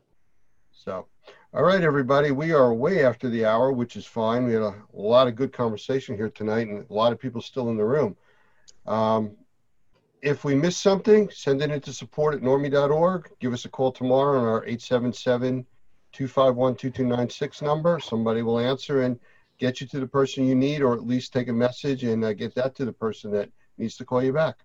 All 1.56 1.62
right, 1.62 1.84
everybody, 1.84 2.32
we 2.32 2.52
are 2.52 2.74
way 2.74 3.06
after 3.06 3.30
the 3.30 3.46
hour, 3.46 3.72
which 3.72 3.96
is 3.96 4.08
fine. 4.08 4.46
We 4.46 4.54
had 4.54 4.64
a 4.64 4.74
lot 4.92 5.28
of 5.28 5.36
good 5.36 5.54
conversation 5.54 6.16
here 6.16 6.32
tonight, 6.32 6.68
and 6.68 6.84
a 6.90 6.92
lot 6.92 7.14
of 7.14 7.20
people 7.20 7.42
still 7.42 7.70
in 7.70 7.78
the 7.78 7.86
room. 7.86 8.18
Um, 8.88 9.36
if 10.24 10.44
we 10.44 10.56
missed 10.56 10.82
something, 10.82 11.30
send 11.30 11.62
it 11.62 11.70
into 11.70 11.94
support 11.94 12.34
at 12.34 12.42
normi.org. 12.42 13.30
Give 13.40 13.54
us 13.54 13.66
a 13.66 13.70
call 13.70 13.92
tomorrow 13.92 14.40
on 14.40 14.48
our 14.48 14.66
877 14.66 15.64
251 16.12 16.74
2296 16.74 17.62
number. 17.62 18.00
Somebody 18.00 18.42
will 18.42 18.58
answer 18.58 19.04
and 19.04 19.20
get 19.60 19.80
you 19.80 19.86
to 19.90 20.00
the 20.00 20.08
person 20.08 20.48
you 20.48 20.56
need, 20.56 20.82
or 20.82 20.96
at 20.96 21.06
least 21.06 21.34
take 21.34 21.50
a 21.50 21.54
message 21.54 22.04
and 22.04 22.26
uh, 22.26 22.34
get 22.34 22.56
that 22.56 22.74
to 22.78 22.86
the 22.86 22.94
person 22.94 23.30
that 23.30 23.52
needs 23.78 23.96
to 23.98 24.06
call 24.06 24.24
you 24.24 24.34
back. 24.34 24.58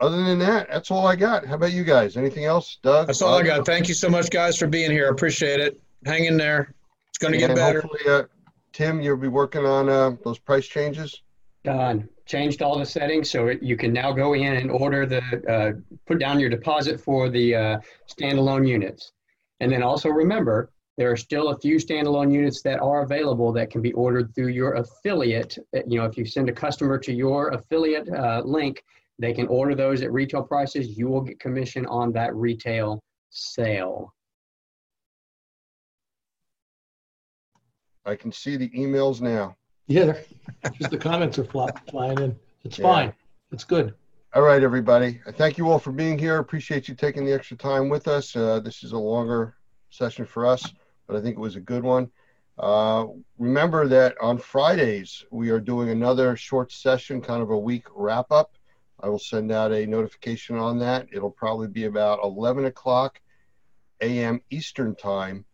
Other 0.00 0.22
than 0.22 0.38
that, 0.40 0.68
that's 0.70 0.90
all 0.90 1.06
I 1.06 1.16
got. 1.16 1.46
How 1.46 1.54
about 1.54 1.72
you 1.72 1.82
guys? 1.82 2.16
Anything 2.16 2.44
else, 2.44 2.78
Doug? 2.82 3.06
That's 3.06 3.22
all 3.22 3.34
I 3.34 3.42
got. 3.42 3.64
Thank 3.64 3.88
you 3.88 3.94
so 3.94 4.10
much, 4.10 4.30
guys, 4.30 4.58
for 4.58 4.66
being 4.66 4.90
here. 4.90 5.06
I 5.06 5.10
appreciate 5.10 5.58
it. 5.58 5.80
Hang 6.04 6.26
in 6.26 6.36
there. 6.36 6.74
It's 7.08 7.18
going 7.18 7.32
to 7.32 7.38
get 7.38 7.54
better. 7.54 7.80
hopefully, 7.80 8.02
uh, 8.06 8.24
Tim, 8.72 9.00
you'll 9.00 9.16
be 9.16 9.28
working 9.28 9.64
on 9.64 9.88
uh, 9.88 10.16
those 10.22 10.38
price 10.38 10.66
changes. 10.66 11.22
Done. 11.64 12.08
Changed 12.26 12.60
all 12.60 12.78
the 12.78 12.84
settings, 12.84 13.30
so 13.30 13.46
it, 13.46 13.62
you 13.62 13.76
can 13.76 13.92
now 13.92 14.12
go 14.12 14.34
in 14.34 14.56
and 14.56 14.70
order 14.70 15.06
the, 15.06 15.22
uh, 15.48 15.72
put 16.06 16.18
down 16.18 16.38
your 16.38 16.50
deposit 16.50 17.00
for 17.00 17.30
the 17.30 17.54
uh, 17.54 17.78
standalone 18.06 18.68
units. 18.68 19.12
And 19.60 19.72
then 19.72 19.82
also 19.82 20.10
remember, 20.10 20.70
there 20.98 21.10
are 21.10 21.16
still 21.16 21.48
a 21.48 21.58
few 21.58 21.76
standalone 21.76 22.32
units 22.32 22.60
that 22.62 22.80
are 22.80 23.02
available 23.02 23.52
that 23.52 23.70
can 23.70 23.80
be 23.80 23.92
ordered 23.92 24.34
through 24.34 24.48
your 24.48 24.74
affiliate. 24.74 25.56
You 25.86 25.98
know, 25.98 26.04
if 26.04 26.18
you 26.18 26.26
send 26.26 26.50
a 26.50 26.52
customer 26.52 26.98
to 26.98 27.12
your 27.12 27.48
affiliate 27.48 28.08
uh, 28.12 28.42
link, 28.44 28.82
they 29.18 29.32
can 29.32 29.46
order 29.48 29.74
those 29.74 30.02
at 30.02 30.12
retail 30.12 30.42
prices. 30.42 30.96
You 30.96 31.08
will 31.08 31.22
get 31.22 31.40
commission 31.40 31.86
on 31.86 32.12
that 32.12 32.34
retail 32.34 33.02
sale. 33.30 34.12
I 38.04 38.14
can 38.14 38.30
see 38.30 38.56
the 38.56 38.68
emails 38.70 39.20
now. 39.20 39.56
Yeah, 39.88 40.16
just 40.78 40.90
the 40.90 40.98
comments 40.98 41.38
are 41.38 41.44
flop, 41.44 41.88
flying 41.90 42.18
in. 42.18 42.38
It's 42.64 42.78
Yeah. 42.78 42.84
fine. 42.84 43.14
It's 43.52 43.64
good. 43.64 43.94
All 44.34 44.42
right, 44.42 44.62
everybody. 44.62 45.20
I 45.26 45.32
thank 45.32 45.56
you 45.56 45.70
all 45.70 45.78
for 45.78 45.92
being 45.92 46.18
here. 46.18 46.38
Appreciate 46.38 46.88
you 46.88 46.94
taking 46.94 47.24
the 47.24 47.32
extra 47.32 47.56
time 47.56 47.88
with 47.88 48.06
us. 48.06 48.36
Uh, 48.36 48.60
this 48.60 48.82
is 48.82 48.92
a 48.92 48.98
longer 48.98 49.56
session 49.90 50.26
for 50.26 50.44
us, 50.44 50.72
but 51.06 51.16
I 51.16 51.20
think 51.22 51.36
it 51.36 51.40
was 51.40 51.56
a 51.56 51.60
good 51.60 51.82
one. 51.82 52.10
Uh, 52.58 53.06
remember 53.38 53.86
that 53.88 54.16
on 54.20 54.38
Fridays, 54.38 55.24
we 55.30 55.50
are 55.50 55.60
doing 55.60 55.90
another 55.90 56.36
short 56.36 56.72
session, 56.72 57.20
kind 57.20 57.42
of 57.42 57.50
a 57.50 57.58
week 57.58 57.86
wrap 57.94 58.30
up. 58.30 58.55
I 59.00 59.08
will 59.08 59.18
send 59.18 59.52
out 59.52 59.72
a 59.72 59.86
notification 59.86 60.56
on 60.56 60.78
that. 60.78 61.06
It'll 61.12 61.30
probably 61.30 61.68
be 61.68 61.84
about 61.84 62.20
11 62.22 62.64
o'clock 62.66 63.20
a.m. 64.00 64.40
Eastern 64.50 64.94
Time, 64.94 65.44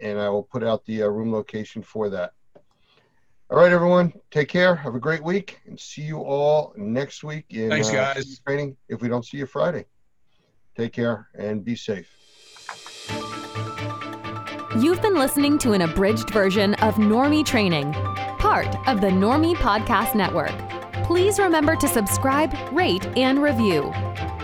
and 0.00 0.18
I 0.18 0.28
will 0.28 0.42
put 0.42 0.62
out 0.62 0.84
the 0.84 1.02
uh, 1.02 1.08
room 1.08 1.32
location 1.32 1.82
for 1.82 2.08
that. 2.10 2.32
All 3.50 3.58
right, 3.58 3.72
everyone. 3.72 4.12
Take 4.30 4.48
care. 4.48 4.76
Have 4.76 4.94
a 4.94 5.00
great 5.00 5.24
week, 5.24 5.58
and 5.66 5.78
see 5.78 6.02
you 6.02 6.18
all 6.18 6.72
next 6.76 7.24
week 7.24 7.46
in 7.50 7.70
Thanks, 7.70 7.92
uh, 7.92 8.14
training. 8.46 8.76
If 8.88 9.02
we 9.02 9.08
don't 9.08 9.24
see 9.24 9.38
you 9.38 9.46
Friday, 9.46 9.86
take 10.76 10.92
care 10.92 11.28
and 11.36 11.64
be 11.64 11.74
safe. 11.74 12.08
You've 14.78 15.02
been 15.02 15.16
listening 15.16 15.58
to 15.58 15.72
an 15.72 15.82
abridged 15.82 16.30
version 16.30 16.74
of 16.74 16.94
NORMI 16.94 17.44
Training, 17.44 17.92
part 18.38 18.68
of 18.86 19.00
the 19.00 19.08
NORMI 19.08 19.56
Podcast 19.56 20.14
Network. 20.14 20.69
Please 21.10 21.40
remember 21.40 21.74
to 21.74 21.88
subscribe, 21.88 22.54
rate, 22.70 23.04
and 23.16 23.42
review. 23.42 23.92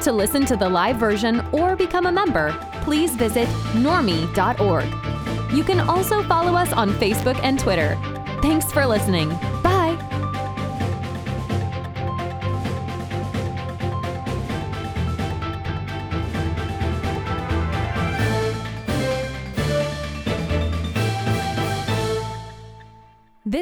To 0.02 0.10
listen 0.10 0.44
to 0.46 0.56
the 0.56 0.68
live 0.68 0.96
version 0.96 1.46
or 1.52 1.76
become 1.76 2.06
a 2.06 2.10
member, 2.10 2.58
please 2.82 3.14
visit 3.14 3.46
normi.org. 3.74 5.54
You 5.54 5.62
can 5.62 5.78
also 5.88 6.24
follow 6.24 6.56
us 6.56 6.72
on 6.72 6.90
Facebook 6.94 7.38
and 7.44 7.60
Twitter. 7.60 7.96
Thanks 8.42 8.72
for 8.72 8.84
listening. 8.84 9.30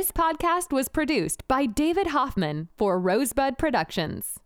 This 0.04 0.12
podcast 0.12 0.70
was 0.70 0.90
produced 0.90 1.48
by 1.48 1.64
David 1.64 2.08
Hoffman 2.08 2.68
for 2.76 3.00
Rosebud 3.00 3.56
Productions. 3.56 4.38